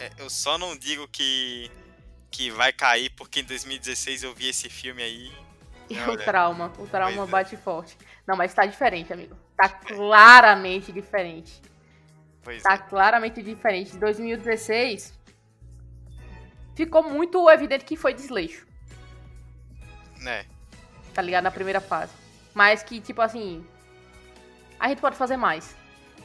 É, 0.03 0.11
eu 0.19 0.29
só 0.29 0.59
não 0.59 0.77
digo 0.77 1.07
que, 1.07 1.71
que 2.29 2.51
vai 2.51 2.73
cair, 2.73 3.11
porque 3.11 3.39
em 3.41 3.45
2016 3.45 4.25
eu 4.25 4.35
vi 4.35 4.49
esse 4.49 4.69
filme 4.69 5.01
aí. 5.03 5.33
E 5.91 5.99
Olha, 5.99 6.13
o 6.13 6.17
trauma, 6.17 6.73
o 6.79 6.87
trauma 6.87 7.25
é. 7.25 7.27
bate 7.27 7.55
forte. 7.57 7.99
Não, 8.27 8.35
mas 8.35 8.55
tá 8.55 8.65
diferente, 8.65 9.13
amigo. 9.13 9.37
Tá 9.55 9.69
claramente 9.69 10.91
diferente. 10.91 11.61
Pois 12.43 12.63
Tá 12.63 12.75
é. 12.75 12.79
claramente 12.79 13.43
diferente. 13.43 13.95
Em 13.95 13.99
2016 13.99 15.13
ficou 16.75 17.03
muito 17.03 17.51
evidente 17.51 17.85
que 17.85 17.95
foi 17.97 18.15
desleixo, 18.15 18.67
Né? 20.19 20.47
tá 21.13 21.21
ligado? 21.21 21.45
Na 21.45 21.51
primeira 21.51 21.81
fase. 21.81 22.13
Mas 22.55 22.83
que, 22.83 22.99
tipo 22.99 23.21
assim, 23.21 23.67
a 24.81 24.89
gente 24.89 25.01
pode 25.01 25.17
fazer 25.17 25.37
mais. 25.37 25.77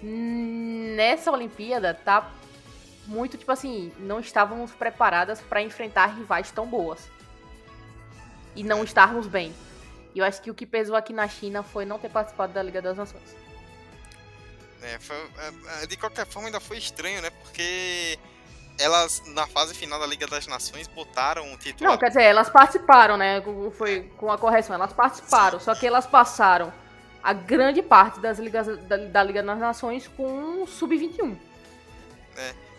Nessa 0.01 1.29
Olimpíada 1.29 1.93
tá 1.93 2.31
muito, 3.07 3.37
tipo 3.37 3.51
assim, 3.51 3.91
não 3.99 4.19
estávamos 4.19 4.71
preparadas 4.71 5.39
pra 5.41 5.61
enfrentar 5.61 6.07
rivais 6.07 6.51
tão 6.51 6.67
boas. 6.67 7.09
E 8.55 8.63
não 8.63 8.83
estarmos 8.83 9.27
bem. 9.27 9.53
E 10.13 10.19
eu 10.19 10.25
acho 10.25 10.41
que 10.41 10.49
o 10.51 10.53
que 10.55 10.65
pesou 10.65 10.95
aqui 10.95 11.13
na 11.13 11.27
China 11.27 11.63
foi 11.63 11.85
não 11.85 11.97
ter 11.99 12.09
participado 12.09 12.53
da 12.53 12.61
Liga 12.61 12.81
das 12.81 12.97
Nações. 12.97 13.35
É, 14.81 14.99
foi- 14.99 15.15
é, 15.15 15.83
é, 15.83 15.87
de 15.87 15.95
qualquer 15.97 16.25
forma, 16.27 16.47
ainda 16.49 16.59
foi 16.59 16.77
estranho, 16.77 17.21
né? 17.21 17.29
Porque 17.43 18.17
elas, 18.79 19.23
na 19.27 19.47
fase 19.47 19.73
final 19.73 19.99
da 19.99 20.05
Liga 20.05 20.27
das 20.27 20.45
Nações, 20.47 20.87
botaram 20.87 21.51
o 21.53 21.57
título. 21.57 21.89
Não, 21.89 21.97
quer 21.97 22.09
dizer, 22.09 22.23
elas 22.23 22.49
participaram, 22.49 23.17
né? 23.17 23.41
Foi 23.77 24.03
com 24.17 24.31
a 24.31 24.37
correção, 24.37 24.75
elas 24.75 24.93
participaram, 24.93 25.59
só 25.59 25.73
que 25.73 25.85
elas 25.87 26.05
passaram 26.05 26.71
a 27.23 27.33
grande 27.33 27.81
parte 27.81 28.19
das 28.19 28.37
ligas 28.39 28.67
da, 28.83 28.97
da 28.97 29.23
Liga 29.23 29.41
das 29.43 29.57
Nações 29.59 30.07
com 30.07 30.63
o 30.63 30.67
sub-21. 30.67 31.35
ganha- 32.35 32.55
e 32.55 32.76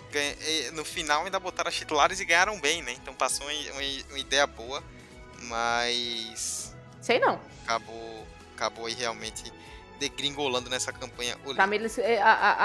no 0.73 0.85
final 0.85 1.25
ainda 1.25 1.39
botaram 1.39 1.69
as 1.69 1.75
titulares 1.75 2.21
e 2.21 2.25
ganharam 2.25 2.59
bem, 2.61 2.83
né? 2.83 2.93
Então 2.93 3.15
passou 3.15 3.47
uma, 3.47 3.73
uma- 3.73 4.19
ideia 4.19 4.47
boa, 4.47 4.83
mas 5.43 6.75
Sei 7.01 7.19
não. 7.19 7.41
acabou, 7.65 8.27
acabou 8.55 8.87
aí 8.87 8.95
realmente 8.95 9.53
degringolando 9.99 10.71
nessa 10.71 10.93
campanha 10.93 11.37
Pra 11.55 11.67
mim, 11.67 11.77
eles, 11.77 11.99
é, 11.99 12.21
a- 12.23 12.33
a- 12.33 12.57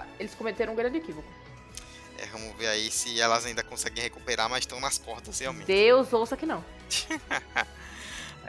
a- 0.00 0.06
eles 0.18 0.34
cometeram 0.34 0.72
um 0.72 0.76
grande 0.76 0.98
equívoco. 0.98 1.28
É, 2.18 2.26
vamos 2.26 2.54
ver 2.56 2.66
aí 2.66 2.90
se 2.90 3.18
elas 3.20 3.46
ainda 3.46 3.62
conseguem 3.62 4.02
recuperar, 4.02 4.48
mas 4.50 4.60
estão 4.60 4.78
nas 4.80 4.98
cordas 4.98 5.38
realmente. 5.38 5.66
Deus 5.66 6.12
ouça 6.12 6.36
que 6.36 6.46
não. 6.46 6.64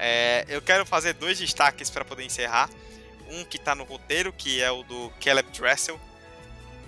É, 0.03 0.45
eu 0.47 0.61
quero 0.63 0.83
fazer 0.85 1.13
dois 1.13 1.37
destaques 1.37 1.89
para 1.89 2.03
poder 2.03 2.23
encerrar. 2.23 2.67
Um 3.29 3.43
que 3.45 3.59
tá 3.59 3.75
no 3.75 3.83
roteiro, 3.83 4.33
que 4.33 4.59
é 4.61 4.71
o 4.71 4.81
do 4.83 5.11
Caleb 5.23 5.51
Dressel. 5.51 5.99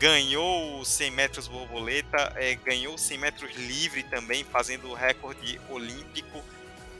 Ganhou 0.08 0.82
os 0.82 0.90
100 0.90 1.12
metros 1.12 1.48
borboleta, 1.48 2.34
é, 2.36 2.56
ganhou 2.56 2.96
os 2.96 3.02
100 3.04 3.18
metros 3.20 3.56
livre 3.56 4.04
também, 4.04 4.44
fazendo 4.44 4.90
o 4.90 4.94
recorde 4.94 5.58
olímpico. 5.70 6.44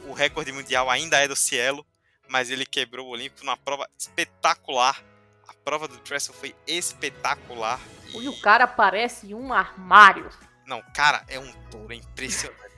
O 0.06 0.14
recorde 0.14 0.50
mundial 0.50 0.88
ainda 0.88 1.18
é 1.18 1.28
do 1.28 1.36
Cielo, 1.36 1.84
mas 2.30 2.48
ele 2.48 2.64
quebrou 2.64 3.06
o 3.06 3.10
olímpico 3.10 3.44
numa 3.44 3.58
prova 3.58 3.86
espetacular. 3.98 5.04
A 5.46 5.52
prova 5.52 5.86
do 5.86 5.98
Dressel 5.98 6.32
foi 6.32 6.54
espetacular. 6.66 7.78
E 8.14 8.26
o 8.26 8.40
cara 8.40 8.66
parece 8.66 9.34
um 9.34 9.52
armário. 9.52 10.30
Não, 10.66 10.80
cara, 10.94 11.22
é 11.28 11.38
um 11.38 11.52
touro 11.70 11.92
é 11.92 11.96
impressionante. 11.96 12.64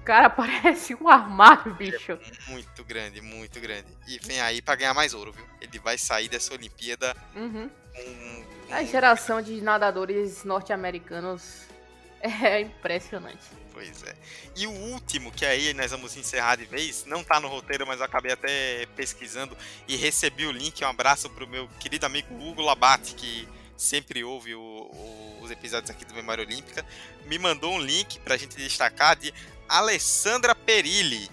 O 0.00 0.02
cara 0.08 0.30
parece 0.30 0.94
um 0.94 1.06
armário, 1.06 1.74
bicho. 1.74 2.18
Muito 2.46 2.82
grande, 2.82 3.20
muito 3.20 3.60
grande. 3.60 3.86
E 4.06 4.18
vem 4.20 4.40
aí 4.40 4.62
pra 4.62 4.74
ganhar 4.74 4.94
mais 4.94 5.12
ouro, 5.12 5.32
viu? 5.32 5.46
Ele 5.60 5.78
vai 5.78 5.98
sair 5.98 6.30
dessa 6.30 6.54
Olimpíada 6.54 7.14
Uhum. 7.36 7.68
com. 7.94 8.37
A 8.70 8.84
geração 8.84 9.40
de 9.40 9.60
nadadores 9.60 10.44
norte-americanos 10.44 11.62
é 12.20 12.60
impressionante. 12.60 13.38
Pois 13.72 14.02
é. 14.02 14.14
E 14.56 14.66
o 14.66 14.70
último, 14.72 15.30
que 15.30 15.46
aí 15.46 15.72
nós 15.72 15.90
vamos 15.92 16.16
encerrar 16.16 16.56
de 16.56 16.64
vez, 16.64 17.04
não 17.06 17.22
tá 17.22 17.38
no 17.38 17.46
roteiro, 17.48 17.86
mas 17.86 18.00
eu 18.00 18.04
acabei 18.06 18.32
até 18.32 18.86
pesquisando 18.96 19.56
e 19.86 19.96
recebi 19.96 20.44
o 20.46 20.50
link. 20.52 20.82
Um 20.84 20.88
abraço 20.88 21.30
pro 21.30 21.46
meu 21.46 21.68
querido 21.78 22.04
amigo 22.04 22.34
Hugo 22.42 22.60
Labate, 22.62 23.14
que 23.14 23.48
sempre 23.76 24.24
ouve 24.24 24.54
o- 24.56 24.60
o- 24.60 25.38
os 25.42 25.50
episódios 25.52 25.90
aqui 25.90 26.04
do 26.04 26.12
Memória 26.12 26.44
Olímpica. 26.44 26.84
Me 27.26 27.38
mandou 27.38 27.72
um 27.72 27.80
link 27.80 28.18
pra 28.20 28.36
gente 28.36 28.56
destacar 28.56 29.14
de 29.16 29.32
Alessandra 29.68 30.54
Perilli, 30.56 31.30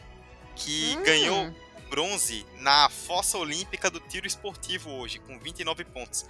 que 0.55 0.95
Hum. 0.97 1.03
ganhou 1.03 1.55
bronze 1.89 2.45
na 2.59 2.89
fossa 2.89 3.37
olímpica 3.39 3.89
do 3.89 3.99
tiro 3.99 4.27
esportivo 4.27 4.91
hoje, 4.91 5.17
com 5.19 5.39
29 5.39 5.83
pontos. 5.83 6.25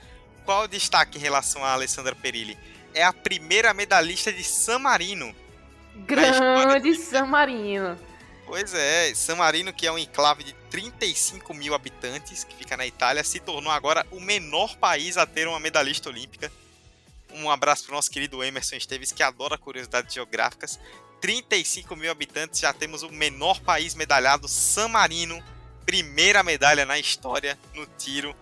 Qual 0.45 0.63
o 0.63 0.67
destaque 0.67 1.17
em 1.17 1.21
relação 1.21 1.65
a 1.65 1.73
Alessandra 1.73 2.15
Perilli? 2.15 2.57
É 2.93 3.03
a 3.03 3.11
primeira 3.11 3.73
medalhista 3.73 4.31
de 4.31 4.43
San 4.43 4.79
Marino. 4.79 5.35
Grande 6.05 6.95
San 6.95 7.25
Marino. 7.25 7.97
Pois 8.45 8.73
é, 8.75 9.13
San 9.15 9.37
Marino, 9.37 9.73
que 9.73 9.87
é 9.87 9.91
um 9.91 9.97
enclave 9.97 10.43
de 10.43 10.53
35 10.69 11.51
mil 11.53 11.73
habitantes, 11.73 12.43
que 12.43 12.55
fica 12.55 12.77
na 12.77 12.85
Itália, 12.85 13.23
se 13.23 13.39
tornou 13.39 13.71
agora 13.71 14.05
o 14.11 14.19
menor 14.19 14.75
país 14.77 15.17
a 15.17 15.25
ter 15.25 15.47
uma 15.47 15.59
medalhista 15.59 16.09
olímpica. 16.09 16.51
Um 17.33 17.49
abraço 17.49 17.85
para 17.85 17.93
o 17.93 17.95
nosso 17.95 18.11
querido 18.11 18.43
Emerson 18.43 18.75
Esteves, 18.75 19.11
que 19.11 19.23
adora 19.23 19.57
curiosidades 19.57 20.13
geográficas. 20.13 20.79
35 21.21 21.95
mil 21.95 22.11
habitantes, 22.11 22.59
já 22.59 22.71
temos 22.71 23.01
o 23.01 23.09
menor 23.09 23.59
país 23.61 23.95
medalhado, 23.95 24.47
San 24.47 24.89
Marino. 24.89 25.43
Primeira 25.87 26.43
medalha 26.43 26.85
na 26.85 26.99
história 26.99 27.57
no 27.73 27.87
tiro. 27.97 28.35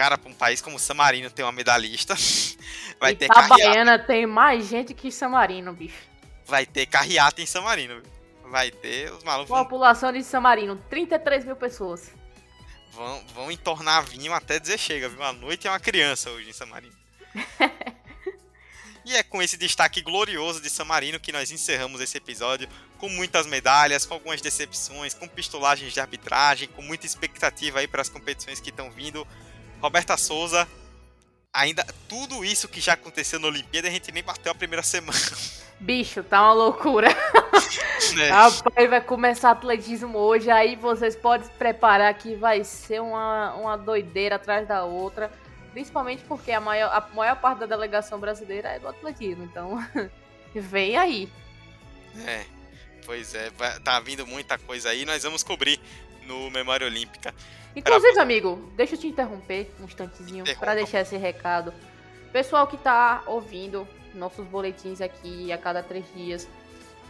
Cara, 0.00 0.16
para 0.16 0.30
um 0.30 0.34
país 0.34 0.62
como 0.62 0.78
San 0.78 0.94
Marino 0.94 1.28
ter 1.28 1.42
uma 1.42 1.52
medalhista, 1.52 2.14
vai 2.98 3.14
ter 3.14 3.28
carreata, 3.28 3.54
Itabaiana 3.54 3.98
tem 3.98 4.24
mais 4.24 4.66
gente 4.66 4.94
que 4.94 5.12
San 5.12 5.28
Marino, 5.28 5.74
bicho. 5.74 6.02
vai 6.46 6.64
ter 6.64 6.86
carreata 6.86 7.42
em 7.42 7.44
San 7.44 7.60
Marino. 7.60 8.00
viu? 8.00 8.50
Vai 8.50 8.70
ter 8.70 9.12
os 9.12 9.22
malucos 9.22 9.54
População 9.54 10.10
de 10.10 10.24
San 10.24 10.40
Marino, 10.40 10.82
33 10.88 11.44
mil 11.44 11.54
pessoas. 11.54 12.12
Vão, 12.92 13.22
vão 13.34 13.52
entornar 13.52 14.02
vinho 14.06 14.32
até 14.32 14.58
dizer 14.58 14.78
chega, 14.78 15.06
viu? 15.06 15.22
A 15.22 15.34
noite 15.34 15.66
é 15.66 15.70
uma 15.70 15.78
criança 15.78 16.30
hoje 16.30 16.48
em 16.48 16.54
San 16.54 16.64
Marino. 16.64 16.96
e 19.04 19.14
é 19.14 19.22
com 19.22 19.42
esse 19.42 19.58
destaque 19.58 20.00
glorioso 20.00 20.62
de 20.62 20.70
San 20.70 20.86
Marino 20.86 21.20
que 21.20 21.30
nós 21.30 21.50
encerramos 21.50 22.00
esse 22.00 22.16
episódio 22.16 22.66
com 22.96 23.10
muitas 23.10 23.46
medalhas, 23.46 24.06
com 24.06 24.14
algumas 24.14 24.40
decepções, 24.40 25.12
com 25.12 25.28
pistolagens 25.28 25.92
de 25.92 26.00
arbitragem, 26.00 26.68
com 26.68 26.80
muita 26.80 27.04
expectativa 27.04 27.80
aí 27.80 27.86
para 27.86 28.00
as 28.00 28.08
competições 28.08 28.60
que 28.60 28.70
estão 28.70 28.90
vindo. 28.90 29.28
Roberta 29.80 30.16
Souza, 30.16 30.68
ainda 31.52 31.84
tudo 32.08 32.44
isso 32.44 32.68
que 32.68 32.80
já 32.80 32.92
aconteceu 32.92 33.38
na 33.38 33.48
Olimpíada, 33.48 33.88
a 33.88 33.90
gente 33.90 34.12
nem 34.12 34.22
bateu 34.22 34.52
a 34.52 34.54
primeira 34.54 34.82
semana. 34.82 35.18
Bicho, 35.80 36.22
tá 36.22 36.42
uma 36.42 36.52
loucura. 36.52 37.08
Né? 38.14 38.28
Rapaz, 38.30 38.90
vai 38.90 39.00
começar 39.00 39.50
atletismo 39.52 40.18
hoje, 40.18 40.50
aí 40.50 40.76
vocês 40.76 41.16
podem 41.16 41.46
se 41.46 41.52
preparar 41.52 42.12
que 42.14 42.34
vai 42.34 42.62
ser 42.62 43.00
uma, 43.00 43.54
uma 43.54 43.76
doideira 43.76 44.36
atrás 44.36 44.68
da 44.68 44.84
outra. 44.84 45.30
Principalmente 45.72 46.22
porque 46.24 46.52
a 46.52 46.60
maior, 46.60 46.90
a 46.92 47.00
maior 47.14 47.36
parte 47.36 47.60
da 47.60 47.66
delegação 47.66 48.18
brasileira 48.18 48.68
é 48.70 48.78
do 48.78 48.88
atletismo, 48.88 49.44
então 49.44 49.78
vem 50.54 50.96
aí. 50.96 51.32
É, 52.26 52.44
pois 53.04 53.34
é, 53.34 53.50
tá 53.82 53.98
vindo 54.00 54.26
muita 54.26 54.58
coisa 54.58 54.90
aí, 54.90 55.04
nós 55.04 55.22
vamos 55.22 55.42
cobrir 55.42 55.80
no 56.26 56.50
Memória 56.50 56.86
Olímpica. 56.86 57.34
Inclusive, 57.74 58.18
amigo, 58.18 58.70
deixa 58.76 58.94
eu 58.94 58.98
te 58.98 59.06
interromper 59.06 59.72
um 59.80 59.84
instantezinho 59.84 60.44
para 60.58 60.74
deixar 60.74 61.00
esse 61.00 61.16
recado. 61.16 61.72
Pessoal 62.32 62.66
que 62.66 62.76
tá 62.76 63.22
ouvindo 63.26 63.86
nossos 64.14 64.46
boletins 64.46 65.00
aqui 65.00 65.52
a 65.52 65.58
cada 65.58 65.82
três 65.82 66.04
dias, 66.14 66.48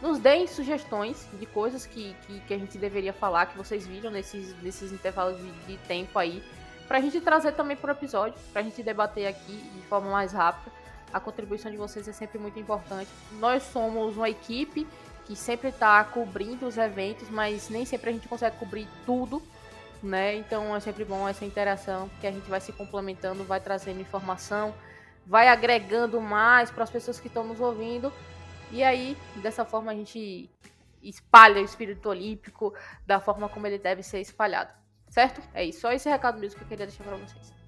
nos 0.03 0.19
deem 0.19 0.47
sugestões 0.47 1.29
de 1.39 1.47
coisas 1.47 1.85
que, 1.85 2.15
que, 2.27 2.41
que 2.41 2.55
a 2.55 2.59
gente 2.59 2.79
deveria 2.79 3.13
falar, 3.13 3.47
que 3.47 3.57
vocês 3.57 3.87
viram 3.87 4.11
nesses, 4.11 4.55
nesses 4.63 4.93
intervalos 4.93 5.39
de, 5.39 5.51
de 5.67 5.77
tempo 5.87 6.19
aí, 6.19 6.43
pra 6.89 7.01
gente 7.01 7.21
trazer 7.21 7.53
também 7.53 7.77
pro 7.77 7.93
episódio, 7.93 8.39
pra 8.53 8.63
gente 8.63 8.83
debater 8.83 9.27
aqui 9.27 9.53
de 9.53 9.83
forma 9.83 10.11
mais 10.11 10.33
rápida. 10.33 10.73
A 11.13 11.21
contribuição 11.21 11.71
de 11.71 11.77
vocês 11.77 12.07
é 12.07 12.13
sempre 12.13 12.39
muito 12.39 12.59
importante. 12.59 13.11
Nós 13.33 13.63
somos 13.65 14.17
uma 14.17 14.31
equipe 14.31 14.87
que 15.31 15.37
sempre 15.37 15.69
está 15.69 16.03
cobrindo 16.03 16.67
os 16.67 16.77
eventos, 16.77 17.31
mas 17.31 17.69
nem 17.69 17.85
sempre 17.85 18.11
a 18.11 18.13
gente 18.13 18.27
consegue 18.27 18.57
cobrir 18.57 18.89
tudo, 19.07 19.41
né? 20.03 20.35
Então 20.35 20.75
é 20.75 20.81
sempre 20.81 21.05
bom 21.05 21.29
essa 21.29 21.45
interação, 21.45 22.09
porque 22.09 22.27
a 22.27 22.33
gente 22.33 22.51
vai 22.51 22.61
se 22.61 22.73
complementando, 22.73 23.45
vai 23.45 23.61
trazendo 23.61 24.01
informação, 24.01 24.75
vai 25.25 25.47
agregando 25.47 26.21
mais 26.21 26.69
para 26.73 26.83
as 26.83 26.91
pessoas 26.91 27.21
que 27.21 27.29
estão 27.29 27.45
nos 27.45 27.61
ouvindo. 27.61 28.13
E 28.73 28.83
aí, 28.83 29.17
dessa 29.37 29.65
forma, 29.65 29.93
a 29.93 29.95
gente 29.95 30.51
espalha 31.01 31.63
o 31.63 31.65
espírito 31.65 32.09
olímpico 32.09 32.75
da 33.07 33.21
forma 33.21 33.49
como 33.49 33.69
ele 33.69 33.79
deve 33.79 34.03
ser 34.03 34.21
espalhado. 34.21 34.73
Certo? 35.11 35.41
É 35.55 35.65
isso. 35.65 35.83
Só 35.83 35.93
esse 35.93 36.09
recado 36.09 36.41
mesmo 36.41 36.59
que 36.59 36.65
eu 36.65 36.69
queria 36.69 36.87
deixar 36.89 37.05
para 37.05 37.17
vocês. 37.17 37.60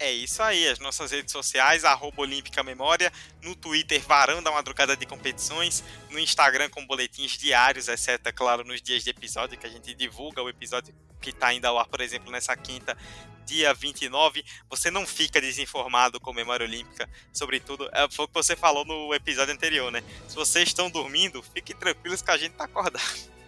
É 0.00 0.12
isso 0.12 0.40
aí, 0.44 0.68
as 0.68 0.78
nossas 0.78 1.10
redes 1.10 1.32
sociais, 1.32 1.84
arroba 1.84 2.22
Olímpica 2.22 2.62
Memória, 2.62 3.12
no 3.42 3.56
Twitter 3.56 4.00
Varão 4.00 4.40
da 4.40 4.52
Madrugada 4.52 4.96
de 4.96 5.04
Competições, 5.04 5.82
no 6.08 6.20
Instagram 6.20 6.70
com 6.70 6.86
boletins 6.86 7.36
diários, 7.36 7.88
exceto, 7.88 8.28
é 8.28 8.32
claro, 8.32 8.62
nos 8.62 8.80
dias 8.80 9.02
de 9.02 9.10
episódio, 9.10 9.58
que 9.58 9.66
a 9.66 9.70
gente 9.70 9.92
divulga 9.94 10.40
o 10.40 10.48
episódio 10.48 10.94
que 11.20 11.30
está 11.30 11.48
ainda 11.48 11.66
ao 11.68 11.78
ar, 11.80 11.86
por 11.88 12.00
exemplo, 12.00 12.30
nessa 12.30 12.56
quinta, 12.56 12.96
dia 13.44 13.74
29. 13.74 14.44
Você 14.70 14.88
não 14.88 15.04
fica 15.04 15.40
desinformado 15.40 16.20
com 16.20 16.32
Memória 16.32 16.64
Olímpica, 16.64 17.10
sobretudo, 17.32 17.90
é, 17.92 18.08
foi 18.08 18.26
o 18.26 18.28
que 18.28 18.34
você 18.34 18.54
falou 18.54 18.84
no 18.84 19.12
episódio 19.12 19.52
anterior, 19.52 19.90
né? 19.90 20.04
Se 20.28 20.36
vocês 20.36 20.68
estão 20.68 20.88
dormindo, 20.88 21.42
fiquem 21.42 21.74
tranquilos 21.74 22.22
que 22.22 22.30
a 22.30 22.36
gente 22.36 22.52
está 22.52 22.64
acordado. 22.64 23.02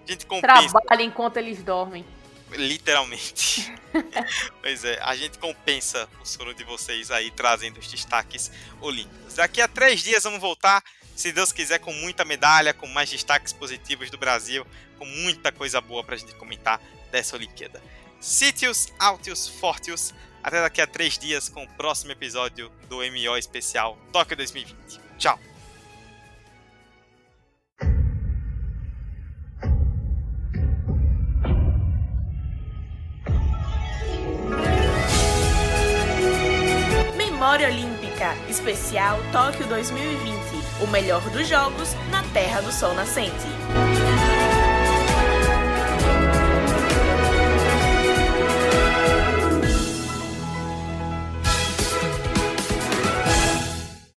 A 0.00 0.10
gente 0.10 0.24
compensa. 0.24 0.70
Trabalha 0.70 1.02
enquanto 1.02 1.36
eles 1.36 1.62
dormem. 1.62 2.02
Literalmente. 2.52 3.72
pois 4.62 4.84
é, 4.84 4.98
a 5.02 5.14
gente 5.16 5.38
compensa 5.38 6.08
o 6.20 6.24
sono 6.24 6.54
de 6.54 6.64
vocês 6.64 7.10
aí, 7.10 7.30
trazendo 7.30 7.78
os 7.78 7.90
destaques 7.90 8.50
olímpicos. 8.80 9.34
Daqui 9.34 9.60
a 9.60 9.68
três 9.68 10.02
dias 10.02 10.24
vamos 10.24 10.40
voltar, 10.40 10.82
se 11.14 11.32
Deus 11.32 11.52
quiser, 11.52 11.78
com 11.78 11.92
muita 11.92 12.24
medalha, 12.24 12.72
com 12.72 12.86
mais 12.86 13.10
destaques 13.10 13.52
positivos 13.52 14.10
do 14.10 14.18
Brasil, 14.18 14.66
com 14.98 15.04
muita 15.04 15.50
coisa 15.50 15.80
boa 15.80 16.02
pra 16.04 16.16
gente 16.16 16.34
comentar 16.34 16.80
dessa 17.10 17.36
Olimpíada. 17.36 17.82
Sítios, 18.20 18.92
Altios, 18.98 19.48
Fortios. 19.48 20.14
Até 20.42 20.60
daqui 20.60 20.80
a 20.80 20.86
três 20.86 21.18
dias 21.18 21.48
com 21.48 21.64
o 21.64 21.68
próximo 21.68 22.12
episódio 22.12 22.70
do 22.88 22.98
MO 22.98 23.36
Especial 23.36 23.98
Tóquio 24.12 24.36
2020. 24.36 25.00
Tchau! 25.18 25.57
Memória 37.48 37.68
Olímpica 37.68 38.36
Especial 38.46 39.18
Tóquio 39.32 39.66
2020 39.68 40.36
O 40.82 40.86
melhor 40.88 41.22
dos 41.30 41.48
jogos 41.48 41.94
na 42.10 42.22
Terra 42.24 42.60
do 42.60 42.70
Sol 42.70 42.92
Nascente. 42.92 43.87